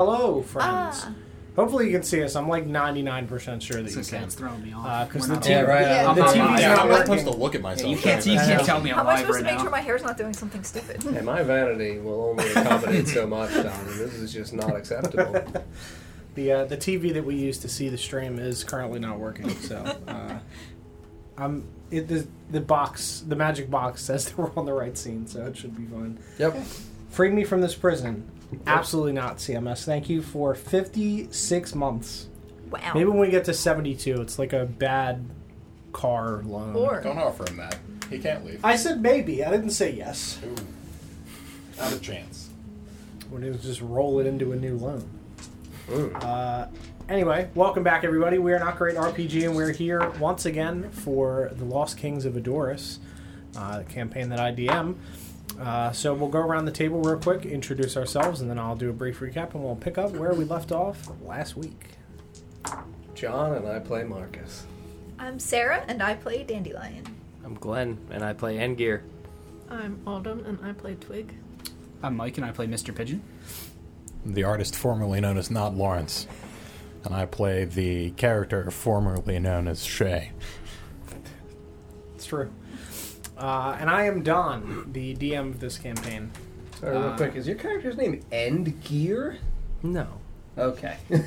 [0.00, 1.02] Hello, friends.
[1.04, 1.12] Ah.
[1.56, 2.36] Hopefully you can see us.
[2.36, 4.22] I'm like 99% sure that It's you okay, can.
[4.22, 5.08] it's throwing me off.
[5.08, 5.50] Because We're the not TV on.
[5.50, 5.82] Yeah, right.
[5.82, 6.14] Yeah.
[6.14, 6.38] The the TV's mic.
[6.44, 7.06] not I'm not working.
[7.18, 7.90] supposed to look at myself.
[7.90, 9.62] you can't, you I can't tell me I'm I'm I supposed right to make now.
[9.62, 11.02] sure my hair's not doing something stupid?
[11.02, 13.86] Hey, my vanity will only accommodate so much, Don.
[13.86, 15.44] This is just not acceptable.
[16.36, 19.50] The uh, the TV that we use to see the stream is currently not working.
[19.50, 20.38] So, uh,
[21.38, 25.26] I'm it the, the box the magic box says that we're on the right scene,
[25.26, 26.20] so it should be fine.
[26.38, 26.56] Yep.
[27.10, 28.30] Freed me from this prison.
[28.66, 29.84] Absolutely not, CMS.
[29.84, 32.28] Thank you for 56 months.
[32.70, 32.92] Wow.
[32.94, 35.24] Maybe when we get to 72, it's like a bad
[35.92, 36.76] car loan.
[36.76, 37.78] Or Don't offer him that.
[38.10, 38.64] He can't leave.
[38.64, 39.44] I said maybe.
[39.44, 40.38] I didn't say yes.
[40.44, 40.54] Ooh.
[41.78, 42.48] Not a chance.
[43.30, 45.08] We're going to just roll it into a new loan.
[46.16, 46.66] Uh,
[47.08, 48.38] anyway, welcome back, everybody.
[48.38, 52.34] We are Not Great RPG, and we're here once again for the Lost Kings of
[52.34, 52.98] Adoris,
[53.56, 54.96] uh, the campaign that I DM.
[55.60, 58.90] Uh, so we'll go around the table real quick, introduce ourselves, and then I'll do
[58.90, 61.86] a brief recap, and we'll pick up where we left off last week.
[63.14, 64.64] John and I play Marcus.
[65.18, 67.04] I'm Sarah, and I play Dandelion.
[67.44, 69.02] I'm Glenn, and I play Endgear.
[69.70, 71.34] I'm Autumn and I play Twig.
[72.02, 72.94] I'm Mike and I play Mr.
[72.94, 73.22] Pigeon.
[74.24, 76.26] The artist formerly known as Not Lawrence.
[77.04, 80.32] And I play the character formerly known as Shay.
[82.14, 82.50] It's true.
[83.38, 86.30] Uh, and I am Don, the DM of this campaign.
[86.80, 87.36] Sorry, real Uh, quick.
[87.36, 89.38] Is your character's name End Gear?
[89.82, 90.06] No.
[90.56, 90.96] Okay.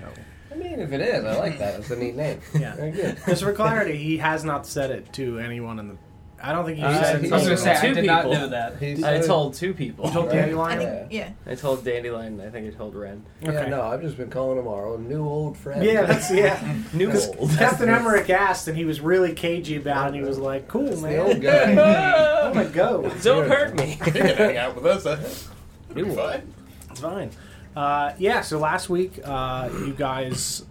[0.00, 0.08] No.
[0.52, 1.80] I mean, if it is, I like that.
[1.80, 2.40] It's a neat name.
[2.54, 2.76] Yeah.
[2.76, 3.18] Very good.
[3.26, 5.96] Just for clarity, he has not said it to anyone in the.
[6.40, 8.38] I don't think he Uh, said I was gonna say I Two did not people.
[8.38, 8.76] know that.
[8.78, 10.06] He's, I told two people.
[10.06, 10.34] You told Right.
[10.36, 10.78] Dandelion?
[10.78, 11.30] I think, yeah.
[11.46, 12.40] I told Dandelion.
[12.40, 13.24] I think I told Ren.
[13.40, 13.70] Yeah, Okay.
[13.70, 15.82] no, I've just been calling him our old, new old friend.
[15.84, 16.62] Yeah, that's yeah.
[16.92, 17.50] New That's- old.
[17.58, 20.06] Captain Emmerich asked, and he was really cagey about it.
[20.08, 21.12] And he was like, "Cool, That's man.
[21.12, 22.42] the old guy.
[22.46, 23.10] I'm gonna go.
[23.22, 23.92] Don't hurt me.
[24.04, 25.06] You can hang out with us.
[25.06, 25.18] Uh,
[25.90, 26.54] it'll be New fine.
[26.90, 27.30] It's fine."
[27.74, 28.42] Uh, yeah.
[28.42, 30.64] So last week, uh, you guys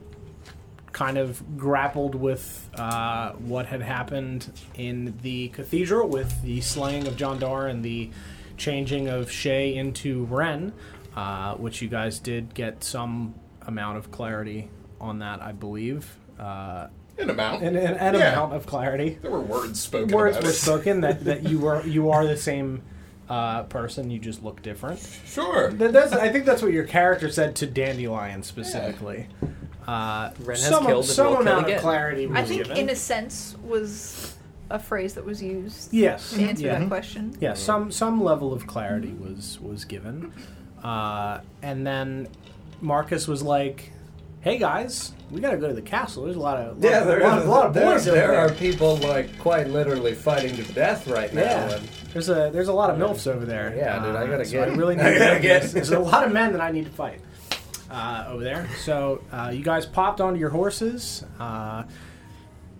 [0.97, 7.15] kind of grappled with uh, what had happened in the cathedral with the slaying of
[7.15, 8.09] John Dar and the
[8.57, 10.73] changing of Shay into Ren,
[11.15, 13.35] uh, which you guys did get some
[13.67, 14.69] amount of clarity
[14.99, 16.17] on that, I believe.
[16.39, 16.87] Uh,
[17.19, 17.61] An amount.
[17.61, 18.31] an, an, an Yeah.
[18.33, 19.19] amount of clarity.
[19.21, 20.53] There were words spoken words were it.
[20.53, 22.81] spoken that, that you were you are the same
[23.29, 24.09] uh, person.
[24.09, 24.99] You just look different.
[25.27, 25.69] Sure.
[25.73, 29.27] That, I think that's what your character said to Dandelion specifically.
[29.87, 31.79] Uh, Ren has some killed and some will kill amount of again.
[31.79, 32.77] clarity was I think, given.
[32.77, 34.35] in a sense, was
[34.69, 36.79] a phrase that was used yes, to answer yeah.
[36.79, 37.37] that question.
[37.39, 40.33] Yeah, some some level of clarity was was given,
[40.83, 42.27] uh, and then
[42.81, 43.93] Marcus was like,
[44.41, 46.23] "Hey guys, we gotta go to the castle.
[46.25, 48.17] There's a lot of Yeah, lot, there, a lot, is- a lot of boys over
[48.17, 48.39] there there.
[48.39, 51.41] are people like quite literally fighting to death right now.
[51.41, 51.75] Yeah.
[51.77, 53.73] And There's a there's a lot of milfs over there.
[53.75, 55.61] Yeah, dude, I gotta so get- I really need I gotta get.
[55.61, 57.21] get- There's a lot of men that I need to fight
[57.89, 58.67] uh, over there.
[58.79, 61.23] So uh, you guys popped onto your horses.
[61.39, 61.83] Uh,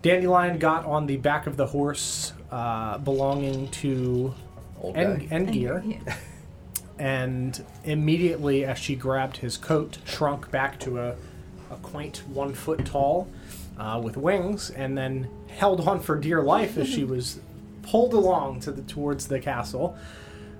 [0.02, 4.34] Dandelion got on the back of the horse uh, belonging to
[4.80, 5.36] old End, guy.
[5.38, 6.14] Endgear, Yeah.
[6.98, 11.16] and immediately as she grabbed his coat, shrunk back to a,
[11.70, 13.28] a quaint one foot tall
[13.78, 17.40] uh, with wings, and then held on for dear life as she was
[17.82, 19.96] pulled along to the towards the castle.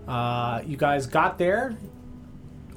[0.08, 1.76] Uh, you guys got there.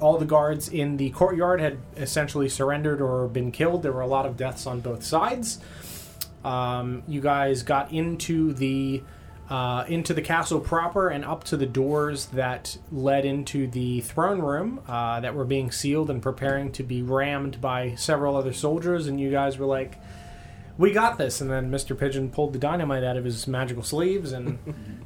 [0.02, 3.82] All the guards in the courtyard had essentially surrendered or been killed.
[3.82, 5.60] There were a lot of deaths on both sides.
[6.44, 9.02] Um, you guys got into the
[9.48, 14.40] uh, into the castle proper and up to the doors that led into the throne
[14.40, 19.06] room uh, that were being sealed and preparing to be rammed by several other soldiers.
[19.08, 20.00] And you guys were like,
[20.78, 24.32] "We got this!" And then Mister Pigeon pulled the dynamite out of his magical sleeves
[24.32, 24.58] and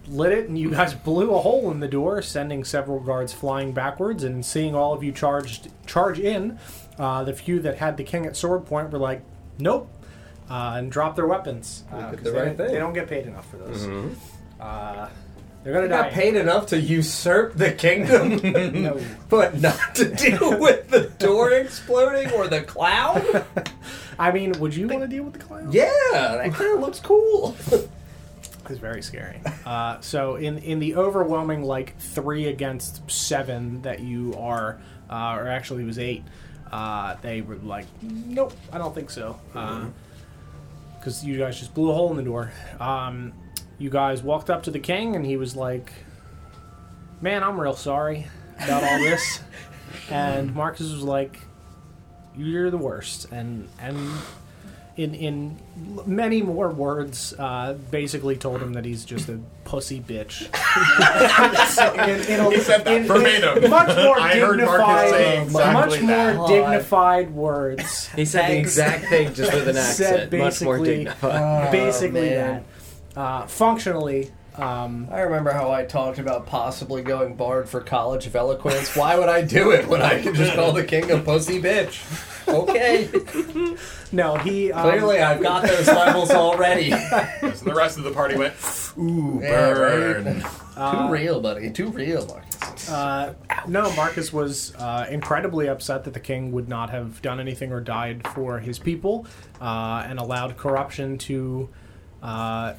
[0.09, 3.72] lit it, and you guys blew a hole in the door, sending several guards flying
[3.72, 4.25] backwards.
[4.25, 6.59] And seeing all of you charged charge in,
[6.99, 9.22] uh, the few that had the king at sword point were like,
[9.59, 9.91] "Nope."
[10.49, 11.82] Uh, and drop their weapons.
[11.93, 12.66] Uh, the they, right don't- thing.
[12.72, 13.88] they don't get paid enough for those.
[14.60, 15.09] Uh,
[15.66, 16.03] they're gonna You die.
[16.04, 18.37] got paid enough to usurp the kingdom,
[18.82, 19.00] No.
[19.28, 23.44] but not to deal with the door exploding or the cloud.
[24.17, 25.73] I mean, would you want to deal with the clown?
[25.73, 27.56] Yeah, that kind of looks cool.
[28.69, 29.40] It's very scary.
[29.64, 34.81] Uh, so in in the overwhelming like three against seven that you are,
[35.11, 36.23] uh, or actually it was eight,
[36.73, 39.38] uh, they were like, nope, I don't think so,
[40.99, 42.52] because you guys just blew a hole in the door.
[42.81, 43.32] Um,
[43.78, 45.93] you guys walked up to the king and he was like,
[47.20, 48.26] "Man, I'm real sorry
[48.62, 49.40] about all this,"
[50.11, 51.38] and Marcus was like,
[52.37, 54.11] "You're the worst," and and
[54.96, 55.58] in in
[56.06, 60.46] many more words, uh, basically told him that he's just a pussy bitch.
[62.08, 63.69] in, in a- He said that in- in verbatim.
[63.70, 66.37] much more I dignified, say exactly much that.
[66.37, 68.08] more dignified words.
[68.14, 68.69] He said the Thanks.
[68.70, 70.32] exact thing just with an accent.
[70.32, 71.73] Much more basically- dignified.
[71.73, 72.37] basically man.
[72.38, 72.62] that.
[73.16, 78.36] Uh, functionally, um, I remember how I talked about possibly going bard for College of
[78.36, 78.94] Eloquence.
[78.96, 82.02] Why would I do it when I can just call the king a pussy bitch?
[82.48, 83.08] Okay,
[84.12, 86.90] no, he um, clearly I've got those levels already.
[87.56, 88.54] So the rest of the party went,
[88.98, 90.42] ooh, Yeah, burn.
[90.76, 90.92] right.
[90.92, 91.70] Too real, buddy.
[91.70, 92.88] Too real, Marcus.
[92.90, 93.34] Uh,
[93.66, 97.80] no, Marcus was uh, incredibly upset that the king would not have done anything or
[97.80, 99.26] died for his people,
[99.60, 101.68] uh, and allowed corruption to
[102.22, 102.74] uh,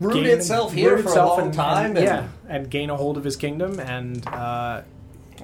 [0.00, 1.86] Root gain- itself here root for itself a long and- time.
[1.90, 4.82] and, and yeah, and gain a hold of his kingdom, and uh,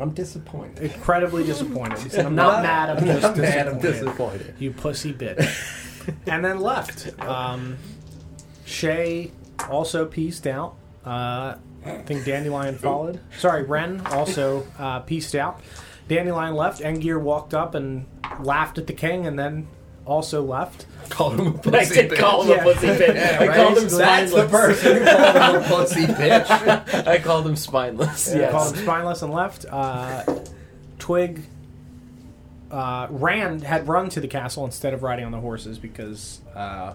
[0.00, 0.92] I'm disappointed.
[0.92, 2.14] incredibly disappointed.
[2.18, 2.90] "I'm not mad.
[2.90, 4.38] I'm just I'm mad, I'm disappointed.
[4.38, 4.54] disappointed.
[4.58, 7.18] You pussy bitch." and then left.
[7.20, 7.76] Um,
[8.64, 9.32] Shay
[9.68, 10.76] also pieced out.
[11.04, 13.20] Uh, I think Dandelion followed.
[13.38, 15.60] Sorry, Ren also uh, pieced out.
[16.08, 16.80] Dandelion left.
[16.82, 18.06] Engir walked up and
[18.40, 19.66] laughed at the king, and then
[20.06, 20.86] also left.
[21.10, 21.52] Called him a I
[21.84, 22.18] pussy did bitch.
[22.18, 22.56] call him Yeah.
[22.56, 23.14] a pussy bitch.
[23.14, 23.56] Yeah, I right?
[23.56, 24.50] called him That's the spineless.
[24.50, 27.06] person who called him a pussy bitch.
[27.06, 28.28] I called him spineless.
[28.32, 28.52] Yeah, Yes.
[28.52, 29.66] called him spineless and left.
[29.68, 30.22] Uh,
[30.98, 31.42] Twig
[32.70, 36.94] uh, ran had run to the castle instead of riding on the horses because uh,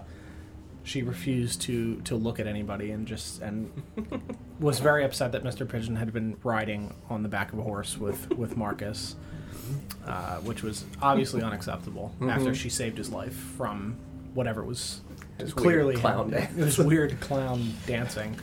[0.82, 3.70] she refused to to look at anybody and just and
[4.60, 5.68] was very upset that Mr.
[5.68, 9.16] Pigeon had been riding on the back of a horse with with Marcus,
[10.06, 13.96] uh, which was obviously unacceptable after she saved his life from
[14.34, 15.00] whatever was
[15.38, 18.38] Just clearly clown it was weird clown dancing.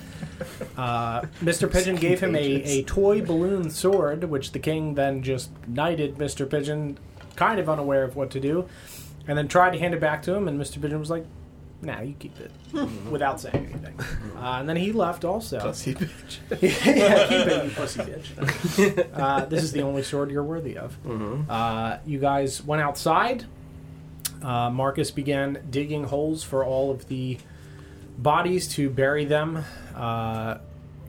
[0.76, 1.72] Uh, Mr.
[1.72, 6.50] Pigeon gave him a, a toy balloon sword, which the king then just knighted Mr.
[6.50, 6.98] Pigeon,
[7.36, 8.68] kind of unaware of what to do,
[9.28, 10.48] and then tried to hand it back to him.
[10.48, 10.82] And Mr.
[10.82, 11.26] Pigeon was like,
[11.86, 12.52] "Nah, you keep it,"
[13.10, 14.00] without saying anything.
[14.38, 15.60] Uh, and then he left also.
[15.60, 16.40] Pussy bitch.
[16.62, 19.08] yeah, keep it, you pussy bitch.
[19.18, 20.96] Uh, this is the only sword you're worthy of.
[21.50, 23.46] Uh, you guys went outside.
[24.42, 27.38] Uh, Marcus began digging holes for all of the
[28.18, 29.64] bodies to bury them.
[29.96, 30.58] Uh,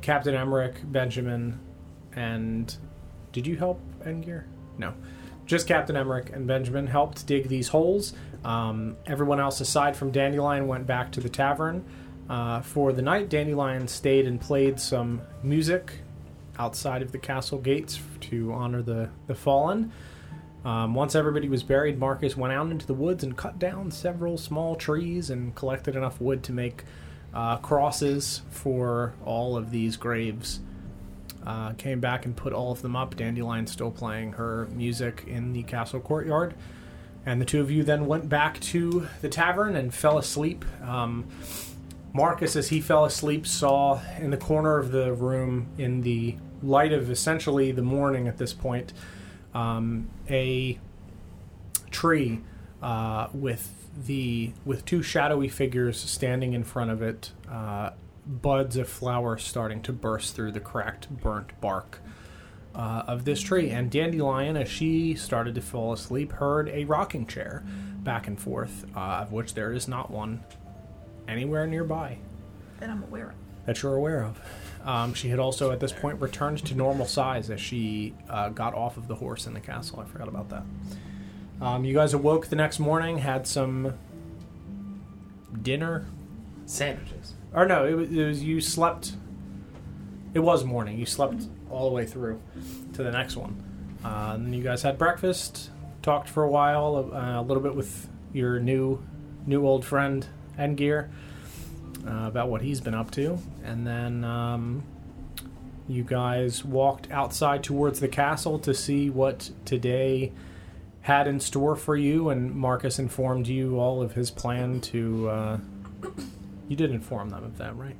[0.03, 1.59] Captain Emmerich, Benjamin,
[2.15, 2.77] and
[3.33, 4.45] did you help Engir?
[4.79, 4.95] No,
[5.47, 8.13] just Captain Emmerich and Benjamin helped dig these holes.
[8.45, 11.85] Um, everyone else, aside from Dandelion, went back to the tavern
[12.29, 13.29] uh, for the night.
[13.29, 16.01] Dandelion stayed and played some music
[16.59, 19.93] outside of the castle gates to honor the the fallen.
[20.65, 24.39] Um, once everybody was buried, Marcus went out into the woods and cut down several
[24.39, 26.85] small trees and collected enough wood to make
[27.35, 30.61] uh, crosses for all of these graves.
[31.47, 33.15] Uh, came back and put all of them up.
[33.17, 36.55] Dandelion still playing her music in the castle courtyard.
[37.27, 40.65] And the two of you then went back to the tavern and fell asleep.
[40.83, 41.27] Um,
[42.13, 46.93] Marcus, as he fell asleep, saw in the corner of the room, in the light
[46.93, 48.93] of essentially the morning at this point,
[49.53, 50.79] um, a
[51.91, 52.41] tree
[52.83, 53.71] uh, with
[54.07, 57.91] the with two shadowy figures standing in front of it, uh,
[58.27, 62.01] buds of flowers starting to burst through the cracked, burnt bark
[62.75, 63.71] uh, of this tree.
[63.71, 67.65] And Dandelion, as she started to fall asleep, heard a rocking chair
[68.03, 70.45] back and forth, uh, of which there is not one
[71.27, 72.19] anywhere nearby
[72.81, 73.35] That I'm aware of.
[73.67, 74.41] that you're aware of.
[74.85, 78.75] Um, she had also, at this point, returned to normal size as she uh, got
[78.75, 80.01] off of the horse in the castle.
[80.01, 80.63] I forgot about that.
[81.63, 83.95] Um, you guys awoke the next morning, had some
[85.63, 86.07] dinner.
[86.67, 87.35] Sandwiches.
[87.55, 89.17] Or no, it was, it was you slept.
[90.35, 90.99] It was morning.
[90.99, 92.41] You slept all the way through
[92.95, 93.63] to the next one.
[94.05, 95.71] Uh, and then you guys had breakfast,
[96.03, 99.03] talked for a while, uh, a little bit with your new,
[99.47, 100.27] new old friend
[100.59, 101.09] Engir
[102.07, 104.83] uh, about what he's been up to, and then um,
[105.89, 110.33] you guys walked outside towards the castle to see what today
[111.03, 112.31] had in store for you.
[112.31, 115.29] And Marcus informed you all of his plan to.
[115.29, 115.59] Uh,
[116.69, 117.97] you did inform them of that, right?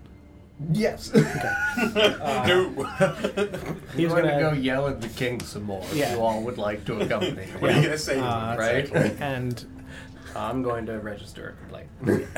[0.73, 1.13] Yes.
[1.15, 1.23] no.
[3.97, 5.85] He was I'm going to go yell at the king some more.
[5.93, 6.11] Yeah.
[6.11, 7.47] If you all would like to accompany me.
[7.59, 8.19] What are you going to say?
[8.19, 8.59] Uh, him?
[8.59, 8.93] right?
[9.21, 9.65] and
[10.37, 12.29] I'm going to register a complaint.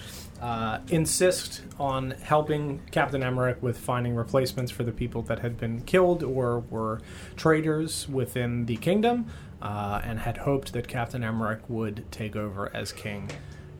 [0.40, 5.82] uh, insist on helping Captain Emmerich with finding replacements for the people that had been
[5.82, 7.00] killed or were
[7.36, 9.26] traitors within the kingdom,
[9.62, 13.30] uh, and had hoped that Captain Emmerich would take over as king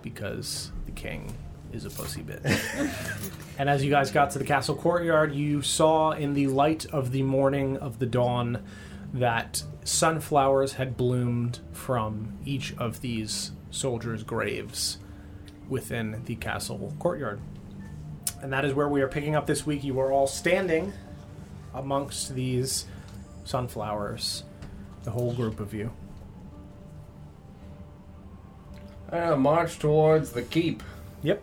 [0.02, 1.34] because the king
[1.76, 3.30] is a pussy bitch.
[3.58, 7.12] and as you guys got to the castle courtyard, you saw in the light of
[7.12, 8.64] the morning of the dawn
[9.12, 14.98] that sunflowers had bloomed from each of these soldiers' graves
[15.68, 17.40] within the castle courtyard.
[18.42, 19.84] And that is where we are picking up this week.
[19.84, 20.92] You are all standing
[21.74, 22.86] amongst these
[23.44, 24.44] sunflowers,
[25.04, 25.92] the whole group of you.
[29.10, 30.82] Uh, march towards the keep.
[31.22, 31.42] Yep.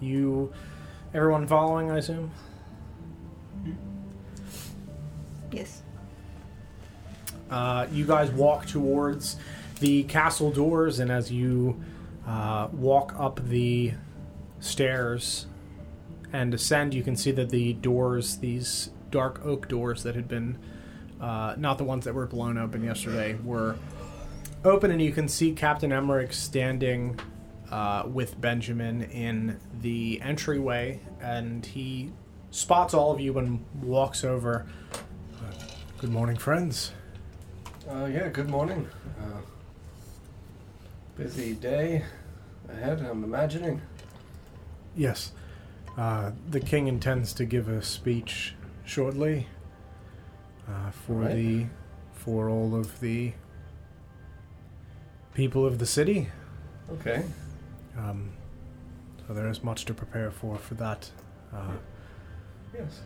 [0.00, 0.52] You,
[1.12, 2.30] everyone following, I assume?
[5.52, 5.82] Yes.
[7.50, 9.36] Uh, you guys walk towards
[9.80, 11.82] the castle doors, and as you
[12.26, 13.92] uh, walk up the
[14.60, 15.46] stairs
[16.32, 20.58] and ascend, you can see that the doors, these dark oak doors that had been,
[21.20, 23.76] uh, not the ones that were blown open yesterday, were
[24.64, 27.18] open, and you can see Captain Emmerich standing
[27.70, 32.10] uh, with Benjamin in the entryway, and he
[32.50, 34.66] spots all of you and walks over.
[35.36, 35.52] Uh,
[35.98, 36.92] Good morning, friends.
[37.88, 38.88] Uh, yeah, good morning.
[39.20, 39.40] Uh,
[41.16, 42.04] busy day
[42.68, 43.80] ahead, I'm imagining.
[44.96, 45.32] Yes.
[45.96, 49.46] Uh, the king intends to give a speech shortly
[50.68, 51.34] uh, for Right.
[51.34, 51.66] the
[52.14, 53.32] for all of the
[55.34, 56.28] people of the city.
[56.92, 57.24] Okay.
[58.00, 58.30] Um,
[59.26, 61.10] so there is much to prepare for for that,
[61.54, 61.72] uh,
[62.74, 63.00] Yes.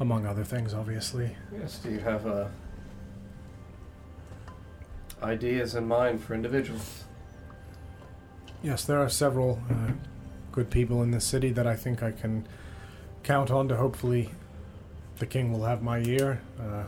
[0.00, 1.36] among other things, obviously.
[1.52, 1.78] Yes.
[1.80, 2.48] Do you have uh,
[5.22, 7.04] ideas in mind for individuals?
[8.62, 9.92] Yes, there are several uh,
[10.52, 12.46] good people in the city that I think I can
[13.22, 14.30] count on to hopefully
[15.18, 16.40] the king will have my ear.
[16.58, 16.84] Uh,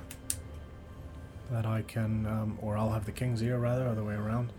[1.51, 4.53] that I can, um, or I'll have the king's ear rather, other way around.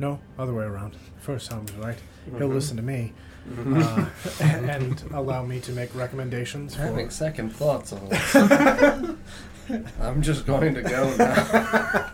[0.00, 0.96] No, other way around.
[1.20, 1.98] First sounds right.
[2.38, 2.54] He'll Mhm.
[2.54, 3.12] listen to me
[3.48, 3.82] Mhm.
[3.82, 6.74] uh, and allow me to make recommendations.
[6.74, 8.34] For, Having second thoughts on this.
[10.00, 12.10] I'm just going to go now.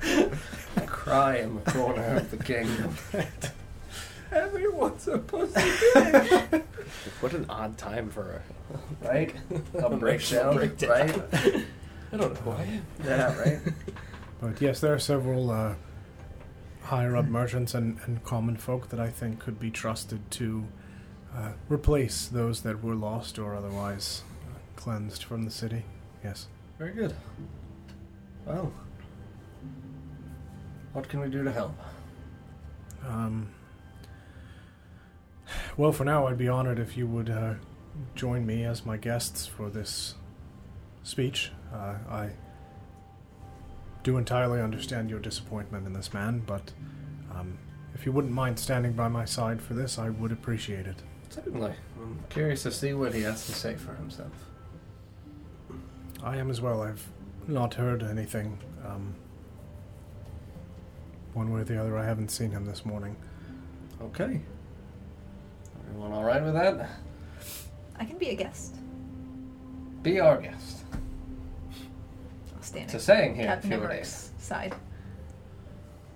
[0.87, 2.95] Cry in the corner of the kingdom.
[4.33, 6.62] Everyone's a pussy bitch.
[7.21, 8.43] What an odd time for
[9.02, 9.33] a Right?
[9.78, 10.90] A breakdown, breakdown.
[10.90, 11.64] right?
[12.12, 12.81] I don't know why.
[13.05, 13.61] Yeah, right?
[14.40, 15.75] But yes, there are several uh,
[16.87, 20.64] higher up merchants and, and common folk that I think could be trusted to
[21.35, 25.85] uh, replace those that were lost or otherwise uh, cleansed from the city.
[26.23, 26.47] Yes.
[26.78, 27.14] Very good.
[28.47, 28.73] Well,
[30.93, 31.75] what can we do to help?
[33.07, 33.49] Um,
[35.76, 37.55] well, for now, I'd be honored if you would uh,
[38.14, 40.14] join me as my guests for this
[41.02, 41.50] speech.
[41.73, 42.31] Uh, I
[44.06, 46.70] do entirely understand your disappointment in this man, but
[47.34, 47.58] um,
[47.92, 51.02] if you wouldn't mind standing by my side for this, I would appreciate it.
[51.28, 51.72] Certainly.
[52.00, 54.30] I'm curious to see what he has to say for himself.
[56.22, 56.82] I am as well.
[56.82, 57.04] I've
[57.48, 58.60] not heard anything.
[58.86, 59.16] Um,
[61.34, 63.16] one way or the other, I haven't seen him this morning.
[64.00, 64.40] Okay.
[65.88, 66.90] Everyone all right with that?
[67.96, 68.76] I can be a guest.
[70.04, 70.75] Be our guest.
[72.76, 73.75] I'll It's a saying here Captain Fjordan.
[73.75, 74.75] Emmerich's side.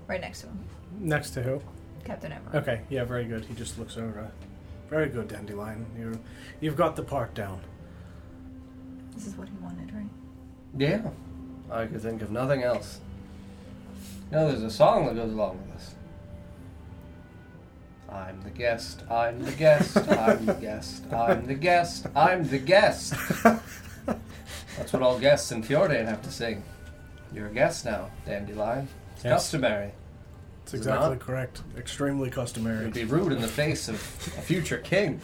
[0.06, 0.58] Right next to him.
[0.98, 1.62] Next to who?
[2.04, 2.54] Captain Emmerich.
[2.54, 3.44] Okay, yeah, very good.
[3.44, 4.30] He just looks over.
[4.88, 5.86] Very good, Dandelion.
[5.96, 6.18] You,
[6.60, 7.60] you've got the part down.
[9.14, 10.08] This is what he wanted, right?
[10.76, 11.10] Yeah.
[11.70, 13.00] I could think of nothing else.
[14.30, 15.94] You know, there's a song that goes along with this.
[18.08, 23.14] I'm the guest, I'm the guest, I'm the guest, I'm the guest, I'm the guest.
[24.76, 26.62] That's what all guests in Fjordan have to sing.
[27.32, 28.88] You're a guest now, Dandelion.
[29.14, 29.32] It's Yes.
[29.34, 29.92] customary.
[30.64, 31.20] It's Is it exactly not?
[31.20, 31.62] correct.
[31.76, 32.86] Extremely customary.
[32.86, 33.06] It customary.
[33.06, 33.98] would be rude in the face of a
[34.42, 35.20] future king.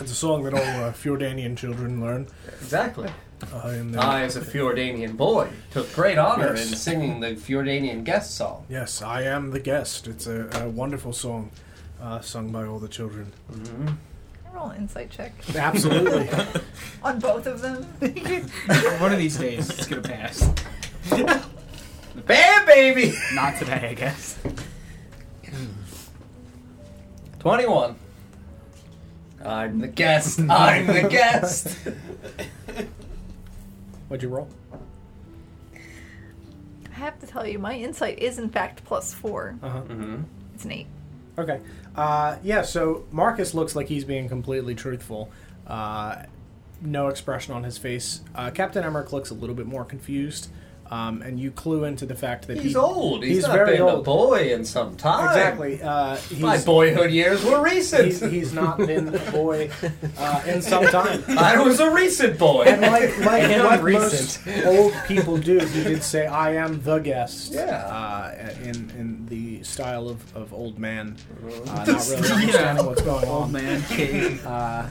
[0.00, 2.26] It's a song that all uh, Fjordanian children learn.
[2.60, 3.10] Exactly.
[3.52, 6.70] Uh, in their, I, as a Fjordanian boy, took great honor Yes.
[6.70, 8.64] in singing the Fjordanian guest song.
[8.68, 10.06] yes, I am the guest.
[10.06, 11.50] It's a, a wonderful song
[12.00, 13.32] uh, sung by all the children.
[13.52, 13.88] Mm-hmm.
[14.56, 16.30] Can I roll an insight check Absolutely.
[17.02, 17.82] on both of them.
[19.00, 20.50] One of these days, it's gonna pass.
[22.26, 23.12] Bam, baby!
[23.34, 24.38] Not today, I guess.
[27.38, 27.96] 21.
[29.44, 30.40] I'm the guest.
[30.40, 31.76] I'm the guest.
[34.08, 34.48] What'd you roll?
[35.74, 39.54] I have to tell you, my insight is in fact plus four.
[39.62, 39.80] Uh huh.
[39.82, 40.22] Mm-hmm.
[40.54, 40.86] It's an eight.
[41.38, 41.60] Okay.
[41.96, 45.30] Uh, yeah, so Marcus looks like he's being completely truthful.
[45.66, 46.24] Uh,
[46.82, 48.20] no expression on his face.
[48.34, 50.48] Uh, Captain Emmerich looks a little bit more confused.
[50.90, 53.22] Um, and you clue into the fact that He's he, old.
[53.24, 54.04] He's, he's not very been a old.
[54.04, 55.26] boy in some time.
[55.28, 55.82] Exactly.
[55.82, 58.04] Uh, My boyhood years were recent.
[58.06, 59.70] He's, he's not been a boy
[60.18, 61.22] uh, in some time.
[61.28, 62.64] I was a recent boy.
[62.64, 64.46] And like, like And what recent.
[64.46, 67.64] most old people do, he did say, "I am the guest." Yeah.
[67.86, 71.68] Uh, in in the style of, of old man, Mm-hmm.
[71.68, 73.30] uh, not really understanding what's going on.
[73.30, 74.38] Old man king.
[74.40, 74.90] Uh,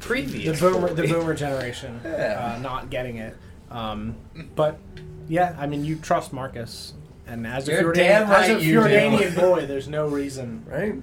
[0.00, 0.60] Previous.
[0.60, 2.54] the boomer, the boomer generation, Yeah.
[2.56, 3.36] uh, not getting it.
[3.70, 4.16] Um,
[4.54, 4.78] but
[5.28, 6.94] yeah, I mean, you trust Marcus,
[7.26, 8.80] and as a You're Fjordanian, damn right as a you do.
[8.80, 10.64] Fjordanian boy, there's no reason.
[10.66, 10.94] right?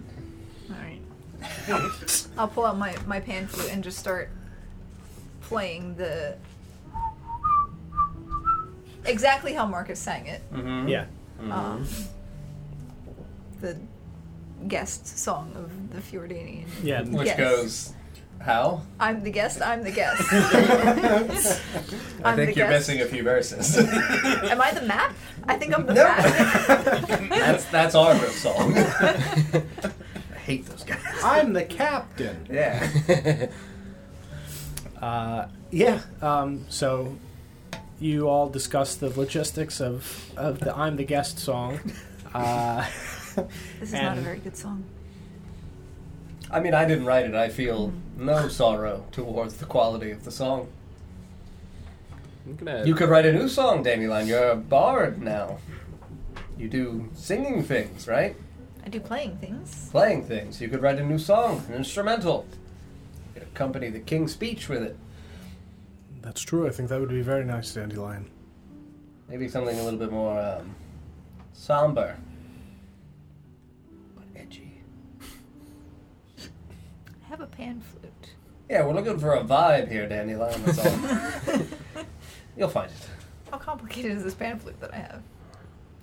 [0.72, 2.28] Alright.
[2.38, 4.30] I'll pull out my, my pan flute and just start
[5.42, 6.38] playing the.
[9.06, 10.42] Exactly how Marcus sang it.
[10.54, 10.88] Mm-hmm.
[10.88, 11.06] Yeah.
[11.52, 11.86] Um,
[13.60, 13.78] the
[14.70, 16.66] guest song of the Fjordanian.
[16.82, 17.02] Yeah.
[17.04, 17.38] Which Yes.
[17.38, 17.94] goes,
[18.44, 18.82] how?
[19.00, 20.22] I'm the guest, I'm the guest.
[20.32, 22.90] I I'm think the you're guest.
[22.90, 23.78] missing a few verses.
[23.78, 25.14] Am I the map?
[25.48, 26.04] I think I'm the No.
[26.04, 27.30] map.
[27.30, 28.74] that's that's our riff song.
[28.78, 31.00] I hate those guys.
[31.24, 32.46] I'm the captain.
[32.52, 33.48] Yeah.
[35.02, 36.02] Uh, yeah.
[36.22, 37.16] Um, so
[38.00, 41.80] you all discuss the logistics of, of the "I'm the Guest" song.
[42.34, 42.86] Uh,
[43.80, 44.84] This is not a And- very good song.
[46.54, 47.34] I mean, I didn't write it.
[47.34, 50.68] I feel no sorrow towards the quality of the song.
[52.86, 54.28] You could write a new song, Dandelion.
[54.28, 55.58] You're a bard now.
[56.58, 58.36] You do singing things, right?
[58.86, 59.90] I do playing things.
[59.90, 60.62] Playing things.
[60.62, 62.46] You could write a new song, an instrumental.
[63.34, 64.96] You could accompany the king's speech with it.
[66.22, 66.68] That's true.
[66.68, 68.30] I think that would be very nice, Dandelion.
[69.28, 70.76] Maybe something a little bit more um,
[71.54, 72.18] somber,
[77.58, 78.34] pan flute.
[78.70, 80.64] Yeah, we're looking for a vibe here, Dandelion.
[80.64, 81.62] That's all.
[82.58, 82.98] You'll find it.
[83.52, 85.22] How complicated is this pan flute that I have?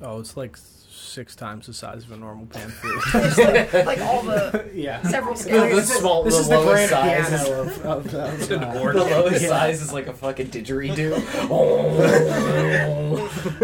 [0.02, 3.02] Oh, it's like six times the size of a normal pan flute.
[3.38, 5.02] Like, like all the yeah.
[5.02, 5.92] several the scales.
[5.99, 7.45] small, This the is the lowest grand size.
[7.49, 9.49] piano of, of, of The uh, lowest yeah.
[9.49, 11.11] size is like a fucking didgeridoo.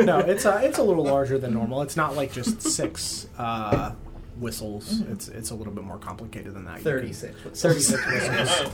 [0.05, 1.83] no, it's a it's a little larger than normal.
[1.83, 3.93] It's not like just six uh,
[4.39, 5.01] whistles.
[5.03, 6.79] It's it's a little bit more complicated than that.
[6.79, 7.41] You can- 36.
[7.63, 8.73] 36 whistles.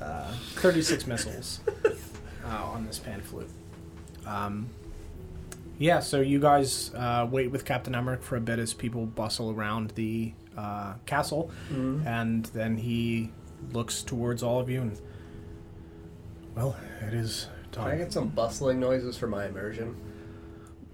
[0.00, 1.60] Uh, 36 missiles
[2.44, 3.48] uh, on this pan flute.
[4.26, 4.68] Um,
[5.78, 9.50] yeah, so you guys uh, wait with Captain Emmerich for a bit as people bustle
[9.50, 13.30] around the uh, castle, and then he
[13.72, 15.00] looks towards all of you and.
[16.54, 19.96] Well, it is Can I get some bustling noises for my immersion?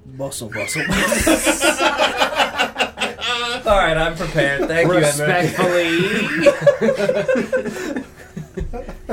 [0.04, 0.82] Bustle, bustle.
[3.66, 4.68] All right, I'm prepared.
[4.68, 5.98] Thank you, Respectfully.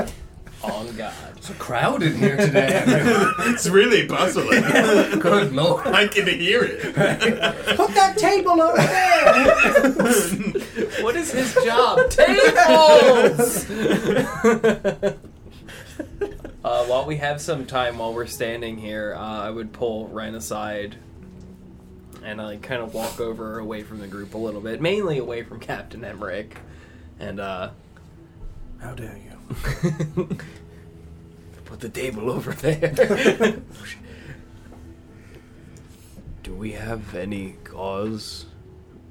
[0.62, 1.12] On God.
[1.36, 2.82] It's a crowd in here today.
[3.46, 4.62] It's really bustling.
[5.20, 5.86] Good lord.
[5.88, 6.80] I can hear it.
[7.76, 9.92] Put that table over there!
[11.02, 12.08] What is his job?
[12.10, 13.68] Tables!
[16.64, 20.34] uh, while we have some time while we're standing here, uh, I would pull Ren
[20.34, 20.96] aside
[22.24, 25.42] and I kind of walk over away from the group a little bit, mainly away
[25.42, 26.56] from Captain Emmerich.
[27.20, 27.70] And, uh,
[28.80, 30.28] How dare you?
[31.64, 33.56] put the table over there.
[36.42, 38.46] Do we have any cause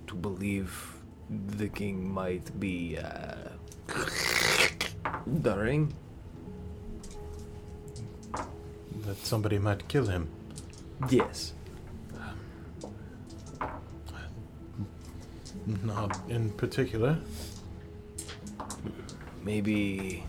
[0.07, 0.93] to believe
[1.29, 3.49] the king might be uh,
[5.41, 5.93] dying?
[9.05, 10.29] That somebody might kill him.
[11.09, 11.53] Yes.
[15.65, 17.17] Not in particular.
[19.43, 20.25] Maybe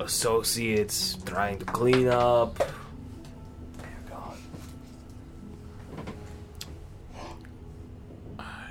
[0.00, 2.62] associates trying to clean up.
[8.38, 8.70] I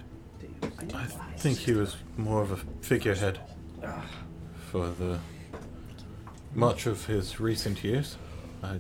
[1.38, 3.40] think he was more of a figurehead
[4.72, 5.20] for the
[6.54, 8.18] much of his recent years.
[8.64, 8.80] I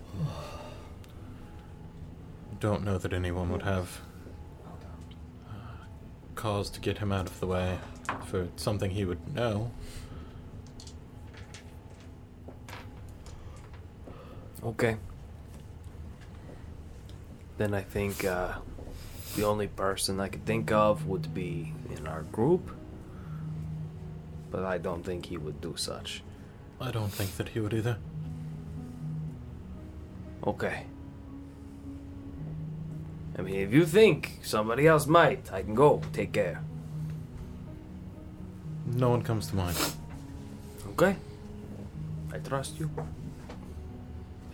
[2.59, 4.01] don't know that anyone would have
[6.37, 7.77] cause to get him out of the way
[8.27, 9.71] for something he would know.
[14.63, 14.95] Okay.
[17.57, 18.53] Then I think uh,
[19.35, 22.71] the only person I could think of would be in our group.
[24.51, 26.23] But I don't think he would do such.
[26.79, 27.97] I don't think that he would either.
[30.45, 30.85] Okay.
[33.37, 36.01] I mean, if you think somebody else might, I can go.
[36.11, 36.63] Take care.
[38.85, 39.77] No one comes to mind.
[40.91, 41.15] Okay?
[42.33, 42.89] I trust you.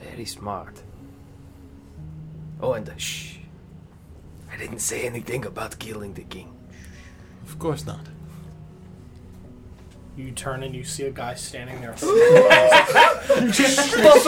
[0.02, 0.82] Very smart.
[2.60, 3.38] Oh, and uh, shh.
[4.52, 6.54] I didn't say anything about killing the king.
[7.48, 8.08] Of course not.
[10.16, 11.92] You turn and you see a guy standing there.
[11.94, 12.14] Bustle,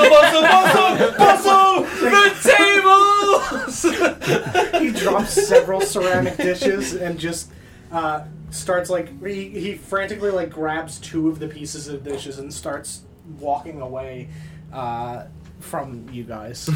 [0.10, 1.84] bustle, bustle, bustle!
[2.02, 3.84] The tables!
[4.82, 7.52] he drops several ceramic dishes and just
[7.92, 12.52] uh, starts like he, he frantically like grabs two of the pieces of dishes and
[12.52, 13.04] starts
[13.40, 14.30] walking away
[14.74, 15.26] uh,
[15.60, 16.68] from you guys.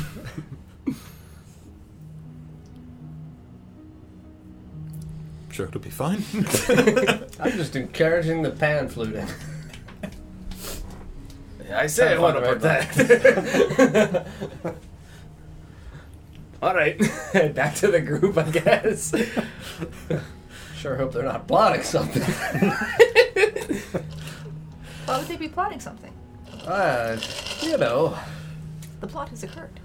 [5.60, 6.24] Sure, it'll be fine.
[7.42, 9.28] I'm just encouraging the pan fluting.
[11.70, 14.26] I say Have what fun about with that?
[16.62, 16.98] All right,
[17.56, 19.14] back to the group, I guess.
[20.78, 22.22] Sure hope they're not plotting something.
[25.04, 26.14] Why would they be plotting something?
[26.68, 27.20] uh,
[27.62, 28.18] you know,
[29.02, 29.78] The plot has occurred.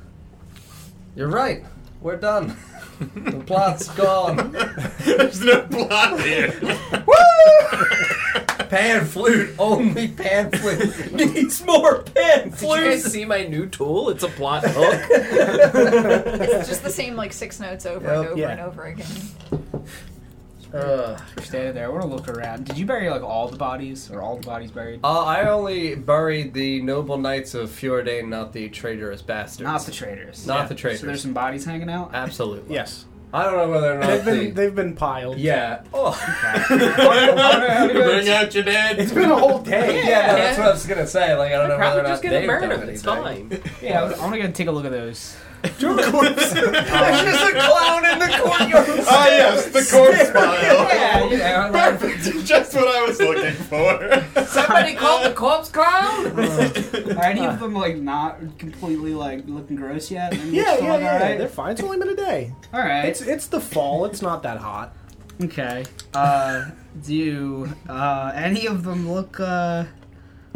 [1.17, 1.65] you're right.
[2.01, 2.57] We're done.
[2.99, 4.53] The plot's gone.
[5.05, 6.53] There's no plot here.
[7.07, 7.85] Woo!
[8.69, 12.79] Pan flute, only pan flute needs more pan flute!
[12.81, 13.13] Did you guys flute.
[13.13, 14.09] see my new tool?
[14.11, 15.01] It's a plot hook.
[15.11, 18.31] It's just the same like six notes over and Yep.
[18.33, 18.51] over Yeah.
[18.51, 19.07] and over again.
[20.75, 21.85] Uh, You're standing there.
[21.87, 22.65] I want to look around.
[22.67, 25.01] Did you bury like all the bodies, or all the bodies buried?
[25.05, 29.63] uh, I only buried the noble knights of Fjordain, not the traitorous bastards.
[29.67, 30.47] Not the traitors.
[30.47, 30.67] Not Yeah.
[30.67, 31.01] the traitors.
[31.01, 32.11] So there's some bodies hanging out.
[32.13, 32.75] Absolutely.
[32.75, 34.45] yes, I don't know whether or not they've been, the.
[34.47, 35.39] been they've been piled.
[35.39, 35.83] yeah.
[35.95, 36.11] Oh.
[36.69, 38.99] Bring out your dead.
[38.99, 40.05] It's been a whole day.
[40.07, 41.35] Yeah, no, that's what I was gonna say.
[41.37, 42.77] Like, I don't know whether Probably or not just gonna they've burn done him.
[42.89, 42.95] anything.
[42.95, 43.63] It's fine.
[43.83, 45.37] Yeah, I want to go take a look at those.
[45.79, 49.05] There's just a clown in the courtyard.
[49.07, 50.89] Ah, yes, the corpse pile.
[50.89, 52.25] Yeah, you know, like, Perfect.
[52.47, 54.45] Just what I was looking for.
[54.47, 56.27] Somebody called the corpse clown.
[57.17, 60.33] are any of them like not completely like looking gross yet?
[60.33, 61.15] Maybe Yeah, yeah, yeah.
[61.15, 61.39] alright?
[61.39, 61.73] They're fine.
[61.73, 62.53] It's only been a day.
[62.73, 63.07] All right.
[63.07, 64.05] It's it's the fall.
[64.05, 64.95] It's not that hot.
[65.43, 65.85] Okay.
[66.13, 66.67] Uh,
[67.05, 69.85] do uh, any of them look uh,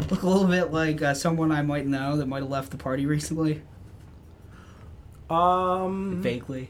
[0.09, 2.77] look a little bit like uh, someone I might know that might have left the
[2.77, 3.61] party recently?
[5.29, 6.69] Um, Vaguely.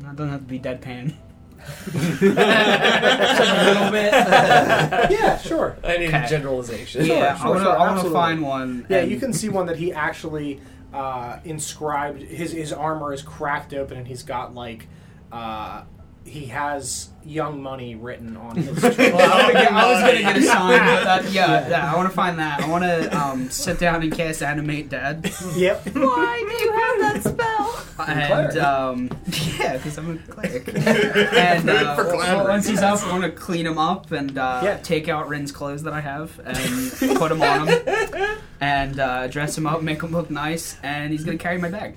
[0.00, 1.14] That doesn't have to be deadpan.
[1.94, 4.12] a little bit.
[5.10, 5.76] yeah, sure.
[5.84, 6.24] I need Okay.
[6.24, 7.04] a generalization.
[7.04, 8.14] yeah, sure, I want to sure, I want to absolutely.
[8.20, 8.86] find one.
[8.88, 10.60] Yeah, and- you can see one that he actually
[10.94, 12.22] uh, inscribed.
[12.22, 14.88] His his armor is cracked open, and he's got like
[15.30, 15.82] uh,
[16.24, 18.82] he has young money written on his.
[18.98, 21.96] Well, I, wanna get- I was gonna get a sign, but that, yeah, yeah, I
[21.96, 22.62] want to find that.
[22.62, 25.84] I want to um, sit down and cast animate dead, yep.
[25.94, 27.69] Why do you have that spell?
[28.08, 29.10] And um,
[29.58, 30.68] yeah, because I'm a cleric.
[30.74, 34.60] and uh, For well, once he's up, I want to clean him up and uh,
[34.64, 34.76] Yeah.
[34.78, 39.56] take out Rin's clothes that I have and put him on him and uh, dress
[39.56, 41.94] him up, make him look nice, and he's gonna carry my bag.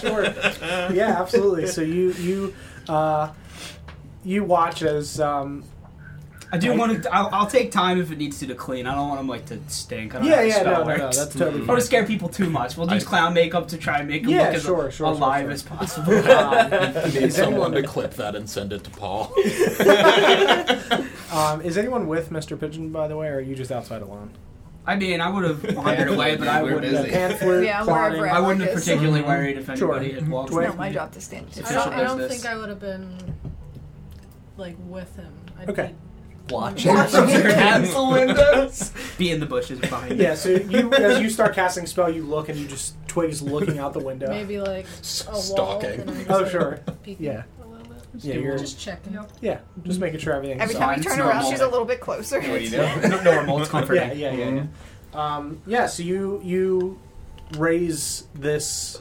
[0.00, 0.24] sure.
[0.92, 1.66] Yeah, absolutely.
[1.66, 2.54] So you you
[2.88, 3.32] uh,
[4.24, 5.64] you watch as um,
[6.54, 7.14] I do want to.
[7.14, 8.86] I'll, I'll take time if it needs to to clean.
[8.86, 10.14] I don't want him like to stink.
[10.14, 11.80] I don't yeah how the yeah spell no, no no that's totally I don't want
[11.80, 12.76] to scare people too much.
[12.76, 15.06] We'll use I- clown makeup to try and make him Yeah, look as sure, sure,
[15.06, 16.12] alive sure, as possible.
[16.52, 19.32] Um, Need someone to clip that and send it to Paul.
[21.32, 22.58] um, is anyone with Mr.
[22.60, 24.30] Pigeon by the way, or are you just outside alone?
[24.86, 26.82] I mean, I would have wandered away, but I We're would.
[26.82, 27.08] busy.
[27.10, 28.18] Pan flute, Yeah, plotting.
[28.18, 28.84] wherever I wouldn't have Marcus.
[28.84, 29.94] particularly worried if Sure.
[29.96, 30.56] anybody had walked Twig.
[30.58, 30.66] away.
[30.66, 31.46] It's not my job to stand.
[31.64, 33.16] I don't, I don't think I would have been
[34.56, 35.32] like with him.
[35.58, 35.94] I'd Okay.
[36.52, 38.92] Be- Watching from the castle windows.
[39.18, 40.18] Be in the bushes behind.
[40.18, 43.78] Yeah, so you as you start casting spell, you look and you just Twig's looking
[43.78, 44.28] out the window.
[44.28, 45.40] maybe like a wall.
[45.40, 46.00] Stalking.
[46.00, 46.80] And I'm just, Oh, like, sure.
[47.02, 47.42] peeking Yeah.
[47.62, 47.98] A little bit.
[48.24, 49.18] Yeah, you're just checking.
[49.40, 52.00] yeah, just making sure everything's Every time you Signs, turn around, she's a little bit
[52.00, 52.40] closer.
[52.40, 53.00] What are you doing?
[53.10, 53.60] No- normal.
[53.60, 54.18] It's comforting.
[54.18, 54.50] Yeah, yeah, yeah,
[55.14, 55.34] yeah.
[55.36, 56.98] Um, yeah, so you you
[57.58, 59.00] raise this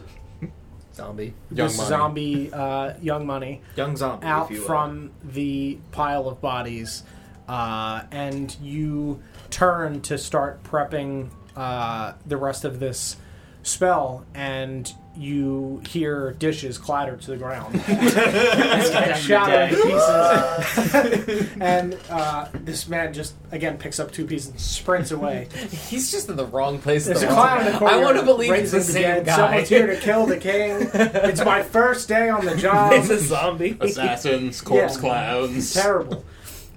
[0.94, 1.34] Zombie.
[1.52, 1.90] Young this money.
[1.90, 4.26] zombie uh, young money Young zombie.
[4.26, 4.68] out if you will.
[4.68, 7.04] from the pile of bodies,
[7.48, 13.18] uh, and you turn to start prepping uh, the rest of this
[13.64, 21.50] spell, and you hear dishes clatter to the ground and shatter to pieces.
[21.60, 25.50] and uh, this man just again picks up two pieces and sprints away.
[25.90, 27.08] He's just in the wrong place.
[27.08, 27.94] at There's a the wrong clown in the corner.
[27.94, 29.26] I want to believe it's the same dead.
[29.26, 29.36] guy.
[29.36, 30.90] Someone's here to kill the king.
[30.94, 32.94] It's my first day on the job.
[32.94, 33.78] it's a zombie.
[33.82, 35.02] Assassins, corpse Yeah.
[35.02, 35.74] clowns.
[35.74, 36.24] terrible.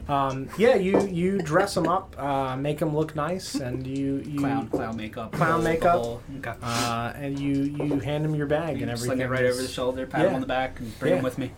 [0.09, 4.39] Um, yeah, you you dress them up, uh, make them look nice, and you you
[4.41, 5.33] Clown, clown makeup.
[5.33, 6.21] Clown makeup.
[6.39, 6.53] Okay.
[6.63, 9.17] uh, and you you hand them your bag and everything.
[9.17, 10.35] Sling it right over the shoulder, pat him Yeah.
[10.35, 11.19] on the back, and bring Yeah.
[11.19, 11.53] him with me.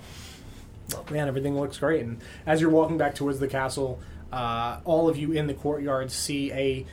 [1.11, 2.05] Man, everything looks great.
[2.05, 3.99] And as you're walking back towards the castle,
[4.33, 6.87] uh, all of you in the courtyard see a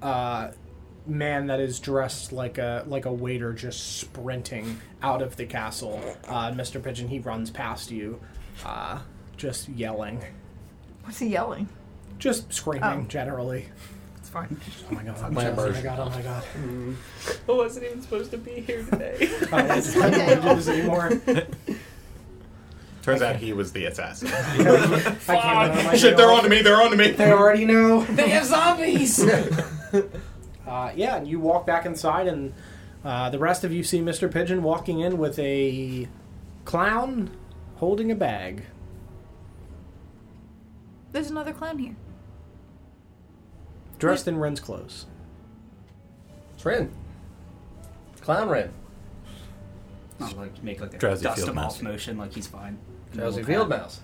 [0.00, 0.52] uh,
[1.06, 6.00] man that is dressed like a like a waiter just sprinting out of the castle.
[6.26, 6.82] Uh, Mr.
[6.82, 8.18] Pigeon, he runs past you,
[8.64, 9.00] uh,
[9.36, 10.22] just yelling,
[11.06, 11.68] What's he yelling?
[12.18, 13.04] just screaming Oh.
[13.08, 13.66] generally.
[14.18, 14.58] It's fine.
[14.90, 15.20] Oh my god!
[15.20, 15.82] My oh my immersion.
[15.84, 15.98] god!
[16.00, 16.44] Oh my god!
[17.48, 19.16] I wasn't even supposed to be here today.
[19.52, 20.34] Oh, I just can't okay.
[20.34, 21.12] do this anymore.
[23.02, 24.28] Turns out he was the assassin.
[24.32, 24.58] I can't.
[25.70, 26.36] remember my Shit, they're name.
[26.38, 26.62] on to me.
[26.62, 27.10] They're on to me.
[27.12, 28.02] They already know.
[28.04, 29.22] they have zombies.
[30.66, 32.52] Uh, yeah, and you walk back inside, and
[33.04, 34.28] uh, the rest of you see Mr.
[34.32, 36.08] Pigeon walking in with a
[36.64, 37.30] clown
[37.76, 38.64] holding a bag.
[41.16, 41.96] There's another clown here.
[43.98, 45.06] Dressed in Ren's clothes.
[46.52, 46.92] It's Rin.
[48.20, 48.70] Clown Ren.
[50.20, 51.76] Not like make like a Drowsy dust field him mouse.
[51.76, 52.76] off motion like he's fine.
[53.14, 53.80] Drowsy Little Field cat.
[53.80, 54.00] Mouse.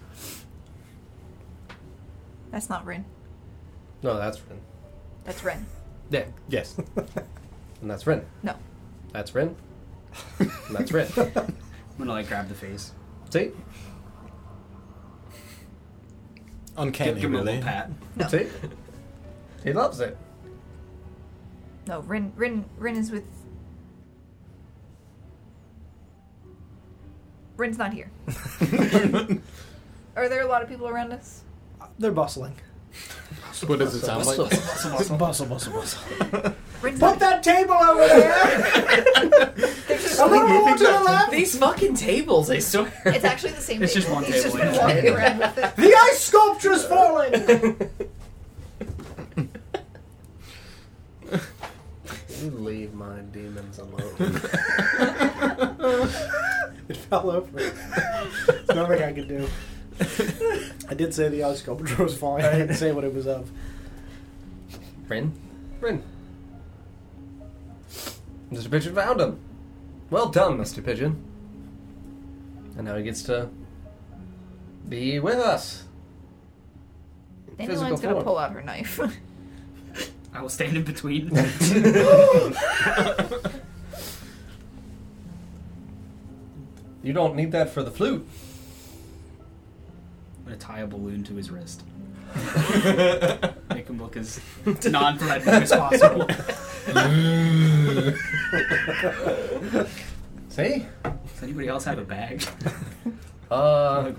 [2.51, 3.05] That's not Rin.
[4.03, 4.59] No, that's Ren.
[5.25, 5.67] That's Ren.
[6.09, 6.79] Yeah, Yes.
[7.83, 8.25] and that's Ren.
[8.43, 8.55] No.
[9.13, 9.55] That's Ren.
[10.39, 11.09] and that's Ren.
[11.19, 11.55] I'm
[11.99, 12.93] gonna like grab the face.
[13.29, 13.51] See?
[16.83, 17.53] Uncanny, Give, give him a really.
[17.59, 17.91] little pat.
[18.17, 18.29] No.
[18.29, 18.47] See?
[19.63, 20.17] He loves it.
[21.87, 23.25] No, Rin Rin Rin is with
[27.57, 28.11] Rin's not here.
[30.17, 31.43] Are there a lot of people around us?
[31.99, 32.55] They're bustling.
[33.67, 34.37] What does it sound like?
[34.39, 36.53] Bustle, bustle, bustle, bustle.
[36.83, 39.53] Rin's Put not that table over there!
[39.89, 41.31] Just A little more to the left!
[41.31, 42.93] These fucking tables, I swear.
[43.07, 44.03] It's actually the same It's table.
[44.03, 44.87] just one He's just table, been yeah.
[44.87, 45.77] walking around with it.
[45.77, 47.91] The ice sculpture's falling!
[52.43, 54.15] You leave my demons alone.
[56.89, 57.49] It fell over.
[57.59, 59.49] There's nothing I could do.
[60.89, 62.45] I did say the ice sculpture was falling.
[62.45, 63.49] I didn't say what it was of.
[65.09, 65.33] Rin?
[65.81, 66.03] Rin.
[68.53, 68.71] Mr.
[68.71, 69.39] Pigeon found him.
[70.11, 70.85] Well done, Mr.
[70.85, 71.23] Pigeon.
[72.77, 73.49] And now he gets to
[74.89, 75.85] be with us.
[77.59, 78.25] Dandelion's gonna form.
[78.25, 79.01] pull out her knife.
[80.35, 81.31] I will stand in between.
[87.03, 88.27] You don't need that for the flute.
[90.39, 91.83] I'm gonna tie a balloon to his wrist.
[93.71, 96.27] Make him look as non-threatening as possible.
[100.49, 100.87] See?
[101.05, 102.45] Does anybody else have a bag?
[103.51, 104.13] Uh,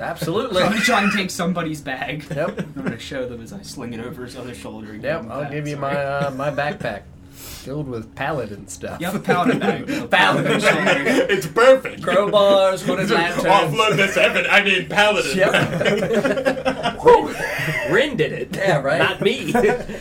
[0.00, 0.60] absolutely.
[0.60, 2.24] I'm gonna try and take somebody's bag.
[2.28, 2.58] Yep.
[2.58, 4.90] I'm gonna show them as I sling it over his other shoulder.
[4.94, 5.94] and Yep, him I'll that, give you sorry.
[5.94, 8.98] my uh, my backpack filled with paladin stuff.
[9.00, 9.88] You have a paladin bag.
[10.02, 11.04] a paladin shoulder.
[11.30, 12.02] it's perfect.
[12.02, 13.44] Crowbars, hooded lanterns.
[13.46, 14.44] Offload this heaven.
[14.50, 15.36] I mean, paladin.
[15.38, 17.04] Yep.
[17.04, 18.56] Rin, Rin did it.
[18.56, 18.98] Yeah, right.
[18.98, 19.52] Not me.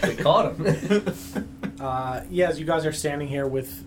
[0.03, 1.54] we caught him.
[1.85, 3.85] Uh, yeah, as you guys are standing here with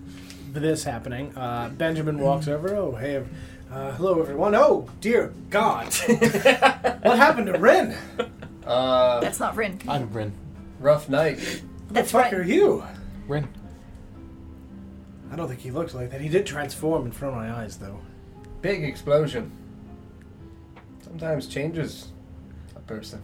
[0.55, 2.73] this happening, uh, Benjamin walks over.
[2.77, 3.25] Oh, hey,
[3.73, 4.55] uh, hello everyone.
[4.55, 5.93] Oh, dear God,
[7.03, 7.97] what happened to Rin?
[8.65, 9.81] Uh, That's not Rin.
[9.89, 10.33] I'm Rin.
[10.79, 11.41] rough night.
[11.41, 12.41] Who That's the fuck Ren.
[12.41, 12.85] are you?
[13.27, 13.49] Rin.
[15.33, 16.21] I don't think he looks like that.
[16.21, 17.99] He did transform in front of my eyes, though.
[18.63, 19.51] Big explosion.
[21.03, 22.13] Sometimes changes
[22.77, 23.21] a person.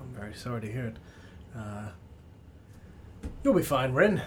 [0.00, 0.96] I'm very sorry to hear it.
[1.52, 1.88] Uh,
[3.42, 4.22] you'll be fine, Rin.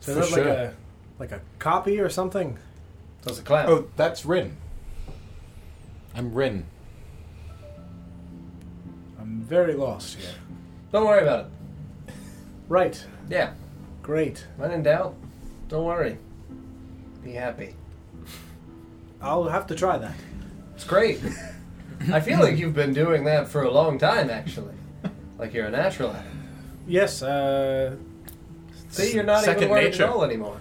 [0.00, 0.52] So For is that like sure.
[0.52, 0.74] a
[1.18, 2.58] like a copy or something?
[3.22, 3.66] So it's a clown.
[3.68, 4.56] Oh, that's Rin.
[6.14, 6.66] I'm Rin.
[9.18, 10.30] I'm very lost here.
[10.92, 12.14] Don't worry about it.
[12.68, 13.04] Right.
[13.28, 13.52] Yeah,
[14.02, 14.46] Great.
[14.56, 15.14] when in doubt,
[15.68, 16.18] don't worry.
[17.22, 17.74] Be happy.
[19.20, 20.14] I'll have to try that.
[20.74, 21.20] It's great.
[22.12, 24.74] I feel like you've been doing that for a long time, actually.
[25.38, 26.30] Like you're a natural at it.
[26.90, 27.22] Yes.
[27.22, 27.96] Uh,
[28.90, 30.02] See, you're not Second even worried nature.
[30.04, 30.60] at all anymore.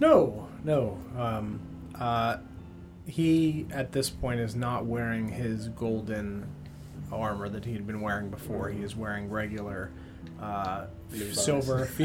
[0.00, 0.98] No, no.
[1.16, 1.60] Um,
[1.98, 2.38] uh,
[3.06, 6.46] he at this point is not wearing his golden
[7.12, 8.68] armor that he had been wearing before.
[8.70, 9.92] He is wearing regular
[10.42, 11.40] uh, Levi's.
[11.44, 11.88] silver.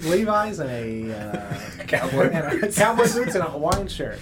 [0.00, 2.28] Levi's and a uh, Cowboy.
[2.32, 4.18] and a cowboy boots and a Hawaiian shirt.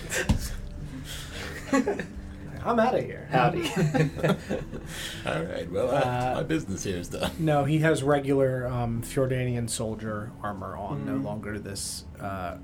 [2.65, 3.27] I'm out of here.
[3.31, 3.63] Howdy.
[5.27, 5.71] All right.
[5.71, 7.31] Well, Uh, my business here is done.
[7.39, 11.07] No, he has regular um, Fjordanian soldier armor on, Mm-hmm.
[11.07, 12.57] no longer this uh,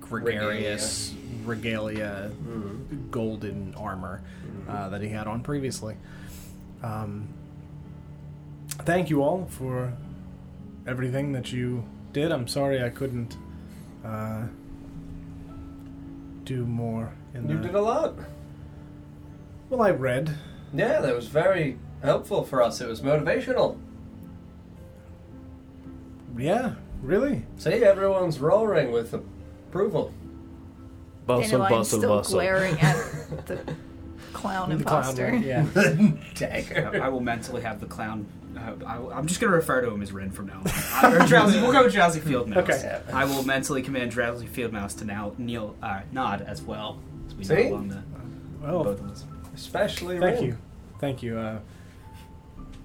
[0.00, 3.10] gregarious regalia, Mm-hmm.
[3.10, 4.22] golden armor
[4.68, 5.96] uh, that he had on previously.
[6.82, 7.28] Um,
[8.70, 9.92] thank you all for
[10.86, 12.32] everything that you did.
[12.32, 13.36] I'm sorry I couldn't
[14.04, 14.44] uh,
[16.44, 17.12] do more.
[17.34, 17.66] In the You the...
[17.66, 18.14] did a lot.
[19.72, 20.36] Well, I read.
[20.74, 22.82] Yeah, that was very helpful for us.
[22.82, 23.78] It was motivational.
[26.36, 27.46] Yeah, really?
[27.56, 30.12] See, everyone's roaring with approval.
[31.24, 32.34] Bustle, Dandelion bustle, still bustle.
[32.34, 32.96] glaring at
[33.46, 35.30] the clown The clown imposter.
[35.32, 35.66] one, yeah.
[36.34, 37.00] Dagger.
[37.02, 38.26] I will mentally have the clown.
[38.54, 41.14] Uh, I will, I'm just going to refer to him as Rin from now on.
[41.14, 42.58] Uh, or Drowsy, we'll go with Drowsy Field Mouse.
[42.68, 43.00] Okay.
[43.10, 46.98] I will mentally command Drowsy Field Mouse to now kneel, uh, nod as well.
[47.26, 47.54] As we See?
[47.54, 48.02] kneel along the
[48.60, 49.24] Well, both of us.
[49.54, 50.44] Especially thank Rin.
[50.48, 50.58] you.
[50.98, 51.38] Thank you.
[51.38, 51.60] Uh,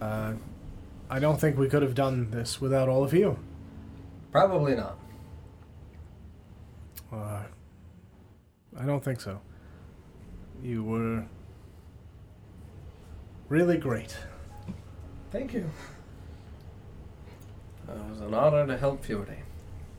[0.01, 0.33] uh,
[1.09, 3.39] I don't think we could have done this without all of you.
[4.31, 4.97] Probably not.
[7.11, 7.43] Uh,
[8.77, 9.39] I don't think so.
[10.61, 11.25] You were
[13.49, 14.17] really great.
[15.31, 15.69] Thank you.
[17.87, 19.37] It was an honor to help Fjordy.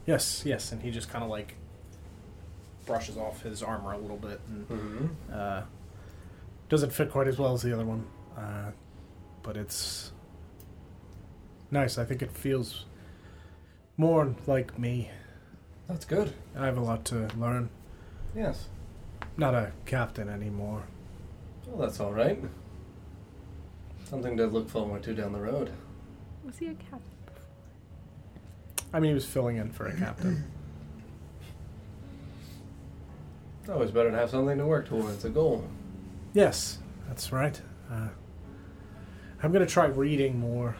[0.07, 1.55] Yes, yes, and he just kind of like
[2.87, 5.07] brushes off his armor a little bit and Mm-hmm.
[5.33, 5.63] uh,
[6.69, 8.71] doesn't fit quite as well as the other one, uh,
[9.43, 10.13] but it's
[11.71, 11.99] nice.
[11.99, 12.85] I think it feels
[13.97, 15.11] more like me.
[15.89, 16.35] That's good.
[16.57, 17.71] I have a lot to learn.
[18.37, 18.69] Yes.
[19.37, 20.83] Not a captain anymore.
[21.67, 22.43] Well, that's all right.
[24.05, 25.71] Something to look forward to down the road.
[26.45, 27.03] Was he a captain?
[28.93, 30.45] I mean, he was filling in for a captain.
[33.61, 35.65] It's always better to have something to work towards, a goal.
[36.39, 37.61] Yes, that's right.
[37.91, 38.09] Uh,
[39.43, 40.77] I'm gonna try reading more.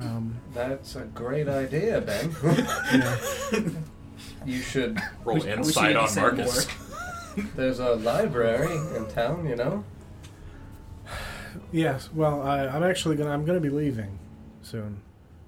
[0.00, 2.32] Um, That's a great idea, Ben.
[2.92, 3.16] yeah.
[4.44, 5.00] you should.
[5.24, 6.68] Roll We- we should insight on say Marcus.
[7.56, 9.84] There's a library in town, you know?
[11.72, 12.10] Yes.
[12.12, 13.30] Well, I, I'm actually gonna.
[13.30, 14.18] I'm gonna be leaving
[14.62, 15.00] soon.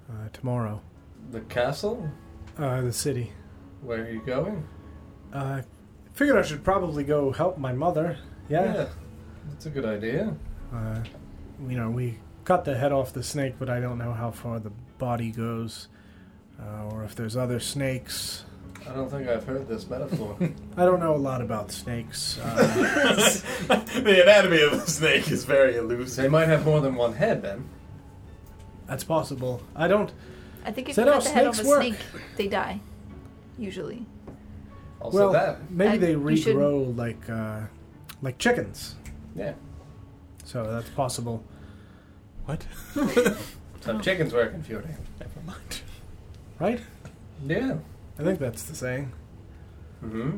[0.09, 0.81] Uh, tomorrow.
[1.31, 2.09] The castle?
[2.57, 3.31] Uh, the city.
[3.81, 4.67] Where are you going?
[5.31, 5.61] Uh,
[6.13, 8.17] figured I should probably go help my mother.
[8.49, 8.87] Yeah.
[9.49, 10.35] That's a good idea.
[10.73, 10.99] Uh,
[11.67, 14.59] you know, we cut the head off the snake, but I don't know how far
[14.59, 15.87] the body goes,
[16.59, 18.45] uh, or if there's other snakes.
[18.89, 20.35] I don't think I've heard this metaphor.
[20.77, 22.39] I don't know a lot about snakes.
[22.39, 22.55] Uh,
[23.67, 26.23] the anatomy of a snake is very elusive.
[26.23, 27.67] they might have more than one head, then.
[28.87, 29.61] that's possible.
[29.75, 30.11] I don't.
[30.65, 31.81] I think if you cut how the head of a work?
[31.81, 31.97] snake,
[32.37, 32.79] they die.
[33.57, 34.05] Usually.
[34.99, 35.71] Also well, that.
[35.71, 37.61] maybe And they you should- regrow like uh,
[38.21, 38.95] like chickens.
[39.35, 39.53] Yeah.
[40.45, 41.43] So that's possible.
[42.45, 42.65] What?
[43.81, 44.93] So chickens work in Fjordy.
[45.19, 45.81] Never mind.
[46.59, 46.79] Right?
[47.47, 47.77] Yeah.
[48.19, 49.11] I think that's the saying.
[50.05, 50.37] Mm-hmm.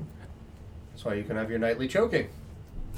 [0.92, 2.30] That's why you can have your nightly choking.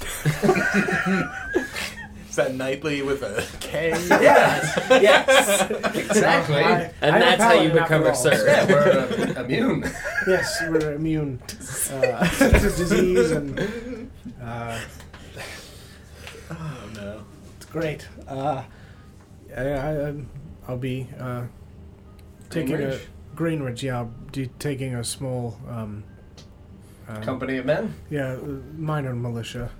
[2.28, 3.90] Is that nightly with a K?
[4.08, 4.76] Yes.
[5.02, 5.70] yes.
[5.96, 6.56] Exactly.
[6.62, 8.46] I- And I that's how you become a after sir.
[8.46, 9.90] yeah, we're uh, immune.
[10.28, 11.40] Yes, we're immune
[11.90, 13.58] uh, to disease and.
[14.40, 14.78] Uh, no.
[14.78, 15.05] It's
[17.70, 18.06] great.
[18.28, 18.62] Uh,
[19.56, 20.14] I, I,
[20.68, 21.44] I'll be uh,
[22.50, 22.98] taking a
[23.34, 23.82] Greenridge?
[23.82, 26.04] Yeah, I'll be taking a small, um,
[27.08, 27.94] uh, Company of men?
[28.10, 28.38] yeah, uh,
[28.76, 29.70] minor militia.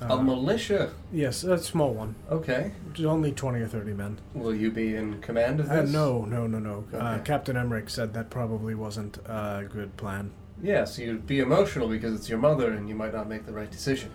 [0.00, 0.90] Uh, a militia.
[1.12, 2.14] yes, a small one.
[2.30, 2.72] Okay.
[2.92, 4.18] Just only twenty or thirty men.
[4.34, 5.92] Will you be in command of Uh, this?
[5.92, 6.84] no, no, no, no.
[6.92, 7.22] Uh, Okay.
[7.24, 10.32] Captain Emmerich said that probably wasn't a good plan.
[10.62, 13.70] Yes, you'd be emotional because it's your mother and you might not make the right
[13.70, 14.10] decision.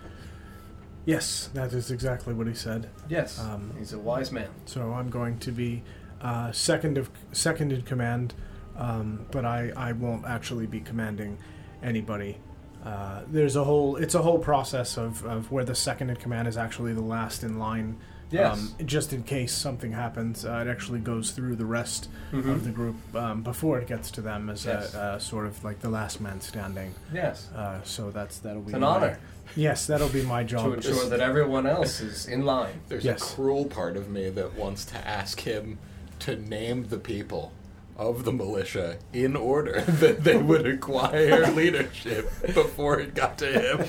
[1.08, 2.90] Yes, that is exactly what he said.
[3.08, 3.40] Yes.
[3.40, 4.50] Um, he's a wise man.
[4.66, 5.82] So I'm going to be
[6.20, 8.34] uh, second of second in command,
[8.76, 11.38] um, but I, I won't actually be commanding
[11.82, 12.36] anybody.
[12.84, 16.46] Uh, there's a whole it's a whole process of, of where the second in command
[16.46, 17.96] is actually the last in line.
[18.30, 18.58] Yes.
[18.58, 22.50] Um, just in case something happens, uh, it actually goes through the rest Mhm.
[22.52, 24.94] of the group um, before it gets to them as Yes.
[24.94, 26.94] a, uh, sort of like the last man standing.
[27.12, 27.48] Yes.
[27.54, 29.18] Uh, so that's that'll be It's an my- honor
[29.56, 32.80] Yes, that'll be my job to ensure that everyone else is in line.
[32.88, 33.22] There's Yes.
[33.22, 35.78] a cruel part of me that wants to ask him
[36.18, 37.52] to name the people
[37.98, 43.88] of the militia in order that they would acquire leadership before it got to him.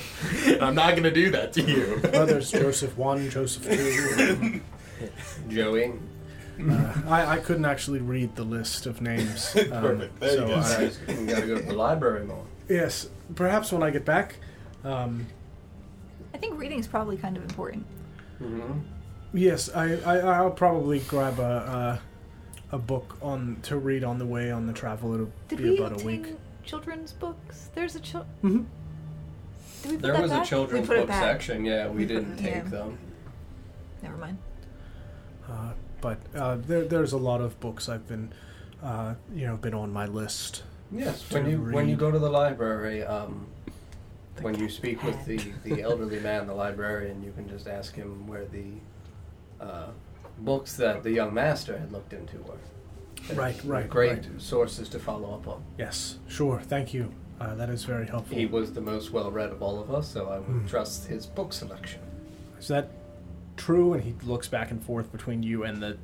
[0.54, 2.02] And I'm not going to do that to you.
[2.12, 4.62] Well, there's Joseph one, Joseph two.
[5.48, 5.94] Joey.
[6.60, 9.56] Uh, I, I couldn't actually read the list of names.
[9.56, 10.20] Um, Perfect.
[10.20, 10.56] There you so go.
[10.56, 12.44] I- Guys, you gotta go to the library more.
[12.68, 14.36] yes, perhaps when I get back.
[14.84, 15.26] Um,
[16.34, 17.86] I think reading is probably kind of important.
[18.42, 18.80] Mm-hmm.
[19.34, 22.02] yes, I, I I'll probably grab a,
[22.72, 25.14] a a book on to read on the way on the travel.
[25.14, 26.36] It'll Did be we about a obtain week.
[26.64, 27.70] children's books?
[27.74, 28.64] There's a chil- hmm
[29.84, 30.46] Did we put There that was back?
[30.46, 31.24] a children's we put it book back.
[31.24, 31.66] section.
[31.66, 32.62] Yeah, we We didn't it- take yeah.
[32.64, 32.98] them.
[34.04, 34.38] Never mind.
[35.50, 38.32] Uh, but uh, there there's a lot of books I've been
[38.84, 40.64] uh, you know been on my list.
[40.92, 42.00] Yes, To when you when you read.
[42.00, 43.48] go to the library, um,
[44.42, 48.26] when you speak with the, the elderly man, the librarian, you can just ask him
[48.28, 48.66] where the
[49.60, 49.88] uh,
[50.42, 52.56] books that the young master had looked into were
[53.36, 54.28] Right, right, great right.
[54.42, 55.64] sources to follow up on.
[55.78, 56.62] Yes, sure.
[56.62, 57.12] Thank you.
[57.40, 58.36] Uh, that is very helpful.
[58.38, 60.66] He was the most well read of all of us, so I would Hmm.
[60.68, 62.02] trust his book selection.
[62.60, 62.90] Is that
[63.56, 63.94] true?
[63.94, 65.98] And he looks back and forth between you and the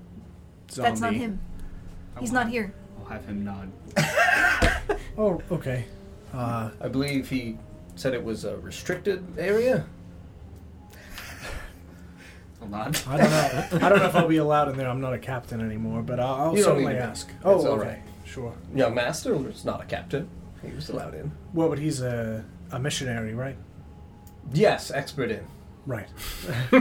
[0.71, 0.89] zombie.
[0.89, 1.39] That's not him.
[2.19, 2.73] He's not here.
[2.99, 3.71] I'll have him nod.
[5.17, 5.85] Oh, okay.
[6.33, 7.57] Uh, I believe he
[7.95, 9.85] said it was a restricted area.
[12.73, 12.87] I'll.
[13.07, 13.67] I don't know.
[13.85, 14.87] I don't know if I'll be allowed in there.
[14.89, 17.09] I'm not a captain anymore, but I'll, I'll You don't certainly need to be.
[17.11, 17.27] ask.
[17.29, 17.87] It's Oh, all okay.
[17.89, 18.01] right.
[18.25, 18.53] Sure.
[18.73, 20.27] Young master was not a captain.
[20.63, 21.31] He was allowed in.
[21.53, 23.55] Well, but he's a, a missionary, right?
[24.53, 25.45] Yes, expert in.
[25.85, 26.07] Right.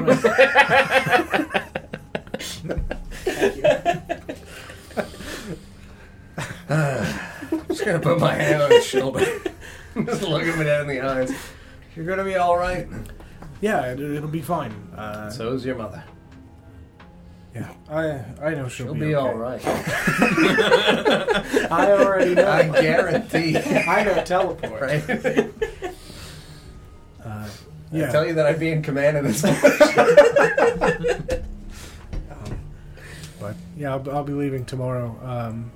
[6.68, 9.24] just gonna put my hand on his shoulder.
[10.04, 11.32] just look him dead in the eyes.
[11.94, 12.86] You're gonna be all right.
[13.64, 14.72] Yeah, it, it'll be fine.
[14.94, 16.04] Uh, So is your mother.
[17.54, 19.26] yeah, I I know she'll, She'll be okay.
[19.26, 19.62] all right.
[21.72, 22.46] I already know.
[22.46, 23.56] I guarantee.
[23.56, 24.80] I know teleport.
[24.82, 25.02] Right?
[27.24, 28.10] Uh, I yeah.
[28.12, 29.42] tell you that I'd be in command of this.
[32.30, 32.58] Um,
[33.40, 35.72] but yeah, I'll, I'll be leaving tomorrow, um,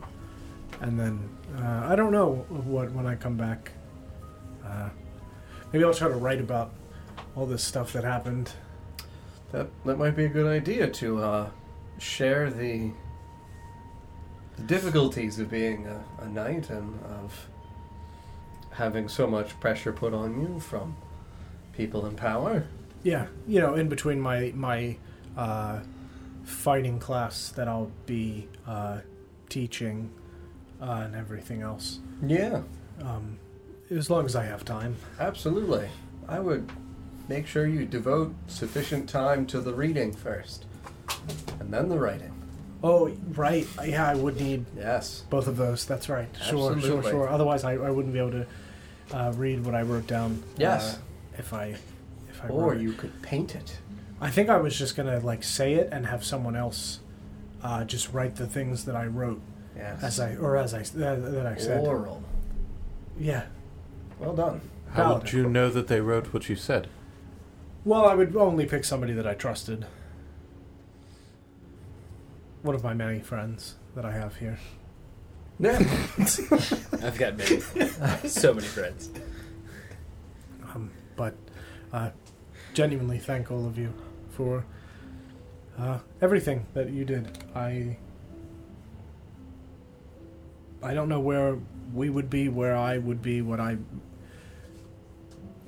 [0.83, 1.15] and then
[1.57, 3.73] uh, I don't know what when I come back.
[4.63, 4.91] Uh,
[5.73, 6.73] maybe I'll try to write about
[7.39, 8.51] all this stuff that happened.
[9.53, 11.51] that that might be a good idea to uh,
[11.99, 12.91] share the,
[14.57, 17.47] the difficulties of being a, a knight and of
[18.73, 20.97] having so much pressure put on you from
[21.73, 22.67] people in power.
[23.05, 24.97] Yeah, you know, in between my my
[25.37, 25.79] uh,
[26.43, 28.99] fighting class that I'll be uh,
[29.49, 30.11] teaching
[30.83, 32.01] uh, and everything else.
[32.27, 32.63] Yeah,
[33.01, 33.39] Um,
[33.91, 34.97] as long as I have time.
[35.21, 35.89] absolutely.
[36.29, 36.69] I would
[37.29, 40.65] make sure you devote sufficient time to the reading first,
[41.61, 42.33] and then the writing.
[42.83, 43.67] Oh, right.
[43.85, 45.25] Yeah, I would need Yes.
[45.31, 45.85] both of those.
[45.85, 46.29] That's right.
[46.43, 47.11] Sure, sure, Absolutely.
[47.11, 47.29] sure.
[47.29, 48.47] Otherwise, I, I wouldn't be able to
[49.13, 50.43] uh, read what I wrote down.
[50.57, 50.95] Yes.
[50.95, 50.99] Uh,
[51.39, 51.75] if I
[52.31, 52.83] if I Or wrote it.
[52.83, 53.79] you could paint it.
[54.21, 57.01] I think I was just gonna like say it and have someone else
[57.63, 59.41] uh, just write the things that I wrote
[59.77, 60.03] Yes.
[60.03, 61.85] as I or as I that, that I said.
[61.85, 62.23] Oral.
[63.19, 63.47] Yeah.
[64.21, 64.61] Well done.
[64.93, 65.39] How would Paladin.
[65.41, 66.89] you know that they wrote what you said?
[67.85, 69.87] Well, I would only pick somebody that I trusted.
[72.63, 74.59] One of my many friends that I have here.
[75.61, 75.79] Yeah.
[77.03, 77.61] I've got many,
[78.29, 79.11] so many friends.
[80.75, 81.35] Um, but
[81.93, 82.11] uh,
[82.75, 83.93] genuinely thank all of you
[84.31, 84.65] for
[85.79, 87.39] uh, everything that you did.
[87.55, 87.97] I
[90.83, 91.59] I don't know where
[91.93, 93.79] we would be, where I would be, what I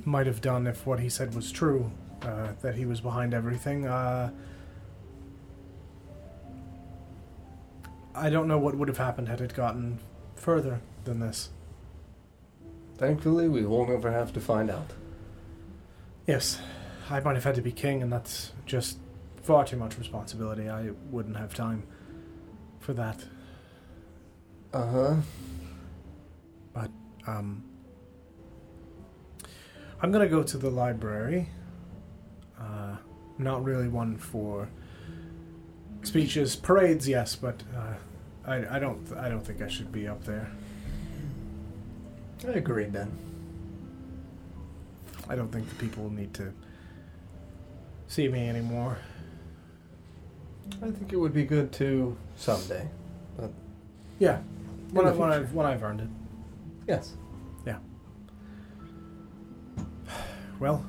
[0.05, 1.91] might have done if what he said was true,
[2.23, 3.87] uh, that he was behind everything.
[3.87, 4.31] Uh,
[8.15, 9.99] I don't know what would have happened had it gotten
[10.35, 11.51] further than this.
[12.97, 14.91] Thankfully, we won't ever have to find out.
[16.27, 16.61] Yes,
[17.09, 18.99] I might have had to be king, and that's just
[19.43, 20.69] far too much responsibility.
[20.69, 21.85] I wouldn't have time
[22.79, 23.25] for that.
[24.73, 25.17] Uh huh.
[26.73, 26.91] But,
[27.27, 27.65] um,
[30.03, 31.49] I'm gonna go to the library.
[33.41, 34.69] Not really one for
[36.03, 37.95] speeches, parades, yes, but uh,
[38.47, 40.51] I, I don't, I don't think I should be up there.
[42.47, 43.11] I agree, Ben.
[45.29, 46.53] I don't think the people need to
[48.09, 48.99] see me anymore.
[50.83, 52.89] I think it would be good to someday.
[53.39, 53.53] But
[54.19, 54.41] yeah,
[54.93, 55.31] when, I, when.
[55.31, 56.09] I've when I've earned it.
[56.87, 57.15] Yes.
[57.67, 57.79] Yeah.
[60.59, 60.85] Well,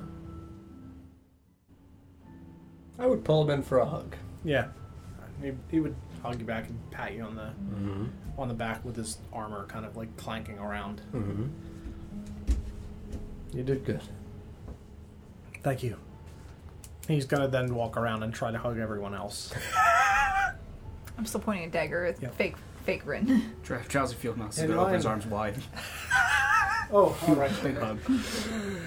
[3.01, 4.15] I would pull him in for a hug.
[4.45, 4.67] yeah,
[5.41, 7.41] he, he would hug you back and pat you on the
[7.73, 8.05] Mm-hmm.
[8.37, 11.01] on the back with his armor kind of like clanking around.
[11.13, 11.47] Mm-hmm.
[13.53, 14.01] You did good.
[15.63, 15.97] Thank you.
[17.07, 19.51] He's gonna then walk around and try to hug everyone else.
[21.17, 22.35] I'm still pointing a dagger at Yep.
[22.35, 23.51] fake fake Rin.
[23.63, 25.55] Dra- Drowsy Field Mouse is In gonna open his arms wide.
[26.93, 27.49] Oh, all right.
[27.63, 27.99] Big hug.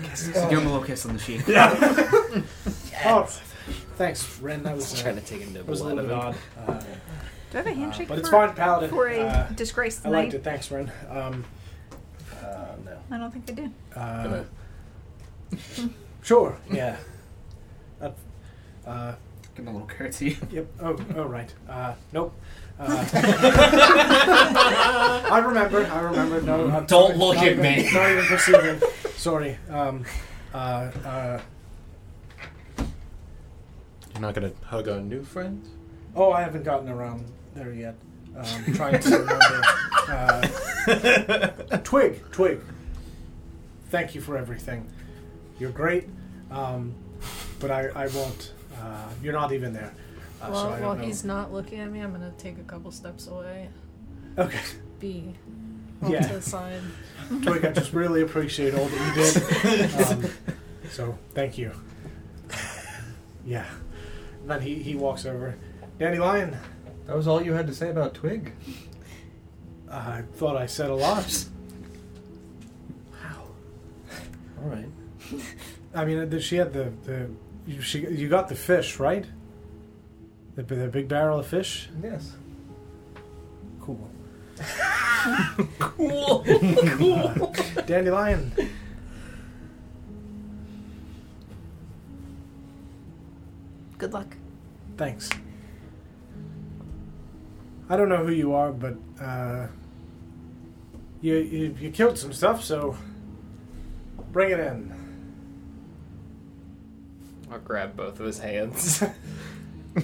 [0.03, 1.41] Kiss, give him a little kiss on the cheek.
[3.07, 3.27] Oh,
[3.97, 4.63] thanks, Ren.
[4.63, 6.35] That was, uh, Trying to take a that was a nibble out little of
[6.67, 6.77] bit odd.
[6.77, 6.89] Uh, Do
[7.53, 8.91] I have a handshake but it's for, fine, Paladin.
[8.91, 10.19] for a Uh, disgraced I knight?
[10.25, 10.45] liked it.
[10.45, 10.91] Thanks, Ren.
[11.11, 11.45] Um,
[12.43, 12.47] Uh,
[12.85, 12.99] no.
[13.11, 13.71] I don't think I do.
[13.99, 14.45] uh,
[16.23, 16.57] sure.
[16.71, 16.97] Yeah.
[18.01, 18.11] Uh,
[18.87, 19.15] uh,
[19.55, 20.37] Give him a little curtsy.
[20.51, 20.67] Yep.
[20.83, 21.53] Oh, oh, right.
[21.69, 22.35] Uh, nope.
[22.79, 23.07] Uh,
[25.31, 25.87] I remember.
[25.87, 26.41] I remember.
[26.43, 27.89] No, I'm Don't not- look at even- me.
[27.93, 28.81] Not even perceiving.
[29.17, 29.57] Sorry.
[29.71, 30.05] Um,
[30.53, 30.57] uh,
[31.05, 31.41] uh,
[34.15, 35.69] You're not gonna hug our new friends?
[36.17, 37.97] Oh, I haven't gotten around there yet.
[38.37, 39.63] Um, trying to remember.
[40.09, 42.61] Uh, Twig, Twig.
[43.91, 44.89] Thank you for everything.
[45.59, 46.09] You're great,
[46.51, 46.95] um,
[47.61, 48.53] but I, I won't.
[48.81, 49.93] Uh, you're not even there.
[50.43, 51.05] Uh, well, so I while know.
[51.05, 53.69] he's not looking at me, I'm gonna take a couple steps away.
[54.37, 54.59] Okay.
[55.01, 55.35] Be
[56.03, 56.21] off Yeah.
[56.27, 56.81] to the side.
[57.43, 59.91] Twig, I just really appreciate all that you did.
[60.07, 60.31] Um,
[60.91, 61.73] so thank you.
[63.47, 63.65] Yeah.
[64.45, 65.55] And then he, he walks over.
[65.99, 66.55] Dandelion,
[67.07, 68.53] That was all you had to say about Twig?
[69.91, 71.47] I thought I said a lot.
[73.11, 73.47] Wow.
[74.63, 74.89] All right.
[75.95, 77.31] I mean, the- she had the, the
[77.67, 79.25] you, she, you got the fish, right?
[80.57, 81.89] The, the big barrel of fish?
[82.03, 82.33] Yes.
[83.81, 84.11] Cool.
[85.79, 86.45] Cool.
[87.77, 88.53] Uh, Dandelion,
[94.05, 94.37] Good luck.
[94.99, 95.31] thanks.
[97.89, 99.69] I don't know who you are, but uh,
[101.23, 102.99] you, you you killed some stuff, so
[104.31, 104.93] bring it in.
[107.51, 109.03] I'll grab both of his hands.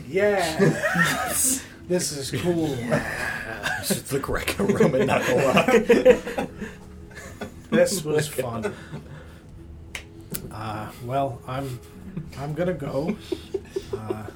[0.09, 0.57] Yeah,
[1.89, 2.75] this is cool.
[3.81, 6.49] It's the Greco-Roman knuckle rock.
[7.71, 8.73] This was fun.
[10.51, 11.79] Uh, well, I'm
[12.39, 13.17] I'm gonna go.
[13.93, 14.27] Uh,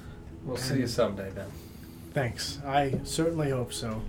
[0.45, 1.47] We'll see you someday, then.
[2.13, 2.59] thanks.
[2.67, 4.03] I certainly hope so.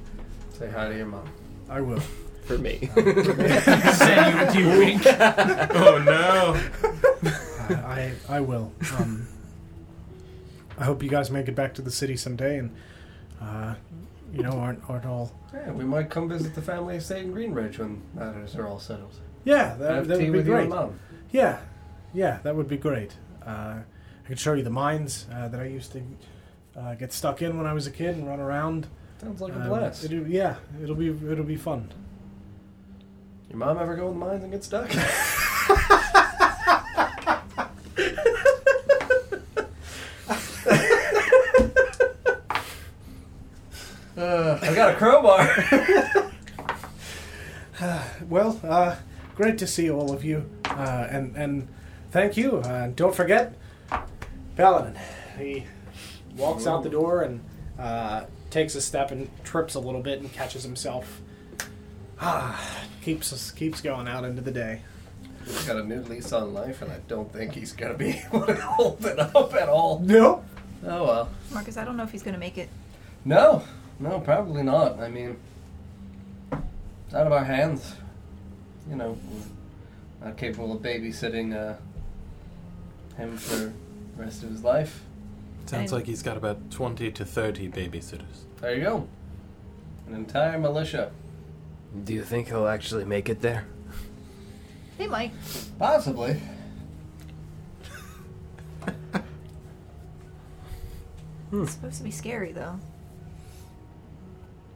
[0.51, 1.27] Say hi to your mom.
[1.69, 2.01] I will.
[2.45, 2.89] For me.
[2.95, 5.03] Said you, you wink.
[5.07, 7.29] Oh no!
[7.69, 8.71] Uh, I I will.
[8.99, 9.27] Um,
[10.77, 12.69] I hope you guys make it back to the city someday, and
[13.41, 13.75] uh,
[14.33, 15.31] you know aren't aren't all.
[15.53, 19.15] Yeah, we might come visit the family estate in Greenridge when matters are all settled.
[19.45, 20.69] Yeah, that, Have that tea would be with your great.
[20.69, 20.99] mom.
[21.31, 21.59] Yeah,
[22.13, 23.13] yeah, that would be great.
[23.45, 23.77] Uh,
[24.25, 26.01] I could show you the mines uh, that I used to
[26.75, 28.87] uh, get stuck in when I was a kid and run around.
[29.21, 30.03] Sounds like a Um, blast.
[30.03, 31.91] it'll- yeah, it'll be it'll be fun.
[33.49, 34.89] Your mom ever go in the mines and get stuck?
[44.17, 46.31] uh, I got a crowbar.
[48.29, 48.95] Well, uh,
[49.35, 51.67] great to see all of you, uh, and and
[52.11, 52.57] thank you.
[52.59, 53.53] Uh, don't forget,
[54.55, 54.97] Paladin.
[55.37, 55.65] He
[56.37, 57.41] walks out the door and
[57.77, 61.21] uh, takes a step and trips a little bit and catches himself.
[62.19, 64.81] Ah, keeps us keeps going out into the day.
[65.43, 68.45] He's got a new lease on life, and I don't think he's gonna be able
[68.45, 69.99] to hold it up at all.
[69.99, 70.45] Nope.
[70.85, 71.29] Oh well.
[71.51, 72.69] Marcus, I don't know if he's gonna make it.
[73.25, 73.63] No,
[73.99, 74.99] no, probably not.
[74.99, 75.37] I mean,
[76.51, 77.95] it's out of our hands.
[78.89, 79.17] You know,
[80.21, 81.75] we're not capable of babysitting uh,
[83.17, 83.73] him for the
[84.15, 85.03] rest of his life.
[85.65, 88.45] Sounds And- like he's got about 20 to 30 babysitters.
[88.61, 89.07] There you go.
[90.07, 91.11] An entire militia.
[92.03, 93.65] Do you think he'll actually make it there?
[94.97, 95.31] They might.
[95.79, 96.39] Possibly.
[101.51, 101.75] It's hmm.
[101.75, 102.79] supposed to be scary though.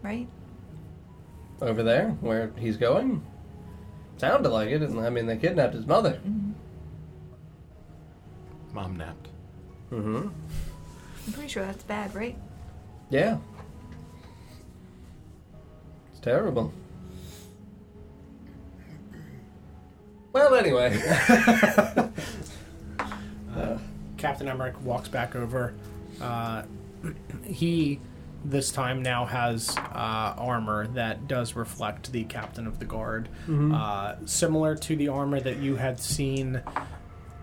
[0.01, 0.27] Right?
[1.61, 3.25] Over there, where he's going?
[4.17, 4.81] Sounded like it.
[4.81, 6.21] I mean, they kidnapped his mother.
[6.25, 6.51] Mm-hmm.
[8.73, 9.28] Mom napped.
[9.91, 10.27] Mm-hmm.
[11.27, 12.37] I'm pretty sure that's bad, right?
[13.09, 13.37] Yeah.
[16.11, 16.71] It's terrible.
[20.33, 20.99] Well, anyway.
[23.55, 23.77] Uh,
[24.17, 25.73] Captain Emmerich walks back over.
[26.21, 26.61] Uh,
[27.43, 27.99] he,
[28.45, 34.15] this time, now has uh, armor that does reflect the captain of the guard, uh,
[34.25, 36.61] similar to the armor that you had seen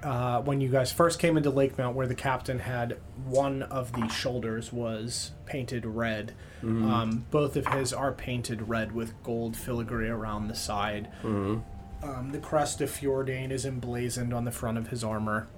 [0.07, 3.93] uh, when you guys first came into Lake Mount, where the captain had one of
[3.93, 6.33] the shoulders was painted red.
[6.63, 11.09] Um, both of his are painted red with gold filigree around the side.
[12.03, 15.49] Um, the crest of Fjordane is emblazoned on the front of his armor.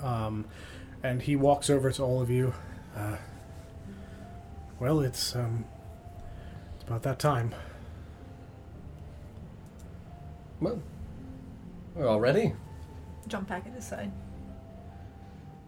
[0.00, 0.46] Um,
[1.04, 2.52] and he walks over to all of you.
[2.96, 3.18] Uh,
[4.80, 5.64] well, it's um,
[6.74, 7.54] it's about that time.
[10.60, 10.82] well,
[11.94, 12.54] we're all ready.
[13.28, 14.10] Jump back at his side.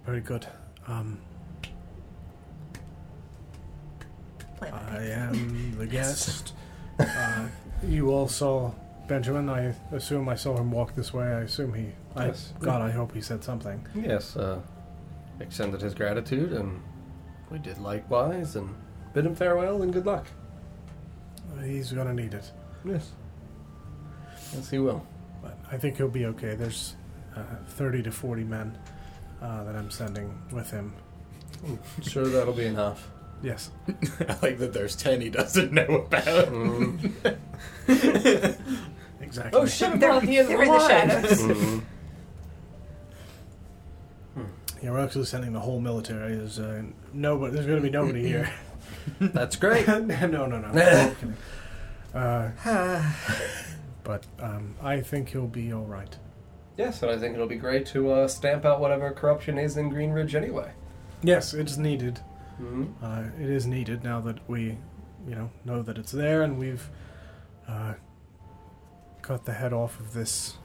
[0.05, 0.47] Very good.
[0.87, 1.19] Um,
[4.57, 6.53] Play my I am the guest.
[6.99, 7.49] uh,
[7.87, 8.73] you all saw
[9.09, 9.49] Benjamin.
[9.49, 11.27] I assume I saw him walk this way.
[11.27, 11.89] I assume he.
[12.17, 13.85] I, God, I hope he said something.
[13.95, 14.61] Yes, uh,
[15.41, 16.81] extended his gratitude, and
[17.51, 18.73] we did likewise, and
[19.13, 20.27] bid him farewell and good luck.
[21.65, 22.51] He's gonna need it,
[22.85, 23.13] Yes.
[24.53, 25.05] Yes, he will.
[25.43, 26.55] but I think he'll be okay.
[26.55, 26.95] There's
[27.69, 28.79] 30 to 40 men
[29.43, 30.93] uh, that I'm sending with him.
[32.03, 33.09] Sure, that'll be enough.
[33.43, 33.71] Yes.
[34.29, 36.49] I like that there's ten he doesn't know about.
[39.21, 39.59] Exactly.
[39.61, 39.89] Oh shit!
[39.91, 40.91] I'm They're, not the end they're in the line.
[40.91, 41.43] shadows.
[44.83, 46.37] Yeah, we're actually sending the whole military.
[46.37, 46.83] There's uh,
[47.15, 47.55] nobody.
[47.55, 48.51] There's going to be nobody here.
[49.21, 49.87] That's great.
[49.89, 50.57] no, no, no.
[50.57, 51.37] I'm kidding.
[52.15, 53.13] Uh,
[54.05, 56.15] but um, I think he'll be all right.
[56.77, 59.91] Yes, and I think it'll be great to uh, stamp out whatever corruption is in
[59.91, 60.73] Greenridge anyway.
[61.23, 62.21] Yes, it's needed.
[62.61, 63.05] Mm-hmm.
[63.05, 64.79] Uh, it is needed now that we,
[65.27, 66.89] you know, know that it's there and we've
[67.67, 67.95] uh,
[69.23, 70.59] cut the head off of this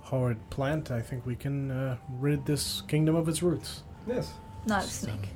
[0.00, 0.90] horrid plant.
[0.90, 3.82] I think we can uh, rid this kingdom of its roots.
[4.06, 4.32] Yes.
[4.66, 5.28] Not a Just, um, snake.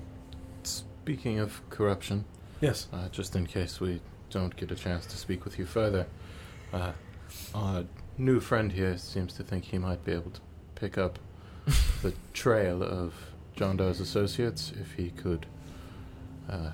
[0.63, 2.25] Speaking of corruption,
[2.61, 2.89] Yes.
[2.93, 4.01] uh, just in case we
[4.31, 6.07] don't get a chance to speak with you further,
[6.73, 6.93] uh,
[7.55, 7.85] our
[8.17, 10.41] new friend here seems to think he might be able to
[10.75, 11.19] pick up
[12.03, 13.15] the trail of
[13.57, 15.47] John Doe's associates if he could
[16.49, 16.71] uh,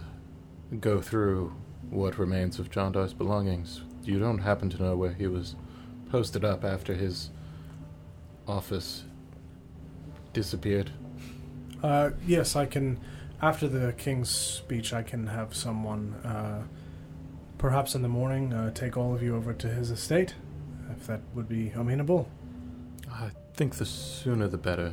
[0.80, 1.54] go through
[1.90, 3.82] what remains of John Doe's belongings.
[4.04, 5.54] You don't happen to know where he was
[6.10, 7.30] posted up after his
[8.46, 9.04] office
[10.32, 10.90] disappeared.
[11.82, 12.98] Uh, yes, I can.
[13.42, 16.64] After the king's speech, I can have someone, uh,
[17.56, 20.34] perhaps in the morning, uh, take all of you over to his estate,
[21.00, 22.28] if that would be amenable.
[23.10, 24.92] I think the sooner the better,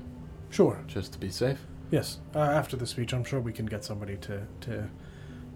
[0.49, 0.79] Sure.
[0.87, 1.65] just to be safe.
[1.91, 2.19] Yes.
[2.35, 4.79] Uh, after the speech, I'm sure we can get somebody to to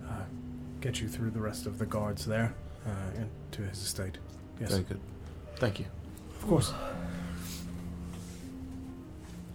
[0.07, 0.23] uh,
[0.81, 2.53] get you through the rest of the guards there
[2.85, 4.17] uh, into his estate.
[4.59, 4.71] Yes.
[4.71, 4.99] Very good.
[5.57, 5.85] Thank you.
[6.41, 6.73] Of course.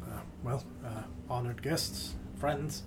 [0.03, 2.83] Uh, well, uh, honored guests, friends,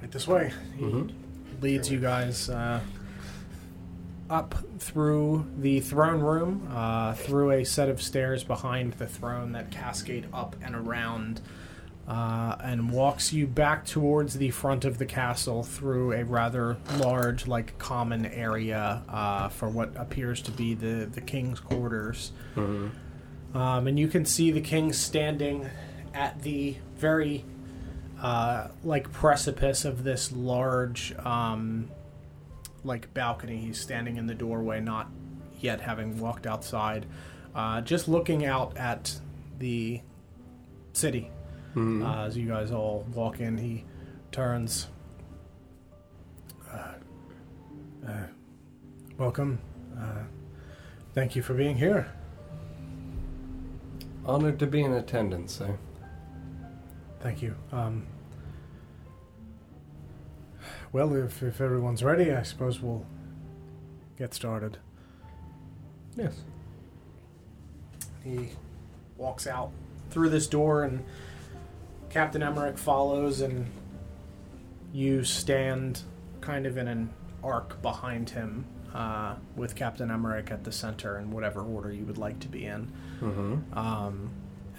[0.00, 0.52] right this way.
[0.76, 1.12] He Mhm.
[1.60, 2.80] leads you guys uh,
[4.28, 9.70] up through the throne room, uh, through a set of stairs behind the throne that
[9.70, 11.40] cascade up and around,
[12.08, 17.46] uh, and walks you back towards the front of the castle through a rather large,
[17.46, 22.32] like, common area uh, for what appears to be the, the king's quarters.
[23.54, 25.68] Um, and you can see the king standing
[26.14, 27.44] at the very
[28.20, 31.88] uh, like precipice of this large um,
[32.86, 33.58] like balcony.
[33.58, 35.10] He's standing in the doorway, not
[35.60, 37.06] yet having walked outside,
[37.54, 39.18] uh, just looking out at
[39.58, 40.00] the
[40.92, 41.30] city.
[42.02, 43.84] Uh, as you guys all walk in, he
[44.32, 44.88] turns.
[46.72, 46.94] Uh,
[48.08, 48.26] uh,
[49.18, 49.58] welcome.
[49.98, 50.22] Uh,
[51.14, 52.10] thank you for being here.
[54.24, 55.78] Honored to be in attendance, sir.
[57.20, 57.54] Thank you.
[57.72, 58.06] Um,
[60.96, 63.04] well, if, if everyone's ready, I suppose we'll
[64.18, 64.78] get started.
[66.16, 66.40] Yes.
[68.24, 68.48] He
[69.18, 69.72] walks out
[70.08, 71.04] through this door, and
[72.08, 73.66] Captain Emmerich follows, and
[74.94, 76.00] you stand
[76.40, 77.10] kind of in an
[77.44, 82.16] arc behind him, uh, with Captain Emmerich at the center in whatever order you would
[82.16, 82.90] like to be in.
[83.20, 83.78] Mm-hmm.
[83.78, 84.30] Um,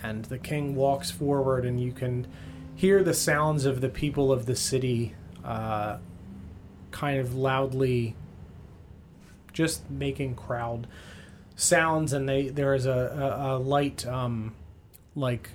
[0.01, 2.26] and the king walks forward, and you can
[2.74, 5.13] hear the sounds of the people of the city
[5.45, 5.97] uh,
[6.91, 8.15] kind of loudly
[9.53, 10.88] just making crowd
[11.55, 14.53] sounds, and they there is a, a, a light, um,
[15.15, 15.49] like,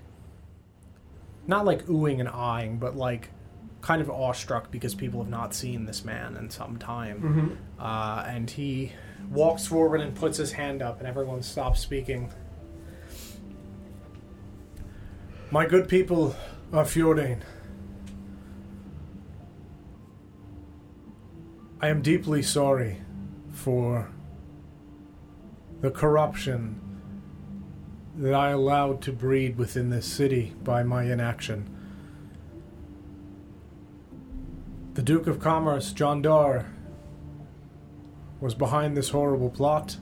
[1.46, 3.30] not like oohing and eyeing, but like
[3.80, 7.20] kind of awestruck because people have not seen this man in some time.
[7.20, 7.82] Mm-hmm.
[7.84, 8.92] Uh, and he
[9.30, 12.32] walks forward and puts his hand up, and everyone stops speaking.
[15.50, 16.34] My good people
[16.72, 17.40] of Fjordain,
[21.84, 22.98] I am deeply sorry
[23.50, 24.08] for
[25.80, 26.80] the corruption
[28.16, 31.68] that I allowed to breed within this city by my inaction.
[34.94, 36.72] The Duke of Commerce, John Dar,
[38.40, 39.96] was behind this horrible plot.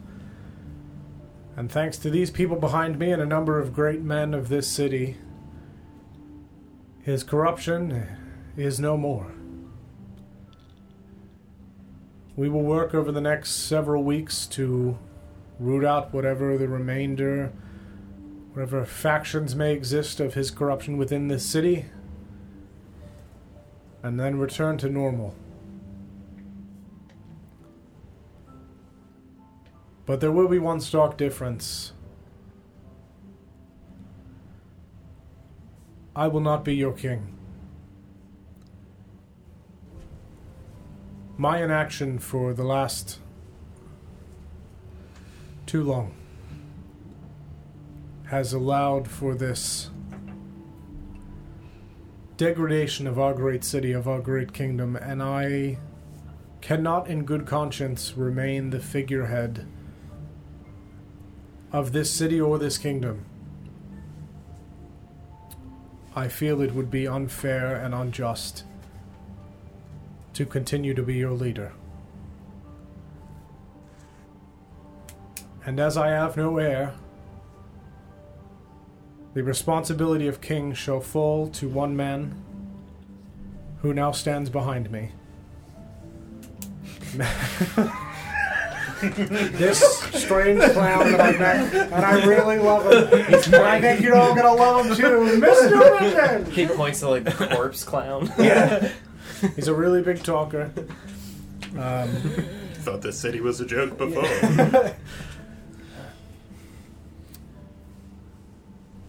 [1.57, 4.69] And thanks to these people behind me and a number of great men of this
[4.69, 5.17] city,
[7.01, 8.07] his corruption
[8.55, 9.33] is no more.
[12.37, 14.99] We will work over the next several weeks to
[15.59, 17.53] root out whatever the remainder,
[18.53, 21.87] whatever factions may exist of his corruption within this city,
[24.03, 25.35] and then return to normal.
[30.07, 31.93] But there will be one stark difference.
[36.17, 37.40] I will not be your king.
[41.41, 43.19] My inaction for the last
[45.65, 46.13] too long
[48.27, 49.89] has allowed for this
[52.37, 55.79] degradation of our great city, of our great kingdom, and I
[56.61, 59.67] cannot in good conscience remain the figurehead
[61.73, 63.25] of this city or this kingdom.
[66.15, 68.65] I feel it would be unfair and unjust
[70.41, 71.71] to continue to be your leader.
[75.67, 76.95] And as I have no heir,
[79.35, 82.43] the responsibility of king shall fall to one man
[83.83, 85.11] who now stands behind me.
[89.03, 93.53] this strange clown that I met, and I really love him.
[93.53, 96.01] And I think you're all gonna love him too, Mr.
[96.01, 96.51] Minden!
[96.53, 98.33] He points to like the corpse clown.
[98.39, 98.91] Yeah.
[99.57, 100.73] He's a really big talker.
[101.77, 102.09] Um,
[102.81, 104.25] Thought this city was a joke before.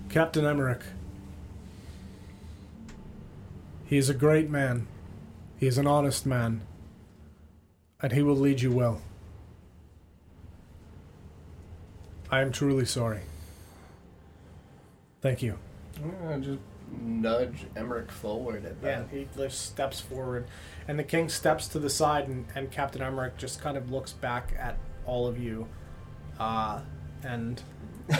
[0.09, 0.81] Captain Emmerich.
[3.85, 4.87] He is a great man.
[5.57, 6.61] He is an honest man.
[8.01, 9.01] And he will lead you well.
[12.29, 13.21] I am truly sorry.
[15.21, 15.57] Thank you.
[16.25, 16.59] Uh, just
[16.91, 20.47] nudge Emmerich forward at Yeah, he just steps forward.
[20.87, 24.13] And the king steps to the side, and, and Captain Emmerich just kind of looks
[24.13, 25.67] back at all of you.
[26.39, 26.81] Uh,
[27.23, 27.61] and.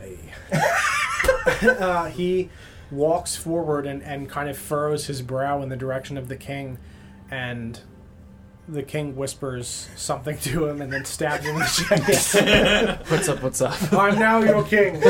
[1.62, 2.50] uh, he
[2.90, 6.78] walks forward and, and kind of furrows his brow in the direction of the king.
[7.30, 7.80] And
[8.70, 11.66] the king whispers something to him and then stabs him in the
[13.02, 13.10] chest.
[13.10, 13.42] What's up?
[13.42, 13.92] What's up?
[13.92, 15.00] I'm now your king.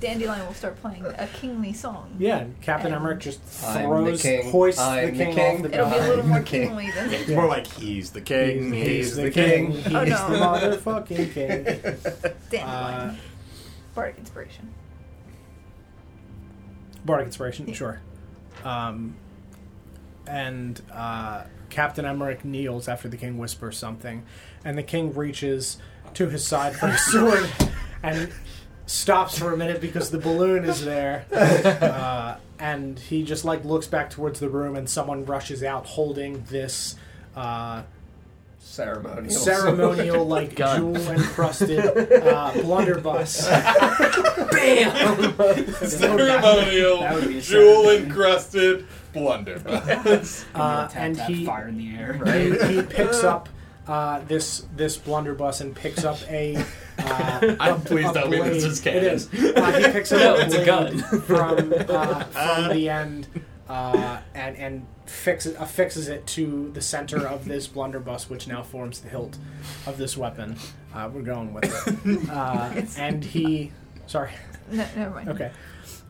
[0.00, 2.14] Dandelion will start playing a kingly song.
[2.18, 4.50] Yeah, and Captain And- Emmerich just I'm the throws, king.
[4.50, 5.56] hoists I'm the the king, king.
[5.56, 8.20] off the It'll be a little I'm more kingly than It's more like he's the
[8.20, 9.70] king, he's, the, king.
[9.72, 10.28] He's Oh, no.
[10.28, 11.64] the motherfucking king.
[12.50, 13.10] Dandelion.
[13.10, 13.16] Uh,
[13.94, 14.72] Bardic inspiration.
[17.04, 17.74] Bardic inspiration, Yeah.
[17.74, 18.00] sure.
[18.64, 19.14] Um,
[20.26, 24.24] and uh, Captain Emmerich kneels after the king whispers something,
[24.64, 25.78] and the king reaches
[26.14, 27.48] to his side for his sword
[28.02, 28.32] and
[28.86, 31.26] stops for a minute because the balloon is there.
[31.86, 36.42] Uh, and he just like looks back towards the room, and someone rushes out holding
[36.44, 36.96] this.
[37.34, 37.82] Uh,
[38.58, 39.30] Ceremonial.
[39.30, 41.78] ceremonial, like jewel encrusted
[42.12, 43.46] uh, blunderbuss.
[43.46, 45.34] Bam!
[45.86, 50.44] Ceremonial, That would be a jewel encrusted blunderbuss.
[50.54, 52.12] Uh, and he fire in the air.
[52.68, 53.48] he, he picks up
[53.88, 56.56] uh, this this blunderbuss and picks up a.
[56.98, 58.72] Uh, I'm a- pleased a that we- this blade.
[58.72, 59.04] is canon.
[59.04, 59.28] It is.
[59.34, 60.98] Uh, he picks up No, a it's a gun.
[61.22, 63.28] from uh, from the end
[63.68, 69.00] uh, and and fixes affixes it to the center of this blunderbuss, which now forms
[69.00, 69.38] the hilt
[69.86, 70.56] of this weapon.
[70.94, 72.28] Uh, we're going with it.
[72.30, 73.70] Uh, and he,
[74.06, 74.30] sorry,
[74.72, 75.28] No, never mind.
[75.28, 75.50] okay.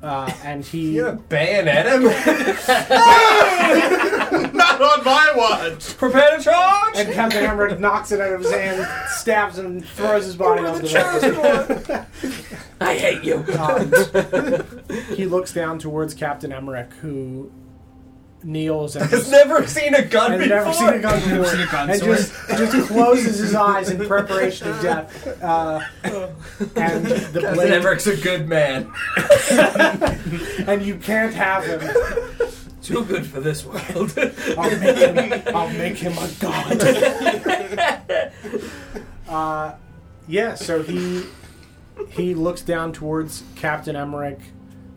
[0.07, 2.05] Uh, and he You gonna bayonet him?
[4.55, 5.97] Not on my watch!
[5.97, 6.97] Prepare to charge!
[6.97, 10.87] And Captain Emmerich knocks it out of his hand, stabs him, throws his body onto
[10.87, 12.07] the charge.
[12.81, 13.45] I hate you.
[13.59, 13.93] Um,
[15.17, 17.51] he looks down towards Captain Emmerich, who
[18.47, 20.57] kneels and Has never seen a gun has before.
[20.57, 23.91] never seen a gun Never before, seen a gun and just just closes his eyes
[23.91, 25.43] in preparation of death.
[25.43, 28.91] Uh, and the blade, Emmerich's a good man.
[30.69, 31.81] and you can't have him.
[32.83, 34.15] Too good for this world.
[34.57, 35.43] I'll make him.
[35.57, 36.81] I'll make him a god.
[39.29, 39.75] uh,
[40.29, 40.55] yeah.
[40.55, 41.25] So he
[42.11, 44.39] he looks down towards Captain Emmerich.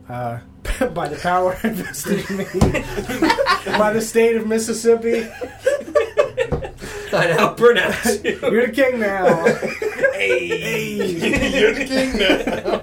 [0.10, 0.40] Uh,
[0.94, 2.46] by the power invested in me
[3.78, 5.28] by the state of Mississippi,
[7.14, 8.40] I now pronounce you.
[8.42, 9.46] you're the king now.
[10.14, 11.60] Hey.
[11.60, 12.80] You're the king now.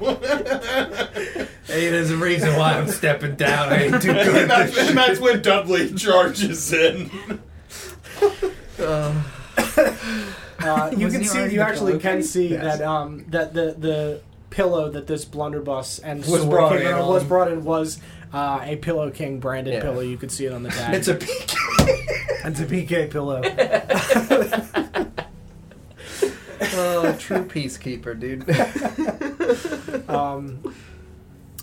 [1.66, 3.72] Hey, there's a reason why I'm stepping down.
[3.72, 7.10] I ain't too good and, at this that's, and that's when Dudley charges in.
[8.78, 9.22] Uh,
[10.96, 12.78] you can see, you actually can see Yes.
[12.78, 14.20] that um that the the
[14.50, 18.00] pillow that this blunderbuss and Was sword brought in was brought in was
[18.32, 19.80] uh, a Pillow King branded Yeah.
[19.82, 20.00] pillow.
[20.00, 20.94] You could see it on the tag.
[20.94, 21.14] It's a
[22.46, 23.42] it's a PK pillow.
[26.78, 28.48] Oh, true peacekeeper, dude.
[30.08, 30.74] Um,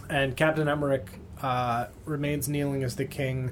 [0.09, 1.07] and Captain Emmerich
[1.41, 3.51] uh, remains kneeling as the king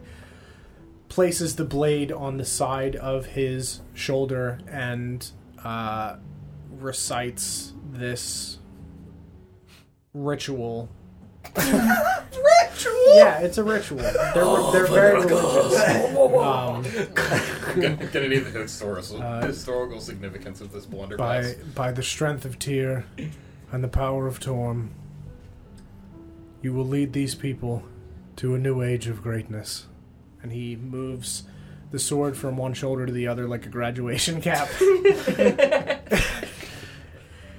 [1.09, 5.29] places the blade on the side of his shoulder and
[5.63, 6.15] uh,
[6.71, 8.59] recites this
[10.13, 10.89] ritual.
[11.55, 13.15] ritual?
[13.15, 13.99] Yeah, it's a ritual.
[13.99, 15.81] They're, they're very religious.
[16.41, 22.45] Um, Get any of the historical, Uh, historical significance of this by, by the strength
[22.45, 23.05] of Tyr
[23.71, 24.91] and the power of Torm,
[26.61, 27.83] you will lead these people
[28.37, 29.87] to a new age of greatness.
[30.41, 31.43] And he moves
[31.91, 34.69] the sword from one shoulder to the other like a graduation cap.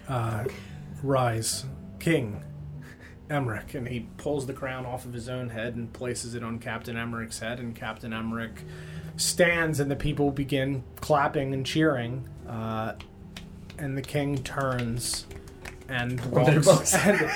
[0.09, 0.45] uh,
[1.03, 1.65] rise,
[2.03, 2.43] King
[3.31, 3.75] Emmerich.
[3.75, 6.97] And he pulls the crown off of his own head and places it on Captain
[6.97, 7.61] Emmerich's head.
[7.61, 8.65] And Captain Emmerich
[9.17, 12.29] stands, and the people begin clapping and cheering.
[12.49, 12.95] Uh,
[13.79, 15.27] and the king turns
[15.89, 17.31] and walks, and,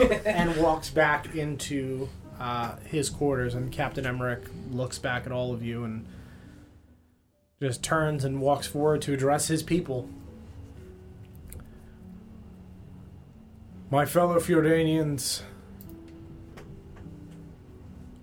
[0.26, 2.08] and walks back into
[2.40, 3.54] uh, his quarters.
[3.54, 6.06] And Captain Emmerich looks back at all of you and
[7.62, 10.08] just turns and walks forward to address his people.
[13.94, 15.42] My fellow Fjordanians,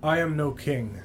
[0.02, 1.00] I am no king.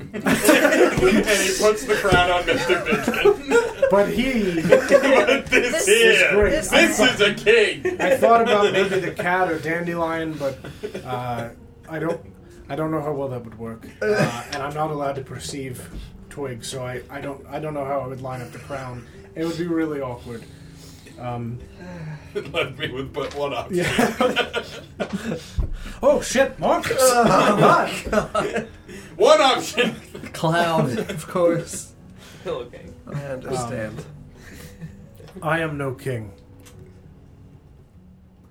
[0.00, 2.84] and he puts the crown on Mr.
[2.84, 3.86] Bacon.
[3.92, 6.50] But he, but this, This is here, great.
[6.50, 8.00] this, This is a king.
[8.00, 10.58] I thought about maybe the cat or dandelion, but
[11.04, 11.50] uh,
[11.88, 12.20] I don't,
[12.68, 15.88] I don't know how well that would work, uh, and I'm not allowed to perceive
[16.28, 19.06] twigs, so I, I don't, I don't know how I would line up the crown.
[19.36, 20.42] It would be really awkward.
[21.20, 21.58] Um,
[22.34, 23.76] It left me with but one option.
[23.78, 24.64] yeah.
[26.02, 27.00] oh shit, Marcus!
[29.16, 29.96] One option.
[30.32, 31.92] Cloud, of course.
[32.46, 32.86] okay.
[33.12, 34.04] I understand.
[35.42, 36.32] I am no king.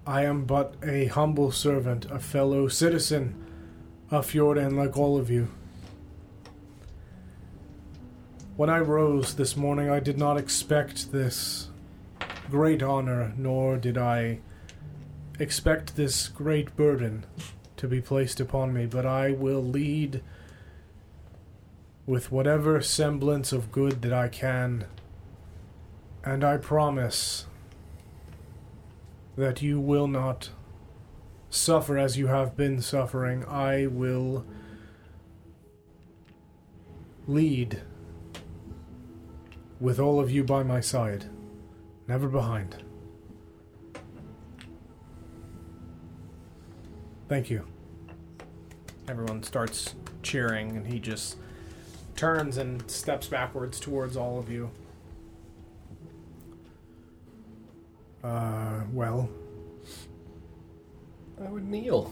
[0.05, 3.35] I am but a humble servant, a fellow citizen
[4.11, 5.47] of Fjordan like all of you.
[8.57, 11.68] When I rose this morning, I did not expect this
[12.49, 14.39] great honor, nor did I
[15.39, 17.25] expect this great burden
[17.77, 20.21] to be placed upon me, but I will lead
[22.05, 24.85] with whatever semblance of good that I can
[26.23, 27.45] and I promise
[29.37, 30.49] that you will not
[31.49, 33.45] suffer as you have been suffering.
[33.45, 34.45] I will
[37.25, 37.81] lead
[39.79, 41.25] with all of you by my side,
[42.09, 42.75] never behind.
[47.27, 47.63] Thank you.
[49.07, 49.93] Everyone starts
[50.23, 51.37] cheering, and he just
[52.15, 54.71] turns and steps backwards towards all of you.
[58.23, 59.29] Uh, well,
[61.39, 62.11] I would kneel.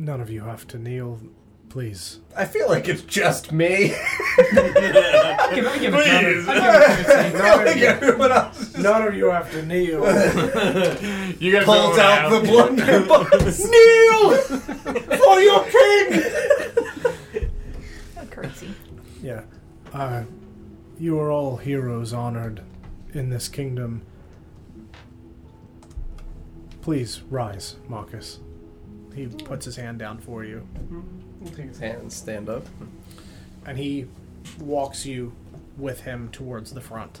[0.00, 1.18] none of you have to kneel,
[1.68, 2.20] please.
[2.36, 3.92] I feel like it's just me.
[4.38, 6.44] I give, I give it Please.
[6.46, 6.60] cover.
[6.60, 7.38] I give it cover.
[7.38, 10.04] None of you, everyone else none of you have to kneel.
[11.40, 13.64] You guys pulls don't out the have- blunderbuss.
[13.70, 14.36] kneel
[15.18, 16.22] for your king.
[18.16, 18.74] A curtsy.
[19.22, 19.42] yeah.
[19.92, 20.22] Uh,
[20.98, 22.62] you are all heroes honored
[23.12, 24.02] in this kingdom.
[26.82, 28.40] Please rise, Marcus.
[29.14, 30.66] He puts his hand down for you,
[31.56, 32.66] Take his hand and stand up.
[33.66, 34.06] and he
[34.60, 35.32] walks you
[35.76, 37.20] with him towards the front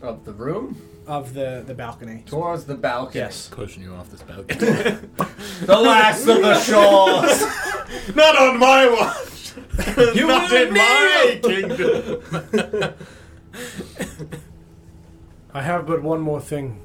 [0.00, 2.22] Of the room of the, the balcony.
[2.26, 3.20] towards the balcony.
[3.20, 3.48] Yes.
[3.48, 4.58] Pushing you off this balcony.
[5.66, 7.42] The last of the shores.
[8.16, 9.52] Not on my watch.
[10.16, 12.94] You Not will in my kingdom.
[15.54, 16.80] I have but one more thing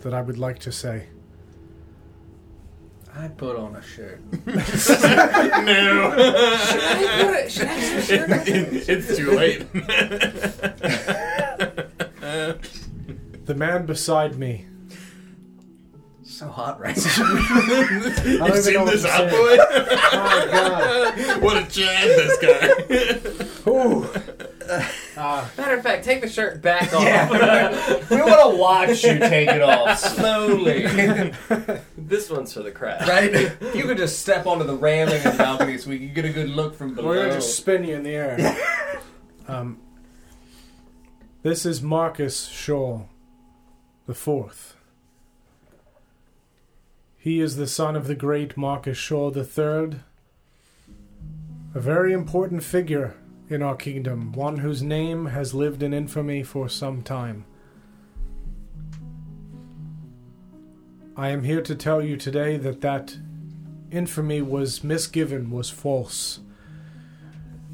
[0.00, 1.06] that I would like to say.
[3.18, 4.20] I put on a shirt.
[4.46, 4.52] no.
[6.58, 8.30] Should I have a should I put a shirt?
[8.30, 8.38] on?
[8.46, 9.66] it's too late.
[13.46, 14.66] The man beside me.
[16.24, 19.36] So hot right I You've don't seen what this to out, say.
[19.36, 19.56] boy?
[20.12, 21.42] Oh my god.
[21.42, 22.36] what a Chad this
[23.64, 23.70] guy.
[23.70, 24.04] Ooh.
[24.68, 27.02] Uh, Matter of fact, take the shirt back off.
[27.04, 27.30] Yeah.
[28.10, 30.82] we want to watch you take it off slowly.
[32.08, 33.06] This one's for the crowd.
[33.08, 33.56] right?
[33.74, 36.32] You could just step onto the railing of the balcony so we can get a
[36.32, 37.08] good look from below.
[37.08, 38.56] we're gonna just spin you in the air.
[39.48, 39.78] um,
[41.42, 43.02] this is Marcus Shaw,
[44.06, 44.76] the fourth.
[47.18, 50.00] He is the son of the great Marcus Shaw the third,
[51.74, 53.16] a very important figure
[53.48, 57.44] in our kingdom, one whose name has lived in infamy for some time.
[61.18, 63.16] I am here to tell you today that that
[63.90, 66.40] infamy was misgiven, was false,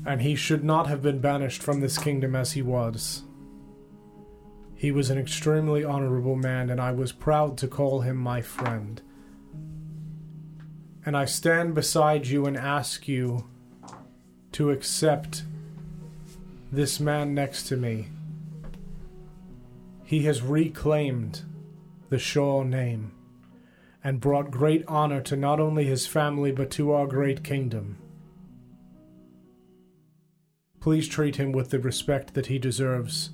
[0.06, 3.24] and he should not have been banished from this kingdom as he was.
[4.76, 9.02] He was an extremely honorable man, and I was proud to call him my friend.
[11.04, 13.48] And I stand beside you and ask you
[14.52, 15.42] to accept
[16.70, 18.08] this man next to me.
[20.04, 21.42] He has reclaimed
[22.08, 23.10] the Shaw name,
[24.04, 27.98] and brought great honor to not only his family but to our great kingdom.
[30.80, 33.30] Please treat him with the respect that he deserves.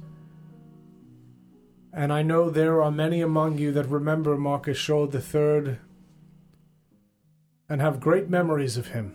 [1.92, 5.78] And I know there are many among you that remember Marcus Shaw III
[7.68, 9.14] and have great memories of him.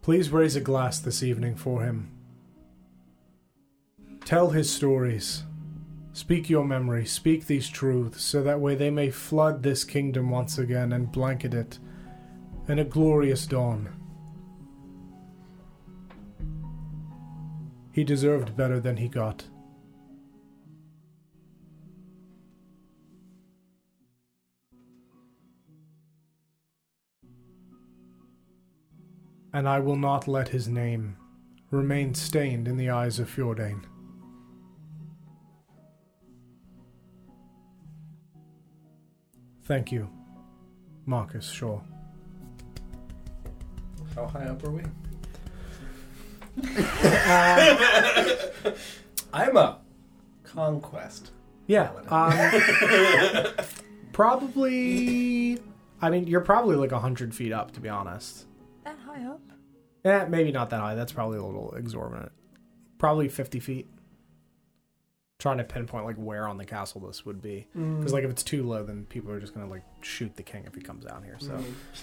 [0.00, 2.10] Please raise a glass this evening for him.
[4.24, 5.44] Tell his stories.
[6.14, 7.06] Speak your memory.
[7.06, 11.54] Speak these truths, so that way they may flood this kingdom once again and blanket
[11.54, 11.78] it
[12.68, 13.88] in a glorious dawn.
[17.92, 19.44] He deserved better than he got.
[29.54, 31.16] And I will not let his name
[31.70, 33.84] remain stained in the eyes of Fjordain.
[39.72, 40.10] Thank you,
[41.06, 41.80] Marcus Shaw.
[44.14, 44.82] How high up are we?
[49.32, 49.78] I'm a
[50.44, 51.30] conquest.
[51.68, 51.90] Yeah.
[52.08, 53.46] Um,
[54.12, 55.58] probably.
[56.02, 58.44] I mean, you're probably like 100 feet up, to be honest.
[58.84, 59.40] That high up?
[60.04, 60.94] Eh, maybe not that high.
[60.94, 62.32] That's probably a little exorbitant.
[62.98, 63.88] Probably 50 feet.
[65.42, 68.44] Trying to pinpoint like where on the castle this would be, because like if it's
[68.44, 71.24] too low, then people are just gonna like shoot the king if he comes down
[71.24, 71.34] here.
[71.40, 71.58] So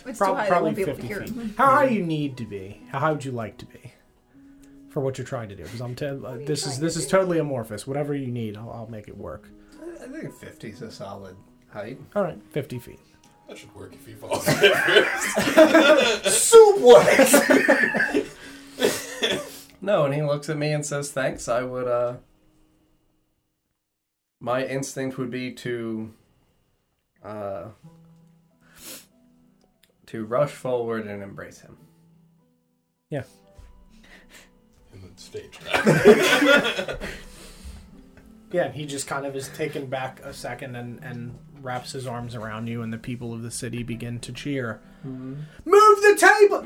[0.06, 1.30] It's Prob- too high, they probably won't be able to 50 hear feet.
[1.30, 1.54] him.
[1.58, 2.82] How high do you need to be?
[2.92, 3.94] How high would you like to be
[4.90, 5.64] for what you're trying to do?
[5.64, 7.88] Because I'm te- uh, this is this is totally amorphous.
[7.88, 9.48] Whatever you need, I'll, I'll make it work.
[10.04, 11.38] I think 50 is a solid
[11.70, 11.98] height.
[12.18, 13.00] All right, 50 feet.
[13.48, 14.46] That should work if he falls.
[19.82, 21.48] No, and he looks at me and says thanks.
[21.48, 22.18] I would uh
[24.40, 26.14] my instinct would be to
[27.24, 27.66] uh
[30.06, 31.78] to rush forward and embrace him.
[33.10, 33.24] Yeah.
[34.94, 35.60] In the stage.
[38.52, 42.08] Yeah, and he just kind of is taken back a second and, and wraps his
[42.08, 44.82] arms around you, and the people of the city begin to cheer.
[45.04, 46.62] Move the table!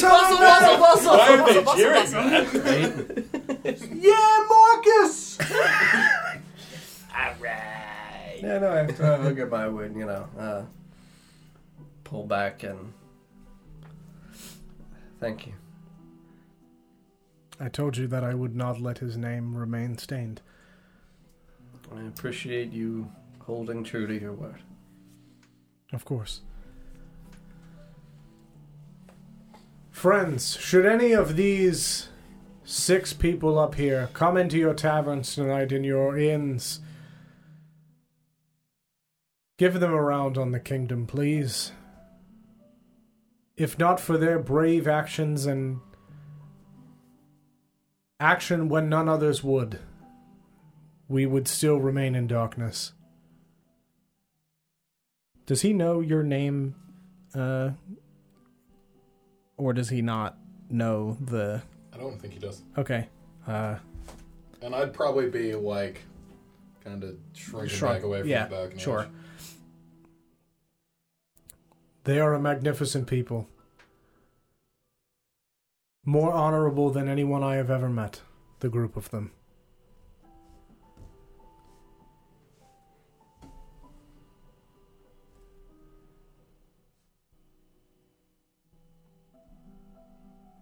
[0.00, 1.16] Bustle, bustle, bustle!
[1.16, 2.12] Why are they bustle, cheering,
[3.64, 3.96] bustle.
[3.96, 5.38] yeah, Marcus!
[7.12, 8.40] Alright!
[8.40, 10.62] Yeah, no, I have to have a good I would, you know, uh
[12.04, 12.92] pull back and
[15.20, 15.54] thank you.
[17.60, 20.40] I told you that I would not let his name remain stained.
[21.94, 23.10] I appreciate you
[23.40, 24.62] holding true to your word.
[25.92, 26.42] Of course.
[29.98, 32.08] Friends, should any of these
[32.62, 36.78] six people up here come into your taverns tonight in your inns,
[39.56, 41.72] give them a round on the kingdom, please.
[43.56, 45.80] If not for their brave actions and
[48.20, 49.80] action when none others would,
[51.08, 52.92] we would still remain in darkness.
[55.44, 56.76] Does he know your name,
[57.34, 57.70] uh,
[59.58, 60.38] or does he not
[60.70, 61.60] know the?
[61.92, 62.62] I don't think he does.
[62.78, 63.08] Okay,
[63.46, 63.76] uh,
[64.62, 66.02] And I'd probably be like,
[66.84, 67.96] kind of shrinking Shrunk.
[67.98, 68.80] back away from Yeah, the balcony.
[68.80, 69.08] sure.
[72.04, 73.48] they are a magnificent people,
[76.04, 78.22] more honorable than anyone I have ever met.
[78.60, 79.30] The group of them.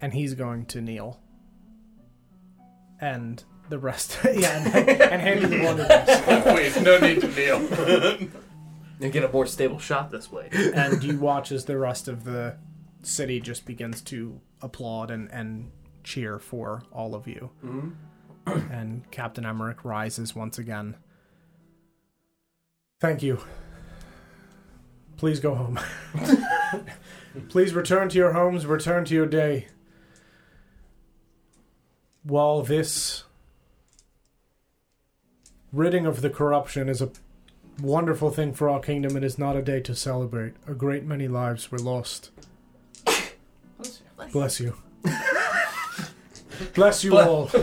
[0.07, 1.21] And he's going to kneel.
[3.01, 6.47] And the rest, yeah, and, and hand you the blunderbuss.
[6.47, 8.29] Wait, no need to kneel.
[9.01, 10.49] And get a more stable shot this way.
[10.53, 12.57] and you watch as the rest of the
[13.03, 15.73] city just begins to applaud and, and
[16.05, 17.51] cheer for all of you.
[17.65, 18.73] Mm-hmm.
[18.73, 20.97] and Captain Emmerich rises once again.
[23.01, 23.41] Thank you.
[25.17, 25.81] Please go home.
[27.49, 29.67] Please return to your homes, return to your day.
[32.27, 33.23] While this
[35.73, 37.11] ridding of the corruption is a
[37.81, 40.55] wonderful thing for our kingdom, it is not a day to celebrate.
[40.67, 42.31] A great many lives were lost.
[44.33, 44.75] Bless you.
[46.75, 47.49] Bless you all.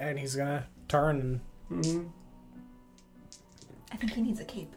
[0.00, 1.40] and he's gonna turn
[1.70, 2.10] and
[3.92, 4.74] I think he needs a cape.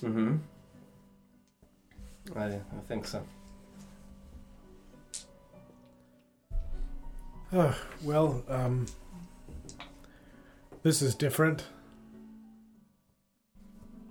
[0.00, 0.36] Mm-hmm.
[2.34, 3.22] I, I think so.
[7.52, 7.72] Uh,
[8.02, 8.86] well, um,
[10.82, 11.64] this is different.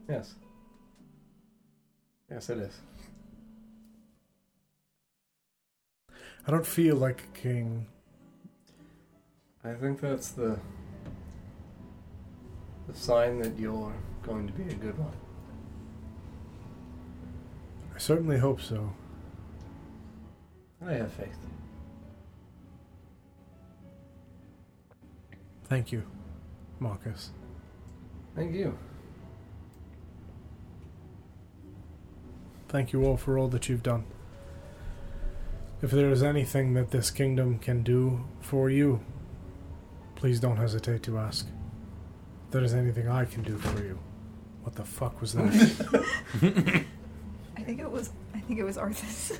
[0.07, 0.35] Yes.
[2.31, 2.79] Yes, it is.
[6.47, 7.87] I don't feel like a king.
[9.63, 10.59] I think that's the
[12.87, 15.11] the sign that you're going to be a good one.
[17.95, 18.93] I certainly hope so.
[20.85, 21.35] I have faith.
[25.65, 26.03] Thank you,
[26.79, 27.31] Marcus.
[28.35, 28.77] Thank you.
[32.67, 34.05] Thank you all for all that you've done.
[35.81, 39.01] If there is anything that this kingdom can do for you,
[40.15, 41.47] please don't hesitate to ask.
[42.45, 43.99] If there is anything I can do for you,
[44.63, 46.05] what the fuck was that?
[47.57, 48.11] I think it was.
[48.33, 49.37] I think it was Arthas.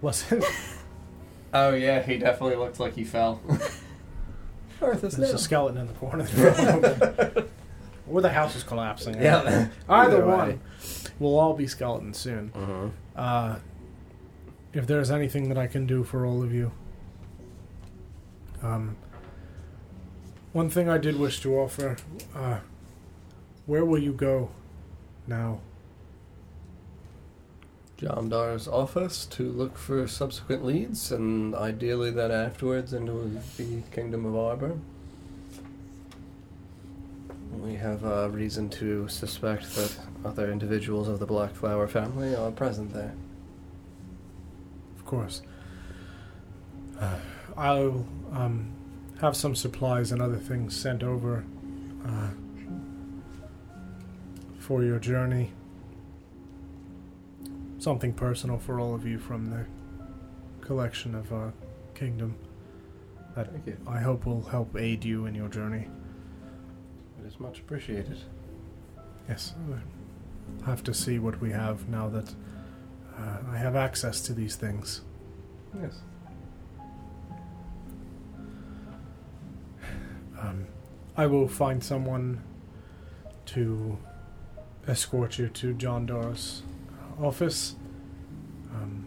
[0.00, 0.44] was it?
[1.54, 3.40] Oh yeah, he definitely looked like he fell.
[4.82, 6.24] Arthas, There's a skeleton in the corner.
[6.24, 7.48] of the room.
[8.08, 9.20] or the house is collapsing.
[9.20, 9.68] Yeah.
[9.88, 10.48] Either Either one.
[10.48, 10.58] way.
[11.18, 12.50] We'll all be skeletons soon.
[12.54, 13.20] Uh-huh.
[13.20, 13.58] Uh,
[14.72, 16.72] if there's anything that I can do for all of you,
[18.62, 18.96] um,
[20.52, 21.96] one thing I did wish to offer:
[22.34, 22.58] uh,
[23.66, 24.50] where will you go
[25.26, 25.60] now?
[28.02, 34.26] John Dar's office to look for subsequent leads, and ideally then afterwards into the Kingdom
[34.26, 34.76] of Arbor.
[37.60, 42.50] We have uh, reason to suspect that other individuals of the Black Flower family are
[42.50, 43.14] present there.
[44.96, 45.42] Of course.
[46.98, 47.18] Uh,
[47.56, 48.72] I'll um,
[49.20, 51.44] have some supplies and other things sent over
[52.04, 52.30] uh,
[54.58, 55.52] for your journey.
[57.82, 59.66] Something personal for all of you from the
[60.64, 61.52] collection of our
[61.96, 62.36] Kingdom
[63.34, 63.50] that.
[63.88, 65.88] I hope will help aid you in your journey.
[67.18, 68.20] It is much appreciated.
[69.28, 69.54] Yes,
[70.62, 72.32] I have to see what we have now that
[73.18, 75.00] uh, I have access to these things.
[75.82, 76.02] Yes.
[80.40, 80.66] Um,
[81.16, 82.44] I will find someone
[83.46, 83.98] to
[84.86, 86.62] escort you to John Dar's
[87.20, 87.76] office,
[88.74, 89.04] um,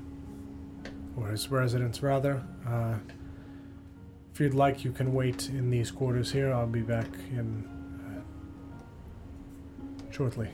[1.17, 2.43] or his residence, rather.
[2.67, 2.95] Uh,
[4.33, 6.53] if you'd like, you can wait in these quarters here.
[6.53, 7.67] I'll be back in
[8.05, 8.21] uh,
[10.11, 10.49] shortly,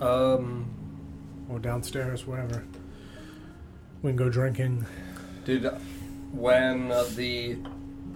[0.00, 0.70] Um,
[1.48, 2.64] or downstairs, wherever.
[4.02, 4.86] We can go drinking.
[5.44, 5.64] did
[6.32, 7.58] when the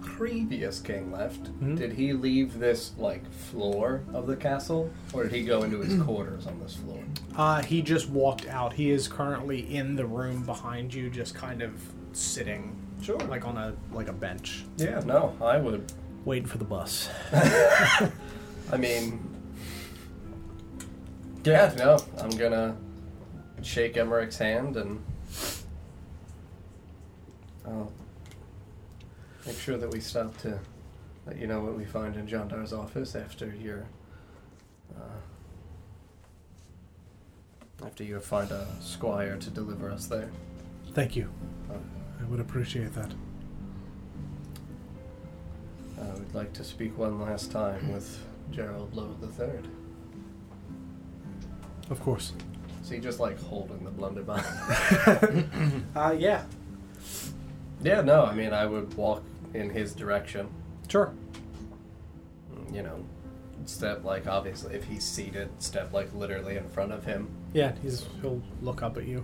[0.05, 1.77] previous king left, Mhm.
[1.77, 6.01] did he leave this like floor of the castle, or did he go into his
[6.05, 6.99] quarters on this floor?
[7.35, 8.73] Uh, he just walked out.
[8.73, 11.71] He is currently in the room behind you, just kind of
[12.13, 13.17] sitting, Sure.
[13.21, 15.91] like on a like a bench, Yeah, no, I would.
[16.23, 17.09] waiting for the bus.
[17.33, 19.19] I mean,
[21.43, 22.75] yeah, no, I'm gonna
[23.61, 25.03] shake Emmerich's hand and
[27.65, 27.91] I'll
[29.45, 30.59] make sure that we stop to
[31.25, 33.85] let you know what we find in John Dar's office after your.
[34.95, 35.19] Uh,
[37.85, 40.29] after you find a squire to deliver us there.
[40.93, 41.29] Thank you.
[41.69, 41.75] Uh,
[42.21, 43.13] I would appreciate that.
[46.01, 49.67] I would like to speak one last time with Gerald Lowe Third.
[51.89, 52.33] Of course.
[52.81, 54.45] Is he just like holding the blunderbuss?
[55.95, 56.43] Uh, yeah.
[57.81, 59.23] yeah, no, I mean, I would walk
[59.55, 60.49] in his direction.
[60.87, 61.13] Sure.
[62.71, 63.05] You know,
[63.65, 67.27] step like obviously if he's seated, step like literally in front of him.
[67.53, 69.23] Yeah, he's he'll look up at you.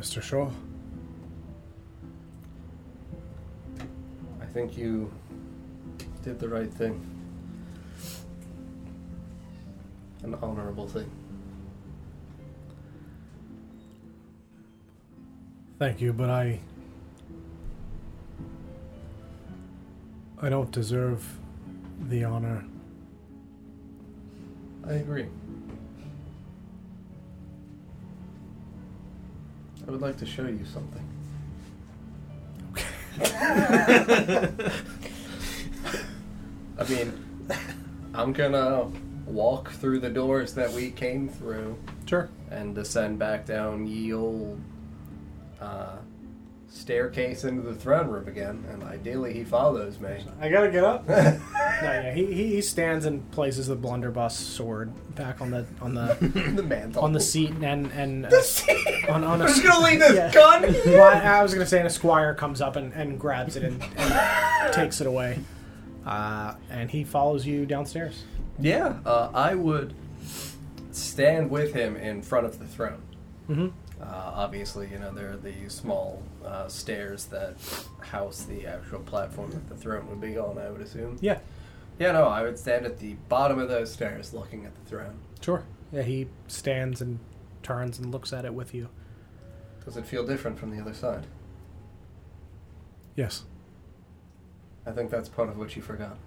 [0.00, 0.22] Mr.
[0.22, 0.48] Shaw.
[4.40, 5.12] I think you
[6.22, 7.04] did the right thing.
[10.22, 11.10] An honorable thing.
[15.78, 16.58] Thank you, but I
[20.40, 21.24] I don't deserve
[22.08, 22.64] the honor.
[24.86, 25.26] I agree.
[29.86, 31.02] I would like to show you something.
[32.72, 32.84] Okay.
[36.78, 37.12] I mean,
[38.14, 38.86] I'm gonna
[39.26, 42.28] walk through the doors that we came through Sure.
[42.50, 44.60] and descend back down ye old
[45.60, 45.96] uh,
[46.68, 50.24] staircase into the throne room again, and ideally he follows me.
[50.40, 51.08] I gotta get up.
[51.08, 51.14] no,
[51.82, 56.16] yeah, he, he he stands and places the blunderbuss sword back on the on the
[56.54, 57.02] the mantle.
[57.02, 58.30] on the seat and and uh,
[59.08, 60.32] on on a I'm just gonna leave this yeah.
[60.32, 63.56] gun Well, I, I was gonna say, and a squire comes up and, and grabs
[63.56, 65.38] it and, and takes it away,
[66.06, 68.24] uh, and he follows you downstairs.
[68.58, 69.94] Yeah, uh, I would
[70.90, 73.02] stand with him in front of the throne.
[73.48, 73.68] Mm-hmm.
[74.00, 77.56] Uh, obviously, you know, there are the small uh, stairs that
[78.00, 81.18] house the actual platform that the throne would be on, I would assume.
[81.20, 81.40] Yeah,
[81.98, 85.18] Yeah, no, I would stand at the bottom of those stairs looking at the throne.
[85.40, 85.64] sure.
[85.90, 87.18] Yeah, he stands and
[87.62, 88.88] turns and looks at it with you.
[89.84, 91.26] Does it feel different from the other side?
[93.16, 93.44] Yes.
[94.86, 96.18] I think that's part of what you forgot.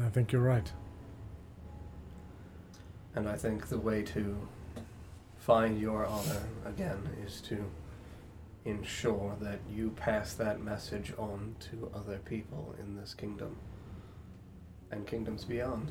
[0.00, 0.70] I think you're right.
[3.14, 4.36] And I think the way to
[5.36, 7.64] find your honor again is to
[8.64, 13.56] ensure that you pass that message on to other people in this kingdom
[14.90, 15.90] and kingdoms beyond.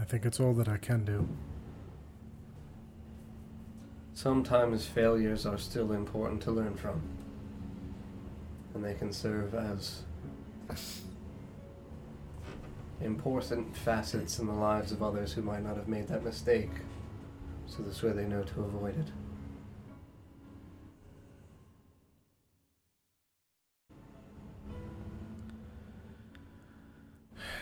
[0.00, 1.28] I think it's all that I can do.
[4.14, 7.00] Sometimes failures are still important to learn from,
[8.74, 10.02] and they can serve as
[13.00, 16.70] important facets in the lives of others who might not have made that mistake,
[17.66, 19.06] so this way they know to avoid it.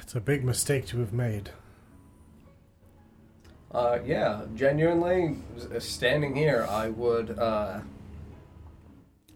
[0.02, 1.50] It's a big mistake to have made.
[3.72, 5.36] Uh, yeah, genuinely,
[5.80, 7.80] standing here, I would, uh,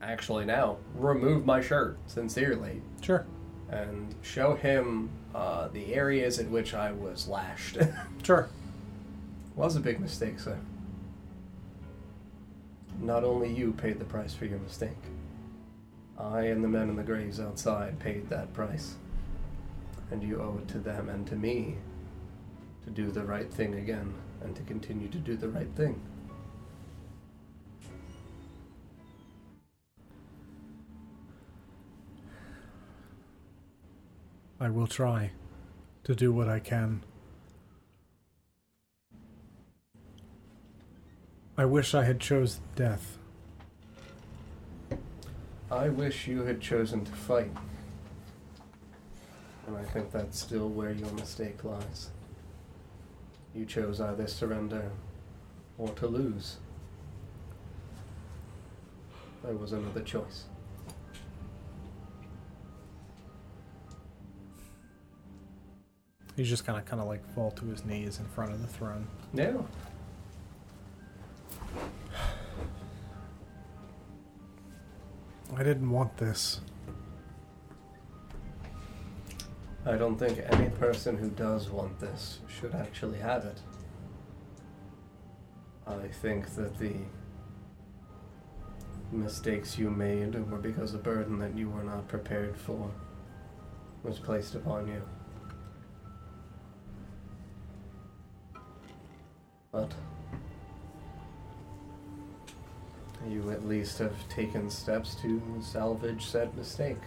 [0.01, 3.27] actually now remove my shirt, sincerely, Sure.
[3.69, 7.79] and show him uh, the areas in which I was lashed.
[8.23, 8.49] Sure.
[9.57, 10.59] was a big mistake, sir.
[13.01, 14.99] Not only you paid the price for your mistake.
[16.19, 18.97] I and the men in the graves outside paid that price.
[20.11, 21.77] And you owe it to them and to me
[22.85, 24.13] to do the right thing again
[24.43, 26.01] and to continue to do the right thing.
[34.63, 35.31] I will try
[36.05, 37.03] to do what I can.
[41.57, 43.17] I wish I had chose death.
[45.71, 47.53] I wish you had chosen to fight.
[49.67, 52.11] And I think that's still where your mistake lies.
[53.55, 54.91] You chose either surrender
[55.79, 56.59] or to lose.
[59.43, 60.45] There was another choice.
[66.41, 69.07] He's just gonna kind of like fall to his knees in front of the throne.
[69.35, 69.59] Yeah.
[75.55, 76.63] I didn't want this.
[79.85, 83.61] I don't think any person who does want this should actually have it.
[85.87, 86.95] I think that the
[89.13, 92.91] mistakes you made were because a burden that you were not prepared for
[94.03, 95.03] was placed upon you.
[99.73, 99.93] But
[103.29, 107.01] you at least have taken steps to salvage said mistake.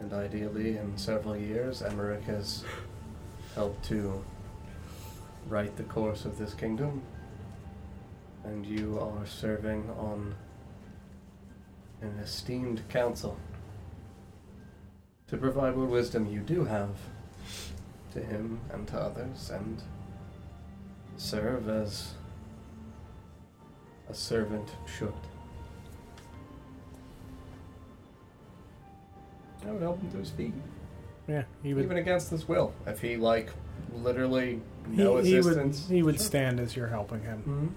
[0.00, 2.64] And ideally, in several years, Emmerich has
[3.54, 4.24] helped to
[5.48, 7.02] right the course of this kingdom.
[8.44, 10.34] And you are serving on
[12.00, 13.36] an esteemed council
[15.26, 16.96] to provide what wisdom you do have
[18.12, 19.82] to him and to others, and
[21.18, 22.14] serve as
[24.08, 25.12] a servant should.
[29.66, 30.54] I would help him to his feet,
[31.26, 31.84] Yeah, he would.
[31.84, 32.72] even against his will.
[32.86, 33.50] If he like
[33.92, 35.40] literally he, no he would.
[35.40, 36.24] assistance, He would Sure.
[36.24, 37.74] stand as you're helping him.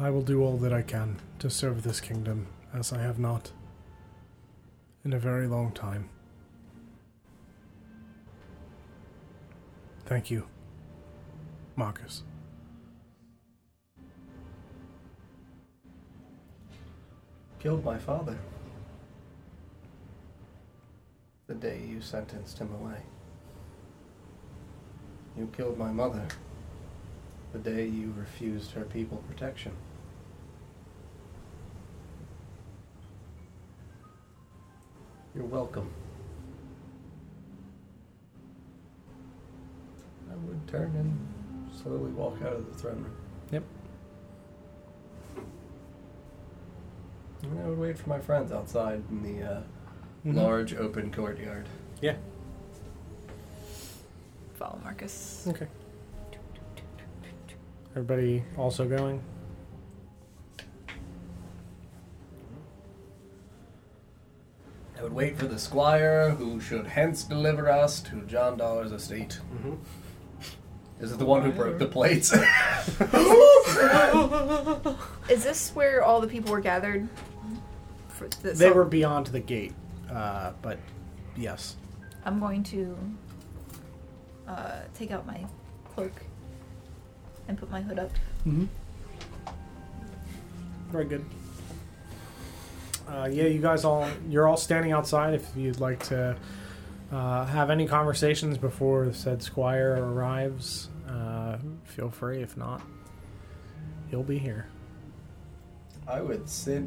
[0.00, 0.02] Mhm.
[0.04, 3.52] I will do all that I can to serve this kingdom, as I have not
[5.04, 6.08] in a very long time.
[10.04, 10.46] Thank you,
[11.76, 12.22] Marcus.
[17.58, 18.38] Killed my father.
[21.46, 23.02] The day you sentenced him away.
[25.36, 26.26] You killed my mother.
[27.52, 29.72] The day you refused her people protection.
[35.34, 35.90] You're welcome.
[40.30, 41.41] I would turn and
[41.82, 43.16] slowly walk out of the throne room.
[43.50, 43.62] Yep.
[47.42, 49.62] And I would wait for my friends outside in the uh,
[50.24, 50.34] Mhm.
[50.36, 51.68] large open courtyard.
[52.00, 52.16] Yeah.
[54.54, 55.46] Follow Marcus.
[55.48, 55.66] Okay.
[57.96, 59.20] Everybody also going?
[64.98, 69.40] I would wait for the squire who should hence deliver us to John Dollar's estate.
[69.54, 69.74] Mm-hmm.
[71.02, 72.32] Is it the one who broke the plates?
[75.28, 77.08] Is this where all the people were gathered?
[78.08, 79.74] For the, They so were beyond the gate,
[80.10, 80.78] uh, but
[81.36, 81.74] yes.
[82.24, 82.96] I'm going to
[84.46, 85.44] uh, take out my
[85.92, 86.12] cloak
[87.48, 88.12] and put my hood up.
[88.46, 88.66] Mm-hmm.
[90.92, 91.24] Very good.
[93.08, 95.34] Uh, yeah, you guys all you're all standing outside.
[95.34, 96.36] If you'd like to
[97.10, 102.42] uh, have any conversations before said squire arrives, uh, feel free.
[102.42, 102.82] If not,
[104.10, 104.66] he'll be here.
[106.08, 106.84] I would sit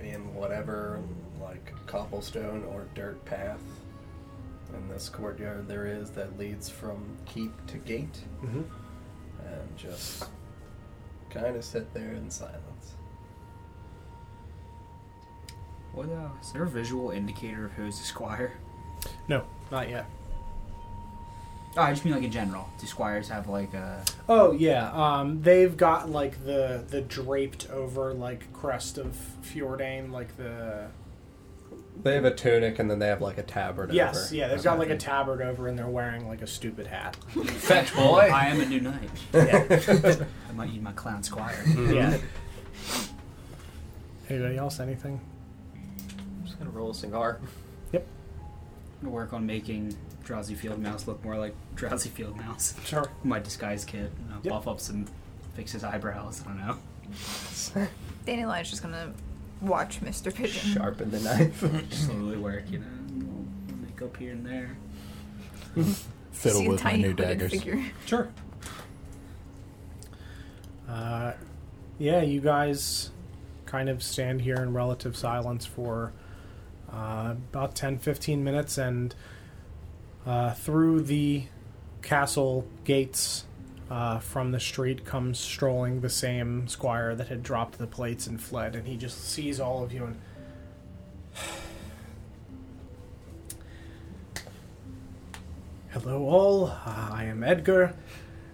[0.00, 1.00] in whatever
[1.40, 3.60] like cobblestone or dirt path
[4.74, 8.62] in this courtyard there is that leads from keep to gate Mm-hmm.
[9.46, 10.24] and just
[11.30, 12.94] kind of sit there in silence.
[15.92, 18.52] What uh, is there a visual indicator of who's the squire?
[19.26, 20.06] No, not yet.
[21.78, 22.68] Oh, I just mean like in general.
[22.80, 24.02] Do squires have like a?
[24.28, 30.36] Oh yeah, um, they've got like the the draped over like crest of Fjordain, like
[30.36, 30.88] the
[32.02, 34.34] They have a tunic and then they have like a tabard yes, over.
[34.34, 37.14] yeah, they've got like a tabard over, and they're wearing like a stupid hat.
[37.14, 38.28] Fetch boy.
[38.34, 39.10] I am a new knight.
[39.32, 40.26] Yeah.
[40.48, 41.62] I might use my clown squire.
[41.76, 42.18] yeah.
[44.28, 44.80] Anybody else?
[44.80, 45.20] Anything?
[45.76, 47.38] I'm just gonna roll a cigar.
[47.92, 48.00] I'm
[49.00, 49.96] gonna work on making
[50.28, 52.74] Drowsy Field Mouse look more like Drowsy Field Mouse.
[52.84, 53.08] Sure.
[53.24, 54.12] My disguise kit.
[54.22, 54.52] You know, Yep.
[54.52, 55.06] buff up some,
[55.54, 56.42] fix his eyebrows.
[56.44, 57.86] I don't know.
[58.26, 59.14] Dandelion just gonna
[59.62, 60.32] watch Mr.
[60.32, 60.74] Pigeon.
[60.74, 61.64] Sharpen the knife.
[61.94, 62.84] Slowly work, you know,
[63.16, 63.46] little
[63.82, 64.76] makeup here and there.
[66.32, 67.52] Fiddle See a with my tiny new hooded daggers.
[67.52, 67.82] Figure.
[68.04, 68.28] Sure.
[70.86, 71.32] Uh,
[71.98, 73.12] yeah, you guys
[73.64, 76.12] kind of stand here in relative silence for
[76.92, 79.14] uh, about 10 15 minutes, and
[80.26, 81.44] uh, through the
[82.02, 83.44] castle gates
[83.90, 88.40] uh, from the street comes strolling the same squire that had dropped the plates and
[88.40, 90.18] fled, and he just sees all of you and.
[95.90, 96.66] Hello, all.
[96.66, 97.94] Uh, I am Edgar,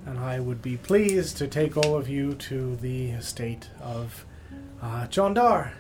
[0.07, 4.24] and I would be pleased to take all of you to the estate of
[4.81, 5.73] uh, John Dar.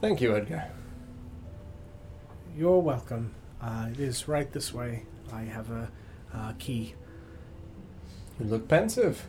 [0.00, 0.70] Thank you, Edgar.
[2.56, 3.34] You're welcome.
[3.60, 5.02] Uh, it is right this way.
[5.32, 5.90] I have a
[6.34, 6.94] uh, key.
[8.38, 9.26] You look pensive.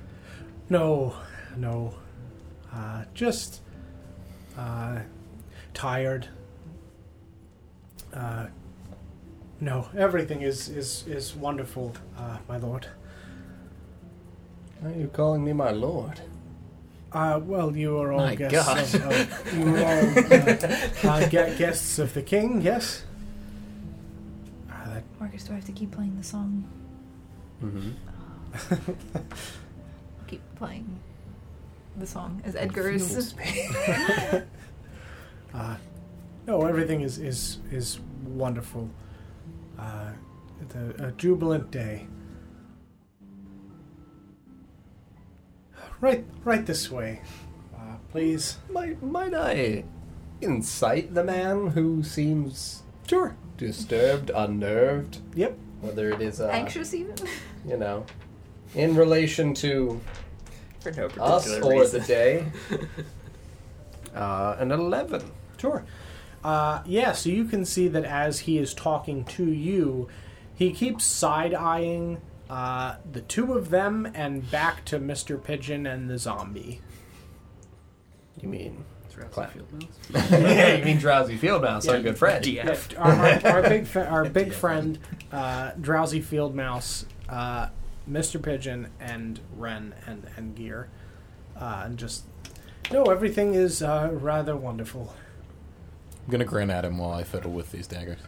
[0.69, 1.15] No,
[1.57, 1.95] no.
[2.73, 3.61] Uh, just
[4.57, 4.99] uh,
[5.73, 6.27] tired.
[8.13, 8.47] Uh,
[9.59, 12.87] no, everything is is is wonderful, uh, my lord.
[14.79, 16.21] Why are you calling me my lord?
[17.11, 18.93] Uh, well, you are all My guests.
[18.93, 22.61] Of, of, you are all uh, uh, gue- guests of the king.
[22.61, 23.03] Yes.
[25.19, 26.67] That, Marcus, do I have to keep playing the song?
[27.63, 29.17] Mm-hmm.
[30.27, 30.99] Keep playing
[31.97, 33.33] the song as Edgar is.
[35.53, 35.75] uh,
[36.47, 38.89] no, everything is is is wonderful.
[39.77, 40.11] Uh,
[40.61, 42.07] it's a, a jubilant day.
[46.01, 47.21] Right, right this way,
[47.75, 48.57] uh, please.
[48.69, 49.83] Might might I
[50.41, 53.35] incite the man who seems Sure.
[53.59, 55.55] Disturbed, unnerved, Yep.
[55.81, 57.15] whether it is uh, Anxious even?
[57.67, 58.05] you know,
[58.73, 59.99] in relation to
[60.81, 62.01] For no us particular or reason.
[62.01, 62.45] the day.
[64.15, 65.21] Uh, an eleven.
[65.57, 65.85] Sure.
[66.43, 70.07] Uh, yeah, so you can see that as he is talking to you,
[70.55, 72.19] he keeps side eyeing
[72.49, 75.41] uh, the two of them and back to Mr.
[75.41, 76.81] Pigeon and the zombie.
[78.41, 78.83] You mean?
[79.19, 79.51] Drowsy Clap.
[79.53, 80.31] Field Mouse.
[80.31, 81.91] yeah, you mean drowsy field mouse, Yeah.
[81.93, 82.43] our good friend.
[82.43, 82.99] DF.
[82.99, 84.97] our, our, our big fa- our big friend,
[85.31, 87.69] uh, Drowsy Field Mouse, uh,
[88.09, 88.41] Mr.
[88.41, 90.89] Pigeon, and Ren and and Gear,
[91.59, 92.23] uh, and just
[92.91, 95.13] no, everything is uh, rather wonderful.
[96.25, 98.19] I'm gonna grin at him while I fiddle with these daggers.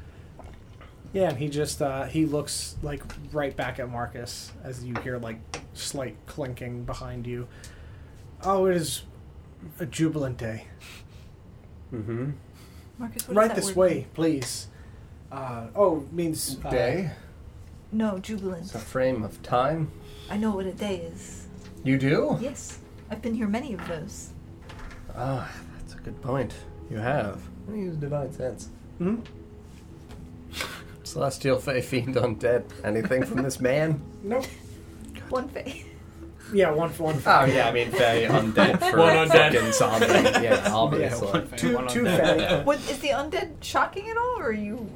[1.13, 3.03] Yeah, and he just uh, he looks like
[3.33, 5.39] right back at Marcus as you hear like
[5.73, 7.47] slight clinking behind you.
[8.43, 9.03] Oh, it is
[9.79, 10.65] a jubilant day.
[11.93, 12.31] Mm-hmm.
[12.97, 14.67] Marcus, what right does that this word way, please.
[15.31, 17.11] Uh, oh, it means uh, Day.
[17.91, 18.63] No, jubilant.
[18.63, 19.91] It's a frame of time.
[20.29, 21.47] I know what a day is.
[21.83, 22.37] You do?
[22.39, 22.79] Yes,
[23.09, 24.29] I've been here many of those.
[25.15, 26.53] Ah, that's a good point.
[26.89, 27.41] You have.
[27.67, 28.69] Let me use divine sense.
[28.97, 29.17] Hmm?
[31.03, 32.63] Celestial Fey Fiend Undead.
[32.83, 34.01] Anything from this man?
[34.23, 34.45] Nope.
[35.29, 35.85] One Fey.
[36.53, 37.21] Yeah, one for one.
[37.25, 39.53] Oh yeah, I mean Fey Undead for One undead.
[39.53, 40.05] fucking zombie.
[40.45, 41.27] Yeah, obviously.
[41.27, 42.37] one Fey, Two, one two undead.
[42.37, 42.61] Fey.
[42.65, 44.89] What is the undead shocking at all, or are you?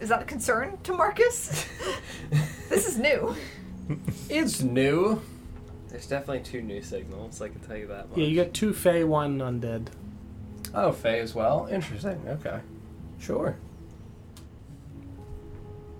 [0.00, 1.66] Is that a concern to Marcus?
[2.70, 3.36] this is new.
[4.30, 5.20] It's new.
[5.88, 7.42] There's definitely two new signals.
[7.42, 8.18] I can tell you that much.
[8.18, 9.88] Yeah, you get two Fey, one undead.
[10.72, 11.68] Oh, Fey as well.
[11.70, 12.22] Interesting.
[12.28, 12.60] Okay.
[13.18, 13.56] Sure.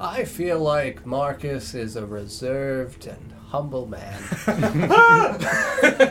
[0.02, 4.18] I feel like Marcus is a reserved and humble man.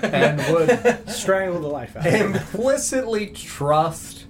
[0.03, 2.35] and would Strangle the life out of him.
[2.35, 4.27] implicitly trust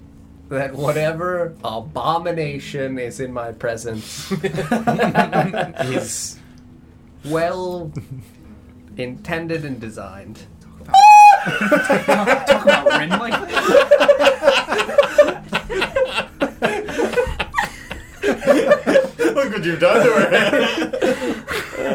[0.48, 4.32] that whatever abomination is in my presence
[5.82, 6.38] is
[7.26, 7.92] well
[8.96, 10.40] intended and designed.
[10.86, 13.96] Talk about Rin like that?
[19.50, 21.90] Look what you've done to her.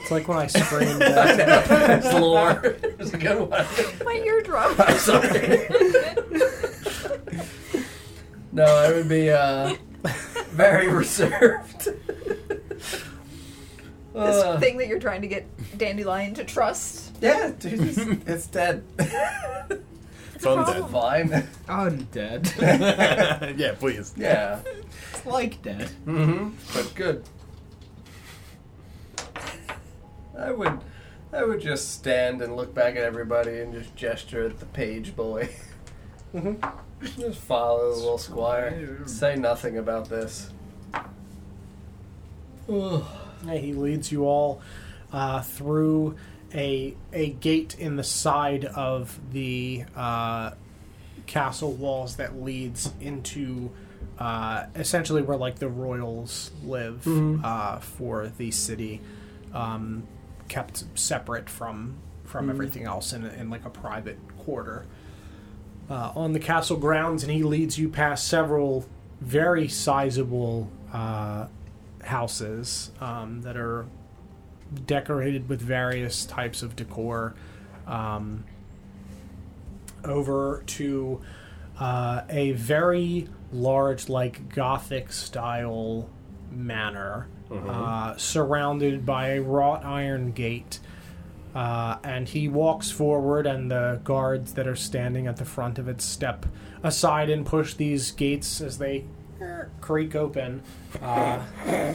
[0.00, 1.00] It's like when I screamed.
[1.00, 2.60] That's lore.
[2.98, 3.66] It's a good one.
[4.04, 4.74] My eardrum.
[4.78, 5.66] I'm sorry.
[8.52, 9.74] no, I would be uh,
[10.50, 11.88] very reserved.
[11.88, 13.02] this
[14.14, 15.46] Uh, thing that you're trying to get
[15.78, 17.16] Dandelion to trust.
[17.20, 17.98] yeah, dude, it's,
[18.28, 18.84] it's dead.
[20.44, 20.90] It's undead.
[20.90, 21.48] problem.
[21.66, 22.08] Fine.
[22.10, 23.58] Undead.
[23.58, 24.12] yeah, please.
[24.16, 24.60] Yeah.
[25.12, 25.90] It's like dead.
[26.06, 26.50] Mm-hmm.
[26.74, 27.24] But good.
[30.38, 30.80] I would,
[31.32, 35.14] I would just stand and look back at everybody and just gesture at the page
[35.16, 35.48] boy.
[36.34, 36.60] Mhm.
[37.16, 38.98] Just follow the little squire.
[39.06, 40.50] Say nothing about this.
[42.68, 43.04] Ugh.
[43.46, 44.60] Yeah, he leads you all
[45.12, 46.16] uh, through
[46.54, 50.52] a a gate in the side of the uh,
[51.26, 53.70] castle walls that leads into
[54.18, 57.42] uh, essentially where like the royals live Mhm.
[57.44, 59.00] uh, for the city,
[59.52, 60.04] um,
[60.48, 61.94] kept separate from
[62.24, 64.86] from everything else in, a, in like a private quarter.
[65.90, 68.86] Uh, on the castle grounds, and he leads you past several
[69.20, 71.46] very sizable uh,
[72.02, 73.84] houses um, that are
[74.86, 77.34] decorated with various types of decor
[77.86, 78.44] um,
[80.04, 81.20] over to
[81.78, 86.08] uh, a very large like gothic style
[86.50, 90.80] manor uh, surrounded by a wrought iron gate
[91.54, 95.86] uh, and he walks forward and the guards that are standing at the front of
[95.88, 96.46] it step
[96.82, 99.04] aside and push these gates as they
[99.40, 100.62] er, creak open
[101.02, 101.38] uh,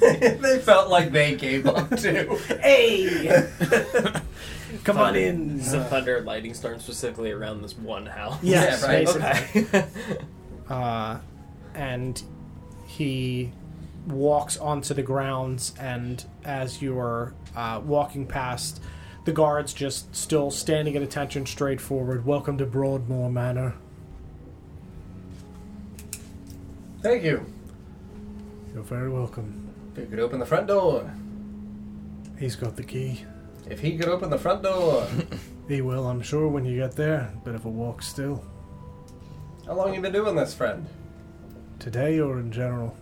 [0.00, 2.38] they felt like they gave up too.
[2.60, 3.48] Hey!
[4.84, 5.60] Come on in.
[5.60, 8.38] Is the thunder and lightning storm specifically around this one house?
[8.42, 9.62] Yes, Yeah, right, basically.
[9.62, 9.88] Okay.
[10.68, 11.18] Uh,
[11.74, 12.22] and
[12.86, 13.50] he
[14.06, 18.82] walks onto the grounds, and as you are uh, walking past,
[19.24, 22.26] the guards just still standing at attention straight forward.
[22.26, 23.76] Welcome to Broadmoor Manor.
[27.00, 27.46] Thank you.
[28.74, 29.72] You're very welcome.
[29.96, 31.10] If you could open the front door.
[32.38, 33.24] He's got the key.
[33.68, 35.06] If he could open the front door.
[35.68, 37.30] He will, I'm sure, when you get there.
[37.44, 38.42] Bit of a walk still.
[39.66, 40.86] How long you been doing this, friend?
[41.78, 42.96] Today or in general?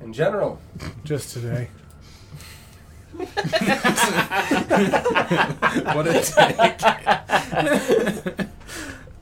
[0.00, 0.60] In general.
[1.02, 1.66] Just today.
[5.92, 6.80] What a take.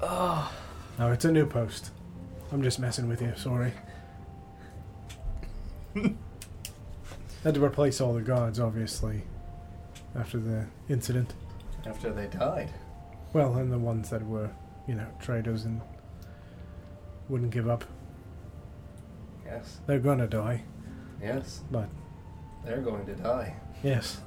[0.03, 0.53] Oh.
[0.99, 1.93] No, it's a new post.
[2.53, 3.73] I'm just messing with you, sorry.
[7.45, 9.23] Had to replace all the guards, obviously,
[10.15, 11.35] after the incident.
[11.87, 12.71] After they died.
[13.33, 14.51] Well, and the ones that were,
[14.87, 15.81] you know, traitors and
[17.29, 17.85] wouldn't give up.
[19.45, 19.79] Yes.
[19.87, 20.63] They're gonna die.
[21.23, 21.63] Yes.
[21.71, 21.89] But,
[22.65, 23.55] They're going to die.
[23.83, 24.21] yes.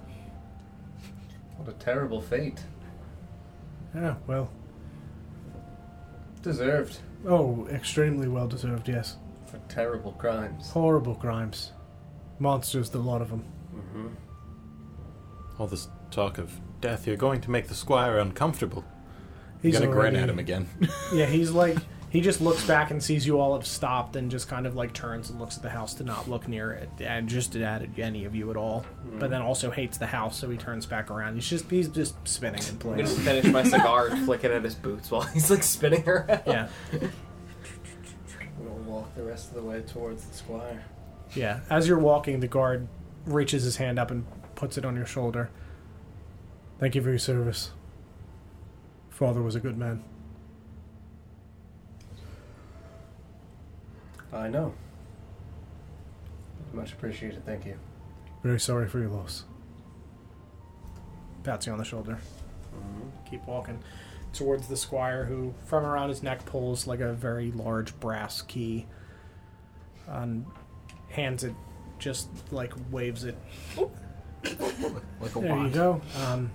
[1.57, 2.61] What a terrible fate.
[3.95, 4.49] Yeah, well.
[6.41, 9.15] Deserved Oh, extremely well deserved, yes.
[9.67, 10.69] For terrible crimes.
[10.69, 11.71] Horrible crimes.
[12.39, 13.43] Monsters, the lot of them.
[13.75, 14.07] Mm-hmm.
[15.59, 18.83] All this talk of death, you're going to make the squire uncomfortable.
[19.61, 20.67] He's He's gonna grin at him again.
[21.13, 21.77] Yeah, he's like
[22.13, 24.93] He just looks back and sees you all have stopped, and just kind of like
[24.93, 28.25] turns and looks at the house to not look near it, and just at any
[28.25, 28.85] of you at all.
[29.17, 31.33] But then also hates the house, so he turns back around.
[31.33, 33.09] He's just he's just spinning in place.
[33.17, 36.07] I'm gonna finish my cigar and flick it at his boots while he's like spinning
[36.07, 36.43] around.
[36.45, 37.09] Yeah, We'll
[38.93, 40.83] walk the rest of the way towards the squire.
[41.35, 41.61] yeah.
[41.69, 42.87] As you're walking, the guard
[43.25, 44.25] reaches his hand up and
[44.55, 45.49] puts it on your shoulder.
[46.79, 47.71] Thank you for your service.
[49.09, 50.03] Father was a good man.
[54.31, 54.73] I know.
[56.73, 57.77] Much appreciated, thank you.
[58.43, 59.45] Very sorry for your loss.
[61.43, 62.17] Pats you on the shoulder.
[62.75, 63.29] Mm-hmm.
[63.29, 63.79] Keep walking
[64.33, 68.87] towards the squire, who, from around his neck, pulls like a very large brass key
[70.07, 70.45] and
[71.09, 71.53] hands it,
[71.99, 73.37] just like waves it.
[73.77, 75.73] Like a There you wand.
[75.73, 76.01] go.
[76.25, 76.51] Um,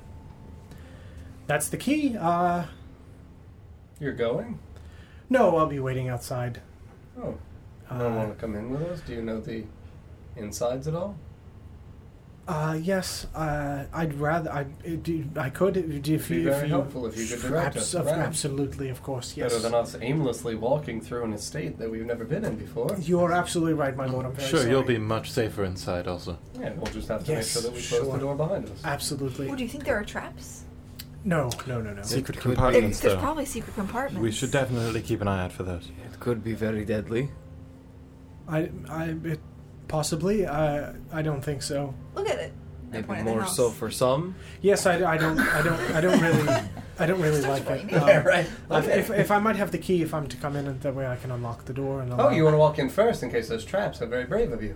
[1.46, 2.16] that's the key.
[2.18, 2.64] Uh,
[3.98, 4.59] You're going?
[5.30, 6.60] no, I'll be waiting outside.
[7.20, 7.36] Oh,
[7.88, 9.00] Uh, no one want to come in with us?
[9.00, 9.64] Do you know the
[10.36, 11.16] insides at all?
[12.49, 14.51] Uh, yes, uh, I'd rather.
[14.51, 16.43] I, do, I could if It'd if be you.
[16.45, 18.20] very if you helpful if you could direct abs- us of- around.
[18.20, 19.37] absolutely, of course.
[19.37, 19.53] Yes.
[19.53, 22.97] Better than us aimlessly walking through an estate that we've never been in before.
[23.01, 24.25] You are absolutely right, my lord.
[24.27, 24.70] I'm very Sure, sorry.
[24.70, 26.39] you'll be much safer inside also.
[26.59, 28.12] Yeah, we'll just have to Yes, make sure that we close sure.
[28.15, 28.81] the door behind us.
[28.83, 29.51] Absolutely.
[29.51, 30.65] Oh, do you think there are traps?
[31.25, 32.03] No, no, no, no.
[32.03, 32.53] Secret could.
[32.53, 33.20] There, compartments, there's though.
[33.20, 34.23] probably secret compartments.
[34.23, 35.91] We should definitely keep an eye out for those.
[36.11, 37.29] It could be very deadly.
[38.49, 39.41] I, I, it,
[39.89, 40.47] possibly.
[40.47, 41.94] I, I don't think so.
[42.15, 42.52] Look at it.
[42.90, 44.35] Maybe point at the more so for some.
[44.62, 46.48] Yes, I, I don't, I don't, I don't really,
[46.98, 47.94] I don't really Starts like it.
[47.94, 48.47] Um, Yeah, right.
[48.70, 50.94] if, if, if I might have the key, if I'm to come in, and that
[50.94, 52.12] way I can unlock the door and.
[52.15, 53.98] Oh, you want to walk in first in case there's traps?
[53.98, 54.74] How very brave of you.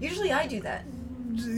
[0.00, 0.84] Usually I do that.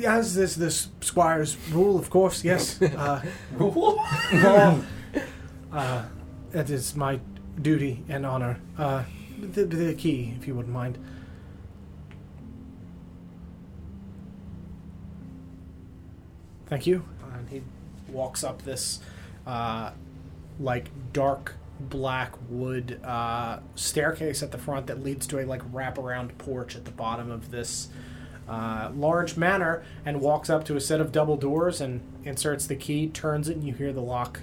[0.06, 2.42] As this this squire's rule, of course.
[2.44, 2.80] Yes.
[2.96, 3.20] Uh,
[3.52, 4.00] Rule?
[4.32, 4.84] well,
[5.72, 6.04] uh,
[6.52, 7.20] it is my
[7.60, 8.60] duty and honor.
[8.78, 9.04] Uh,
[9.38, 10.98] the, the key, if you wouldn't mind.
[16.68, 17.04] Thank you.
[17.34, 17.62] And he
[18.10, 19.00] walks up this,
[19.46, 19.92] uh,
[20.60, 26.36] like dark black wood uh, staircase at the front that leads to a like wraparound
[26.38, 27.88] porch at the bottom of this
[28.48, 32.76] uh, large manor, and walks up to a set of double doors and inserts the
[32.76, 34.40] key, turns it, and you hear the lock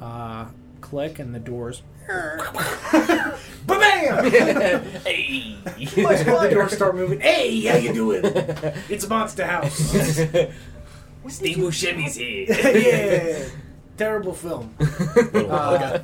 [0.00, 0.46] uh,
[0.80, 1.82] click, and the doors.
[3.66, 4.30] Ba-bam!
[5.04, 5.56] hey!
[5.64, 7.20] the doors start moving.
[7.20, 8.22] Hey, how you doing?
[8.88, 10.20] It's Monster House.
[11.28, 12.46] Steve Buscemi's here.
[12.48, 13.48] yeah.
[13.96, 14.74] Terrible film.
[15.34, 16.00] Uh,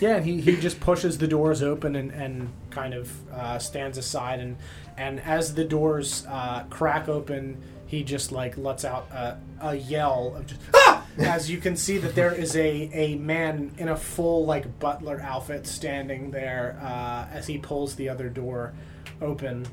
[0.00, 3.98] yeah, and he, he just pushes the doors open and, and kind of uh, stands
[3.98, 4.56] aside and
[4.96, 10.34] and as the doors uh, crack open, he just like lets out a, a yell
[10.36, 11.04] of just ah!
[11.18, 15.20] As you can see that there is a, a man in a full like butler
[15.20, 18.74] outfit standing there uh, as he pulls the other door
[19.20, 19.66] open.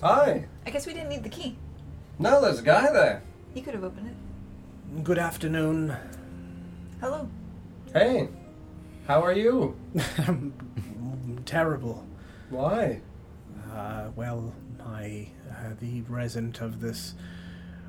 [0.00, 0.46] Hi.
[0.66, 1.56] I guess we didn't need the key.
[2.22, 3.20] No, there's a guy there.
[3.52, 5.02] He could have opened it.
[5.02, 5.96] Good afternoon.
[7.00, 7.28] Hello.
[7.92, 8.28] Hey.
[9.08, 9.76] How are you?
[11.44, 12.06] Terrible.
[12.48, 13.00] Why?
[13.74, 17.14] Uh, well, my uh, the resident of this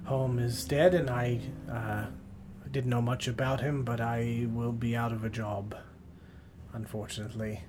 [0.06, 1.40] home is dead, and I
[1.72, 2.06] uh,
[2.72, 5.76] didn't know much about him, but I will be out of a job,
[6.74, 7.66] unfortunately.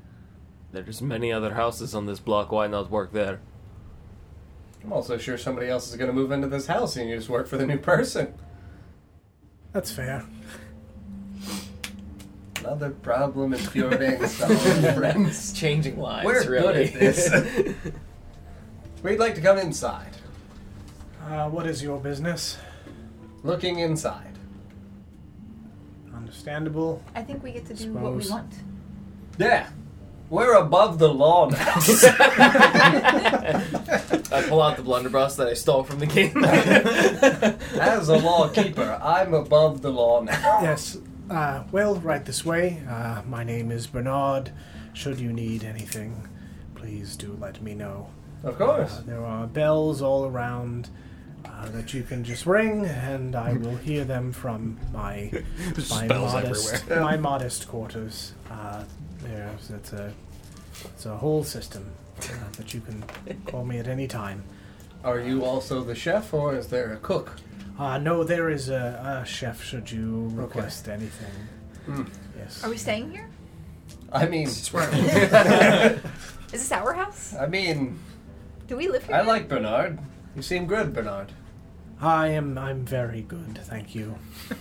[0.72, 2.50] There's many other houses on this block.
[2.50, 3.40] Why not work there?
[4.85, 7.28] I'm also sure somebody else is going to move into this house and you just
[7.28, 8.35] work for the new person.
[9.73, 10.24] That's fair.
[12.61, 15.52] Another problem in Fjordane solved, friends.
[15.52, 16.27] Changing lives.
[16.27, 16.89] We're really.
[16.89, 17.74] good at this.
[19.02, 20.16] We'd like to come inside.
[21.27, 22.59] Uh, what is your business?
[23.43, 24.39] Looking inside.
[26.15, 27.02] Understandable.
[27.15, 28.31] I think we get to do what we Suppose.
[28.31, 28.55] want.
[29.39, 29.69] Yeah.
[30.35, 31.74] We're above the law now.
[34.32, 36.44] I pull out the blunderbuss that I stole from the game.
[37.81, 40.59] As a law keeper, I'm above the law now.
[40.61, 40.98] Yes.
[41.31, 42.82] Uh, well, right this way.
[42.90, 44.51] Uh, my name is Bernard.
[44.93, 46.28] Should you need anything,
[46.74, 48.09] please do let me know.
[48.43, 48.98] Of course.
[48.98, 50.89] Uh, there are bells all around
[51.44, 55.30] uh, that you can just ring, and I will hear them from my
[55.76, 57.00] my Spells modest everywhere.
[57.04, 58.34] my modest quarters.
[58.50, 58.84] Uh,
[59.22, 60.12] there's it's a
[60.84, 61.84] it's a whole system
[62.20, 62.24] uh,
[62.56, 63.02] that you can
[63.46, 64.42] call me at any time.
[65.04, 67.32] Are you also the chef, or is there a cook?
[67.78, 69.62] Uh, no, there is a, a chef.
[69.62, 71.32] Should you request anything?
[71.86, 72.02] Hmm.
[72.38, 72.62] Yes.
[72.64, 73.28] Are we staying here?
[74.12, 74.70] I mean, Is
[76.52, 77.34] this our house?
[77.34, 77.98] I mean,
[78.68, 79.16] Do we live here?
[79.16, 79.28] I now?
[79.28, 79.98] like Bernard.
[80.36, 81.32] You seem good, Bernard.
[82.01, 82.59] I am.
[82.59, 84.16] I'm very good, thank you.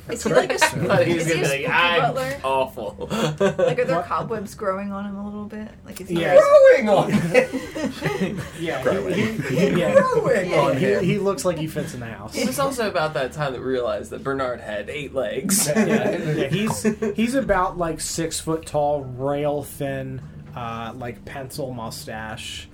[0.07, 1.73] Is he like a, I thought he was is he gonna a be spooky like,
[1.73, 2.39] I'm butler?
[2.43, 3.07] awful.
[3.09, 4.05] Like, are there What?
[4.05, 5.67] cobwebs growing on him a little bit?
[5.83, 6.37] Like, is he Yeah.
[6.39, 8.39] Growing on him.
[8.59, 9.31] Yeah, he, he,
[9.71, 9.93] he, yeah.
[9.93, 11.03] Growing on He, him.
[11.03, 12.37] he looks like he fits in the house.
[12.37, 15.67] it was also about that time that we realized that Bernard had eight legs.
[15.67, 16.83] yeah, yeah, he's
[17.15, 20.21] he's about like six foot tall, rail thin,
[20.55, 22.69] uh, like pencil mustache.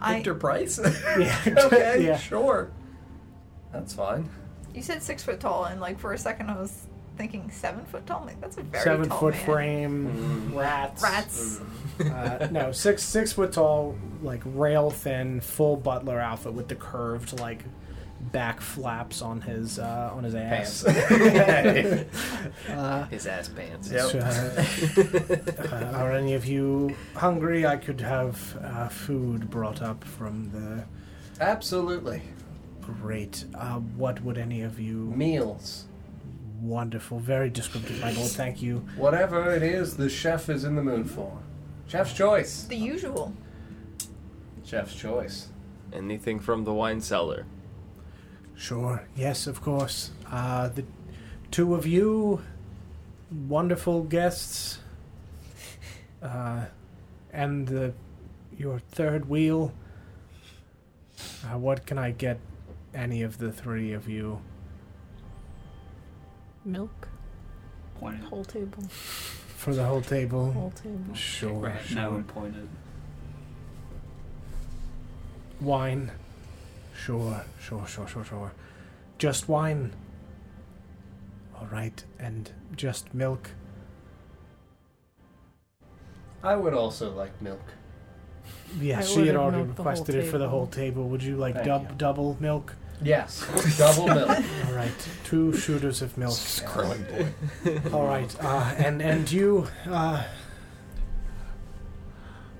[0.00, 0.78] I, Price.
[1.18, 2.16] Yeah, okay, yeah.
[2.18, 2.70] sure.
[3.72, 4.28] That's fine.
[4.74, 8.06] you said six foot tall, and like for a second I was thinking seven foot
[8.06, 8.24] tall.
[8.24, 9.44] Like, that's a very Seven tall foot man.
[9.44, 11.02] frame, rats.
[11.02, 11.60] Rats.
[12.00, 17.38] Uh, no, six six foot tall, like rail thin, full butler outfit with the curved
[17.40, 17.64] like
[18.20, 20.84] back flaps on his uh, on his ass.
[20.84, 23.90] uh, His ass pants.
[23.90, 24.14] Yep.
[24.14, 27.66] uh, uh, are any of you hungry?
[27.66, 30.84] I could have uh, food brought up from the
[31.42, 32.22] Absolutely.
[32.82, 33.44] great.
[33.54, 35.12] Uh, what would any of you?
[35.14, 35.84] Meals.
[36.60, 38.30] Wonderful, very descriptive, my lord.
[38.32, 38.78] Thank you.
[38.96, 41.38] Whatever it is the chef is in the mood for.
[41.86, 42.64] Chef's choice.
[42.64, 43.32] The usual.
[44.64, 45.48] Chef's choice.
[45.92, 47.46] Anything from the wine cellar.
[48.58, 49.04] Sure.
[49.16, 50.10] Yes, of course.
[50.30, 50.84] Uh, the
[51.52, 52.42] two of you,
[53.46, 54.80] wonderful guests,
[56.20, 56.64] uh,
[57.32, 57.92] and the
[58.58, 59.72] your third wheel.
[61.44, 62.40] Uh, what can I get?
[62.92, 64.40] Any of the three of you?
[66.64, 67.06] Milk.
[68.00, 68.24] Pointed.
[68.24, 68.82] Whole table.
[68.88, 70.50] For the whole table?
[70.52, 71.14] Whole table.
[71.14, 71.96] Sure, Right, sure.
[71.96, 72.68] no, pointed.
[75.60, 76.10] Wine?
[77.04, 78.52] Sure, sure, sure, sure, sure.
[79.18, 79.92] Just wine?
[81.56, 83.50] Alright, and just milk?
[86.42, 87.60] I would also like milk.
[88.80, 91.08] Yeah, I she had ordered already milk the whole requested it for the whole table.
[91.08, 91.94] Would you like Thank dub- you.
[91.96, 92.74] double milk?
[93.02, 93.46] Yes.
[93.78, 94.28] Double milk.
[94.66, 96.36] All right, two shooters of milk.
[96.66, 97.80] Growing boy.
[97.92, 100.24] All right, uh, and and you, uh,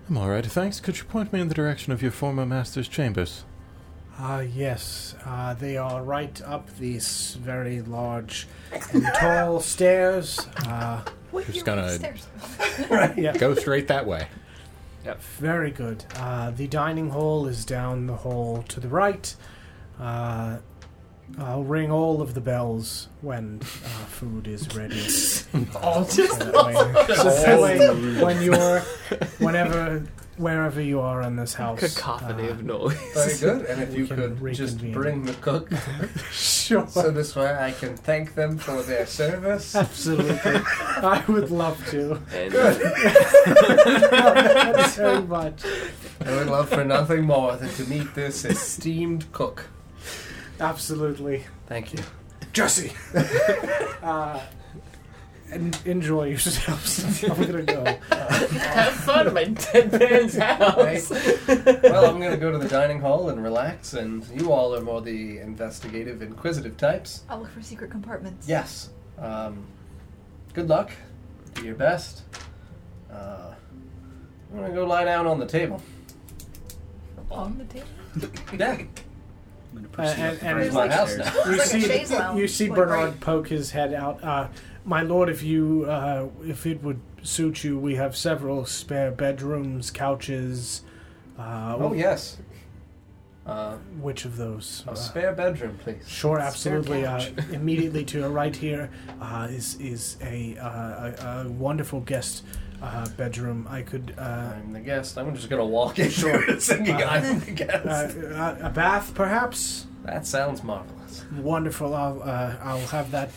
[0.09, 0.81] I'm all right, thanks.
[0.81, 3.45] Could you point me in the direction of your former master's chambers?
[4.19, 8.47] Uh, yes, uh, they are right up these very large
[8.93, 10.47] and tall stairs.
[10.67, 12.27] Uh, What Just gonna- stairs?
[13.17, 14.29] yeah, Go straight that way.
[15.39, 16.05] very good.
[16.17, 19.35] Uh, the dining hall is down the hall to the right.
[20.01, 20.59] Uh,
[21.39, 25.01] I'll ring all of the bells when uh, food is ready.
[25.83, 28.81] All just That way- so that way, when you're,
[29.39, 30.05] whenever,
[30.39, 32.97] wherever you are in this house, Cacophony uh, of noise.
[33.15, 33.67] very good.
[33.67, 35.71] And if you can could just bring the cook,
[36.31, 36.87] Sure.
[36.89, 39.75] so this way I can thank them for their service.
[39.75, 40.39] Absolutely.
[40.45, 42.21] I would love to.
[42.33, 42.75] And Very
[45.27, 45.65] much.
[46.25, 49.67] I would love for nothing more than to meet this esteemed cook.
[50.61, 51.45] Absolutely.
[51.67, 52.01] Thank you.
[52.53, 52.93] Jesse!
[54.03, 54.41] uh,
[55.51, 57.25] and enjoy yourselves.
[57.25, 57.85] I'm gonna go.
[57.85, 61.11] have fun at my dead man's house.
[61.11, 64.81] Well, I'm going to go to the dining hall and relax, and you all are
[64.81, 67.23] more the investigative, inquisitive types.
[67.29, 68.47] I'll look for secret compartments.
[68.49, 68.91] Yes.
[69.19, 69.65] Um,
[70.55, 70.91] good luck.
[71.55, 72.23] Do your best.
[73.11, 73.55] Uh,
[74.53, 75.81] I'm going to go lie down on the table.
[77.31, 77.87] On the table.
[78.59, 78.73] Yeah.
[78.73, 78.89] I'm
[79.75, 81.33] gonna proceed and- up the and- my flight house now.
[81.45, 84.25] You like see, you see Bernard poke his head out.
[84.25, 84.49] Uh,
[84.89, 89.91] my lord, if you, uh, if it would suit you, we have several spare bedrooms,
[89.91, 90.83] couches.
[91.39, 92.39] Uh, Oh, yes.
[93.47, 94.85] Uh, Which of those?
[94.87, 96.07] a Uh, spare bedroom, please.
[96.07, 97.07] Sure, absolutely.
[97.07, 98.91] Uh, immediately to your right here
[99.23, 102.45] uh, is is a, uh, a, a wonderful guest
[102.83, 103.67] uh, bedroom.
[103.71, 105.17] I could uh, I'm the guest.
[105.17, 106.59] I'm just going to walk in sure.
[106.61, 107.87] singing Uh, I'm the guest.
[108.19, 109.87] uh, a bath, perhaps.
[110.05, 111.25] that sounds marvelous.
[111.41, 111.95] Wonderful.
[111.95, 113.31] I'll uh, I'll have that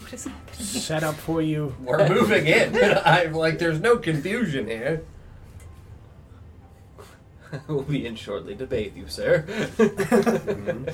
[0.00, 0.66] What is happening?
[0.66, 1.74] set up for you.
[1.80, 2.76] We're moving in.
[3.04, 5.04] I'm like, there's no confusion here.
[7.68, 9.44] we'll be in shortly to bathe you, sir.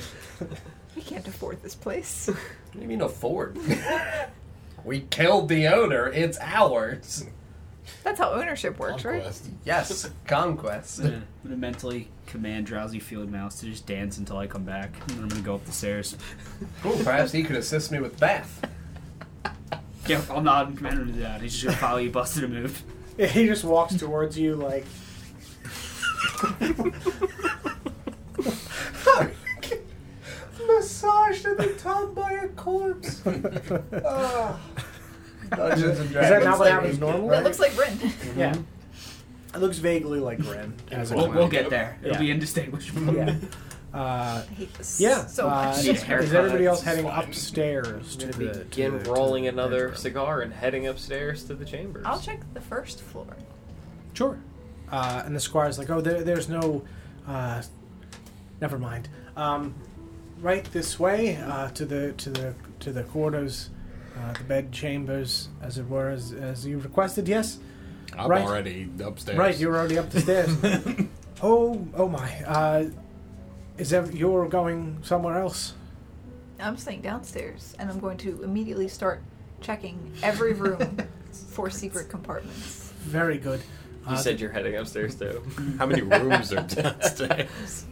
[0.97, 2.27] We can't afford this place.
[2.27, 2.37] What
[2.73, 3.57] do you mean afford?
[4.85, 6.09] we killed the owner.
[6.09, 7.25] It's ours.
[8.03, 9.23] That's how ownership works, right?
[9.23, 9.49] Conquest.
[9.65, 10.99] Yes, conquest.
[10.99, 14.65] I'm gonna, I'm gonna mentally command drowsy field mouse to just dance until I come
[14.65, 14.91] back.
[15.03, 16.17] And then I'm gonna go up the stairs.
[16.83, 16.97] Cool.
[17.05, 18.61] Perhaps he could assist me with bath.
[20.09, 21.41] Yeah, I'll nod and command him to do that.
[21.43, 22.83] He's just gonna follow you, busted a move.
[23.19, 24.87] He just walks towards you like
[30.67, 33.23] Massaged in the tub by a corpse.
[34.05, 34.61] Ah.
[35.51, 36.31] Dungeons and Dragons.
[36.31, 37.31] that not what happens it, normally?
[37.31, 38.13] That looks like Rin.
[38.37, 38.55] yeah.
[39.55, 40.75] It looks vaguely like Ren.
[40.91, 41.97] As a We'll, we'll get there.
[42.03, 42.19] It'll Yeah.
[42.21, 43.15] be indistinguishable.
[43.15, 43.35] Yeah.
[43.95, 45.27] Uh, I hate this yeah.
[45.27, 45.85] so uh, much.
[45.85, 47.25] Need is everybody else heading fine.
[47.25, 49.97] upstairs I'm to gonna the, to begin the- to rolling the another bedroom?
[49.97, 52.05] cigar and heading upstairs to the chambers.
[52.07, 53.37] I'll check the first floor.
[54.13, 54.39] Sure.
[54.91, 56.85] Uh, and the squire's like, oh, there, there's no.
[57.27, 57.63] Uh,
[58.61, 59.09] never mind.
[59.37, 59.75] Um,
[60.41, 63.71] right this way uh, to the to the to the quarters,
[64.19, 67.27] uh, the bed chambers, as it were, as, as you requested.
[67.29, 67.59] Yes.
[68.17, 68.43] I'm Right.
[68.45, 69.39] already upstairs.
[69.39, 70.51] Right, you're already up the stairs.
[71.43, 72.33] oh, oh my.
[72.47, 72.85] Uh,
[73.79, 75.75] is that you're going somewhere else?
[76.61, 79.23] I'm staying downstairs, and I'm going to immediately start
[79.61, 80.99] checking every room
[81.51, 82.93] for secret compartments.
[83.01, 83.61] Very good.
[84.09, 85.43] You Uh, said you're heading upstairs too.
[85.79, 87.85] How many rooms are downstairs?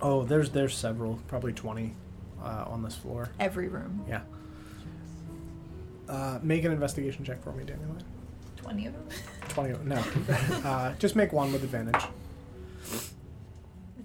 [0.00, 1.94] Oh, there's there's several, probably twenty,
[2.42, 3.28] uh, on this floor.
[3.38, 4.04] Every room.
[4.08, 4.20] Yeah.
[6.08, 8.02] Uh, make an investigation check for me, Dandelion.
[8.56, 9.04] 20 of them.
[9.48, 9.74] Twenty.
[9.84, 10.02] No.
[10.68, 12.02] uh, just make one with advantage.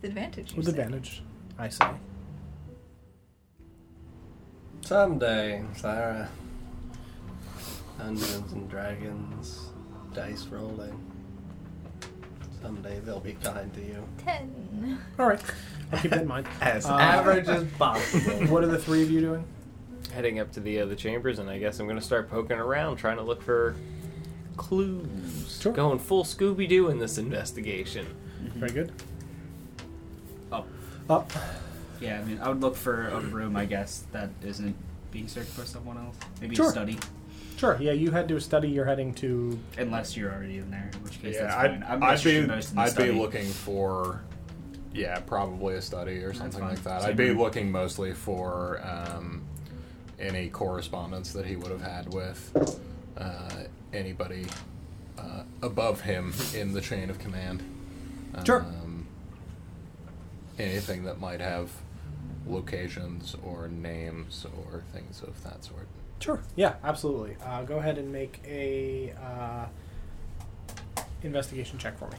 [0.06, 0.52] With advantage.
[0.52, 0.72] you With say.
[0.72, 1.24] advantage,
[1.58, 1.88] I say.
[4.82, 6.30] Someday, Sarah.
[7.98, 9.70] Dungeons and Dragons,
[10.14, 11.12] dice rolling.
[12.62, 14.04] Someday they'll be kind to you.
[14.24, 15.00] 10.
[15.18, 15.42] All right.
[15.92, 16.46] I'll keep that in mind.
[16.62, 18.46] As Uh, average as possible.
[18.48, 19.44] What are the three of you doing?
[20.14, 23.18] heading up to the other chambers, and I guess I'm gonna start poking around, trying
[23.18, 23.76] to look for
[24.56, 25.60] clues.
[25.62, 25.74] Sure.
[25.74, 28.06] Going full Scooby Doo in this investigation.
[28.56, 28.92] Very good.
[31.10, 31.36] Up.
[31.36, 31.44] Up.
[32.02, 34.76] Yeah, I mean, I would look for a room, I guess, that isn't
[35.12, 36.16] being searched by someone else.
[36.42, 36.68] Maybe Sure.
[36.68, 37.00] a study,
[37.58, 37.78] Sure.
[37.80, 38.68] Yeah, you had to a study.
[38.68, 39.58] You're heading to.
[39.78, 41.84] unless you're already in there, in which case yeah, that's I'd, fine.
[41.88, 43.12] I'm I'd interested be most in the I'd study.
[43.14, 44.22] be looking for
[44.94, 46.70] yeah, probably a study or something fine.
[46.72, 47.02] like that.
[47.02, 47.38] Same I'd be room.
[47.40, 49.42] looking mostly for um,
[50.20, 52.78] any correspondence that he would have had with
[53.18, 53.50] uh,
[53.94, 54.46] anybody
[55.18, 57.64] uh, above him in the chain of command.
[58.46, 58.62] Sure.
[58.64, 58.85] Um,
[60.58, 61.72] anything that might have
[62.48, 65.88] locations or names or things of that sort.
[66.20, 66.42] Sure.
[66.56, 67.36] Yeah, absolutely.
[67.44, 69.66] Uh, go ahead and make a uh,
[71.24, 72.18] investigation check for me.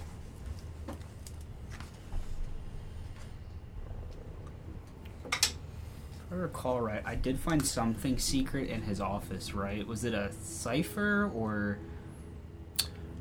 [5.32, 9.86] If I recall right, I did find something secret in his office, right?
[9.86, 11.78] Was it a cipher or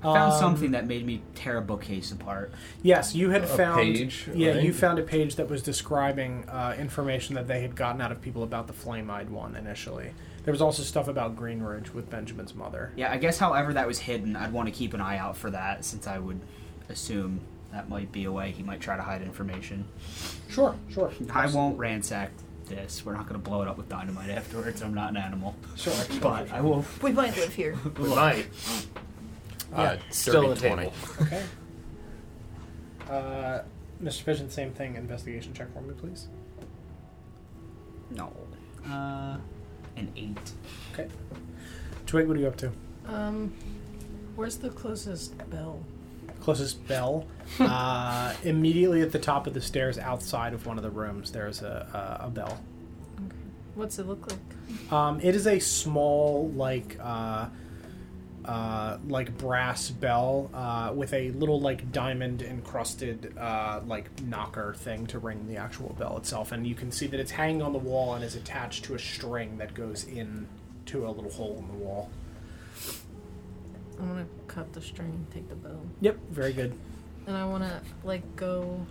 [0.01, 2.51] I found Um, something that made me tear a bookcase apart.
[2.83, 3.81] Yes, you had A found.
[3.81, 4.63] page, yeah, right?
[4.63, 8.21] you found a page that was describing uh, information that they had gotten out of
[8.21, 10.11] people about the flame-eyed one initially.
[10.43, 12.91] There was also stuff about Green Ridge with Benjamin's mother.
[12.95, 15.49] Yeah, I guess however that was hidden, I'd want to keep an eye out for
[15.49, 16.39] that since I would
[16.87, 17.39] assume
[17.71, 19.85] that might be a way he might try to hide information.
[20.49, 21.11] Sure, sure.
[21.33, 22.29] I won't ransack
[22.67, 23.03] this.
[23.03, 24.83] We're not going to blow it up with dynamite afterwards.
[24.83, 25.55] I'm not an animal.
[25.75, 26.55] Sure, sure, But sure.
[26.57, 26.85] I will.
[27.01, 27.75] We might live here.
[27.99, 28.45] We might.
[29.73, 30.93] Uh, still dirty on the table.
[31.17, 31.21] 20.
[31.25, 31.43] Okay.
[33.09, 33.61] Uh,
[34.01, 34.25] Mr.
[34.25, 34.95] Pigeon, same thing.
[34.95, 36.27] Investigation check for me, please.
[38.11, 38.31] No.
[38.87, 39.37] Uh,
[39.95, 40.51] an eight.
[40.93, 41.07] Okay.
[42.05, 42.71] Twig, what are you up to?
[43.07, 43.53] Um,
[44.35, 45.83] where's the closest bell?
[46.41, 47.25] Closest bell.
[47.59, 51.61] uh, immediately at the top of the stairs, outside of one of the rooms, there's
[51.61, 52.59] a, a, a bell.
[53.25, 53.35] Okay.
[53.75, 54.91] What's it look like?
[54.93, 57.47] Um, it is a small, like, uh,
[58.45, 65.07] uh, like brass bell uh, with a little like diamond encrusted uh, like knocker thing
[65.07, 67.79] to ring the actual bell itself, and you can see that it's hanging on the
[67.79, 70.47] wall and is attached to a string that goes in
[70.85, 72.09] to a little hole in the wall.
[73.99, 75.81] I'm gonna cut the string and take the bell.
[76.01, 76.77] Yep, very good.
[77.27, 78.85] And I wanna like go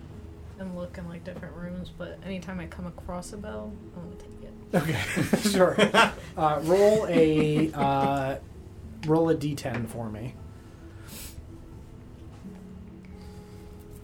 [0.58, 4.16] and look in like different rooms, but anytime I come across a bell, I wanna
[4.16, 4.54] take it.
[4.74, 5.76] Okay, sure.
[6.36, 8.36] Uh, roll a uh,
[9.06, 10.34] roll a d10 for me.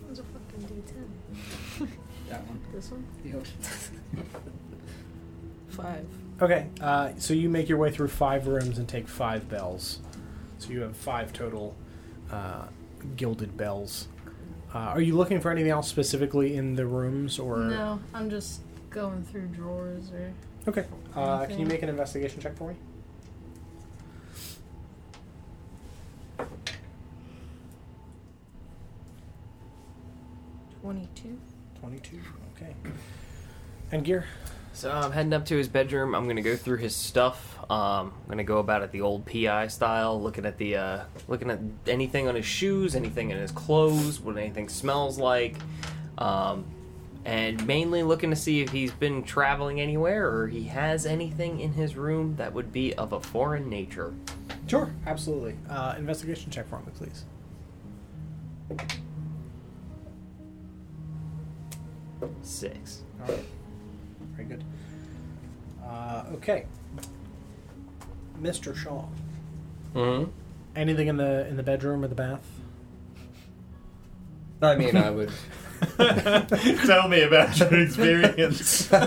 [0.06, 0.82] What's a fucking
[1.78, 1.88] D10?
[2.28, 2.60] That one.
[2.72, 3.04] This one?
[3.24, 3.44] Yep.
[5.68, 6.06] Five.
[6.40, 9.98] Okay, uh, so you make your way through five rooms and take five bells.
[10.58, 11.74] So you have five total
[12.30, 12.66] uh,
[13.16, 14.06] gilded bells.
[14.72, 18.60] Uh, are you looking for anything else specifically in the rooms, or No, I'm just
[18.90, 20.32] going through drawers or.
[20.68, 20.86] Okay,
[21.16, 22.76] uh, can you make an investigation check for me?
[30.82, 31.38] Twenty-two.
[31.80, 32.20] Twenty-two.
[32.56, 32.74] Okay.
[33.92, 34.24] And gear.
[34.72, 36.14] So I'm heading up to his bedroom.
[36.14, 37.58] I'm gonna go through his stuff.
[37.70, 41.50] Um, I'm gonna go about it the old PI style, looking at the uh, looking
[41.50, 45.56] at anything on his shoes, anything in his clothes, what anything smells like,
[46.18, 46.64] um,
[47.24, 51.72] and mainly looking to see if he's been traveling anywhere or he has anything in
[51.72, 54.14] his room that would be of a foreign nature.
[54.66, 55.56] Sure, absolutely.
[55.68, 57.24] Uh, investigation check for me, please.
[62.42, 63.02] Six.
[63.20, 63.44] All right.
[64.36, 64.64] Very good.
[65.84, 66.66] Uh, okay.
[68.40, 68.74] Mr.
[68.76, 69.04] Shaw.
[69.94, 70.30] Mm-hmm.
[70.76, 72.46] Anything in the in the bedroom or the bath?
[74.62, 75.32] I mean, I would.
[76.86, 78.90] Tell me about your experience.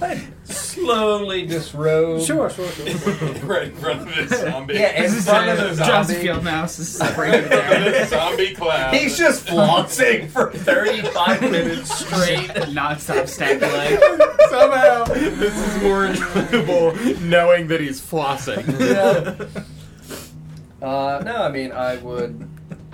[0.80, 2.22] slowly disrobe.
[2.22, 2.86] Sure, sure, sure.
[3.44, 4.74] right in front of this zombie.
[4.74, 6.26] Yeah, in front of the John zombie.
[6.26, 7.82] Fieldmouse is breaking it down.
[7.82, 8.94] This zombie cloud.
[8.94, 12.68] He's just flossing for 35 minutes straight.
[12.72, 14.00] Non-stop stack leg.
[14.48, 18.66] Somehow, this is more enjoyable knowing that he's flossing.
[18.80, 19.62] Yeah.
[20.82, 22.48] Uh, no, I mean, I would,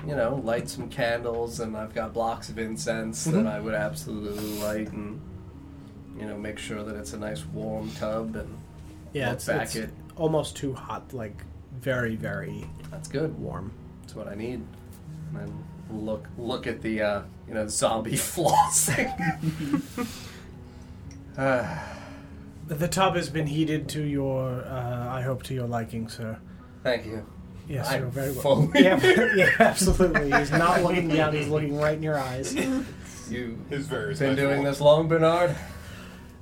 [0.06, 4.58] you know, light some candles, and I've got blocks of incense that I would absolutely
[4.58, 5.20] light, and
[6.18, 8.56] you know, make sure that it's a nice warm tub, and
[9.12, 9.90] Yeah, look it's, back it's at.
[10.16, 11.12] almost too hot.
[11.12, 11.42] Like
[11.80, 13.38] very, very That's good.
[13.38, 13.72] warm.
[14.02, 14.60] That's what I need.
[15.30, 19.12] And then look, look at the, uh, you know, zombie flossing.
[22.68, 26.36] The tub has been heated to your, uh, I hope, to your liking, sir.
[26.82, 27.24] thank you.
[27.68, 28.42] Yes, I'm you're very well.
[28.42, 29.00] fully- Yeah,
[29.36, 30.32] yeah, absolutely.
[30.36, 32.52] He's not looking down; he's looking right in your eyes.
[33.30, 35.54] You He's very been doing this long, Bernard?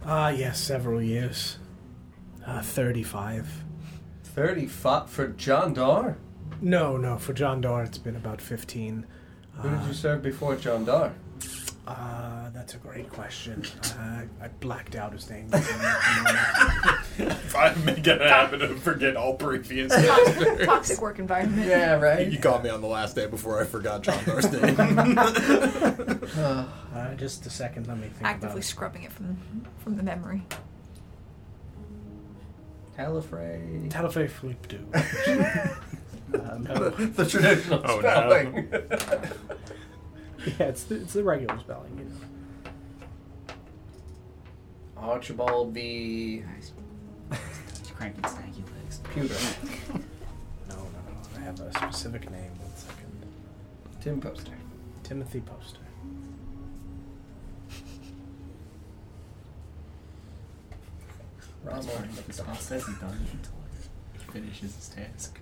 [0.05, 1.59] Ah, yes, several years.
[2.47, 3.49] Uh, Thirty-five.
[4.23, 6.17] Thirty-five for John Dar.
[6.61, 7.17] No, no.
[7.19, 9.07] For John Dar, it's been about fifteen.
[9.55, 11.13] Who did you serve before John Dar?
[11.87, 13.62] Uh, that's a great question.
[13.99, 15.51] Uh, I blacked out his name.
[15.53, 21.69] If I make it a habit of forget all previous Toxic, toxic work environment.
[21.69, 22.27] Yeah, right.
[22.27, 24.77] You caught me on the last day before I forgot John Dar's name.
[26.95, 27.86] Uh, just a second.
[27.89, 28.62] Let me think Actively about it.
[28.65, 29.36] scrubbing it from
[29.78, 30.43] from the memory.
[32.97, 33.91] Talifrey.
[33.91, 34.78] Talifay Philippe Du.
[36.39, 36.89] uh, no.
[36.91, 38.01] The, the traditional Oh, no.
[38.01, 38.69] spelling.
[40.59, 42.24] Yeah, it's the, it's the regular spelling, you know.
[45.05, 46.43] Archibald V.
[47.95, 49.01] Cranking snacky legs.
[49.13, 49.35] Pewter.
[50.69, 51.39] No, no, no.
[51.39, 52.51] I have a specific name.
[52.59, 53.27] One second.
[54.01, 54.53] Tim Poster.
[55.03, 55.79] Timothy Poster.
[61.65, 63.53] That's Ronald part of says he doesn't until
[64.15, 65.39] he finishes his task.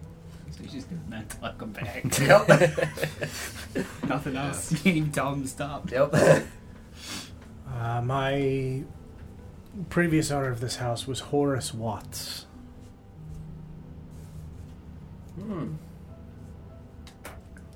[0.51, 2.19] So he's just doing that to let him back.
[2.19, 2.49] Yep.
[4.09, 4.73] Nothing else.
[4.73, 5.91] You can't even tell him to stop.
[5.91, 6.13] yep.
[7.73, 8.83] Uh, my
[9.89, 12.47] previous owner of this house was Horace Watts.
[15.41, 15.75] Hmm.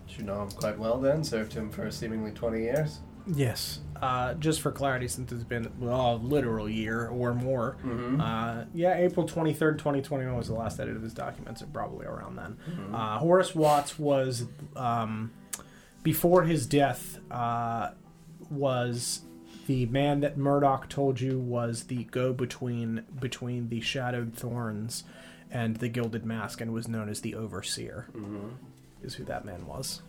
[0.07, 1.25] Did you know him quite well then?
[1.25, 3.01] Served him for seemingly 20 years?
[3.27, 3.81] Yes.
[4.01, 7.77] Uh, just for clarity, since it's been well, a literal year or more.
[7.85, 8.21] Mm-hmm.
[8.21, 12.37] Uh, yeah, April 23rd, 2021 was the last edit of his documents, or probably around
[12.37, 12.57] then.
[12.71, 12.95] Mm-hmm.
[12.95, 14.45] Uh, Horace Watts was,
[14.77, 15.33] um,
[16.03, 17.91] before his death, uh,
[18.51, 19.23] was
[19.67, 25.05] the man that Murdoch told you was the go-between between the Shadowed Thorns
[25.51, 28.07] and the Gilded Mask, and was known as the Overseer.
[28.13, 28.49] Mm-hmm.
[29.03, 30.03] Is who that man was.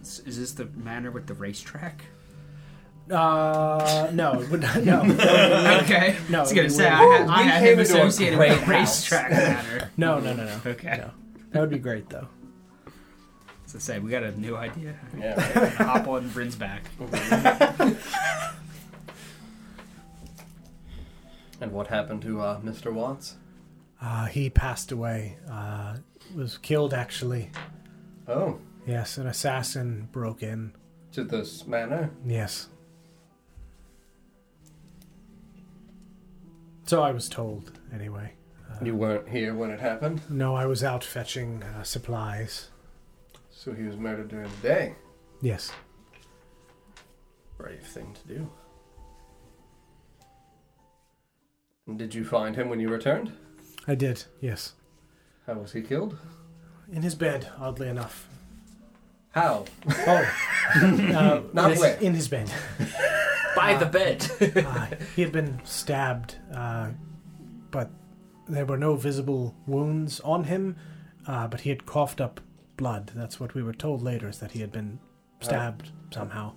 [0.00, 2.04] Is, is this the manor with the racetrack?
[3.10, 5.00] Uh, no, not, no,
[5.82, 6.16] okay.
[6.30, 8.64] No, I was gonna we say will- I had, I We had him associated with
[8.64, 9.90] great racetrack manor.
[9.96, 10.60] no, no, no, no.
[10.66, 10.98] Okay.
[10.98, 11.10] No.
[11.50, 12.28] That would be great, though.
[13.74, 14.94] As I say, we got a new idea.
[15.18, 15.34] Yeah.
[15.58, 15.72] right.
[15.76, 16.82] Hop on Bryn's back.
[21.60, 22.92] and what happened to uh, Mr.
[22.92, 23.36] Watts?
[24.00, 25.38] Uh, he passed away.
[25.50, 25.96] Uh,
[26.34, 27.50] was killed, actually.
[28.28, 30.72] Oh, Yes, an assassin broke in.
[31.12, 32.10] to this manor?
[32.26, 32.68] Yes.
[36.86, 38.32] So I was told, anyway.
[38.68, 42.70] Uh, You weren't here when it happened, no, I was out fetching uh, supplies.
[43.62, 44.94] So he was murdered during the day.
[45.40, 45.70] Yes.
[47.56, 48.50] Brave thing to do.
[51.86, 53.32] And did you find him when you returned?
[53.86, 54.72] I did, yes.
[55.46, 56.18] How was he killed?
[56.90, 58.28] In his bed, oddly enough.
[59.30, 59.64] How?
[59.88, 60.36] Oh.
[60.82, 61.96] uh, Not in, where?
[61.98, 62.52] in his bed.
[63.56, 64.28] By the bed.
[64.66, 66.90] Uh, he had been stabbed, uh,
[67.70, 67.90] but
[68.48, 70.76] there were no visible wounds on him.
[71.28, 72.40] Uh, but he had coughed up
[72.82, 73.12] blood.
[73.14, 74.98] That's what we were told later, is that he had been
[75.40, 76.52] stabbed somehow.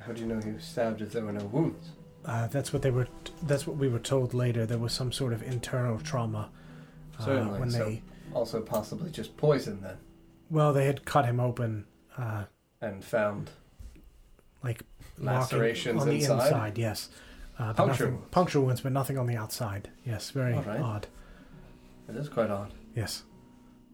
[0.00, 1.90] How do you know he was stabbed if there were no wounds?
[2.24, 3.06] Uh, that's what they were.
[3.42, 4.64] That's what we were told later.
[4.64, 6.48] There was some sort of internal trauma
[7.18, 8.02] uh, Certainly, when so- they.
[8.32, 9.98] Also, possibly just poison then,
[10.48, 11.84] Well, they had cut him open,
[12.16, 12.44] uh,
[12.80, 13.50] and found
[14.64, 14.84] like
[15.18, 16.78] lacerations on the inside.
[16.78, 17.10] Yes,
[17.58, 18.28] uh, Puncture nothing- wounds.
[18.30, 19.90] puncture wounds, but nothing on the outside.
[20.06, 20.80] Yes, very right.
[20.80, 21.08] odd.
[22.08, 22.72] It is quite odd.
[22.96, 23.24] Yes.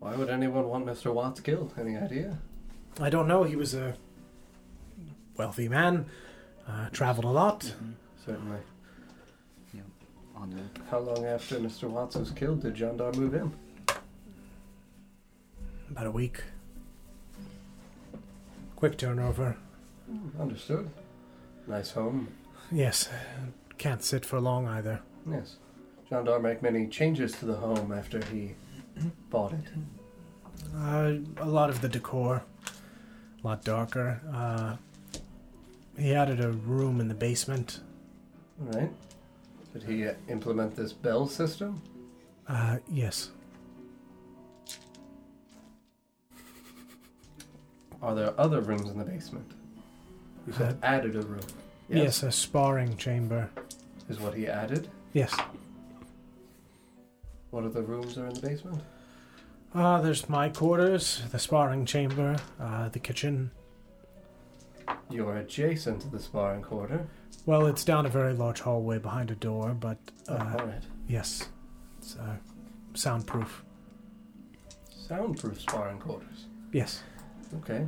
[0.01, 1.12] Why would anyone want Mr.
[1.12, 1.75] Watts killed?
[1.79, 2.39] Any idea?
[3.01, 3.43] I don't know.
[3.45, 3.97] He was a
[5.37, 6.07] wealthy man,
[6.69, 7.75] uh, traveled a lot.
[8.25, 8.59] Certainly.
[9.75, 9.81] Yeah,
[10.37, 10.70] Onward.
[10.91, 11.89] How long after Mr.
[11.89, 13.53] Watts was killed did Jandar move in?
[15.91, 16.43] About a week.
[18.77, 19.57] Quick turnover.
[20.09, 20.89] Hmm, Understood.
[21.66, 22.29] Nice home.
[22.70, 23.09] Yes,
[23.79, 25.01] can't sit for long either.
[25.29, 25.57] Yes.
[26.11, 28.55] Jandar make many changes to the home after he
[29.31, 29.65] bought it.
[30.77, 32.43] Uh, a lot of the decor,
[33.43, 34.20] a lot darker.
[34.33, 34.77] Uh,
[35.99, 37.81] he added a room in the basement.
[38.61, 38.91] All right.
[39.73, 41.81] Did he uh, implement this bell system?
[42.47, 43.31] Uh, yes.
[48.01, 49.51] Are there other rooms in the basement?
[50.47, 51.41] You said added a room.
[51.89, 53.51] yes, a sparring chamber.
[54.09, 54.89] Is what he added?
[55.12, 55.37] Yes.
[57.51, 58.81] What other rooms are in the basement?
[59.75, 63.51] Uh, there's my quarters, the sparring chamber, uh, the kitchen.
[65.11, 67.07] You're adjacent to the sparring quarter.
[67.47, 69.99] Well, it's down a very large hallway behind a door, but
[70.29, 70.83] Oh, uh, all right.
[71.07, 71.49] yes,
[71.99, 72.37] it's uh,
[72.95, 73.65] soundproof.
[74.91, 76.47] Soundproof sparring quarters.
[76.73, 77.03] Yes.
[77.59, 77.87] Okay.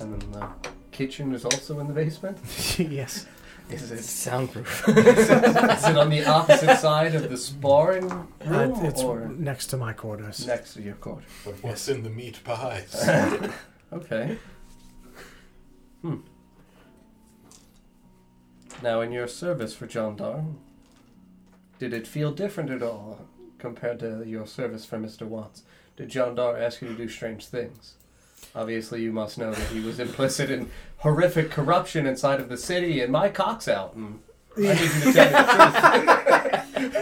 [0.00, 0.48] And then the
[0.92, 2.38] kitchen is also in the basement?
[2.78, 3.26] yes.
[3.68, 4.88] Is it, Soundproof.
[4.88, 9.76] is it on the opposite side of the sparring Uh, room it's or next to
[9.76, 10.46] my quarters.
[10.46, 11.28] next to your quarters.
[11.44, 13.08] But what's in the meat pies?
[13.92, 14.36] Okay.
[16.02, 16.16] Hmm.
[18.82, 20.42] Now, in your service for John Dar,
[21.78, 23.26] did it feel different at all
[23.58, 25.22] compared to your service for Mr.
[25.26, 25.62] Watts?
[25.96, 27.94] Did John Dar ask you to do strange things?
[28.54, 33.00] Obviously, you must know that he was implicit in horrific corruption inside of the city,
[33.00, 33.94] and my cock's out.
[33.94, 34.20] And
[34.56, 36.96] I need you to tell me the truth.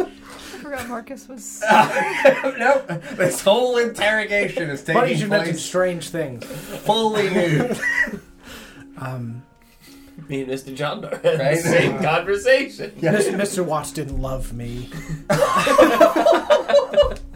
[0.00, 1.62] I forgot Marcus was.
[2.58, 2.86] nope.
[3.16, 6.44] This whole interrogation is taking Funny you should strange things.
[6.44, 7.78] fully nude.
[9.00, 9.42] Um,
[10.28, 10.74] Me and Mr.
[10.74, 11.56] John Doe had Right?
[11.56, 12.92] the same conversation.
[13.00, 13.64] Mis- Mr.
[13.64, 14.90] Watts didn't love me.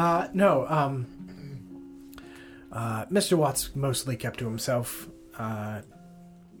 [0.00, 1.06] Uh, no, um,
[2.72, 3.36] uh, Mr.
[3.36, 5.08] Watts mostly kept to himself.
[5.36, 5.82] Uh,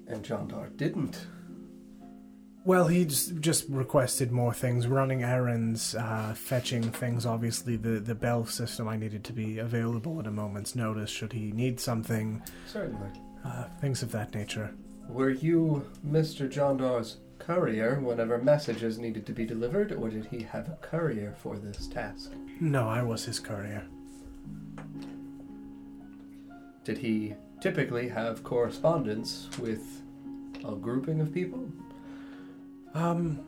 [0.06, 1.26] And John Dar didn't.
[2.66, 7.24] well, he just, just requested more things, running errands, uh, fetching things.
[7.24, 11.32] Obviously, the, the bell system I needed to be available at a moment's notice should
[11.32, 13.08] he need something, Certainly.
[13.44, 14.74] uh, things of that nature.
[15.08, 16.46] Were you Mr.
[16.50, 17.16] John Dar's
[17.50, 21.88] courier whenever messages needed to be delivered, or did he have a courier for this
[21.88, 22.30] task?
[22.60, 23.84] No, I was his courier.
[26.84, 30.02] Did he typically have correspondence with
[30.64, 31.68] a grouping of people?
[32.94, 33.40] Um,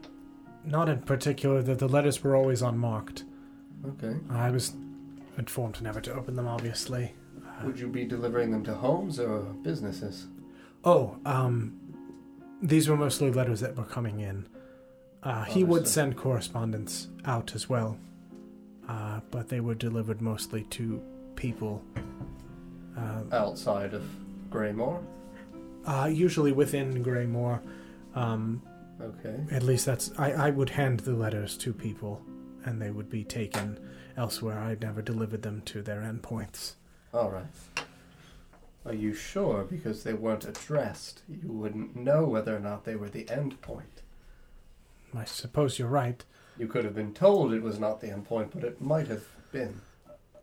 [0.65, 1.63] not in particular.
[1.63, 3.23] The, the letters were always unmarked.
[3.87, 4.17] Okay.
[4.31, 4.75] I was
[5.39, 7.15] informed never to open them, obviously.
[7.63, 10.27] Would you be delivering them to homes or businesses?
[10.85, 11.79] Oh, um,
[12.63, 14.47] these were mostly letters that were coming in.
[15.23, 17.99] Uh, he would send correspondence out as well,
[18.89, 21.01] uh, but they were delivered mostly to
[21.37, 21.83] people.
[22.97, 24.03] Uh, Outside of
[24.51, 25.03] Greymore?
[25.87, 27.61] uh, usually within Greymore.
[28.15, 28.63] Um,
[29.01, 29.35] Okay.
[29.51, 30.13] at least that's.
[30.17, 32.23] I, I would hand the letters to people,
[32.65, 33.79] and they would be taken
[34.17, 34.59] elsewhere.
[34.61, 36.75] I never delivered them to their endpoints.
[37.13, 37.47] Alright.
[38.85, 39.63] Are you sure?
[39.65, 41.23] Because they weren't addressed.
[41.29, 44.03] You wouldn't know whether or not they were the end point.
[45.17, 46.25] I suppose you're right.
[46.59, 49.25] You could have been told it was not the end point, but it might have
[49.53, 49.81] been.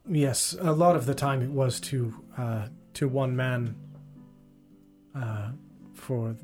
[0.07, 3.75] Yes, a lot of the time it was to uh, to one man
[5.15, 5.51] uh,
[5.93, 6.35] for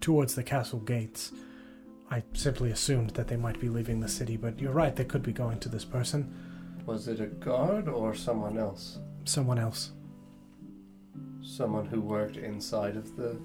[0.00, 1.32] towards the castle gates.
[2.10, 5.22] I simply assumed that they might be leaving the city, but you're right; they could
[5.22, 6.32] be going to this person,
[6.86, 8.98] Was it a guard or someone else?
[9.24, 9.90] someone else.
[11.48, 13.38] Someone who worked inside of the.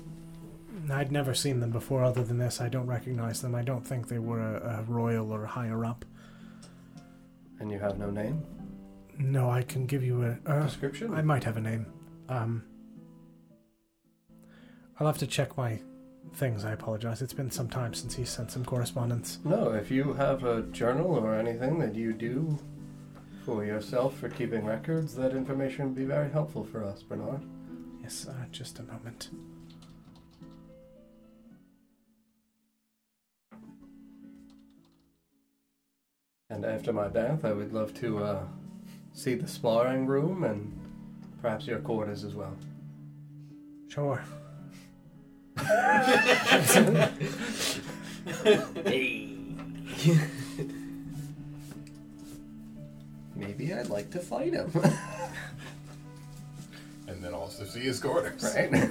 [0.91, 2.03] I'd never seen them before.
[2.03, 3.55] Other than this, I don't recognize them.
[3.55, 6.03] I don't think they were a, a royal or higher up.
[7.59, 8.43] And you have no name?
[9.17, 10.37] No, I can give you a.
[10.45, 11.13] Uh, Description?
[11.13, 11.85] I might have a name.
[12.27, 12.63] Um,
[14.99, 15.79] I'll have to check my
[16.33, 16.65] things.
[16.65, 17.21] I apologize.
[17.21, 19.39] It's been some time since he sent some correspondence.
[19.45, 22.59] No, if you have a journal or anything that you do
[23.45, 27.41] for yourself for keeping records, that information would be very helpful for us, Bernard.
[28.03, 29.29] Yes, uh, just a moment.
[36.49, 38.43] And after my bath, I would love to uh,
[39.13, 40.77] see the sparring room and
[41.41, 42.55] perhaps your quarters as well.
[43.87, 44.21] Sure.
[48.85, 49.27] Hey.
[53.35, 54.71] Maybe I'd like to fight him.
[57.07, 58.43] And then also see his quarters.
[58.55, 58.71] right?
[58.71, 58.89] You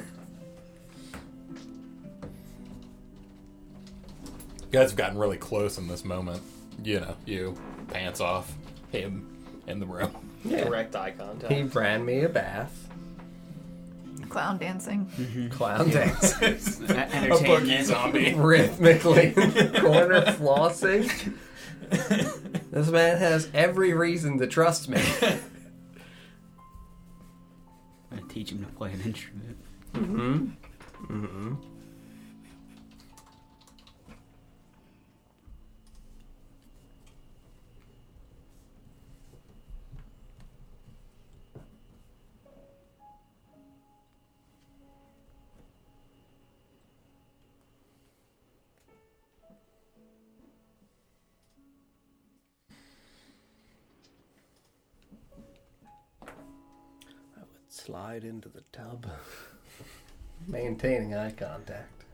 [4.70, 6.42] guys have gotten really close in this moment.
[6.82, 7.54] You know, you
[7.88, 8.54] pants off,
[8.90, 9.28] him
[9.66, 10.10] in the room.
[10.48, 11.52] Direct eye contact.
[11.52, 12.88] he ran me a bath.
[14.28, 15.06] Clown dancing.
[15.18, 15.48] Mm-hmm.
[15.48, 16.32] Clown dance.
[16.40, 17.46] A Entertainment.
[17.46, 18.32] boogie zombie.
[18.36, 21.34] Rhythmically corner flossing.
[22.70, 25.02] This man has every reason to trust me.
[28.14, 29.56] I teach him to play an instrument.
[29.94, 30.46] Mm-hmm.
[31.10, 31.54] Mm-hmm.
[57.82, 59.06] Slide into the tub.
[60.46, 62.04] Maintaining eye contact.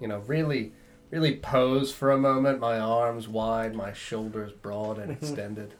[0.00, 0.72] You know, really,
[1.10, 5.74] really pose for a moment, my arms wide, my shoulders broad and extended.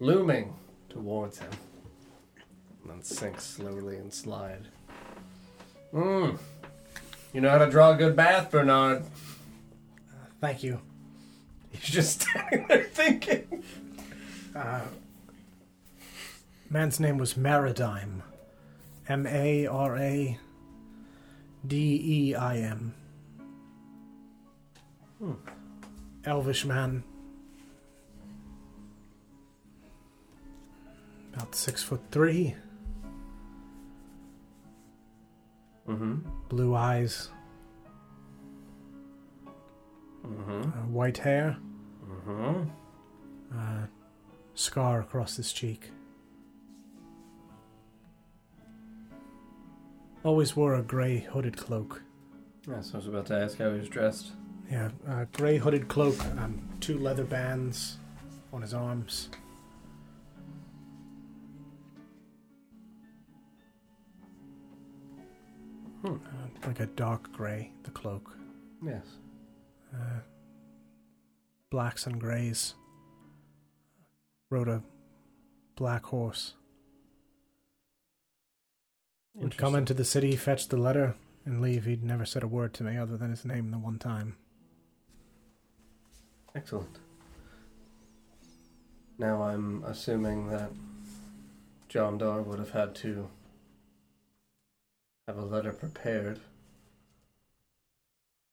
[0.00, 0.54] Looming
[0.88, 1.50] towards him.
[2.82, 4.68] And then sink slowly and slide.
[5.94, 6.38] Mmm.
[7.32, 9.04] You know how to draw a good bath, Bernard.
[10.40, 10.80] Thank you.
[11.70, 13.62] He's just standing there thinking.
[14.54, 14.80] Uh,
[16.70, 18.22] man's name was Maradime.
[19.08, 20.38] M A R A
[21.66, 22.94] D E I M.
[25.18, 25.32] Hmm.
[26.24, 27.04] Elvish man.
[31.34, 32.54] About six foot three,
[35.86, 36.16] Mm-hmm.
[36.48, 37.28] blue eyes,
[40.26, 40.62] Mm-hmm.
[40.62, 41.56] uh, white hair,
[42.08, 42.70] Mm-hmm.
[43.56, 43.86] uh,
[44.54, 45.90] scar across his cheek.
[50.26, 52.02] Always wore a grey hooded cloak.
[52.68, 54.32] Yes, I was about to ask how he was dressed.
[54.68, 57.98] Yeah, uh, grey hooded cloak, um, two leather bands
[58.52, 59.30] on his arms.
[66.02, 66.14] Hmm.
[66.14, 68.36] Uh, like a dark grey, the cloak.
[68.84, 69.06] Yes.
[69.94, 70.22] Uh,
[71.70, 72.74] blacks and greys.
[74.50, 74.82] Rode a
[75.76, 76.54] black horse.
[79.36, 81.14] Would come into the city, fetch the letter,
[81.44, 81.84] and leave.
[81.84, 84.36] He'd never said a word to me other than his name the one time.
[86.54, 86.98] Excellent.
[89.18, 90.70] Now I'm assuming that
[91.88, 93.28] John Dar would have had to
[95.28, 96.40] have a letter prepared.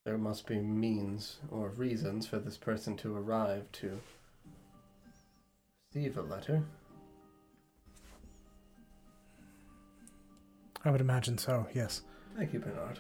[0.06, 4.02] There must be means or reasons for this person to arrive to
[5.94, 6.64] receive a letter.
[10.86, 12.02] I would imagine so, yes.
[12.38, 13.00] Thank you, Bernard.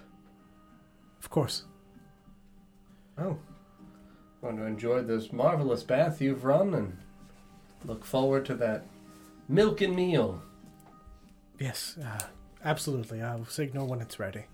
[1.19, 1.64] Of course.
[3.18, 3.38] Oh,
[4.41, 6.97] going to enjoy this marvelous bath you've run and
[7.85, 8.85] look forward to that
[9.47, 10.41] milk and meal.
[11.60, 12.26] Yes, uh,
[12.64, 13.22] absolutely.
[13.22, 14.45] I'll signal when it's ready.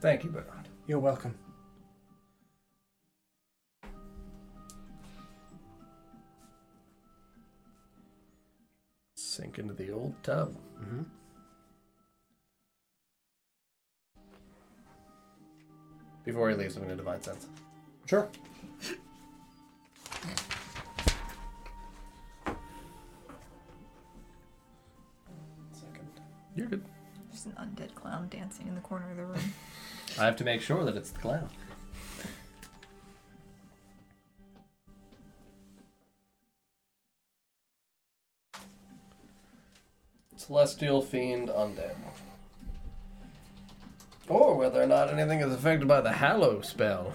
[0.00, 0.68] Thank you, Bernard.
[0.86, 1.38] You're welcome.
[9.14, 10.56] Sink into the old tub.
[10.80, 11.02] Mm-hmm.
[16.24, 17.46] Before he leaves, I'm going to divine sense.
[18.06, 18.28] Sure.
[25.72, 26.08] Second.
[26.54, 26.84] You're good.
[27.30, 29.54] There's an undead clown dancing in the corner of the room.
[30.18, 31.48] I have to make sure that it's the clown.
[40.36, 41.94] Celestial Fiend Undead.
[44.30, 47.12] Or whether or not anything is affected by the Hallow spell.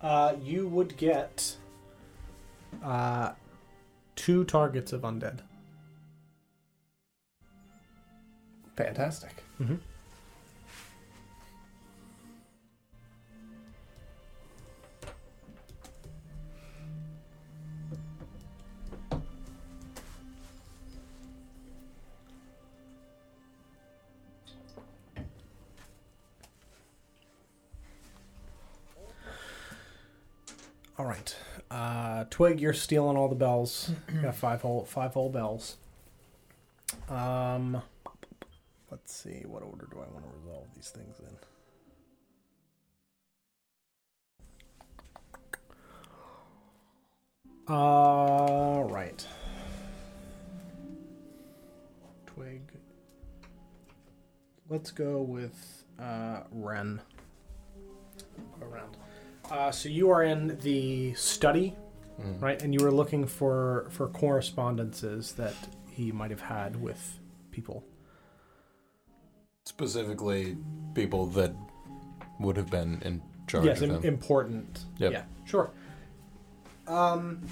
[0.00, 1.56] Uh, you would get
[2.84, 3.32] uh,
[4.14, 5.40] two targets of undead.
[8.76, 9.42] Fantastic.
[9.60, 9.74] Mm-hmm.
[32.30, 33.90] Twig, you're stealing all the bells.
[34.22, 35.76] Got five whole five whole bells.
[37.08, 37.82] Um,
[38.90, 39.42] let's see.
[39.46, 41.36] What order do I want to resolve these things in?
[47.68, 49.26] All right.
[52.26, 52.62] Twig.
[54.68, 57.00] Let's go with uh, Ren.
[58.60, 58.96] Go around.
[59.50, 61.74] Uh, so you are in the study,
[62.20, 62.40] Mm.
[62.40, 62.62] right?
[62.62, 65.54] And you were looking for for correspondences that
[65.90, 67.18] he might have had with
[67.50, 67.84] people.
[69.64, 70.56] Specifically,
[70.94, 71.54] people that
[72.38, 74.84] would have been in charge yes, of im- important.
[74.98, 75.12] Yep.
[75.12, 75.70] Yeah, sure.
[76.86, 77.42] Um,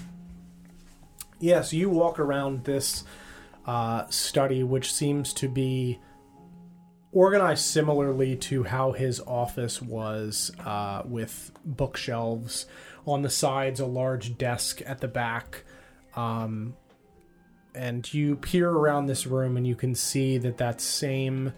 [1.39, 3.03] yeah, so you walk around this
[3.65, 5.99] uh, study, which seems to be
[7.11, 12.65] organized similarly to how his office was, uh, with bookshelves
[13.05, 15.63] on the sides, a large desk at the back.
[16.15, 16.75] Um,
[17.73, 21.53] and you peer around this room, and you can see that that same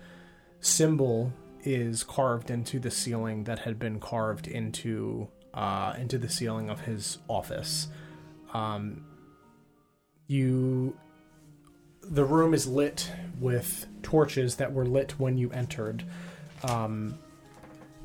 [0.60, 1.32] symbol
[1.64, 6.82] is carved into the ceiling that had been carved into uh, into the ceiling of
[6.82, 7.88] his office.
[8.54, 9.06] Um,
[10.28, 10.96] you,
[12.04, 16.04] the room is lit with torches that were lit when you entered.
[16.64, 17.18] Um,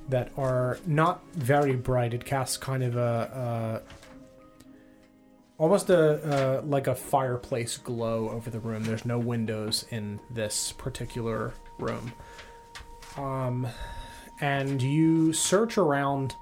[0.08, 2.14] that are not very bright.
[2.14, 3.82] It casts kind of a,
[5.58, 8.84] a almost a, a like a fireplace glow over the room.
[8.84, 12.12] There's no windows in this particular room.
[13.16, 13.68] Um,
[14.40, 16.34] and you search around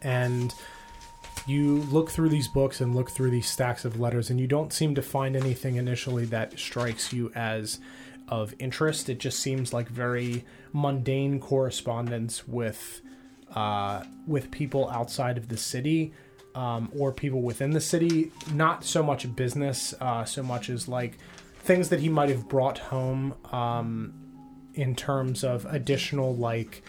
[0.00, 0.54] and
[1.46, 4.72] you look through these books and look through these stacks of letters, and you don't
[4.72, 7.80] seem to find anything initially that strikes you as
[8.32, 9.10] of interest.
[9.10, 13.02] It just seems like very mundane correspondence with
[13.54, 16.14] uh, with people outside of the city
[16.54, 18.32] um, or people within the city.
[18.54, 21.18] Not so much business, uh, so much as like
[21.58, 24.14] things that he might have brought home um,
[24.72, 26.82] in terms of additional like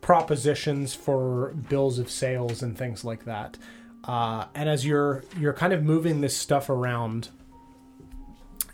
[0.00, 3.56] propositions for bills of sales and things like that.
[4.02, 7.28] Uh, and as you're you're kind of moving this stuff around,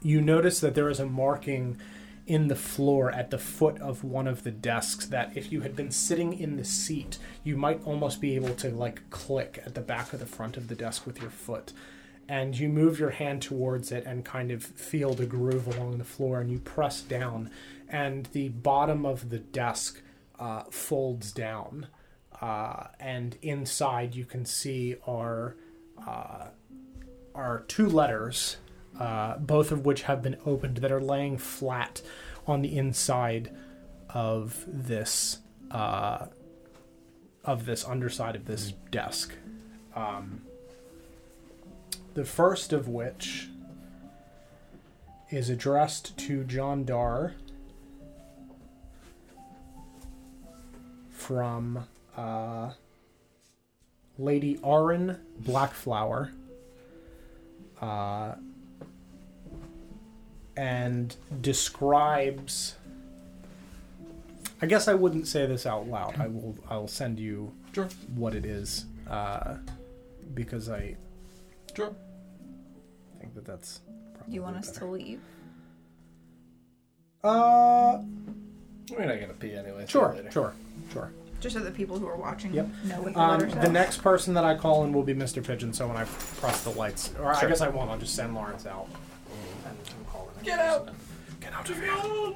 [0.00, 1.78] you notice that there is a marking
[2.28, 5.74] in the floor at the foot of one of the desks that if you had
[5.74, 9.80] been sitting in the seat, you might almost be able to like click at the
[9.80, 11.72] back of the front of the desk with your foot.
[12.28, 16.04] And you move your hand towards it and kind of feel the groove along the
[16.04, 17.50] floor, and you press down,
[17.88, 20.02] and the bottom of the desk
[20.38, 21.86] uh, folds down,
[22.42, 25.56] uh, and inside you can see are
[26.06, 26.48] uh,
[27.34, 28.58] are two letters,
[28.98, 32.02] uh, both of which have been opened that are laying flat
[32.46, 33.50] on the inside
[34.10, 35.38] of this
[35.70, 36.26] uh,
[37.44, 39.32] of this underside of this desk.
[39.94, 40.42] Um,
[42.14, 43.48] the first of which
[45.30, 47.34] is addressed to John Dar
[51.10, 51.86] from
[52.16, 52.72] uh,
[54.18, 56.32] Lady Arin Blackflower.
[57.80, 58.34] Uh,
[60.58, 62.74] and describes.
[64.60, 66.18] I guess I wouldn't say this out loud.
[66.20, 66.56] I will.
[66.68, 67.88] I will send you Sure.
[68.16, 69.54] what it is, uh,
[70.34, 70.96] because I
[71.76, 71.92] Sure.
[73.20, 73.80] think that that's.
[74.28, 74.86] Do you want probably us better.
[74.86, 75.20] to leave?
[77.22, 78.02] Uh, I
[78.98, 79.84] mean, I gotta pee anyway.
[79.86, 80.30] sure, later.
[80.30, 80.54] sure,
[80.92, 81.12] sure.
[81.40, 82.68] Just so the people who are watching Yep.
[82.86, 85.44] know what the Um, letters the next person that I call in will be Mr.
[85.44, 85.72] Pigeon.
[85.72, 87.90] So when I press the lights, or I guess I won't.
[87.90, 88.88] I'll just send Lawrence out
[89.66, 90.27] and, and call him.
[90.44, 90.88] Get out!
[91.40, 92.34] Get out of here!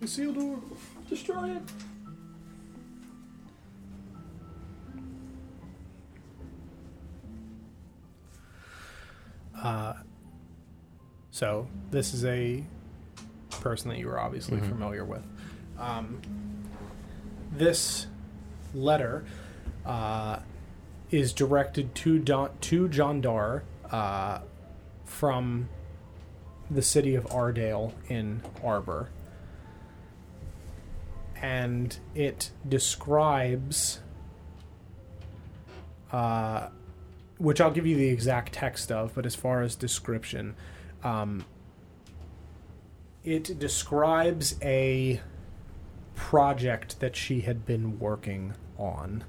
[0.00, 0.58] The seal door.
[1.08, 1.62] destroy it.
[9.60, 9.94] Uh,
[11.30, 12.64] so this is a
[13.60, 14.68] person that you are obviously Mhm.
[14.68, 15.24] familiar with.
[15.78, 16.20] Um,
[17.52, 18.06] this
[18.74, 19.24] letter
[19.84, 20.38] uh,
[21.12, 24.40] is directed to Don, to John Dar uh,
[25.04, 25.68] from
[26.70, 29.10] the city of Ardale in Arbor,
[31.40, 34.00] and it describes.
[36.10, 36.68] Uh,
[37.38, 40.54] which I'll give you the exact text of, but as far as description,
[41.02, 41.44] um,
[43.24, 45.20] it describes a
[46.14, 49.24] project that she had been working on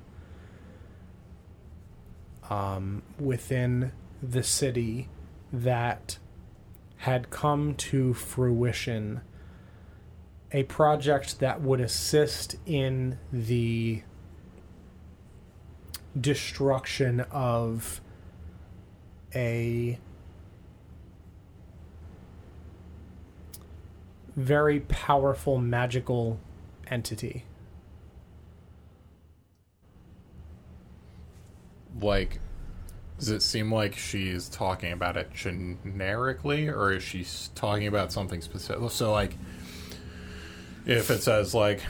[2.53, 5.09] um, within the city
[5.51, 6.19] that
[6.97, 9.21] had come to fruition.
[10.51, 14.03] A project that would assist in the
[16.19, 18.01] destruction of
[19.33, 19.97] a
[24.35, 26.39] very powerful magical
[26.85, 27.45] entity.
[31.99, 32.39] Like,
[33.19, 37.25] does it seem like she's talking about it generically, or is she
[37.55, 38.89] talking about something specific?
[38.91, 39.35] So, like,
[40.85, 41.81] if it says like,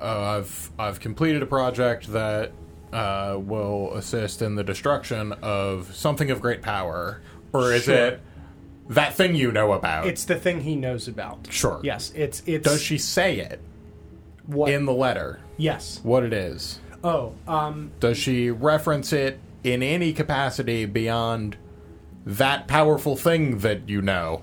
[0.00, 2.52] uh, "I've I've completed a project that
[2.92, 7.20] uh, will assist in the destruction of something of great power,"
[7.52, 7.94] or is Sure.
[8.06, 8.20] it
[8.90, 10.06] that thing you know about?
[10.06, 11.48] It's the thing he knows about.
[11.50, 11.80] Sure.
[11.82, 13.60] Yes, it's it's Does she say it
[14.46, 15.40] what in the letter?
[15.56, 16.00] Yes.
[16.02, 16.80] What it is?
[17.04, 21.56] Oh, um Does she reference it in any capacity beyond
[22.26, 24.42] that powerful thing that you know?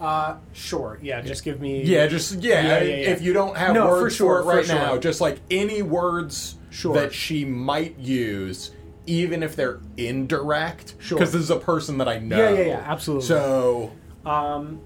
[0.00, 0.96] uh sure.
[1.02, 2.60] Yeah, just give me Yeah, just yeah.
[2.62, 3.10] Yeah, yeah, yeah.
[3.10, 4.74] If you don't have No, for words sure, for it for right sure.
[4.76, 6.94] now, just like any words Sure.
[6.94, 8.70] that she might use,
[9.06, 10.94] even if they're indirect.
[11.00, 11.18] Sure.
[11.18, 12.36] Because this is a person that I know.
[12.36, 13.26] Yeah, yeah, yeah, absolutely.
[13.26, 13.90] So
[14.24, 14.80] Um.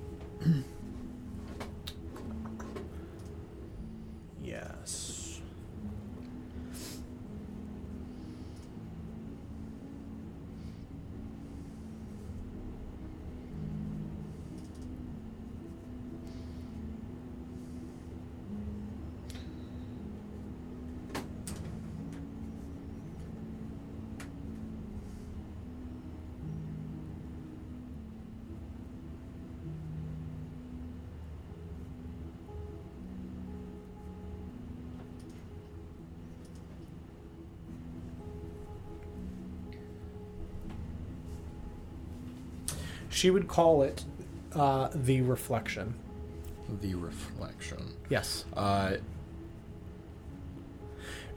[43.23, 44.05] She would call it
[44.53, 45.94] uh, the reflection.
[46.81, 47.94] the reflection.
[48.09, 48.44] Yes.
[48.53, 48.97] Uh,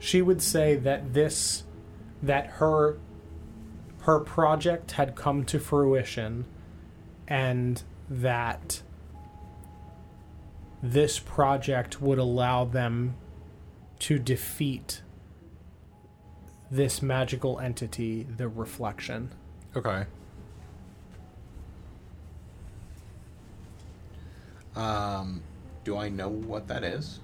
[0.00, 1.62] She would say that this,
[2.20, 2.98] that her,
[4.00, 6.46] her project had come to fruition,
[7.28, 7.80] and
[8.10, 8.82] that
[10.82, 13.14] this project would allow them
[14.00, 15.02] to defeat
[16.68, 19.30] this magical entity, the reflection.
[19.76, 20.06] okay.
[24.76, 25.42] Um,
[25.84, 27.20] do I know what that is?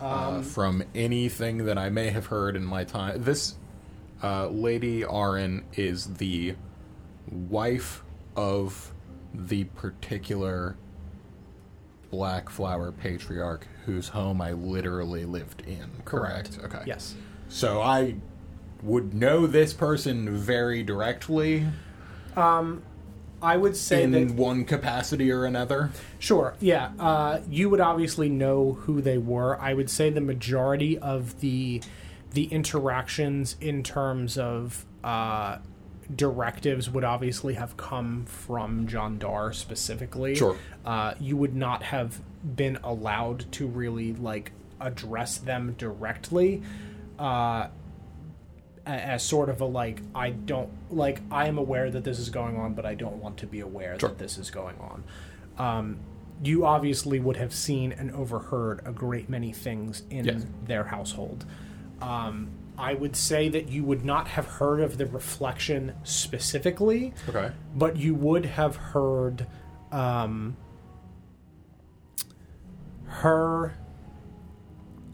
[0.00, 3.22] uh, from anything that I may have heard in my time.
[3.22, 3.56] This
[4.22, 6.54] uh, Lady Arin is the
[7.30, 8.04] wife
[8.36, 8.92] of
[9.34, 10.76] the particular
[12.10, 15.90] Black Flower patriarch whose home I literally lived in.
[16.04, 16.58] Correct.
[16.64, 16.82] Okay.
[16.86, 17.14] Yes.
[17.48, 18.16] So I
[18.82, 21.66] would know this person very directly
[23.40, 25.90] I would say in that one capacity or another.
[26.18, 26.54] Sure.
[26.60, 26.90] Yeah.
[26.98, 29.60] Uh, you would obviously know who they were.
[29.60, 31.82] I would say the majority of the
[32.32, 35.58] the interactions in terms of uh,
[36.14, 40.34] directives would obviously have come from John Dar specifically.
[40.34, 40.56] Sure.
[40.84, 42.20] Uh, you would not have
[42.56, 46.62] been allowed to really like address them directly.
[47.18, 47.68] Uh,
[48.88, 52.56] as sort of a like I don't like I am aware that this is going
[52.56, 54.08] on, but I don't want to be aware Sure.
[54.08, 55.04] that this is going on.
[55.58, 55.98] Um,
[56.42, 60.46] you obviously would have seen and overheard a great many things in Yes.
[60.64, 61.44] their household.
[62.00, 62.48] Um,
[62.78, 67.50] I would say that you would not have heard of the reflection specifically, Okay.
[67.74, 69.46] but you would have heard
[69.90, 70.56] um,
[73.06, 73.74] her,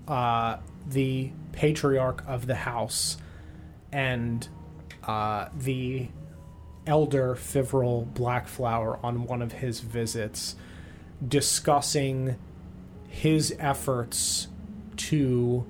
[0.09, 3.17] uh, the patriarch of the house,
[3.95, 4.49] and
[5.05, 6.09] uh, the
[6.87, 10.57] elder Fivril Blackflower on one of his visits
[11.27, 12.37] discussing
[13.09, 14.49] his efforts
[14.97, 15.65] to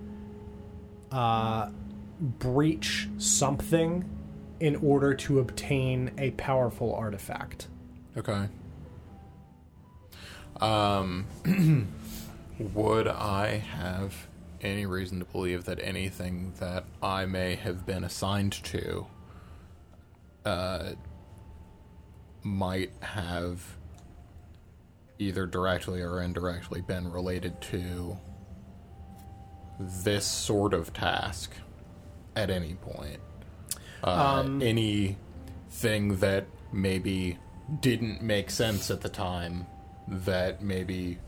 [1.13, 1.69] uh,
[2.19, 4.09] breach something
[4.59, 7.69] in order to obtain a powerful artifact.
[8.17, 8.49] Okay.
[10.61, 11.27] Um,
[12.59, 14.29] would I have
[14.65, 19.07] any reason to believe that anything that I may have been assigned to
[20.45, 20.93] uh,
[22.43, 23.77] might have
[25.19, 28.19] either directly or indirectly been related to
[29.79, 31.53] this sort of task
[32.35, 33.21] at any point?
[34.03, 37.39] Uh, Um, anything that maybe
[37.81, 39.67] didn't make sense at the time
[40.07, 41.19] that maybe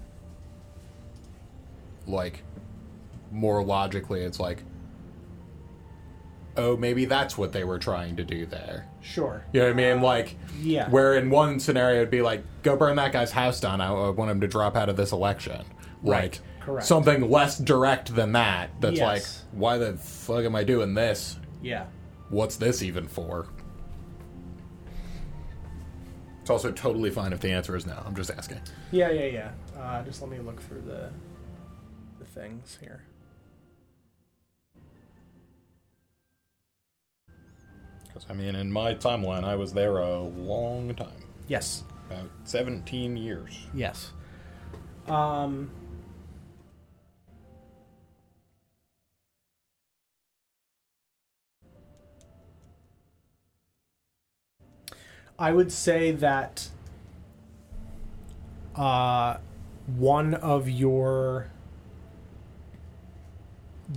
[2.07, 2.43] like
[3.33, 4.63] more logically it's like
[6.57, 9.45] oh maybe that's what they were trying to do there Sure.
[9.53, 10.89] you know what i mean like Yeah.
[10.91, 14.31] where in one scenario it'd be like go burn that guy's house down i, want
[14.31, 15.65] him to drop out of this election
[16.03, 16.23] Right.
[16.33, 16.87] like Correct.
[16.87, 19.45] something less direct than that that's Yes.
[19.53, 21.87] like why the fuck am i doing this Yeah.
[22.29, 23.47] What's this even for?
[26.41, 28.01] It's also totally fine if the answer is no.
[28.05, 28.61] I'm just asking.
[28.93, 29.51] Yeah, yeah, yeah.
[29.81, 31.11] Uh, just let me look through the
[32.19, 33.03] the things here.
[38.17, 41.23] Because, I mean, in my timeline, I was there a long time.
[41.49, 41.85] Yes.
[42.11, 43.67] About 17 years.
[43.75, 44.13] Yes.
[45.07, 45.71] Um.
[55.39, 56.71] I would say that
[58.75, 59.37] uh,
[59.87, 61.51] one of your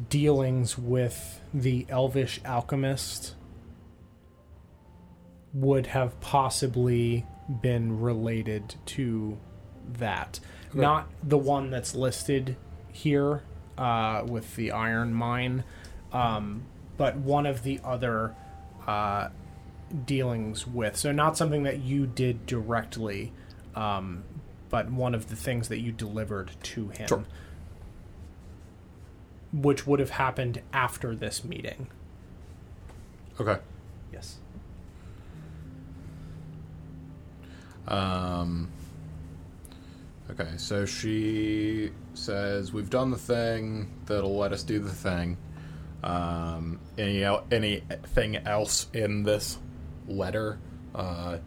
[0.09, 3.35] dealings with the elvish alchemist
[5.53, 7.25] would have possibly
[7.61, 9.37] been related to
[9.97, 10.39] that.
[10.69, 10.79] Okay.
[10.79, 12.55] Not the one that's listed
[12.91, 13.43] here
[13.77, 15.63] uh, with the iron mine,
[16.13, 16.63] um,
[16.97, 18.35] but one of the other
[18.85, 19.29] uh,
[20.05, 20.95] dealings with.
[20.95, 23.33] So, not something that you did directly,
[23.75, 24.23] um,
[24.69, 27.07] but one of the things that you delivered to him.
[27.07, 27.25] Sure.
[29.51, 31.87] Which would have happened after this meeting.
[33.39, 33.59] Okay.
[37.89, 38.69] Um,
[40.31, 45.37] okay, so she says we've done the thing that'll let us do the thing.
[46.03, 49.57] Um, any el- anything else in this
[50.07, 50.59] letter?
[50.95, 51.39] Uh,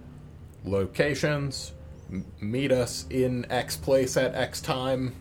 [0.64, 1.72] locations.
[2.10, 5.14] M- meet us in X place at X time.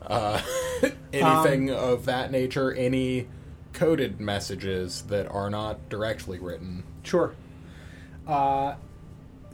[0.00, 0.40] Uh,
[1.12, 2.72] anything of that nature.
[2.72, 3.28] Any
[3.72, 6.82] coded messages that are not directly written.
[7.02, 7.34] Sure.
[8.26, 8.74] Uh,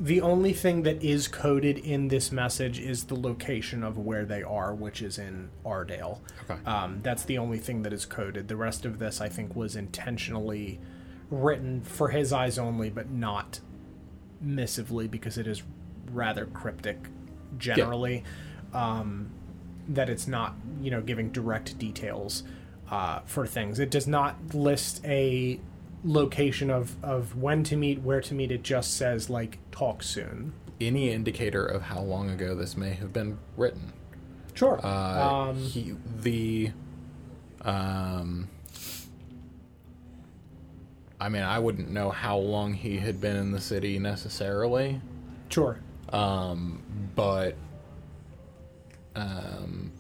[0.01, 4.43] the only thing that is coded in this message is the location of where they
[4.43, 6.21] are, which is in Ardale.
[6.49, 6.59] Okay.
[6.65, 8.49] Um, that's the only thing that is coded.
[8.49, 10.81] The rest of this, I think, was intentionally
[11.31, 13.61] written for his eyes only, but not
[14.45, 15.63] missively because it is
[16.13, 16.99] rather cryptic
[17.59, 18.25] generally.
[18.73, 19.31] Um,
[19.89, 22.45] that it's not, you know, giving direct details
[22.91, 23.79] uh, for things.
[23.79, 25.61] It does not list a
[26.05, 28.51] location of, of when to meet, where to meet.
[28.51, 30.53] It just says, like, talk soon.
[30.81, 33.93] Any indicator of how long ago this may have been written?
[34.59, 34.81] Sure.
[34.85, 36.73] Uh, um, he the
[37.63, 38.49] um
[41.21, 45.01] I mean I wouldn't know how long he had been in the city necessarily
[45.49, 45.79] sure.
[46.13, 46.83] um
[47.15, 47.55] but
[49.15, 49.93] um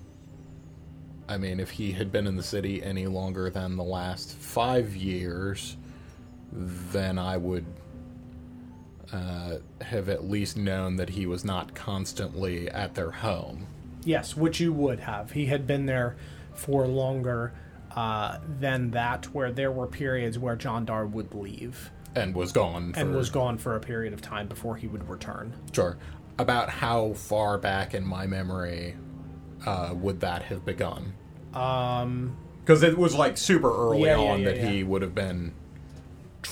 [1.28, 4.96] I mean if he had been in the city any longer than the last 5
[4.96, 5.76] years
[6.52, 7.66] then I would
[9.12, 13.66] uh, have at least known that he was not constantly at their home.
[14.04, 15.32] Yes, which you would have.
[15.32, 16.16] He had been there
[16.54, 17.52] for longer
[17.94, 22.92] uh, than that, where there were periods where John Dar would leave and was gone
[22.92, 25.54] for and was gone for a period of time before he would return.
[25.72, 25.98] Sure.
[26.38, 28.96] About how far back in my memory
[29.66, 31.14] uh, would that have begun?
[31.54, 35.14] Um, Because it was like super early Yeah, yeah, on yeah, that he would have
[35.14, 35.52] been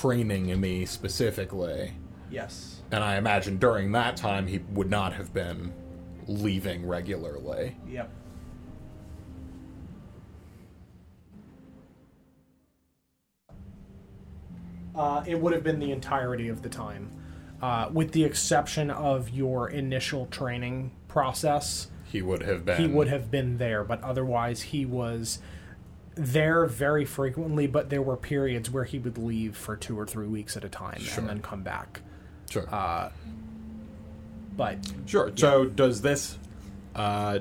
[0.01, 1.93] training me specifically.
[2.29, 2.81] yes.
[2.91, 5.73] And I imagine during that time he would not have been
[6.27, 7.75] leaving regularly.
[7.89, 8.09] Yep.
[14.95, 17.11] Uh, it would have been the entirety of the time,
[17.61, 21.87] uh, with the exception of your initial training process.
[22.05, 22.77] He would have been.
[22.77, 25.39] he would have been there, but otherwise he was
[26.17, 27.67] there very frequently.
[27.67, 30.69] But there were periods where he would leave for two or three weeks at a
[30.69, 31.19] time Sure.
[31.21, 32.01] and then come back.
[32.49, 32.67] Sure.
[32.73, 33.09] Uh,
[34.55, 35.31] but Sure.
[35.35, 36.37] So does this?
[36.95, 37.39] Uh,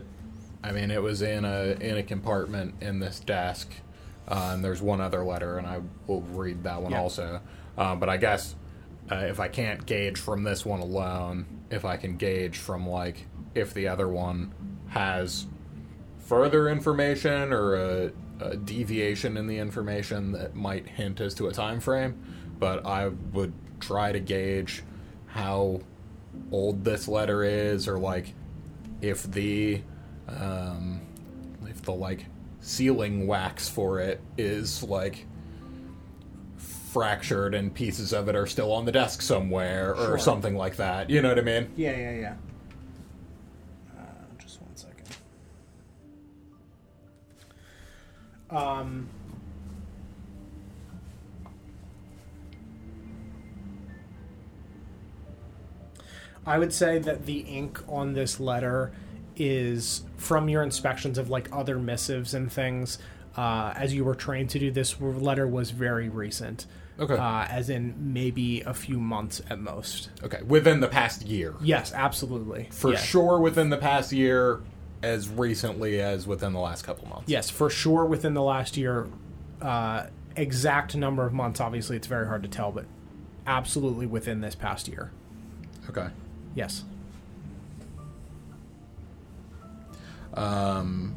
[0.63, 3.71] I mean, it was in a in a compartment in this desk,
[4.29, 7.01] uh, and there's one other letter, and I will read that one Yeah.
[7.01, 7.41] also.
[7.79, 8.55] Uh, but I guess
[9.11, 13.27] uh, if I can't gauge from this one alone, if I can gauge from like
[13.55, 14.53] if the other one
[14.89, 15.47] has
[16.19, 18.11] further information or a,
[18.41, 22.15] a deviation in the information that might hint as to a time frame,
[22.59, 24.83] but I would try to gauge
[25.27, 25.81] how
[26.51, 28.35] old this letter is or like
[29.01, 29.81] if the
[30.29, 31.01] um,
[31.67, 32.27] if the like
[32.61, 35.27] sealing wax for it is like
[36.57, 40.19] fractured and pieces of it are still on the desk somewhere or Sure.
[40.19, 42.35] something like that you know what i mean yeah, yeah, yeah.
[48.51, 49.09] Um.
[56.45, 58.93] I would say that the ink on this letter
[59.37, 62.99] is from your inspections of like other missives and things.
[63.37, 66.65] uh, as you were trained to do this letter was very recent.
[66.99, 67.13] Okay.
[67.19, 70.09] Uh, as in maybe a few months at most.
[70.23, 70.41] okay.
[70.47, 71.55] Within the past year.
[71.61, 72.69] Yes, absolutely.
[72.73, 73.05] For Yes.
[73.05, 74.63] sure within the past year,
[75.03, 77.29] as recently as within the last couple months.
[77.29, 79.09] Yes, for sure within the last year.
[79.61, 80.07] Uh,
[80.37, 82.85] exact number of months, obviously, it's very hard to tell, but
[83.47, 85.11] absolutely within this past year.
[85.89, 86.09] Okay.
[86.55, 86.85] Yes.
[90.35, 91.15] Um,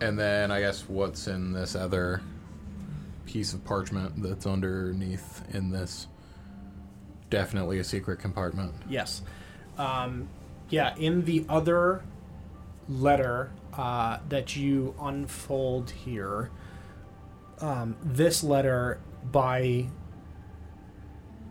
[0.00, 2.22] and then I guess what's in this other
[3.26, 6.08] piece of parchment that's underneath in this?
[7.30, 8.74] Definitely a secret compartment.
[8.88, 9.22] Yes.
[9.78, 10.28] Um,
[10.68, 12.02] yeah, in the other
[12.88, 16.50] letter uh, that you unfold here,
[17.60, 19.00] um, this letter
[19.30, 19.86] by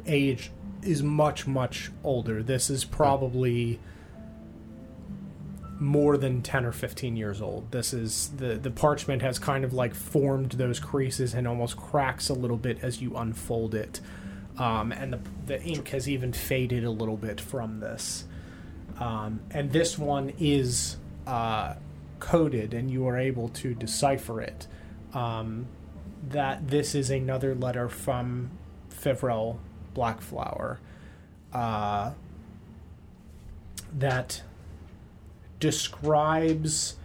[0.06, 0.52] age
[0.84, 2.44] is much, much older.
[2.44, 3.80] This is probably
[5.80, 7.72] more than 10 or 15 years old.
[7.72, 12.30] This is the the parchment has kind of like formed those creases and almost cracks
[12.30, 14.00] a little bit as you unfold it.
[14.58, 18.26] Um, and the, the ink has even faded a little bit from this.
[19.00, 21.76] Um, and this one is uh,
[22.20, 24.68] coded, and you are able to decipher it.
[25.14, 25.68] Um,
[26.30, 28.52] that this is another letter from
[28.90, 29.58] Fevrel
[29.94, 30.80] Blackflower.
[31.52, 32.12] Uh,
[33.98, 34.44] that
[35.60, 36.96] describes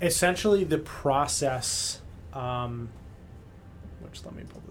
[0.00, 2.00] essentially the process.
[2.32, 2.90] Um,
[4.00, 4.62] which let me pull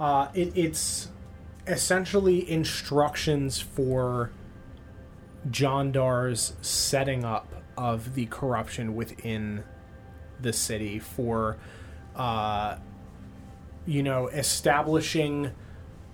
[0.00, 1.08] Uh, it, it's
[1.66, 4.32] essentially instructions for
[5.50, 9.62] John Dar's setting up of the corruption within
[10.40, 11.58] the city for,
[12.16, 12.76] uh,
[13.86, 15.52] you know, establishing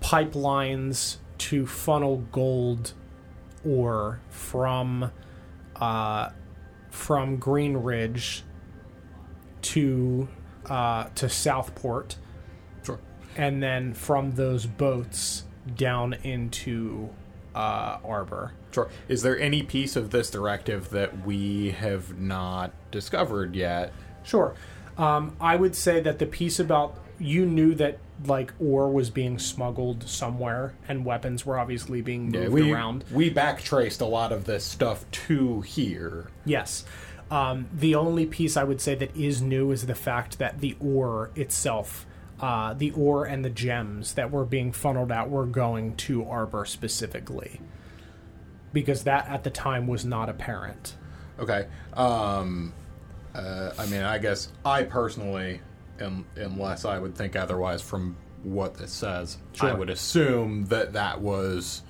[0.00, 2.92] pipelines to funnel gold
[3.64, 5.10] ore from
[5.76, 6.30] uh,
[6.90, 8.42] from Green Ridge
[9.62, 10.28] to
[10.66, 12.16] uh, to Southport.
[13.36, 15.44] And then from those boats
[15.76, 17.10] down into
[17.54, 18.52] uh, Arbor.
[18.72, 18.88] Sure.
[19.08, 23.92] Is there any piece of this directive that we have not discovered yet?
[24.22, 24.54] Sure.
[24.98, 29.38] Um, I would say that the piece about you knew that like ore was being
[29.38, 33.04] smuggled somewhere and weapons were obviously being moved we around.
[33.10, 36.28] we backtraced a lot of this stuff to here.
[36.44, 36.84] Yes.
[37.30, 40.76] Um, the only piece I would say that is new is the fact that the
[40.80, 42.06] ore itself,
[42.40, 46.64] uh, the ore and the gems that were being funneled out were going to Arbor
[46.64, 47.60] specifically.
[48.72, 50.96] Because that at the time was not apparent.
[51.38, 51.66] Okay.
[51.94, 52.72] Um,
[53.34, 55.60] uh, I mean, I guess I personally,
[56.00, 61.20] un unless I would think otherwise from what this says, I would assume that that
[61.20, 61.82] was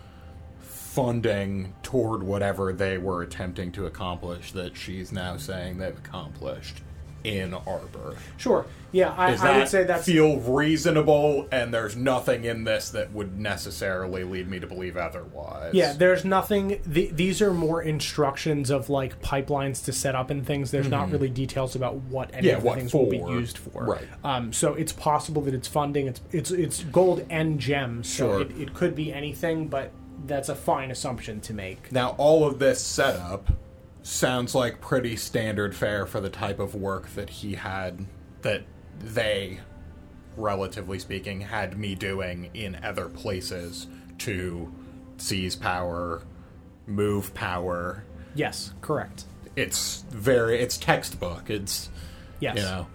[0.60, 6.81] funding toward whatever they were attempting to accomplish that she's now saying they've accomplished
[7.27, 8.16] in Arbor.
[8.36, 8.65] Sure.
[8.93, 11.48] Yeah, I, Does I that would say that's feel reasonable?
[11.51, 15.74] And there's nothing in this that would necessarily lead me to believe otherwise.
[15.74, 16.81] Yeah, there's nothing.
[16.86, 20.70] The, these are more instructions of like pipelines to set up and things.
[20.70, 22.47] There's not really details about what any Mm-hmm.
[22.47, 23.85] Yeah, of the things will be used for.
[23.85, 24.07] Right.
[24.23, 26.07] Um, so it's possible that it's funding.
[26.07, 28.09] It's it's it's gold and gems.
[28.09, 28.40] So Sure.
[28.43, 29.90] it, it could be anything, but
[30.27, 31.90] that's a fine assumption to make.
[31.93, 33.51] Now, all of this setup
[34.07, 38.07] sounds like pretty standard fare for the type of work that he had,
[38.43, 38.62] that
[39.01, 39.59] they,
[40.37, 43.89] relatively speaking, had me doing in other places
[44.19, 44.73] to
[45.16, 46.23] seize power,
[46.87, 48.05] move power.
[48.35, 49.24] Yes, correct.
[49.57, 51.51] It's very, it's textbook.
[51.51, 51.91] It's,
[52.39, 52.57] Yes.
[52.57, 52.87] you know,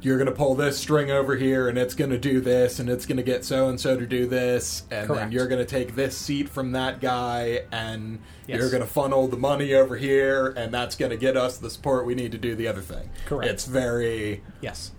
[0.00, 2.88] you're going to pull this string over here and it's going to do this and
[2.88, 5.64] it's going to get so and so to do this and then you're going to
[5.70, 8.58] take this seat from that guy and Yes.
[8.60, 11.68] you're going to funnel the money over here and that's going to get us the
[11.70, 13.10] support we need to do the other thing.
[13.26, 13.50] Correct.
[13.50, 14.92] It's very Yes.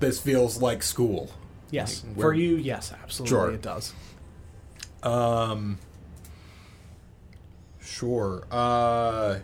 [0.00, 1.30] this feels like school.
[1.70, 2.04] Yes.
[2.06, 3.50] Like, For you, yes, absolutely, Sure.
[3.52, 3.92] it does.
[5.02, 5.78] Um
[7.80, 8.44] sure.
[8.50, 9.38] Uh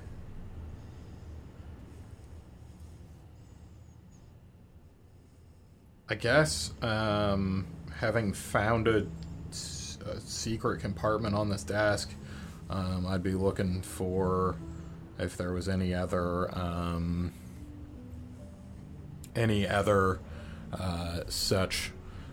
[6.11, 7.67] I guess um
[7.99, 9.07] having found a
[10.19, 12.11] secret compartment on this desk,
[12.69, 14.57] um, I'd be looking for
[15.19, 17.33] if there was any other um
[19.37, 20.21] any other
[20.73, 21.93] uh, such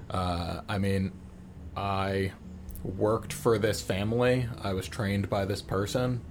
[0.09, 1.11] uh, I mean
[1.75, 2.31] I
[2.83, 4.47] worked for this family.
[4.63, 6.21] I was trained by this person.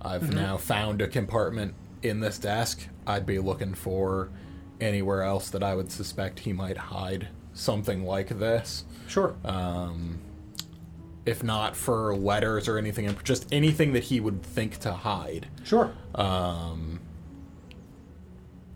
[0.00, 4.30] I've now found a compartment in this desk, I'd be looking for
[4.80, 8.84] anywhere else that I would suspect he might hide something like this.
[9.06, 9.34] Sure.
[9.44, 10.18] Um,
[11.24, 15.48] if not for letters or anything, just anything that he would think to hide.
[15.64, 15.92] Sure.
[16.14, 17.00] Um,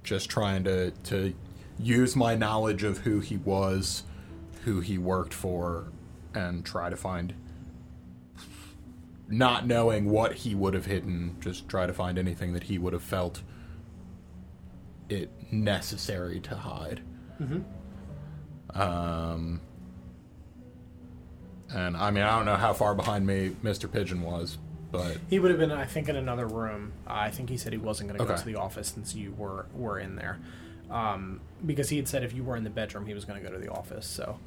[0.02, 1.34] just trying to to
[1.78, 4.02] use my knowledge of who he was,
[4.64, 5.92] who he worked for,
[6.34, 7.34] and try to find.
[9.28, 12.92] Not knowing what he would have hidden, just try to find anything that he would
[12.92, 13.42] have felt
[15.10, 17.00] it necessary to hide.
[18.74, 19.60] Um,
[21.74, 23.90] and I mean, I don't know how far behind me Mr.
[23.90, 24.58] Pigeon was,
[24.92, 26.92] but He would have been, I think, in another room.
[27.06, 29.66] I think he said he wasn't going to go to the office since you were
[29.74, 30.38] were in there,
[30.90, 33.48] um, because he had said if you were in the bedroom, he was going to
[33.48, 34.06] go to the office.
[34.06, 34.38] So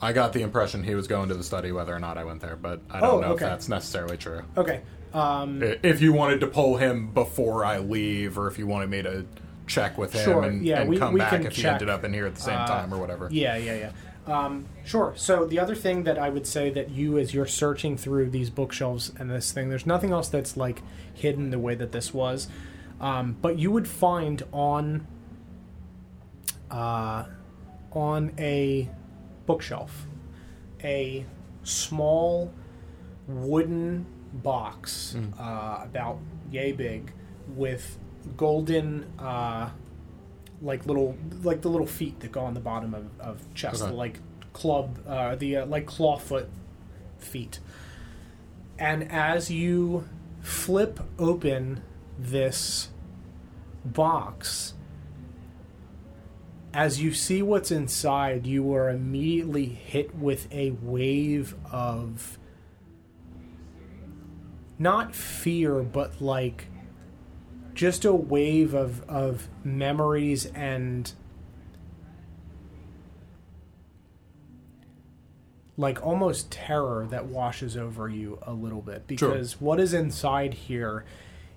[0.00, 2.40] I got the impression he was going to the study whether or not I went
[2.40, 3.44] there, but I don't Oh, know okay.
[3.44, 4.42] if that's necessarily true.
[4.56, 4.80] okay,
[5.14, 9.02] um, If you wanted to pull him before I leave, or if you wanted me
[9.02, 9.24] to
[9.66, 12.04] check with him Sure, and, yeah, and we- come we back if he ended up
[12.04, 13.28] in here at the same Uh, time or whatever.
[13.30, 13.90] yeah, yeah, yeah.
[14.26, 15.12] Um, sure.
[15.16, 18.48] So the other thing that I would say that you, as you're searching through these
[18.48, 20.82] bookshelves and this thing, there's nothing else that's like
[21.12, 22.48] hidden the way that this was,
[23.02, 25.06] um, but you would find on
[26.70, 27.24] uh,
[27.92, 28.88] on a
[29.46, 30.06] bookshelf
[30.82, 31.24] a
[31.62, 32.52] small
[33.28, 36.18] wooden box uh, about
[36.50, 37.12] yay big
[37.48, 37.98] with
[38.36, 39.70] golden uh,
[40.62, 43.90] like little like the little feet that go on the bottom of, of chest Okay.
[43.90, 44.18] the like
[44.52, 46.46] club uh, the uh, like clawfoot
[47.18, 47.58] feet
[48.78, 50.08] and as you
[50.40, 51.82] flip open
[52.18, 52.88] this
[53.84, 54.74] box
[56.72, 62.38] as you see what's inside you are immediately hit with a wave of
[64.78, 66.66] not fear but like
[67.74, 71.12] just a wave of of memories and
[75.76, 81.04] like almost terror that washes over you a little bit because what is inside here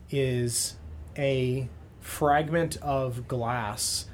[0.10, 0.76] is
[1.18, 1.70] a
[2.00, 4.08] fragment of glass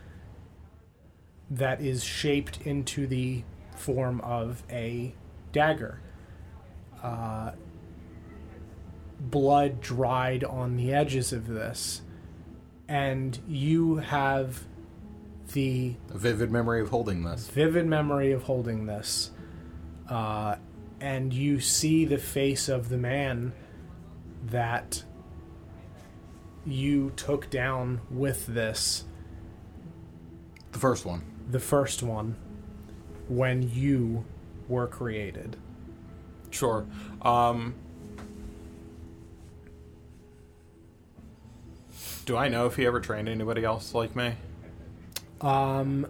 [1.50, 3.44] that is shaped into the
[3.76, 5.14] form of a
[5.52, 6.00] dagger.
[7.02, 7.52] Uh,
[9.30, 12.02] blood dried on the edges of this,
[12.88, 14.64] and you have
[15.54, 17.48] the A vivid memory of holding this.
[17.48, 19.32] vivid memory of holding this.
[20.10, 20.56] Uh,
[21.00, 23.54] and you see the face of the man
[24.45, 25.04] that
[26.66, 29.04] you took down with this,
[30.72, 31.24] The first one.
[31.50, 32.36] the first one,
[33.28, 34.26] when you
[34.68, 35.57] were created.
[36.52, 36.86] Sure.
[37.22, 37.76] Um,
[42.26, 44.34] do I know if he ever trained anybody else like me?
[45.41, 46.07] Um,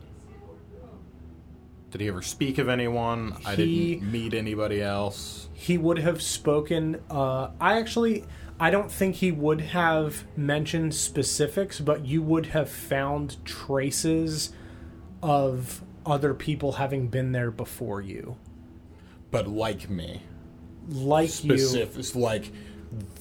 [1.92, 3.34] Did he ever speak of anyone?
[3.46, 5.48] I He- didn't meet anybody else.
[5.54, 7.00] he would have spoken.
[7.10, 8.26] Uh, I actually,
[8.60, 14.52] I don't think he would have mentioned specifics, but you would have found traces
[15.22, 18.36] of other people having been there before you,
[19.32, 20.24] But like me.
[20.90, 21.58] like you.
[21.58, 22.52] Specific, like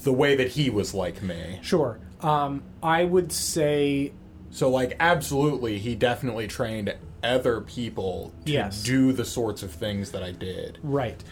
[0.03, 1.59] the way that he was like me.
[1.63, 2.01] Sure.
[2.23, 4.13] Um, I would say
[4.51, 8.83] So, like, absolutely, he definitely trained other people to Yes.
[8.83, 10.79] do the sorts of things that I did.
[10.83, 11.23] right.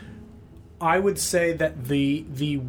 [0.81, 2.61] I would say that the the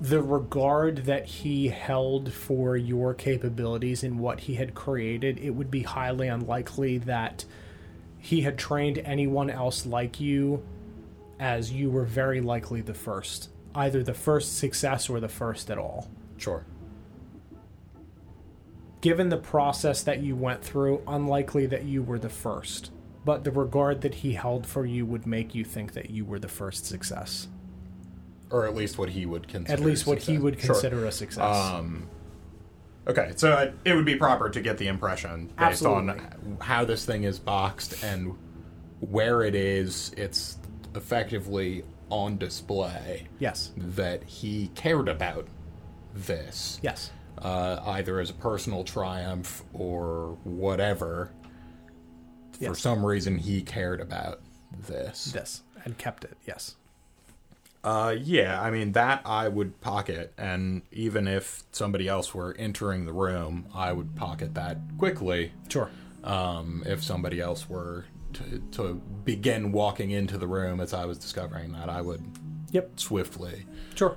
[0.00, 5.70] the regard that he held for your capabilities and what he had created, it would
[5.70, 7.44] be highly unlikely that
[8.16, 10.62] he had trained anyone else like you,
[11.40, 15.76] as you were very likely the first, either the first success or the first at
[15.78, 16.08] all.
[16.38, 16.64] Sure.
[19.00, 22.90] Given the process that you went through, unlikely that you were the first.
[23.24, 26.38] But the regard that he held for you would make you think that you were
[26.38, 27.48] the first success.
[28.50, 29.72] Or at least what he would consider.
[29.72, 30.74] At least what he would Sure.
[30.74, 31.44] consider a success.
[31.56, 32.08] Um,
[33.06, 37.04] okay, so it- it would be proper to get the impression based on how this
[37.04, 38.34] thing is boxed and
[39.00, 40.12] where it is.
[40.16, 40.56] It's
[40.94, 43.70] effectively on display yes.
[43.76, 45.46] that he cared about
[46.14, 47.10] this, Yes.
[47.42, 51.32] Uh, either as a personal triumph or whatever.
[52.52, 54.40] For some reason, he cared about
[54.88, 55.26] this.
[55.26, 55.62] This.
[55.84, 56.36] And kept it.
[56.44, 56.74] Yes.
[57.84, 63.06] Uh, yeah, I mean that I would pocket, and even if somebody else were entering
[63.06, 65.52] the room, I would pocket that quickly.
[65.68, 65.88] Sure.
[66.24, 68.94] Um, if somebody else were to, to
[69.24, 72.22] begin walking into the room as I was discovering that, I would
[72.72, 73.00] Yep.
[73.00, 74.16] swiftly Sure.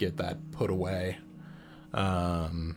[0.00, 1.18] Get that put away.
[1.92, 2.76] Um,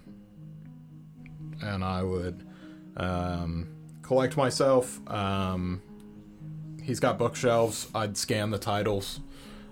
[1.62, 2.46] and I would
[2.98, 3.70] um,
[4.02, 5.00] collect myself.
[5.10, 5.82] Um,
[6.84, 7.88] he's got bookshelves.
[7.96, 9.22] I'd scan the titles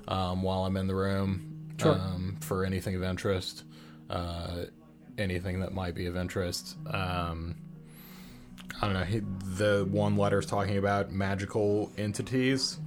[0.07, 1.47] um, while I'm in the room
[1.79, 1.93] Sure.
[1.93, 3.63] um, for anything of interest,
[4.09, 4.65] uh,
[5.17, 6.77] anything that might be of interest.
[6.87, 7.55] Um,
[8.81, 9.03] I don't know.
[9.03, 9.21] He,
[9.57, 12.79] the one letter's talking about magical entities.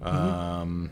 [0.00, 0.90] Um,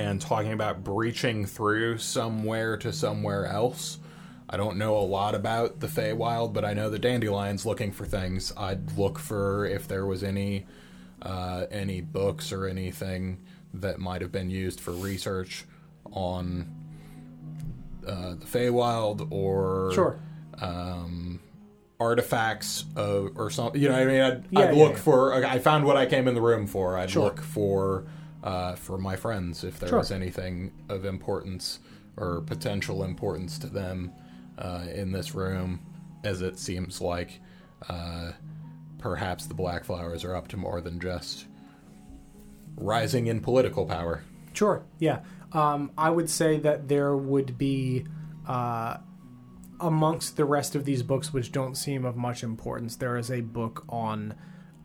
[0.00, 3.98] and talking about breaching through somewhere to somewhere else.
[4.48, 8.04] I don't know a lot about the Feywild, but I know the Dandelion's looking for
[8.04, 8.52] things.
[8.56, 10.66] I'd look for if there was any
[11.22, 13.38] uh, any books or anything
[13.74, 15.64] that might have been used for research
[16.12, 16.66] on
[18.06, 20.18] uh, the Feywild or Sure.
[20.60, 21.38] um,
[22.00, 23.80] artifacts of, or something.
[23.80, 24.98] You know, what I mean, I'd, Yeah, I'd yeah, look yeah.
[24.98, 25.34] for.
[25.44, 26.96] I found what I came in the room for.
[26.98, 27.24] I'd Sure.
[27.24, 28.04] look for
[28.42, 29.98] uh, for my friends if there Sure.
[29.98, 31.78] was anything of importance
[32.16, 34.12] or potential importance to them
[34.58, 35.80] uh, in this room,
[36.24, 37.40] as it seems like
[37.88, 38.32] uh,
[38.98, 41.46] perhaps the Black Flowers are up to more than just
[42.76, 44.22] rising in political power.
[44.52, 44.82] Sure.
[44.98, 45.20] Yeah.
[45.52, 48.04] Um, I would say that there would be,
[48.46, 48.98] uh,
[49.80, 53.40] amongst the rest of these books, which don't seem of much importance, there is a
[53.40, 54.34] book on,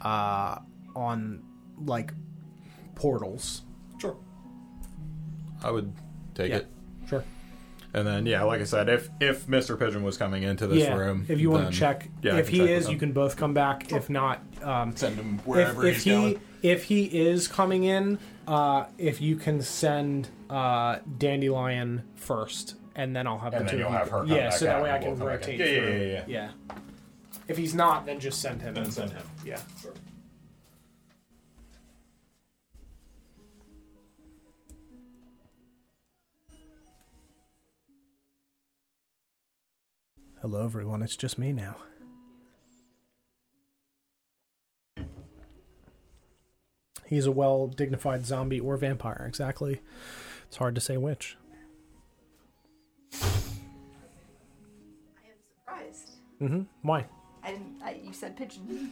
[0.02, 0.60] uh,
[0.96, 1.44] on
[1.86, 2.14] like
[2.96, 3.62] portals.
[4.00, 4.16] Sure.
[5.64, 5.92] I would
[6.34, 6.58] take Yeah.
[6.58, 6.68] it.
[7.10, 7.24] Sure.
[7.94, 9.80] And then, yeah, like I said, if if Mr.
[9.80, 10.96] Pigeon was coming into this yeah.
[10.96, 13.54] room, if you want to check, yeah, if he check is, you can both come
[13.54, 13.92] back.
[13.92, 16.42] If not, um, send him wherever if he's he going.
[16.62, 23.28] if he is coming in, uh, if you can send uh, Dandelion first, and then
[23.28, 24.92] I'll have And the then two you'll have her come yeah, back so that way
[24.92, 25.58] I can we'll come back in.
[25.58, 25.60] rotate.
[25.60, 26.34] Yeah, yeah, through.
[26.34, 26.76] yeah, yeah.
[27.48, 28.74] If he's not, then just send him.
[28.74, 29.24] Then send him.
[29.46, 29.60] Yeah.
[40.46, 41.02] Hello, everyone.
[41.02, 41.76] It's just me now.
[47.08, 49.82] He's a well dignified zombie or vampire, exactly.
[50.48, 51.36] It's hard to say which.
[53.14, 53.18] I
[55.26, 56.10] am surprised.
[56.38, 57.06] hmm Why?
[57.44, 57.82] I didn't.
[57.84, 58.92] I, you said pigeon.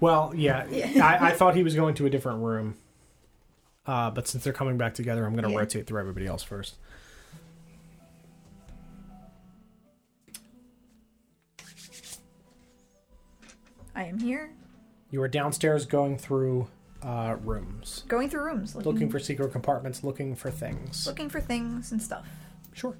[0.00, 1.06] Well, yeah, Yeah.
[1.06, 2.76] I, I thought he was going to a different room.
[3.86, 5.58] Uh, but since they're coming back together, I'm going to Yeah.
[5.58, 6.74] rotate through everybody else first.
[13.96, 14.50] I am here,
[15.10, 16.68] You are downstairs going through
[17.02, 21.06] uh, rooms, going through rooms, looking, looking for secret compartments, looking for things.
[21.06, 22.26] looking for things and stuff.
[22.74, 22.96] Sure.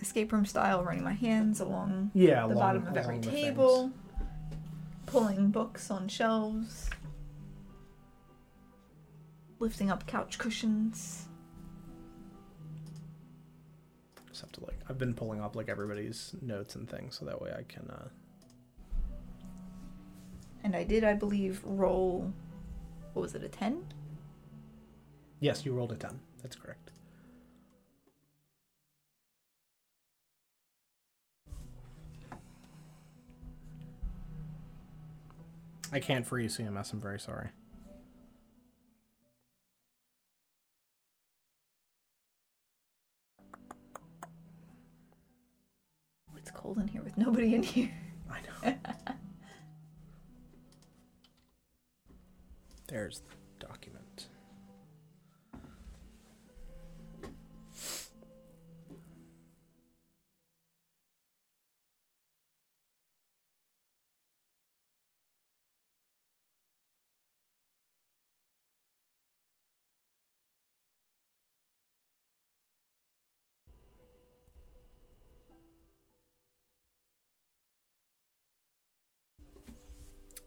[0.00, 3.30] Escape room style, running my hands along Yeah, the along- bottom of every along the
[3.30, 3.92] table,
[5.06, 6.90] pulling books on shelves,
[9.60, 11.28] lifting up couch cushions.
[14.88, 17.88] I've been pulling up like everybody's notes and things, so that way I can.
[17.90, 18.08] Uh,
[20.64, 22.32] And I did, I believe, roll.
[23.14, 23.84] What was it, a 10?
[25.40, 26.20] yes, you rolled a ten.
[26.40, 26.90] That's correct.
[35.92, 36.92] I can't free you, CMS.
[36.92, 37.48] I'm very sorry.
[46.42, 47.92] It's cold in here with nobody in here.
[48.28, 48.74] I know.
[52.88, 53.22] There's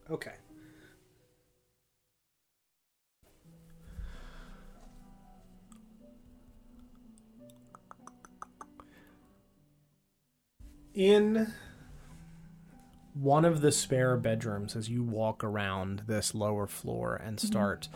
[0.09, 0.33] Okay.
[10.93, 11.51] In
[13.13, 17.87] one of the spare bedrooms, as you walk around this lower floor and start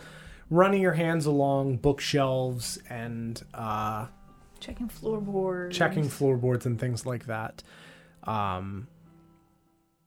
[0.50, 4.06] running your hands along bookshelves and uh,
[4.60, 5.76] Checking floorboards.
[5.76, 7.62] checking floorboards and things like that.
[8.24, 8.88] Um,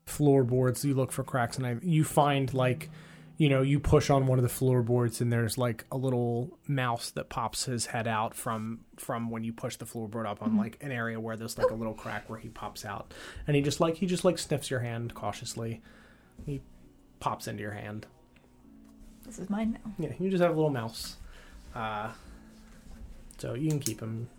[0.05, 2.89] floorboards, you look for cracks, and I, you find like,
[3.37, 7.11] you know, you push on one of the floorboards, and there's like a little mouse
[7.11, 10.77] that pops his head out from from when you push the floorboard up on like
[10.81, 13.13] an area where there's like a little crack where he pops out,
[13.47, 15.81] and he just like he just like sniffs your hand cautiously.
[16.45, 16.61] He
[17.19, 18.05] pops into your hand.
[19.25, 19.93] This is mine now.
[19.97, 21.15] Yeah, you just have a little mouse.
[21.73, 22.11] Uh,
[23.37, 24.29] so you can keep him.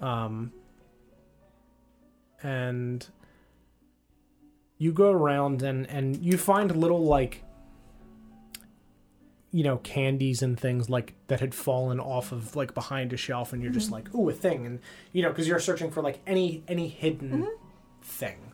[0.00, 0.52] Um,
[2.42, 3.06] and
[4.80, 7.44] you go around and and you find little like
[9.52, 13.52] you know candies and things like that had fallen off of like behind a shelf
[13.52, 14.64] and you're just like ooh a thing.
[14.66, 14.78] And
[15.12, 17.48] you know because you're searching for like any any hidden
[18.02, 18.52] thing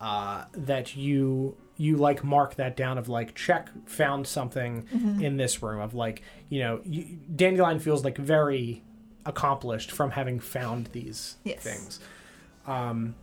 [0.00, 4.84] uh that you you like mark that down of like check found something
[5.20, 8.82] in this room of like you know you, dandelion feels like very
[9.26, 11.62] accomplished from having found these Yes.
[11.62, 12.00] things.
[12.66, 13.14] Um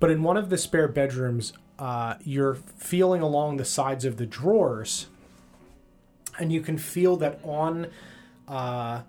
[0.00, 4.26] but in one of the spare bedrooms uh you're feeling along the sides of the
[4.26, 5.08] drawers
[6.38, 7.88] and you can feel that on
[8.46, 9.02] uh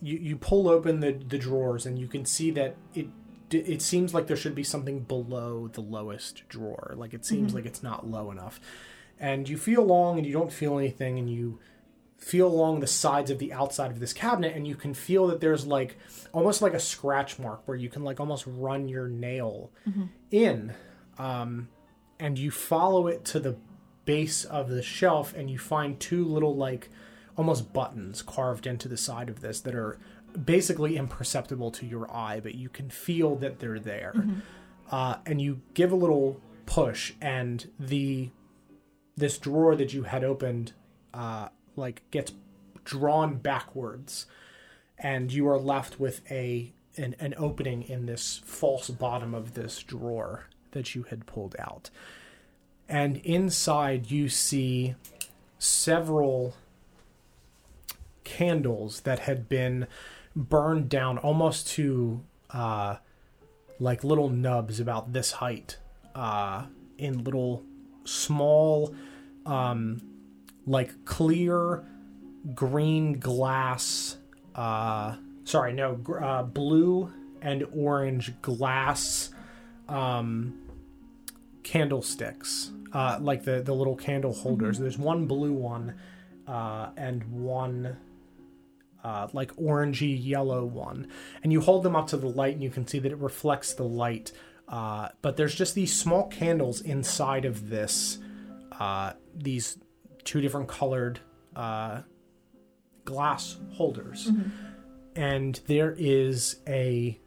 [0.00, 3.08] you, you pull open the, the drawers and you can see that it
[3.50, 6.92] it seems like there should be something below the lowest drawer.
[6.96, 8.60] Like it seems like it's not low enough.
[9.18, 11.58] And you feel along and you don't feel anything and you
[12.18, 15.40] feel along the sides of the outside of this cabinet and you can feel that
[15.40, 15.96] there's like
[16.32, 19.70] almost like a scratch mark where you can like almost run your nail
[20.30, 20.74] in
[21.18, 21.68] um,
[22.18, 23.56] and you follow it to the
[24.04, 26.88] base of the shelf and you find two little like
[27.36, 29.98] almost buttons carved into the side of this that are
[30.44, 34.12] basically imperceptible to your eye but you can feel that they're there.
[34.90, 38.30] Uh, and you give a little push and the
[39.16, 40.72] this drawer that you had opened
[41.12, 42.32] uh, like gets
[42.84, 44.26] drawn backwards
[44.98, 49.82] and you are left with a an, an opening in this false bottom of this
[49.82, 50.46] drawer
[50.78, 51.90] that you had pulled out.
[52.88, 54.94] And inside you see
[55.58, 56.54] several
[58.22, 59.88] candles that had been
[60.36, 62.96] burned down almost to uh,
[63.80, 65.78] like little nubs about this height
[66.14, 66.66] uh,
[66.96, 67.64] in little
[68.04, 68.94] small
[69.44, 70.00] um,
[70.64, 71.84] like clear
[72.54, 74.16] green glass
[74.54, 79.30] uh, sorry no uh, blue and orange glass
[79.88, 80.54] um,
[81.70, 84.78] candlesticks uh, like the the little candle holders.
[84.78, 85.94] There's one blue one
[86.46, 87.96] uh, and one
[89.04, 91.08] uh, like orangey yellow one.
[91.42, 93.74] And you hold them up to the light and you can see that it reflects
[93.74, 94.32] the light
[94.68, 98.18] uh, but there's just these small candles inside of this
[98.78, 99.78] uh, these
[100.24, 101.20] two different colored
[101.56, 102.02] uh,
[103.04, 104.30] glass holders.
[105.16, 107.18] And there is a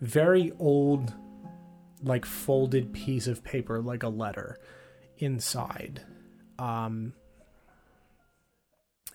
[0.00, 1.12] very old
[2.06, 4.58] like folded piece of paper like a letter
[5.18, 6.02] inside
[6.58, 7.12] um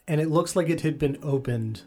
[0.07, 1.83] and it looks like it had been opened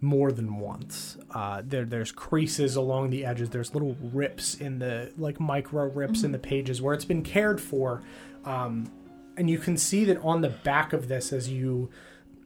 [0.00, 1.16] more than once.
[1.30, 3.50] Uh, there, there's creases along the edges.
[3.50, 7.60] There's little rips in the like micro rips in the pages where it's been cared
[7.60, 8.02] for,
[8.44, 8.90] um,
[9.36, 11.90] and you can see that on the back of this as you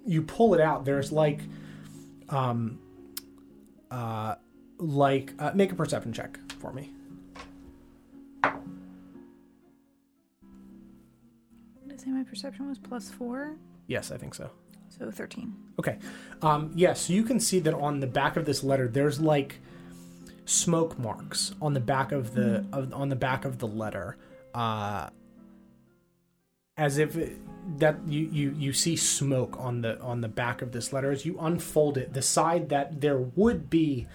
[0.07, 0.84] you pull it out.
[0.84, 1.41] There's like,
[2.28, 2.78] um,
[3.91, 4.36] uh,
[4.78, 6.92] like uh, make a perception check for me.
[8.43, 8.52] Did
[11.93, 13.57] I say my perception was plus four?
[13.86, 14.51] Yes, I think so.
[14.89, 15.55] So 13.
[15.78, 15.99] Okay.
[16.43, 19.60] Um, yeah, so you can see that on the back of this letter, there's like
[20.44, 24.17] smoke marks on the back of the of, on the back of the letter,
[24.55, 25.09] uh,
[26.77, 27.39] as if it,
[27.78, 31.25] that you, you you see smoke on the on the back of this letter as
[31.25, 32.12] you unfold it.
[32.12, 34.07] The side that there would be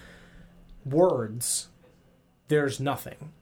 [0.84, 1.68] words,
[2.48, 3.32] there's nothing.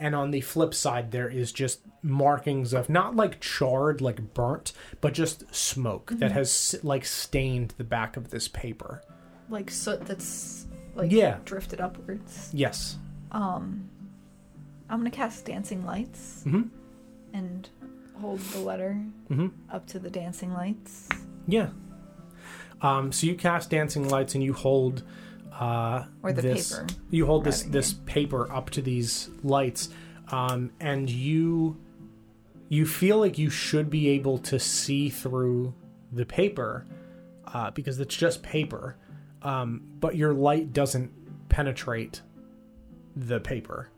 [0.00, 4.72] And on the flip side, there is just markings of not like charred, like burnt,
[5.00, 9.02] but just smoke that has like stained the back of this paper.
[9.48, 10.66] Like soot that's
[10.96, 11.38] like Yeah.
[11.44, 12.50] drifted upwards.
[12.52, 12.98] Yes.
[13.30, 13.88] Um,
[14.90, 16.70] I'm gonna cast dancing lights Mhm.
[17.32, 17.68] and
[18.20, 19.00] hold the letter
[19.30, 19.52] Mhm.
[19.70, 21.08] up to the dancing lights.
[21.46, 21.70] Yeah.
[22.82, 25.04] Um, so you cast dancing lights and you hold
[25.58, 29.88] uh, Or the this, paper, You hold this this paper up to these lights,
[30.28, 31.76] um, and you
[32.68, 35.74] you feel like you should be able to see through
[36.10, 36.86] the paper
[37.52, 38.96] uh, because it's just paper,
[39.42, 42.22] um, but your light doesn't penetrate
[43.14, 43.90] the paper.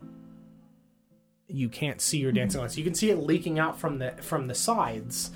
[1.49, 2.77] You can't see your dancing lights.
[2.77, 5.31] You can see it leaking out from the from the sides,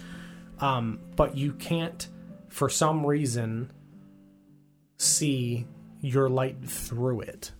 [0.59, 2.09] um, but you can't,
[2.49, 3.73] for some reason,
[4.99, 5.67] see
[6.01, 7.53] your light through it.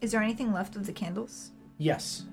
[0.00, 1.50] Is there anything left of the candles?
[1.76, 2.24] Yes.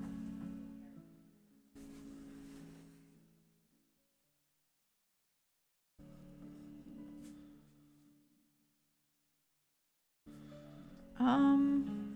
[11.20, 12.14] Um.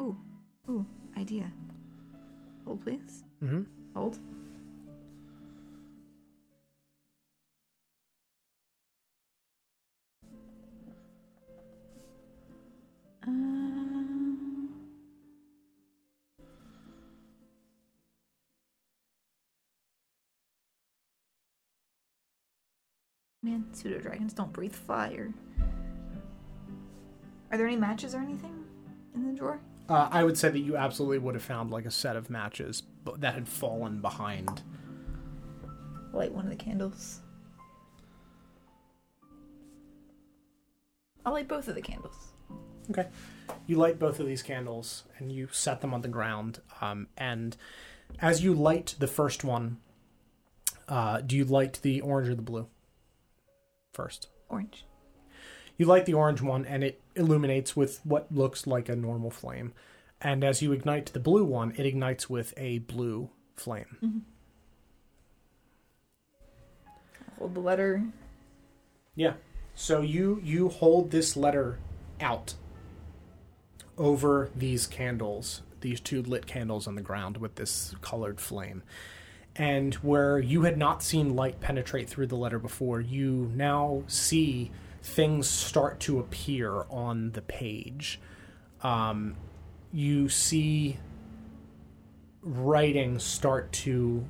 [0.00, 0.16] Ooh.
[0.68, 0.86] ooh,
[1.16, 1.50] idea.
[2.64, 3.24] Hold, please.
[3.42, 3.62] Mm-hmm.
[3.94, 4.18] Hold.
[13.28, 14.68] Um,
[23.42, 25.32] Man, pseudo dragons don't breathe fire.
[27.50, 28.64] Are there any matches or anything
[29.14, 29.60] in the drawer?
[29.88, 32.82] Uh, I would say that you absolutely would have found like a set of matches
[33.18, 34.62] that had fallen behind.
[36.12, 37.20] Light one of the candles.
[41.24, 42.27] I'll light both of the candles.
[42.90, 43.06] Okay.
[43.66, 46.60] You light both of these candles and you set them on the ground.
[46.80, 47.56] Um, and
[48.20, 49.78] as you light the first one,
[50.88, 52.66] uh, do you light the orange or the blue
[53.92, 54.28] first?
[54.48, 54.84] Orange.
[55.76, 59.72] You light the orange one and it illuminates with what looks like a normal flame.
[60.20, 64.24] And as you ignite the blue one, it ignites with a blue flame.
[67.38, 68.02] Hold the letter.
[69.14, 69.34] Yeah.
[69.74, 71.78] So you you hold this letter
[72.20, 72.54] out
[73.98, 78.82] over these candles, these two lit candles on the ground with this colored flame.
[79.56, 84.70] And where you had not seen light penetrate through the letter before, you now see
[85.02, 88.20] things start to appear on the page.
[88.82, 89.36] Um,
[89.92, 90.98] you see
[92.42, 94.24] writing start to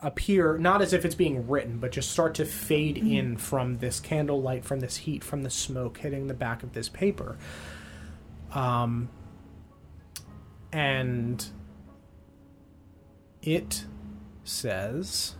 [0.00, 4.00] appear not as if it's being written, but just start to fade in from this
[4.00, 7.36] candlelight, from this heat, from the smoke hitting the back of this paper.
[8.52, 9.08] Um,
[10.72, 11.46] and
[13.42, 13.84] it
[14.44, 15.34] says.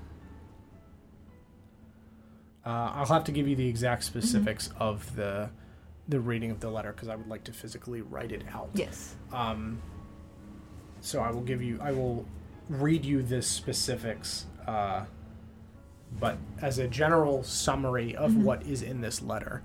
[2.65, 5.51] Uh, I'll have to give you the exact specifics of the
[6.09, 8.70] the reading of the letter because I would like to physically write it out.
[8.75, 9.17] Yes.
[9.33, 9.83] Um,
[11.01, 12.26] so I will give you, I will
[12.68, 15.05] read you the specifics, uh,
[16.18, 19.62] but as a general summary of what is in this letter,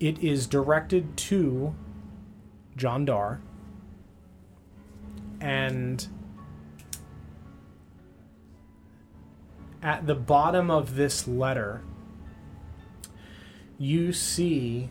[0.00, 1.74] it is directed to
[2.76, 3.40] John Dar,
[5.40, 6.06] and
[9.82, 11.82] at the bottom of this letter,
[13.78, 14.88] you see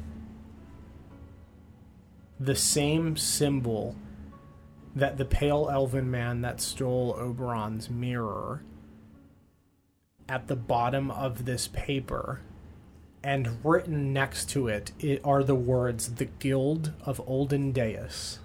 [2.39, 3.95] the same symbol
[4.95, 8.61] that the pale elven man that stole Oberon's mirror
[10.29, 12.41] at the bottom of this paper
[13.23, 14.91] and written next to it,
[15.23, 18.39] are the words the guild of olden deus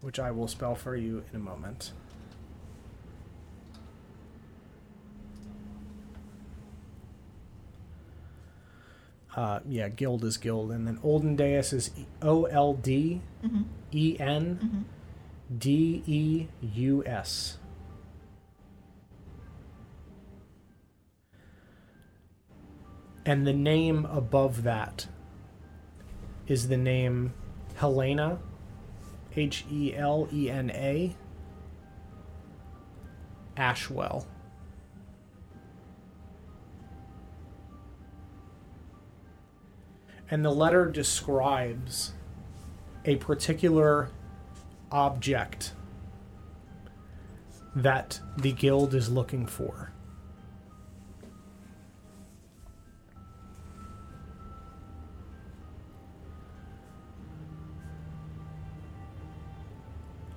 [0.00, 1.92] which i will spell for you in a moment
[9.36, 11.90] uh, yeah, guild is guild, and then olden deus is
[12.22, 13.20] O L D
[13.92, 14.84] E N
[15.56, 17.58] D E U S.
[23.26, 25.06] And the name above that
[26.46, 27.32] is the name
[27.76, 28.38] Helena,
[29.34, 31.16] H E L E N A,
[33.56, 34.26] Ashwell.
[40.30, 42.12] And the letter describes
[43.04, 44.10] a particular
[44.90, 45.72] object
[47.74, 49.93] that the guild is looking for.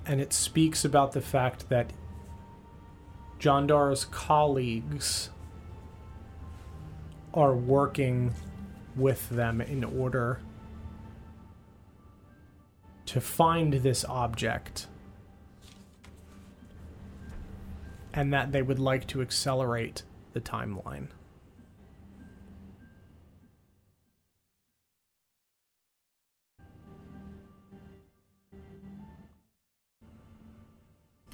[0.08, 1.92] And it speaks about the fact that
[3.38, 5.28] John Dar's colleagues
[7.34, 8.34] are working
[8.96, 10.40] with them in order
[13.06, 14.86] to find this object
[18.12, 21.08] and that they would like to accelerate the timeline.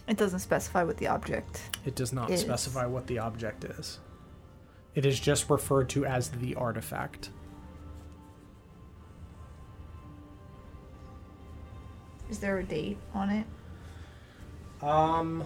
[0.06, 1.62] It doesn't specify what the object.
[1.86, 2.40] It does not Is.
[2.40, 4.00] specify what the object is.
[4.94, 7.30] It is just referred to as the artifact.
[12.30, 13.46] Is there a date on it?
[14.82, 15.44] Um,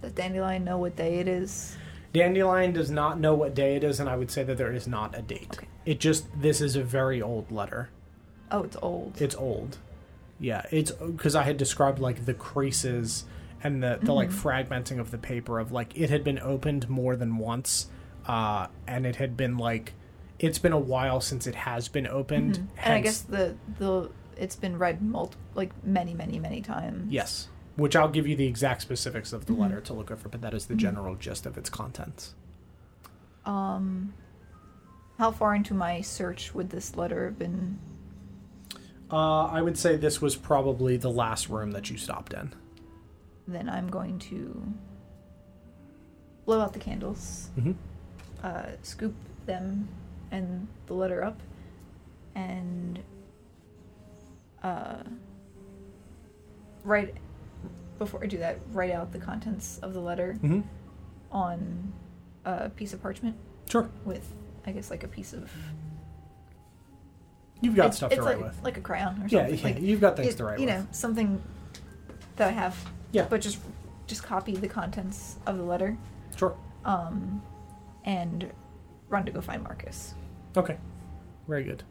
[0.00, 1.76] Does Dandelion know what day it is?
[2.12, 4.86] Dandelion does not know what day it is, and I would say that there is
[4.86, 5.56] not a date.
[5.58, 5.66] Okay.
[5.86, 7.88] It just this is a very old letter.
[8.50, 9.20] Oh, it's old.
[9.20, 9.78] It's old.
[10.38, 13.24] Yeah, it's because I had described like the creases
[13.64, 17.16] and the, the like fragmenting of the paper of like it had been opened more
[17.16, 17.86] than once,
[18.26, 19.92] uh, and it had been like
[20.38, 22.68] it's been a while since it has been opened.
[22.82, 27.12] and I guess the the it's been read multi- like many, many, many times.
[27.12, 27.48] Yes.
[27.76, 29.58] Which I'll give you the exact specifics of the Mhm.
[29.58, 30.78] letter to look over, but that is the Mhm.
[30.78, 32.34] general gist of its contents.
[33.44, 34.14] Um,
[35.18, 37.78] how far into my search would this letter have been?
[39.10, 42.52] Uh, I would say this was probably the last room that you stopped in.
[43.48, 44.62] Then I'm going to
[46.44, 47.72] blow out the candles, Mm-hmm.
[48.42, 49.14] uh, scoop
[49.46, 49.88] them
[50.30, 51.40] and the letter up,
[52.34, 52.98] and
[54.62, 55.02] uh,
[56.84, 57.14] write
[57.98, 58.58] before I do that.
[58.72, 60.60] Write out the contents of the letter Mm-hmm.
[61.30, 61.92] on
[62.44, 63.36] a piece of parchment
[63.68, 63.88] Sure.
[64.04, 64.32] with,
[64.66, 65.50] I guess, like a piece of.
[67.60, 68.62] You've got it's, stuff it's to like, write with.
[68.64, 69.54] like a crayon or something.
[69.58, 70.60] yeah, like, you've got things it- to write with.
[70.60, 70.78] you with.
[70.84, 71.40] know something
[72.36, 72.76] that I have.
[73.12, 73.26] Yeah.
[73.28, 73.58] But just
[74.06, 75.96] just copy the contents of the letter,
[76.36, 76.56] Sure.
[76.84, 77.40] um,
[78.04, 78.50] and
[79.08, 80.14] run to go find Marcus.
[80.56, 80.76] Okay.
[81.46, 81.82] Very good.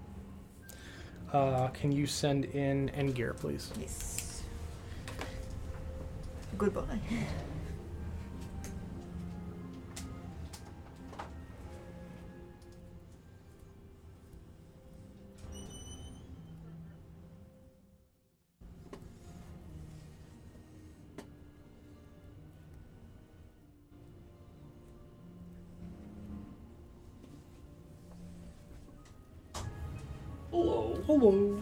[1.32, 3.72] Uh, can you send in Endgear, please?
[3.80, 4.44] Yes.
[6.58, 7.00] Goodbye.
[31.12, 31.60] Hello.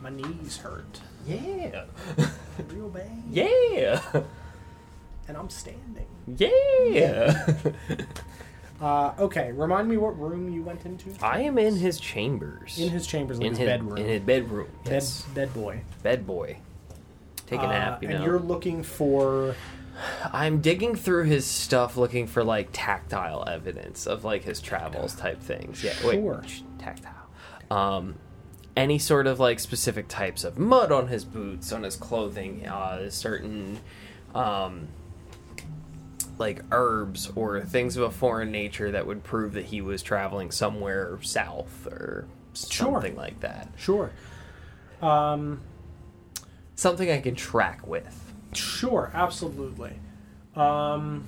[0.00, 1.84] My knees hurt Yeah.
[2.68, 3.10] real bad.
[3.28, 4.00] Yeah.
[5.26, 6.06] And I'm standing.
[6.36, 7.46] Yeah.
[8.80, 11.10] Uh, okay, remind me what room you went into?
[11.20, 12.78] I am in his chambers.
[12.78, 13.98] In his chambers, like in his, his bedroom.
[13.98, 14.68] In his bedroom.
[14.84, 15.22] bed, Yes.
[15.34, 15.82] bed boy.
[16.02, 16.56] Bed boy.
[17.46, 18.24] Take a Uh, nap, you and know.
[18.24, 19.54] you're looking for.
[20.32, 25.40] I'm digging through his stuff looking for like tactile evidence of like his travels type
[25.42, 25.82] things.
[25.84, 26.36] Yeah, Sure.
[26.42, 27.12] wait, tactile.
[27.70, 28.14] Um,
[28.76, 33.10] any sort of like specific types of mud on his boots, on his clothing, uh,
[33.10, 33.78] certain
[34.34, 34.88] um,
[36.38, 40.50] like herbs or things of a foreign nature that would prove that he was traveling
[40.50, 42.94] somewhere south or Sure.
[42.94, 43.68] something like that.
[43.76, 44.10] Sure.
[45.02, 45.60] Um,
[46.74, 48.29] Something I can track with.
[48.52, 49.98] Sure, absolutely.
[50.56, 51.26] Um,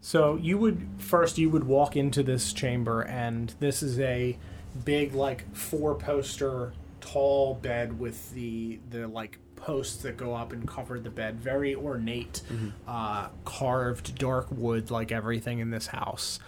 [0.00, 4.38] so you would first you would walk into this chamber, and this is a
[4.84, 10.66] big like four poster tall bed with the the like posts that go up and
[10.66, 11.40] cover the bed.
[11.40, 12.42] Very ornate,
[12.86, 16.38] uh, carved dark wood, like everything in this house.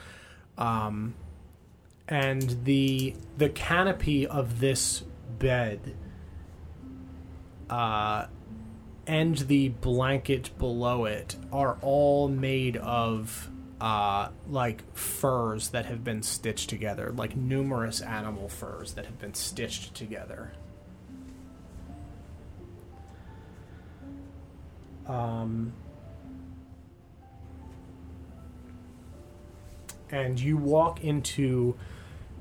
[0.59, 1.15] Um,
[2.09, 5.03] and the the canopy of this
[5.39, 5.95] bed
[7.71, 8.27] uh,
[9.07, 16.23] and the blanket below it are all made of uh, like furs that have been
[16.23, 20.53] stitched together, like numerous animal furs that have been stitched together.
[25.07, 25.73] Um,
[30.11, 31.77] and you walk into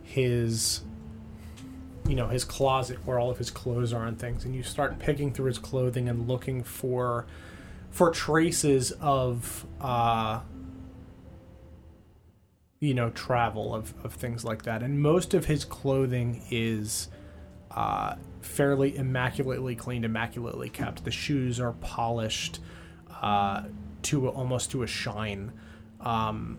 [0.04, 0.82] his
[2.08, 5.00] you know his closet where all of his clothes are and things and you start
[5.00, 7.26] picking through his clothing and looking for
[7.90, 10.42] for traces of uh
[12.80, 14.84] you know travel of, of things like that.
[14.84, 17.08] And most of his clothing is
[17.72, 21.04] uh fairly immaculately cleaned immaculately kept.
[21.04, 22.60] The shoes are polished
[23.22, 23.64] uh
[24.04, 25.52] to almost to a shine.
[26.02, 26.58] Um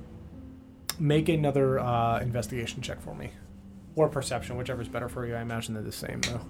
[0.98, 3.30] make another uh investigation check for me
[3.96, 5.34] or perception, whichever's better for you.
[5.34, 6.42] I imagine they're the same though.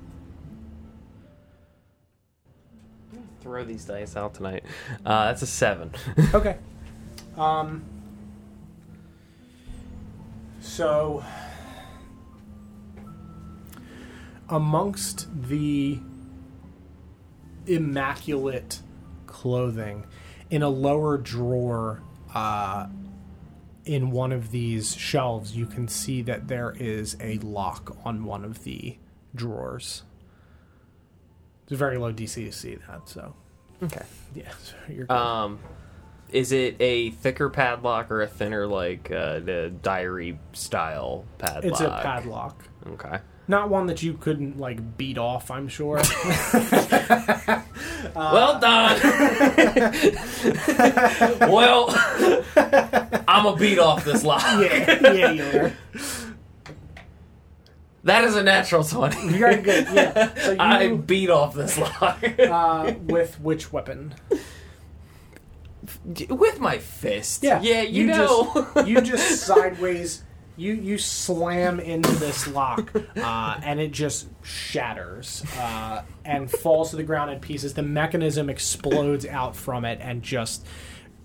[3.41, 4.65] Throw these dice out tonight.
[5.05, 5.93] Uh, that's a seven.
[6.35, 6.59] Okay.
[7.39, 7.85] Um.
[10.61, 11.23] So,
[14.49, 16.01] amongst the
[17.67, 18.81] immaculate
[19.27, 20.07] clothing,
[20.51, 22.03] in a lower drawer,
[22.35, 22.89] uh,
[23.87, 28.45] in one of these shelves, you can see that there is a lock on one
[28.45, 28.99] of the
[29.35, 30.03] drawers.
[31.63, 33.35] It's a very low DC to see that, so
[33.83, 34.05] Okay.
[34.35, 35.17] yeah, so you're good.
[35.17, 35.59] Um,
[36.31, 41.65] is it a thicker padlock or a thinner, like uh, the diary style padlock?
[41.65, 42.65] it's a padlock.
[42.89, 43.19] Okay.
[43.49, 45.97] Not one that you couldn't like beat off, I'm sure.
[48.15, 49.01] well done.
[51.41, 51.87] well,
[53.29, 54.43] I'm gonna beat off this lock.
[54.43, 55.73] yeah, yeah, you are.
[58.03, 59.29] That is a natural twenty.
[59.29, 59.87] Very good.
[59.93, 60.35] Yeah.
[60.35, 64.15] So you, I beat off this lock uh, with which weapon?
[66.29, 67.43] with my fist.
[67.43, 68.69] Yeah, yeah, you, you know.
[68.75, 70.23] just you just sideways
[70.59, 76.97] You you slam into this lock, uh, and it just shatters uh, and falls to
[76.97, 77.75] the ground in pieces.
[77.75, 80.67] The mechanism explodes out from it and just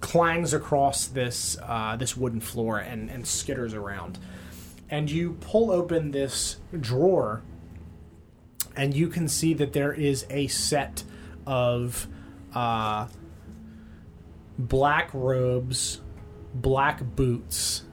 [0.01, 4.19] clangs across this uh, this wooden floor and, and skitters around.
[4.89, 7.43] And you pull open this drawer,
[8.75, 11.05] and you can see that there is a set
[11.45, 12.07] of
[12.53, 13.07] uh,
[14.57, 16.01] black robes,
[16.53, 17.83] black boots,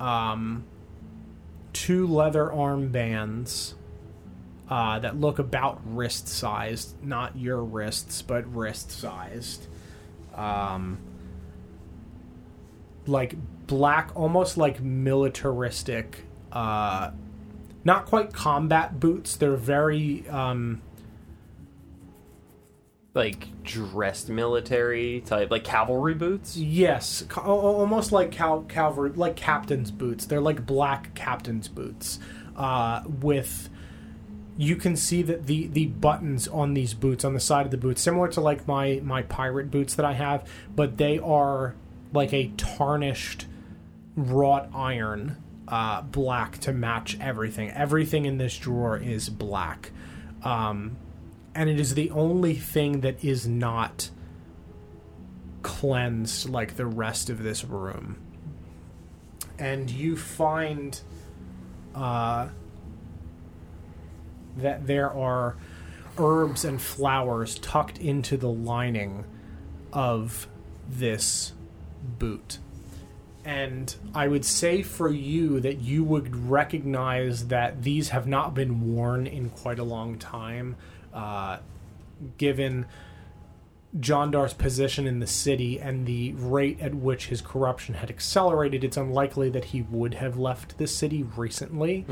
[0.00, 0.64] um,
[1.72, 3.74] two leather armbands
[4.68, 9.66] uh, that look about wrist sized, not your wrists, but wrist sized.
[10.34, 10.98] Um,
[13.06, 13.34] like
[13.66, 17.10] black, almost like militaristic, uh,
[17.84, 19.36] not quite combat boots.
[19.36, 20.82] They're very um,
[23.12, 26.56] Like dressed military type, like cavalry boots.
[26.56, 30.26] Yes, ca- al- al- almost like cal- cavalry, like captain's boots.
[30.26, 32.20] They're like black captain's boots,
[32.56, 33.68] uh, with
[34.56, 37.76] you can see that the the buttons on these boots on the side of the
[37.76, 41.74] boots, similar to like my my pirate boots that I have, but they are
[42.12, 43.46] like a tarnished
[44.16, 47.70] wrought iron uh, black to match everything.
[47.70, 49.90] Everything in this drawer is black,
[50.44, 50.96] um,
[51.54, 54.10] and it is the only thing that is not
[55.62, 58.16] cleansed like the rest of this room.
[59.58, 60.98] And you find
[61.94, 62.48] uh,
[64.56, 65.56] that there are
[66.18, 69.24] herbs and flowers tucked into the lining
[69.92, 70.48] of
[70.88, 71.52] this
[72.18, 72.58] boot.
[73.44, 78.94] And I would say for you that you would recognize that these have not been
[78.94, 80.76] worn in quite a long time,
[81.12, 81.58] uh,
[82.38, 82.86] given
[83.98, 88.96] Jondar's position in the city and the rate at which his corruption had accelerated, it's
[88.96, 92.04] unlikely that he would have left the city recently.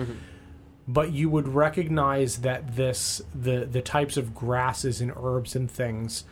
[0.88, 6.24] But you would recognize that this the the types of grasses and herbs and things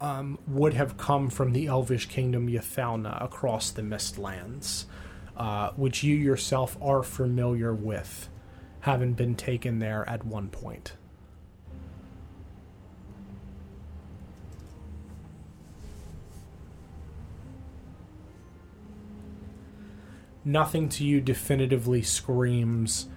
[0.00, 4.86] um, would have come from the elvish kingdom Yathalna across the Mistlands,
[5.36, 8.28] uh, which you yourself are familiar with,
[8.80, 10.94] having been taken there at one point.
[20.46, 23.08] Nothing to you definitively screams,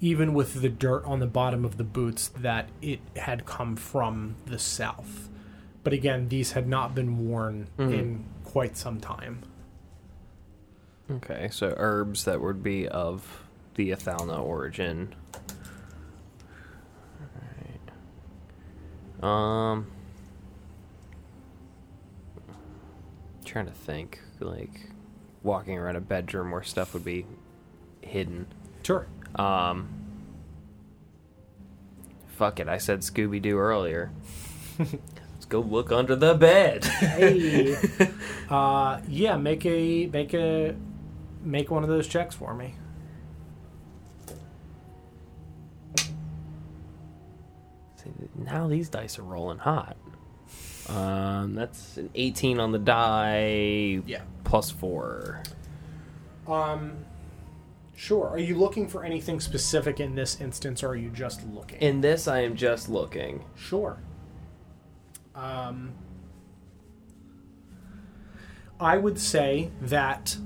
[0.00, 4.34] even with the dirt on the bottom of the boots, that it had come from
[4.46, 5.28] the south.
[5.84, 7.92] But again, these had not been worn Mhm.
[7.98, 9.40] in quite some time.
[11.10, 15.14] Okay, so herbs that would be of the Athalna origin.
[19.22, 19.76] Alright.
[19.78, 19.86] Um.
[23.44, 24.89] Trying to think, like
[25.42, 27.26] walking around a bedroom where stuff would be
[28.00, 28.46] hidden.
[28.82, 29.06] Sure.
[29.34, 29.88] Um.
[32.28, 34.10] Fuck it, I said Scooby Doo earlier.
[34.78, 36.84] Let's go look under the bed.
[36.84, 37.76] Hey.
[38.50, 40.74] uh, yeah, make a make a
[41.42, 42.74] make one of those checks for me.
[47.96, 49.96] See, now these dice are rolling hot.
[50.90, 54.02] Um, that's an 18 on the die.
[54.06, 54.22] Yeah.
[54.44, 55.42] Plus four.
[56.48, 57.04] Um,
[57.94, 58.28] sure.
[58.28, 61.80] Are you looking for anything specific in this instance, or are you just looking?
[61.80, 63.44] In this, I am just looking.
[63.54, 63.98] Sure.
[65.34, 65.92] Um,
[68.80, 70.36] I would say that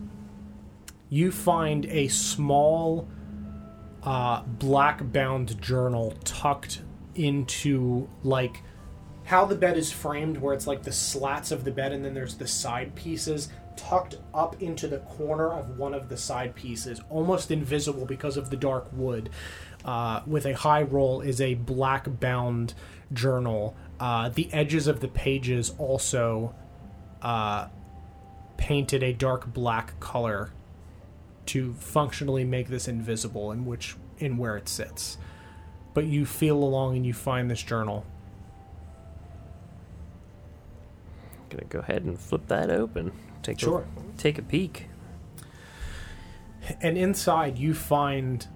[1.08, 3.08] you find a small
[4.02, 6.82] uh, black bound journal tucked
[7.14, 8.62] into like
[9.25, 12.15] how the bed is framed, where it's like the slats of the bed and then
[12.15, 17.01] there's the side pieces tucked up into the corner of one of the side pieces,
[17.11, 19.31] almost invisible because of the dark wood.
[19.85, 22.75] Uh, with a high roll is a black bound
[23.12, 23.77] journal.
[24.01, 26.55] Uh, the edges of the pages also
[27.23, 27.69] uh,
[28.57, 30.53] painted a dark black color
[31.47, 35.19] to functionally make this invisible in which in where it sits.
[35.93, 38.07] But you feel along and you find this journal.
[41.55, 43.12] Gonna go ahead and flip that open.
[43.42, 43.81] Take Sure.
[43.97, 44.89] a, take a peek.
[46.81, 48.47] And inside you find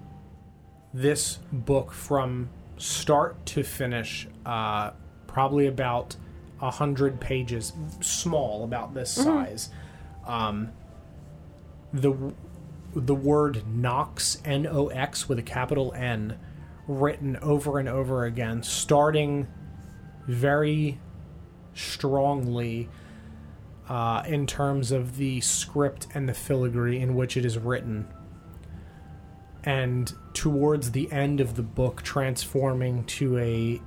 [0.93, 4.91] this book from start to finish, uh,
[5.27, 6.15] probably about
[6.61, 7.71] a hundred pages,
[8.01, 9.69] small, about this size.
[10.25, 10.71] Um,
[11.93, 12.33] the
[12.95, 16.37] the word Nox N O X with a capital N
[16.87, 19.47] written over and over again, starting
[20.27, 20.99] very
[21.73, 22.89] strongly
[23.87, 28.07] uh, in terms of the script and the filigree in which it is written.
[29.63, 33.81] And towards the end of the book, transforming to a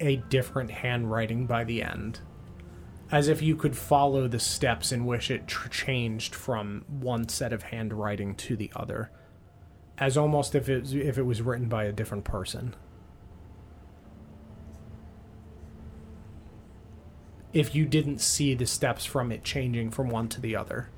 [0.00, 2.20] a different handwriting by the end,
[3.12, 7.52] as if you could follow the steps in which it tr- changed from one set
[7.52, 9.10] of handwriting to the other,
[9.98, 12.74] as almost if it if it was written by a different person.
[17.54, 20.88] If you didn't see the steps from it changing from one to the other.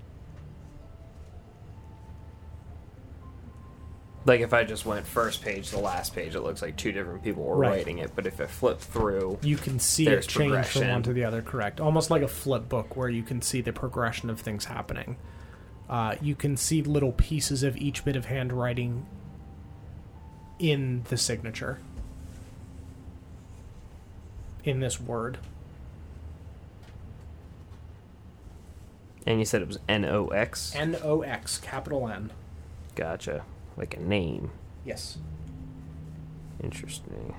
[4.24, 7.22] Like if I just went first page to last page, it looks like two different
[7.22, 7.70] people were Right.
[7.76, 8.10] writing it.
[8.16, 10.88] But if I flip through, You can see There's it change from progression.
[10.90, 11.80] one to the other, correct?
[11.80, 15.16] Almost like a flip book where you can see the progression of things happening.
[15.88, 19.06] Uh, you can see little pieces of each bit of handwriting
[20.58, 21.78] in the signature.
[24.64, 25.38] In this word.
[29.26, 30.72] And you said it was N O X.
[30.74, 32.32] N O X, capital N.
[32.94, 33.44] Gotcha.
[33.76, 34.52] Like a name.
[34.84, 35.18] Yes.
[36.62, 37.34] Interesting.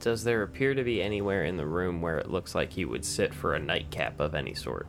[0.00, 3.04] Does there appear to be anywhere in the room where it looks like he would
[3.04, 4.86] sit for a nightcap of any sort?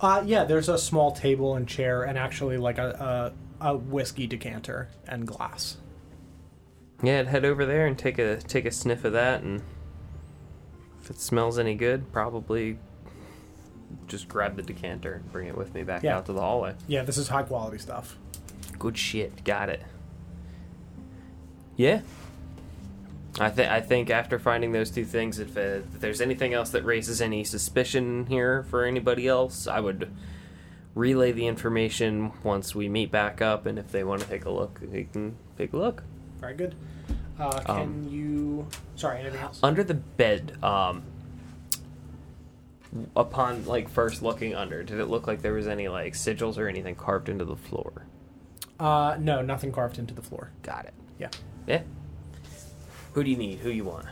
[0.00, 4.26] Uh, yeah, there's a small table and chair, and actually like a, a, a whiskey
[4.26, 5.78] decanter and glass.
[7.02, 9.62] Yeah, I'd head over there and take a take a sniff of that, and
[11.02, 12.78] if it smells any good, probably
[14.06, 16.16] just grab the decanter and bring it with me back Yeah.
[16.16, 16.74] out to the hallway.
[16.86, 18.16] Yeah, this is high quality stuff.
[18.78, 19.82] Good shit, got it.
[21.76, 22.02] Yeah,
[23.40, 26.70] I think I think after finding those two things, if, uh, if there's anything else
[26.70, 30.10] that raises any suspicion here for anybody else, I would
[30.94, 34.50] relay the information once we meet back up, and if they want to take a
[34.50, 36.04] look, they can take a look.
[36.38, 36.76] Very good.
[37.36, 38.68] Uh, can Um, you?
[38.94, 39.58] Sorry, anything else?
[39.64, 41.02] under the bed um
[43.16, 46.68] upon like first looking under did it look like there was any like sigils or
[46.68, 48.06] anything carved into the floor
[48.78, 50.50] Uh, no, nothing carved into the floor.
[50.62, 51.30] got it Yeah.
[51.66, 51.82] yeah
[53.14, 54.06] who do you need who you want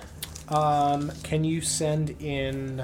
[0.48, 2.80] Um, can you send in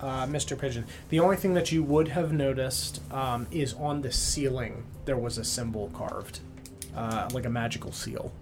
[0.00, 0.58] uh, Mr.
[0.58, 0.84] Pigeon?
[1.08, 5.38] The only thing that you would have noticed um, is on the ceiling there was
[5.38, 6.40] a symbol carved,
[6.96, 8.32] uh, like a magical seal.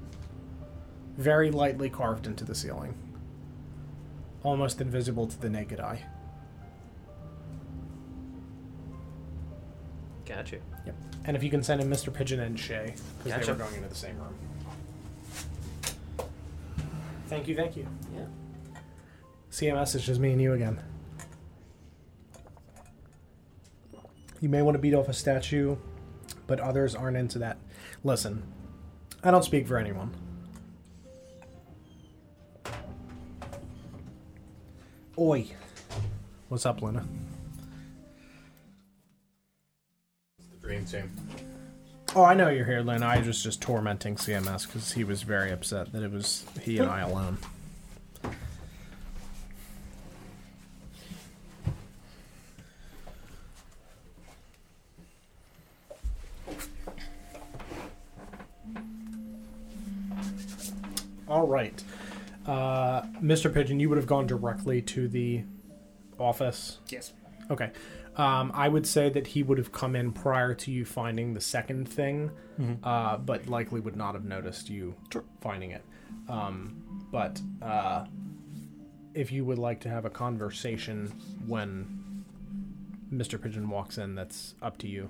[1.17, 2.95] Very lightly carved into the ceiling.
[4.45, 6.05] Almost invisible to the naked eye.
[10.25, 10.95] got you Yep.
[11.25, 12.13] And if you can send in Mr.
[12.13, 13.53] Pigeon and Shay, because they Gotcha.
[13.53, 14.35] were going into the same room.
[17.33, 17.87] Thank you, thank you.
[18.15, 18.27] yeah
[19.51, 20.79] CMS is just me and you again.
[24.43, 25.77] You may want to beat off a statue,
[26.47, 27.57] but others aren't into that.
[28.05, 28.43] Listen,
[29.25, 30.15] I don't speak for anyone.
[35.19, 35.47] Oi.
[36.51, 37.07] What's up, Luna?
[40.51, 41.11] The dream team.
[42.15, 43.07] Oh, I know you're here, Luna.
[43.07, 46.91] I was just tormenting CMS because he was very upset that it was he and
[46.91, 47.39] I alone.
[61.27, 61.83] All right.
[62.47, 63.53] Uh, Mr.
[63.53, 65.45] Pigeon, you would have gone directly to the
[66.19, 66.79] office.
[66.91, 67.15] Yes.
[67.51, 67.71] Okay.
[68.17, 71.41] Um, I would say that he would have come in prior to you finding the
[71.41, 72.31] second thing,
[72.85, 74.95] uh, but likely would not have noticed you
[75.41, 75.83] finding it.
[76.29, 78.05] Um, but uh,
[79.15, 81.13] if you would like to have a conversation
[81.47, 82.25] when
[83.13, 83.41] Mr.
[83.41, 85.09] Pigeon walks in, that's up to you.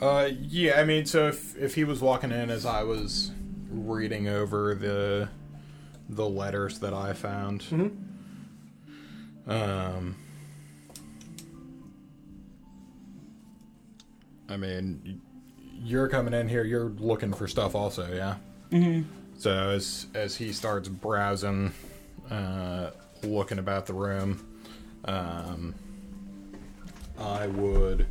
[0.00, 3.30] Uh, yeah, I mean, so if if he was walking in as I was
[3.70, 5.28] reading over the
[6.08, 7.64] the letters that I found,
[9.46, 10.16] um,
[14.48, 15.20] I mean,
[15.82, 18.36] you're coming in here, you're looking for stuff, also, yeah.
[18.70, 19.08] Mm-hmm.
[19.38, 21.72] So as as he starts browsing,
[22.30, 22.90] uh,
[23.22, 24.46] looking about the room,
[25.04, 25.74] um,
[27.18, 28.06] I would,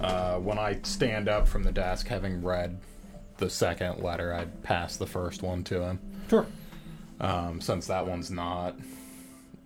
[0.00, 2.78] uh, when I stand up from the desk, having read
[3.38, 5.98] the second letter, I'd pass the first one to him.
[6.28, 6.46] Sure.
[7.20, 8.76] Um, since that one's not,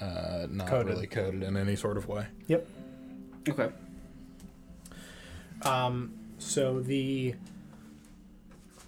[0.00, 0.94] uh, not Coded.
[0.94, 2.26] really coded in any sort of way.
[2.46, 2.66] Yep.
[3.48, 3.70] Okay.
[5.62, 7.34] Um, so the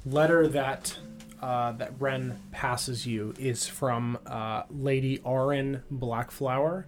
[0.06, 0.96] letter that
[1.40, 6.86] uh, that Ren passes you is from uh, Lady Arryn Blackflower,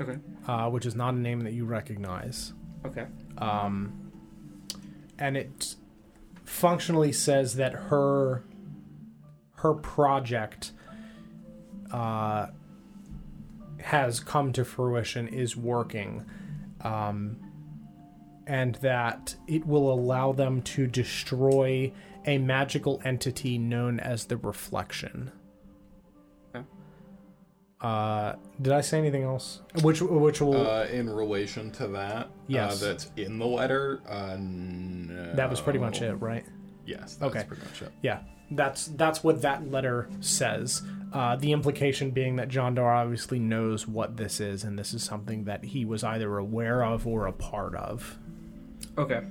[0.00, 0.18] Okay.
[0.46, 2.52] uh, which is not a name that you recognize.
[2.84, 3.06] Okay.
[3.38, 4.12] Um,
[5.18, 5.74] and it
[6.44, 8.44] functionally says that her
[9.56, 10.72] her project
[11.90, 12.46] uh,
[13.80, 16.24] has come to fruition, is working,
[16.82, 17.38] um,
[18.48, 21.92] and that it will allow them to destroy
[22.26, 25.30] a magical entity known as the Reflection.
[26.54, 26.64] Okay.
[27.80, 29.60] Uh, did I say anything else?
[29.82, 32.82] Which which will Uh, in relation to that, Yes.
[32.82, 34.00] uh, that's in the letter.
[34.08, 35.34] Uh, no.
[35.34, 36.44] that was pretty much it, right?
[36.86, 37.44] Yes, that's Okay.
[37.46, 37.92] pretty much it.
[38.02, 38.20] Yeah,
[38.50, 40.82] that's that's what that letter says.
[41.12, 45.02] Uh, the implication being that John Dar obviously knows what this is, and this is
[45.02, 48.18] something that he was either aware of or a part of.
[48.98, 49.22] Okay.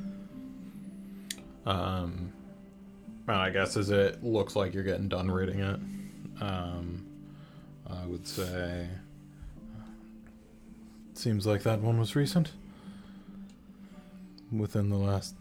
[1.65, 2.31] Um,
[3.27, 5.79] well, I guess as it looks like you're getting done reading it,
[6.41, 7.05] um,
[7.85, 8.87] I would say
[11.13, 12.51] seems like that one was recent.
[14.55, 15.35] Within the last,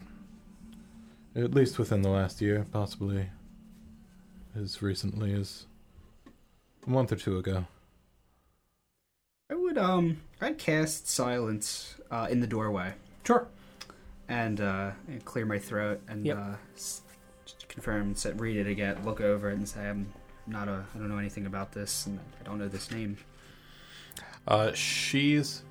[1.33, 3.29] at least within the last year, possibly
[4.53, 5.65] as recently as
[6.85, 7.67] a month or two ago.
[9.49, 13.47] I would um I'd cast silence uh, in the doorway Sure.
[14.29, 16.37] And uh, and clear my throat and Yep.
[16.37, 17.01] uh, s-
[17.67, 20.11] confirm, set, read it again, look over it, and say I'm
[20.47, 23.17] not a I don't know anything about this and I don't know this name.
[24.47, 25.63] Uh, she's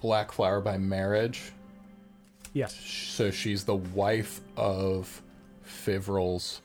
[0.00, 1.52] Black Flower by marriage.
[2.54, 5.22] Yes, So she's the wife of
[5.66, 6.60] Fivral's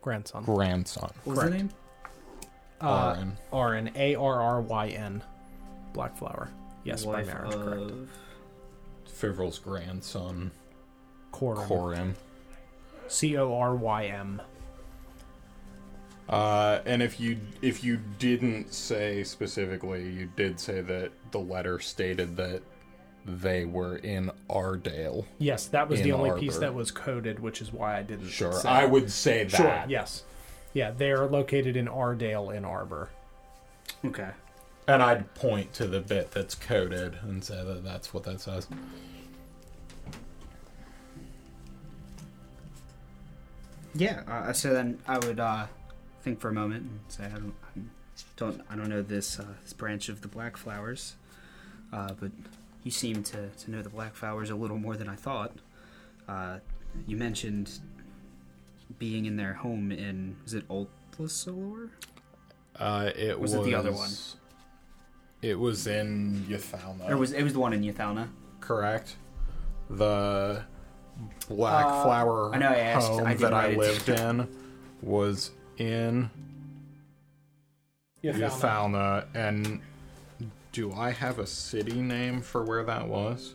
[0.00, 0.44] grandson.
[0.44, 1.10] grandson.
[1.24, 1.70] What was the name?
[2.80, 3.32] Uh, Arryn.
[3.52, 5.22] Arryn, A R R Y N,
[5.92, 6.48] Blackflower.
[6.84, 7.90] Yes, Wife by marriage, correct.
[7.90, 8.08] of...
[9.20, 10.50] Fivral's grandson,
[11.32, 11.66] Corym.
[11.66, 12.14] Corin.
[13.08, 14.40] C O R Y M.
[16.28, 21.80] Uh, and if you if you didn't say specifically, you did say that the letter
[21.80, 22.62] stated that
[23.26, 25.24] they were in Ardale.
[25.38, 28.28] Yes, that was the In only piece that was coded, which is why I didn't.
[28.28, 29.56] Sure, say I would say that.
[29.56, 29.84] Sure.
[29.88, 30.22] Yes.
[30.72, 33.10] Yeah, they are located in Ardale in Arbor.
[34.04, 34.30] Okay.
[34.90, 38.66] And I'd point to the bit that's coded and say that that's what that says.
[43.94, 44.22] Yeah.
[44.26, 45.66] Uh, so then I would uh,
[46.22, 47.80] think for a moment and say I don't I
[48.34, 51.14] don't I don't know this uh, this branch of the Black Flowers,
[51.92, 52.32] uh, but
[52.82, 55.52] you seem to to know the Black Flowers a little more than I thought.
[56.28, 56.58] Uh,
[57.06, 57.78] you mentioned
[58.98, 61.90] being in their home in is it Ultlasolor?
[62.74, 64.10] Uh, it Was was it the other one?
[65.42, 67.08] It was in Yathalna.
[67.10, 68.28] Or was it was the one in Yathalna?
[68.60, 69.16] correct.
[69.88, 70.62] The
[71.48, 73.78] black Uh, flower I know I asked- home I did that I write it.
[73.78, 74.48] lived in
[75.02, 76.30] was in
[78.22, 79.26] Yathalna.
[79.34, 79.80] And
[80.72, 83.54] do I have a city name for where that was?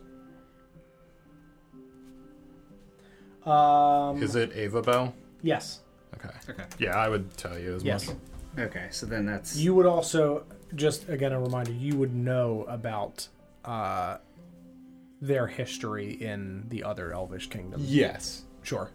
[3.45, 5.14] Um, Is it Avabel?
[5.43, 5.81] yes.
[6.15, 6.33] Okay.
[6.49, 6.64] Okay.
[6.80, 8.07] Yeah, I would tell you as Yes.
[8.07, 8.17] much.
[8.57, 8.88] Okay.
[8.89, 10.43] So then that's You would also,
[10.75, 13.27] just again a reminder, you would know about
[13.63, 14.17] uh,
[15.21, 17.81] their history in the other Elvish kingdom.
[17.83, 18.43] Yes.
[18.63, 18.91] Sure.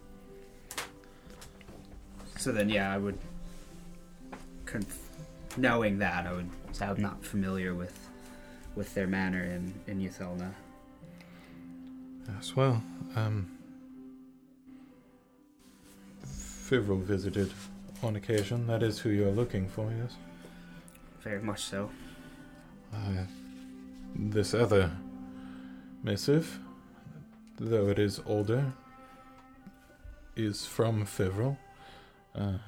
[2.39, 3.19] So then, yeah, I would.
[4.67, 5.09] Conf-
[5.57, 8.09] knowing that, I would say I'm not familiar with
[8.77, 10.53] with their manner in in Yathalna.
[12.29, 12.83] Yes, well,
[13.17, 13.51] um.
[16.25, 17.53] Fivral visited
[18.01, 18.65] on occasion.
[18.69, 20.15] That is who you're looking for, yes?
[21.23, 21.91] Very much so.
[22.95, 23.25] Uh,
[24.15, 24.91] this other
[26.03, 26.59] missive,
[27.59, 28.73] though it is older,
[30.37, 31.57] is from Fivral.
[32.35, 32.59] Uh,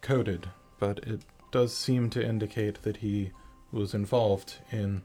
[0.00, 3.32] coded, but it does seem to indicate that he
[3.72, 5.02] was involved in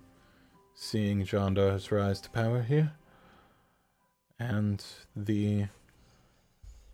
[0.75, 2.93] seeing Jondar's rise to power here.
[4.39, 4.83] And
[5.15, 5.67] the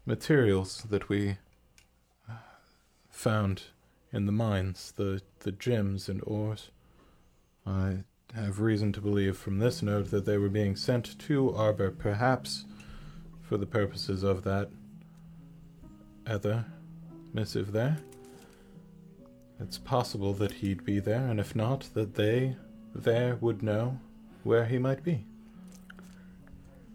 [0.05, 1.37] materials that we
[2.29, 2.33] uh,
[3.09, 3.63] found
[4.11, 6.71] in the mines, the, the gems and ores,
[7.65, 11.91] I have reason to believe from this note that they were being sent to Arbor,
[11.91, 12.65] perhaps
[13.41, 14.69] for the purposes of that
[16.27, 16.65] other
[17.33, 17.97] missive there.
[19.59, 22.55] It's possible that he'd be there, and if not, that they
[22.95, 23.99] there would know
[24.43, 25.25] where he might be.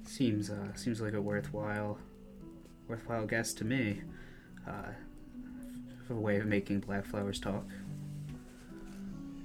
[0.05, 1.99] Seems uh, seems like a worthwhile
[2.89, 4.03] worthwhile guess to me.
[4.67, 4.93] Uh,
[6.11, 7.65] a way of making black flowers talk.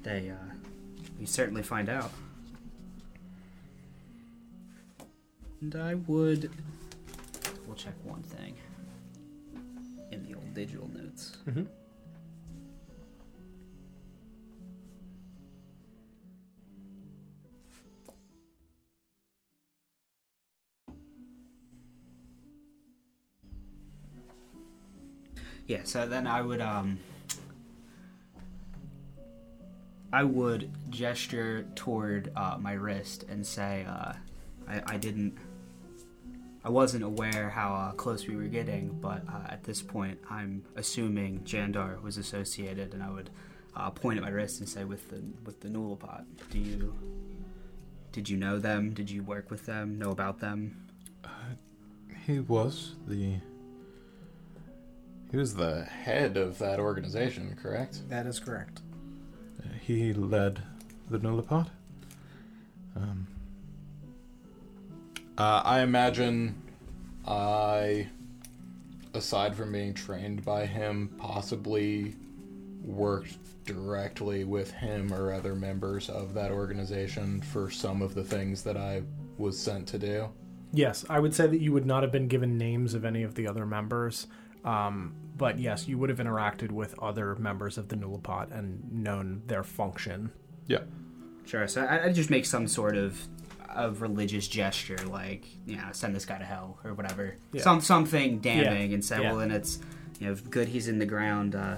[0.04, 0.54] They uh,
[1.20, 2.12] we certainly find out.
[5.62, 6.50] And I would
[7.70, 8.56] We'll check one thing
[10.12, 11.38] in the old digital notes.
[11.48, 11.66] Mm-hmm.
[25.70, 26.98] Yeah, so then I would um
[30.12, 34.14] I would gesture toward uh, my wrist and say uh,
[34.68, 35.38] I, I didn't
[36.64, 40.64] I wasn't aware how uh, close we were getting, but uh, at this point I'm
[40.76, 43.30] assuming Jandar was associated, and I would
[43.76, 46.26] uh, point at my wrist and say with the with the Nullapot.
[46.50, 46.96] Do you
[48.12, 48.92] did you know them?
[48.92, 50.00] Did you work with them?
[50.00, 50.88] Know about them?
[52.26, 53.36] He was the.
[55.32, 58.10] He was the head of that organization, correct?
[58.10, 58.82] That is correct.
[59.82, 60.62] He led
[61.10, 61.70] the Nullapot.
[62.96, 63.28] Um,
[65.38, 66.62] uh, I imagine
[67.28, 68.08] I,
[69.14, 72.16] aside from being trained by him, possibly
[72.84, 78.64] worked directly with him or other members of that organization for some of the things
[78.64, 79.04] that I
[79.38, 80.30] was sent to do.
[80.72, 83.36] Yes, I would say that you would not have been given names of any of
[83.36, 84.28] the other members.
[84.66, 89.42] Um, but yes, you would have interacted with other members of the Nullapot and known
[89.48, 90.32] their function.
[90.68, 90.80] Yeah.
[91.46, 91.68] Sure.
[91.68, 93.20] So I, I'd just make some sort of
[93.70, 97.36] of religious gesture, like you know, send this guy to hell or whatever.
[97.54, 97.62] Yeah.
[97.62, 98.96] Some something damning, Yeah.
[98.96, 99.30] and say, Yeah.
[99.32, 99.80] well, then it's
[100.20, 101.56] you know, good he's in the ground.
[101.56, 101.78] Uh,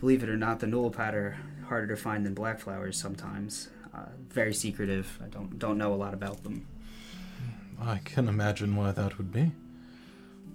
[0.00, 1.36] believe it or not, the Nullapot are
[1.68, 3.68] harder to find than black flowers sometimes.
[3.94, 5.18] Uh, very secretive.
[5.22, 6.66] I don't don't know a lot about them.
[7.80, 9.52] I can imagine why that would be.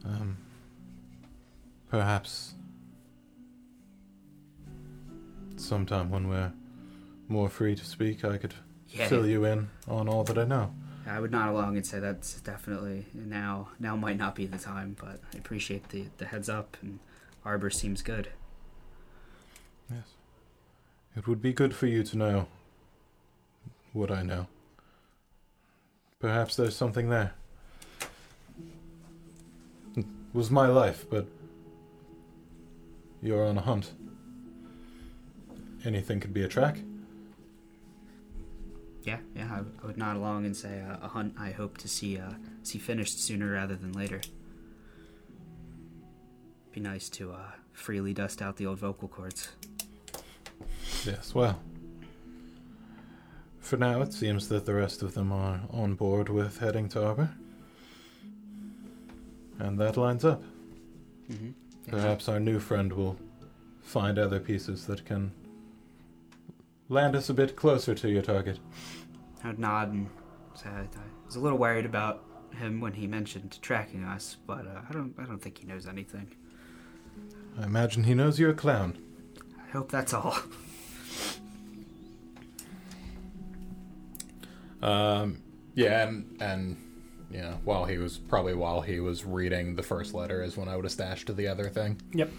[0.06, 0.38] Um,
[1.90, 2.54] perhaps
[5.56, 6.52] sometime when we're
[7.28, 8.54] more free to speak, I could
[8.90, 9.08] Yeah.
[9.08, 10.74] fill you in on all that I know.
[11.06, 13.70] I would nod along and say that's definitely now.
[13.80, 16.78] Now might not be the time, but I appreciate the the heads up.
[16.82, 17.00] And
[17.46, 18.30] Arbor seems good.
[19.90, 20.16] Yes.
[21.16, 22.48] It would be good for you to know
[23.94, 24.48] what I know.
[26.20, 27.34] Perhaps there's something there.
[29.96, 31.28] It was my life, but
[33.22, 33.94] you're on a hunt.
[35.86, 36.80] Anything could be a track.
[39.04, 41.88] Yeah, yeah, I, I would nod along and say uh, a hunt I hope to
[41.88, 42.32] see uh,
[42.64, 44.20] see finished sooner rather than later.
[46.74, 49.50] Be nice to uh, freely dust out the old vocal cords.
[51.06, 51.60] Yes, well.
[53.60, 57.06] For now, it seems that the rest of them are on board with heading to
[57.06, 57.30] Arbor.
[59.60, 60.42] And that lines up.
[61.32, 61.52] Mm-hmm.
[61.88, 63.18] Perhaps our new friend will
[63.82, 65.32] find other pieces that can
[66.90, 68.60] land us a bit closer to your target.
[69.44, 70.10] I would nod and
[70.56, 70.88] say I, I
[71.26, 72.24] was a little worried about
[72.58, 75.88] him when he mentioned tracking us, but uh, I don't I don't think he knows
[75.88, 76.36] anything.
[77.60, 78.98] I imagine he knows you're a clown.
[79.58, 80.38] I hope that's all.
[84.82, 85.42] Um,
[85.74, 86.78] yeah, and and
[87.32, 90.76] yeah, while he was probably while he was reading the first letter is when I
[90.76, 92.02] would have stashed to the other thing.
[92.14, 92.32] Yep.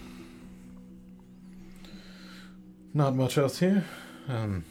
[2.95, 3.85] Not much else here.
[4.29, 4.65] Um,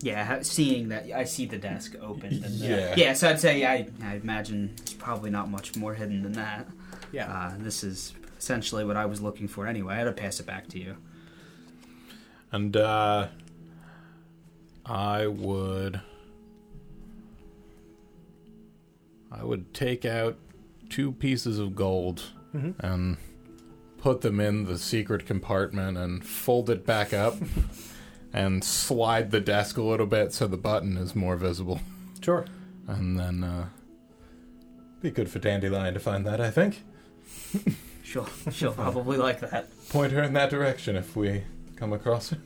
[0.00, 2.44] Yeah, seeing that I see the desk opened.
[2.44, 2.94] And the, Yeah.
[2.96, 3.12] yeah.
[3.14, 6.66] So I'd say I I imagine it's probably not much more hidden than that.
[7.10, 7.32] Yeah.
[7.32, 9.94] Uh, this is essentially what I was looking for anyway.
[9.94, 10.96] I had to pass it back to you.
[12.52, 13.28] and uh,
[14.84, 16.02] I would
[19.40, 20.36] I would take out
[20.88, 22.22] two pieces of gold
[22.54, 22.74] Mhm.
[22.78, 23.16] and
[23.98, 27.36] put them in the secret compartment and fold it back up
[28.32, 31.80] and slide the desk a little bit so the button is more visible.
[32.22, 32.44] Sure.
[32.86, 33.68] And then uh
[35.00, 36.82] be good for Dandelion to find that, I think.
[38.04, 39.68] She'll she'll probably like that.
[39.88, 41.42] Point her in that direction if we
[41.76, 42.38] come across her.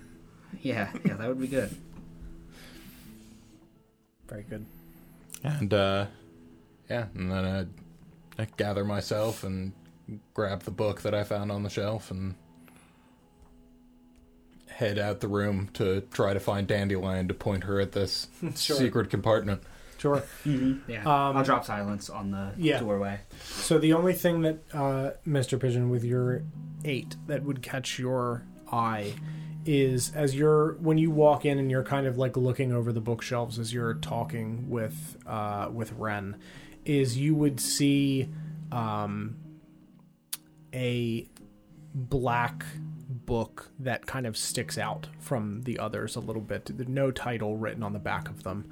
[0.62, 1.74] Yeah, yeah, that would be good.
[4.28, 4.64] Very good.
[5.42, 6.06] And uh
[6.90, 7.68] yeah, and then I'd,
[8.38, 9.72] I'd gather myself and
[10.34, 12.34] grab the book that I found on the shelf and
[14.68, 18.76] head out the room to try to find Dandelion to point her at this Sure.
[18.76, 19.62] secret compartment.
[19.98, 20.22] Sure.
[20.46, 20.90] Mm-hmm.
[20.90, 22.78] Yeah, Um, I'll drop silence on the yeah.
[22.78, 23.20] doorway.
[23.42, 25.58] So the only thing that, uh, Mr.
[25.58, 26.42] Pigeon, with your
[26.84, 29.14] eight, that would catch your eye
[29.66, 33.00] is as you're when you walk in and you're kind of like looking over the
[33.00, 36.36] bookshelves as you're talking with uh, with Ren,
[36.88, 38.28] is you would see
[38.72, 39.36] um,
[40.74, 41.28] a
[41.94, 42.64] black
[43.08, 46.70] book that kind of sticks out from the others a little bit.
[46.76, 48.70] There's no title written on the back of them.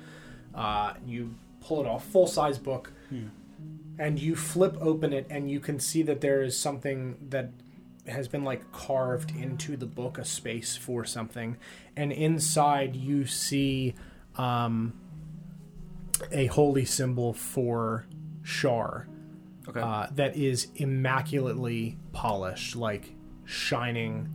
[0.55, 2.05] Uh, you pull it off.
[2.07, 2.93] Full size book.
[3.11, 3.29] Hmm.
[3.99, 7.51] And you flip open it, and you can see that there is something that
[8.07, 11.57] has been like carved into the book, a space for something.
[11.97, 13.95] And inside, you see
[14.37, 14.93] um,
[16.33, 18.07] a holy symbol for
[18.43, 19.09] Shar
[19.69, 19.81] Okay.
[19.81, 23.15] uh, that is immaculately polished, like
[23.45, 24.29] shining.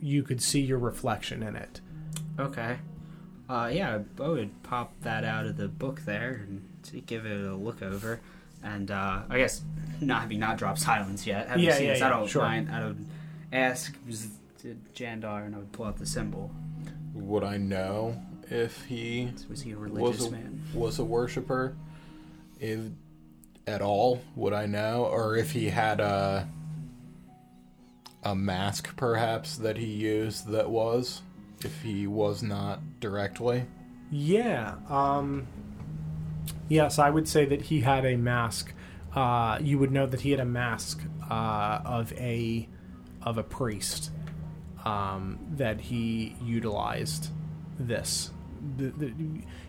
[0.00, 1.80] You could see your reflection in it.
[2.38, 2.78] Okay.
[3.48, 7.54] Uh, yeah, I would pop that out of the book there and give it a
[7.54, 8.20] look over.
[8.62, 9.62] And uh, I guess
[10.00, 11.48] not having not dropped silence yet.
[11.48, 12.42] Having Yeah, seen yeah, this, yeah, I don't sure.
[12.42, 12.70] mind.
[12.70, 13.04] I would
[13.52, 14.28] ask was
[14.94, 16.52] Jandar and I would pull out the symbol.
[17.14, 20.62] Would I know if he Was he a was religious a, man?
[20.74, 21.76] was a worshiper?
[22.60, 22.80] If
[23.66, 26.48] at all, would I know, or if he had a
[28.24, 31.22] a mask, perhaps that he used that was,
[31.64, 33.66] if he was not directly.
[34.10, 34.76] Yeah.
[34.88, 35.46] Um,
[36.68, 38.72] yes, I would say that he had a mask.
[39.14, 42.68] Uh, you would know that he had a mask uh, of a
[43.22, 44.10] of a priest
[44.84, 47.28] um, that he utilized
[47.86, 48.30] this.
[48.76, 49.12] The, the,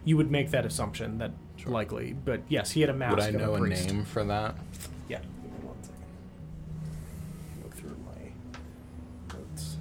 [0.05, 1.31] you would make that assumption that
[1.65, 3.15] likely, but yes, he had a mask.
[3.15, 4.55] Would I know a, a name for that?
[5.07, 5.19] Yeah.
[5.19, 6.03] Give one second.
[7.63, 9.77] Go through my notes.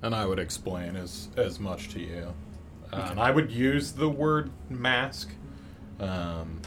[0.00, 2.32] And I would explain as as much to you.
[2.90, 5.30] Uh, and I would use the word mask.
[6.00, 6.62] Um,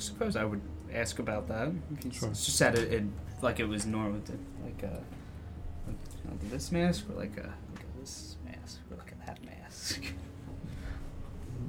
[0.00, 0.60] suppose I would
[0.92, 1.72] ask about that.
[2.04, 2.28] It's Sure.
[2.30, 3.04] just said it, it
[3.42, 4.32] like it was normal, to,
[4.64, 5.02] like a
[5.86, 10.02] like, this mask or like a like a this mask or like a that mask.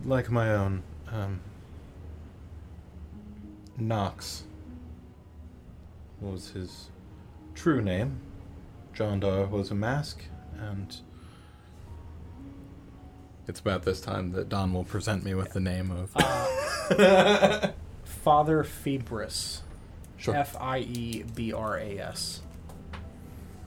[0.05, 0.83] like my own.
[1.07, 1.39] Um,
[3.77, 4.43] Knox
[6.19, 6.89] was his
[7.55, 8.19] true name.
[8.93, 10.23] John Dar was a mask,
[10.57, 10.95] and
[13.47, 16.11] it's about this time that Don will present me with the name of.
[16.15, 17.69] Uh,
[18.23, 19.61] Father Fiebras.
[20.17, 20.35] Sure.
[20.35, 22.41] F I E B R A S.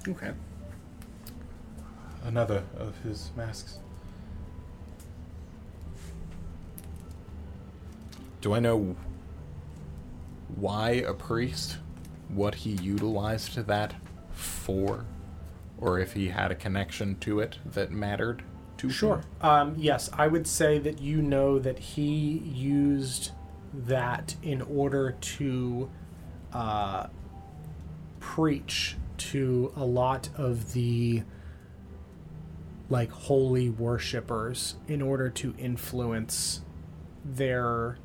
[0.07, 0.33] Okay.
[2.23, 3.79] Another of his masks.
[8.41, 8.95] Do I know
[10.55, 11.79] why a priest?
[12.29, 13.95] What he utilized that
[14.33, 15.05] for?
[15.79, 18.43] Or if he had a connection to it that mattered
[18.79, 19.17] to Sure.
[19.17, 19.25] him?
[19.41, 23.33] Um, yes, I would say that you know that he used
[23.75, 25.91] that in order to
[26.53, 27.07] uh,
[28.21, 31.23] preach to a lot of the
[32.89, 36.61] like holy worshippers in order to influence
[37.25, 37.99] their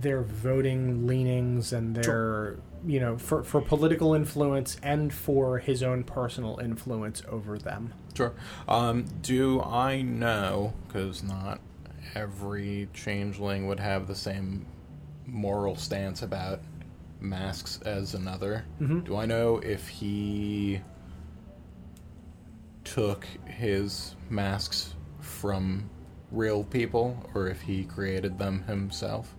[0.00, 6.04] their voting leanings and their you know for, for political influence and for his own
[6.04, 8.32] personal influence over them Sure.
[8.66, 11.60] Um, do I know, because not
[12.14, 14.66] every changeling would have the same
[15.26, 16.60] moral stance about
[17.20, 18.64] masks as another.
[18.80, 19.04] Mhm.
[19.04, 20.80] Do I know if he
[22.84, 25.90] took his masks from
[26.30, 29.34] real people or if he created them himself?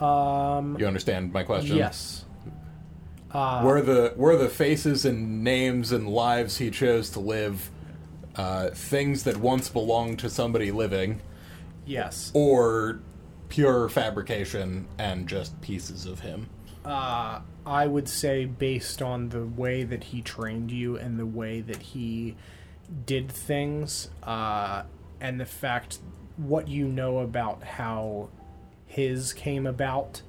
[0.00, 1.76] um You understand my question?
[1.76, 2.24] Yes.
[3.30, 7.70] Uh, were the were the faces and names and lives he chose to live
[8.36, 11.20] uh, things that once belonged to somebody living,
[11.84, 12.30] yes.
[12.34, 13.00] or
[13.48, 16.48] pure fabrication and just pieces of him?
[16.84, 21.60] Uh, I would say based on the way that he trained you and the way
[21.60, 22.36] that he
[23.06, 24.82] did things, uh,
[25.20, 25.98] and the fact
[26.36, 28.30] what you know about how
[28.86, 30.22] his came about,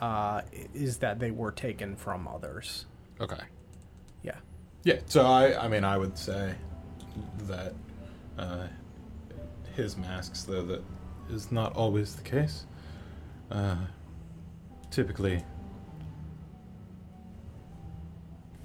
[0.00, 0.42] uh,
[0.72, 2.86] is that they were taken from others.
[3.20, 3.42] Okay.
[4.22, 4.36] Yeah.
[4.84, 5.00] Yeah.
[5.06, 6.54] So I I mean I would say
[7.46, 7.74] that
[8.38, 8.66] uh,
[9.74, 10.82] his masks, though that
[11.30, 12.66] is not always the case.
[13.50, 13.76] Uh,
[14.90, 15.44] typically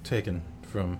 [0.04, 0.98] taken from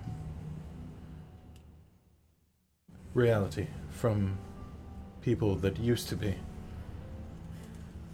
[3.13, 4.37] reality, from
[5.21, 6.35] people that used to be.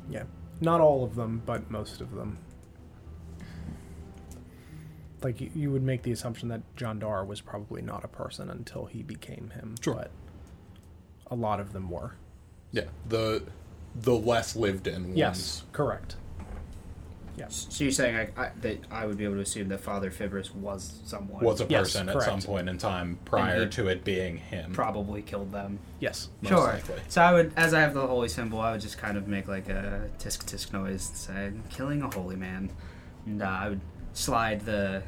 [0.10, 0.24] Yeah.
[0.62, 2.38] Not all of them, but most of them.
[5.24, 8.50] Like you, you would make the assumption that John Dar was probably not a person
[8.50, 9.76] until he became him.
[9.82, 9.96] Sure.
[9.96, 10.12] But
[11.28, 12.14] a lot of them were.
[12.72, 12.86] Yeah.
[13.08, 13.44] The
[13.96, 15.18] the less lived in ones.
[15.18, 16.16] Yes, correct.
[17.36, 17.48] Yeah.
[17.50, 20.54] So you're saying I, I, that I would be able to assume that Father Fiebras
[20.56, 24.38] was someone Was a Yes, person at some point in time prior to it being
[24.38, 24.72] him.
[24.74, 25.78] probably killed them.
[26.00, 26.30] Yes.
[26.42, 26.60] most sure.
[26.74, 26.96] likely.
[27.10, 29.48] So I would, as I have the holy symbol, I would just kind of make
[29.48, 32.72] like a tisk tisk noise and say, "Killing a holy man,"
[33.28, 33.82] and uh, I would
[34.18, 35.04] slide the,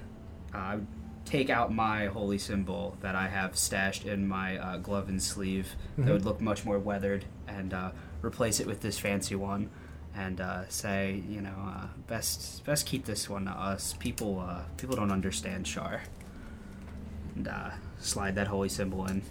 [0.53, 0.87] uh, I would
[1.25, 5.75] take out my holy symbol that I have stashed in my uh, glove and sleeve
[5.97, 9.69] that would look much more weathered, and uh, replace it with this fancy one,
[10.15, 13.95] and uh, say, you know, uh, best best keep this one to us.
[13.99, 16.03] People uh, people don't understand Shar,
[17.35, 19.23] and uh, slide that holy symbol in.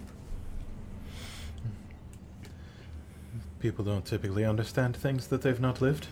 [3.61, 6.07] People don't typically understand things that they've not lived.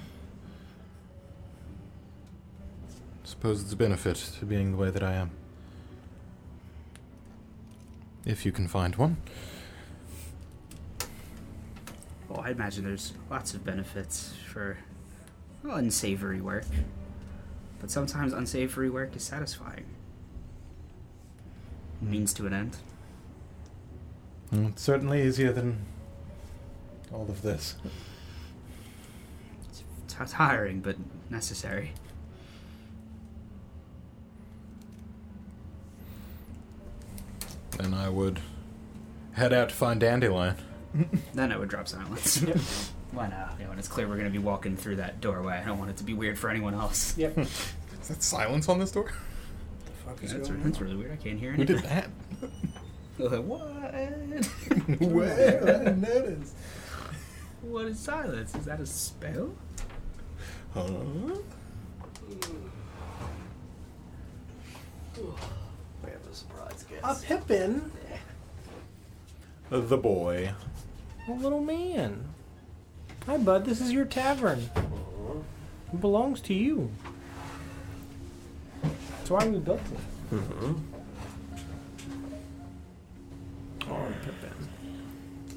[3.27, 5.33] Suppose it's a benefit to being the way that I am.
[8.25, 9.17] If you can find one.
[12.29, 14.79] Well, I imagine there's lots of benefits for
[15.65, 16.67] well, unsavory work.
[17.81, 19.87] But sometimes unsavory work is satisfying.
[22.01, 22.77] Means to an end.
[24.53, 25.85] Mm, It's certainly easier than
[27.13, 27.75] all of this.
[29.69, 29.83] It's
[30.33, 30.95] tiring, but
[31.29, 31.91] necessary.
[37.79, 38.41] Then I would
[39.33, 40.57] head out to find Dandelion.
[41.35, 42.45] Then I would drop silence.
[43.13, 45.55] When, uh, you know, when it's clear we're going to be walking through that doorway,
[45.55, 47.17] I don't want it to be weird for anyone else.
[47.17, 47.39] Yep.
[47.39, 49.11] Is that silence on this door?
[49.87, 51.13] The fuck is That's, that's really weird.
[51.13, 51.77] I can't hear Who anything.
[51.77, 52.09] did that?
[53.19, 53.45] what?
[53.45, 56.53] well, I didn't notice.
[57.63, 58.55] What is silence?
[58.55, 59.55] Is that a spell?
[60.75, 60.83] Huh?
[66.45, 67.25] We have a surprise guest.
[67.25, 67.91] A Pippin,
[69.71, 70.53] The boy.
[71.29, 72.25] a little man.
[73.27, 73.65] Hi, bud.
[73.65, 74.69] This is your tavern.
[75.93, 76.91] It belongs to you.
[78.83, 80.35] That's why we built it.
[80.35, 80.75] Mm-hmm.
[83.89, 84.51] Oh, Pippin.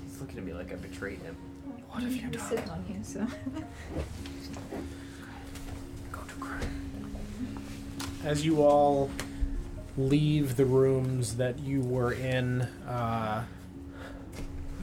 [0.07, 1.35] He's looking at me like I betrayed him.
[1.89, 2.47] What have you done?
[2.47, 3.27] Sitting on you, so.
[6.11, 6.59] Go to Cry.
[8.23, 9.09] As you all
[9.97, 13.43] leave the rooms that you were in uh,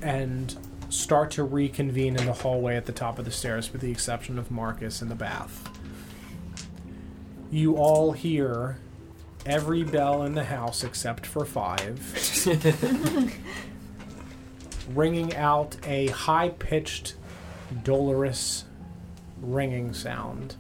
[0.03, 0.57] and
[0.89, 4.39] start to reconvene in the hallway at the top of the stairs, with the exception
[4.39, 5.69] of Marcus in the bath,
[7.51, 8.79] you all hear
[9.45, 12.01] every bell in the house except for five
[14.95, 17.15] ringing out a high pitched,
[17.83, 18.65] dolorous
[19.41, 20.57] ringing sound.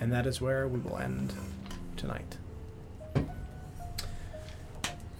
[0.00, 1.32] And that is where we will end
[1.96, 2.36] tonight.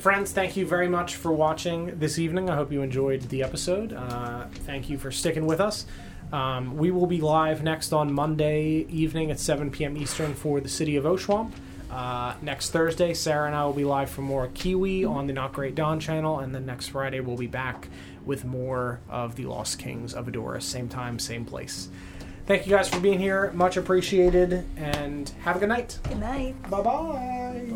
[0.00, 2.48] Friends, thank you very much for watching this evening.
[2.48, 3.92] I hope you enjoyed the episode.
[3.92, 5.84] Uh, thank you for sticking with us.
[6.32, 9.98] Um, we will be live next on Monday evening at 7 p.m.
[9.98, 11.52] Eastern for the city of Oshwamp.
[11.90, 15.52] Uh, next Thursday, Sarah and I will be live for more Kiwi on the Not
[15.52, 17.88] Great Dawn channel, and then next Friday we'll be back
[18.24, 20.62] with more of the Lost Kings of Adora.
[20.62, 21.90] Same time, same place.
[22.46, 23.50] Thank you guys for being here.
[23.52, 25.98] Much appreciated, and have a good night.
[26.04, 26.70] Good night.
[26.70, 27.70] Bye bye.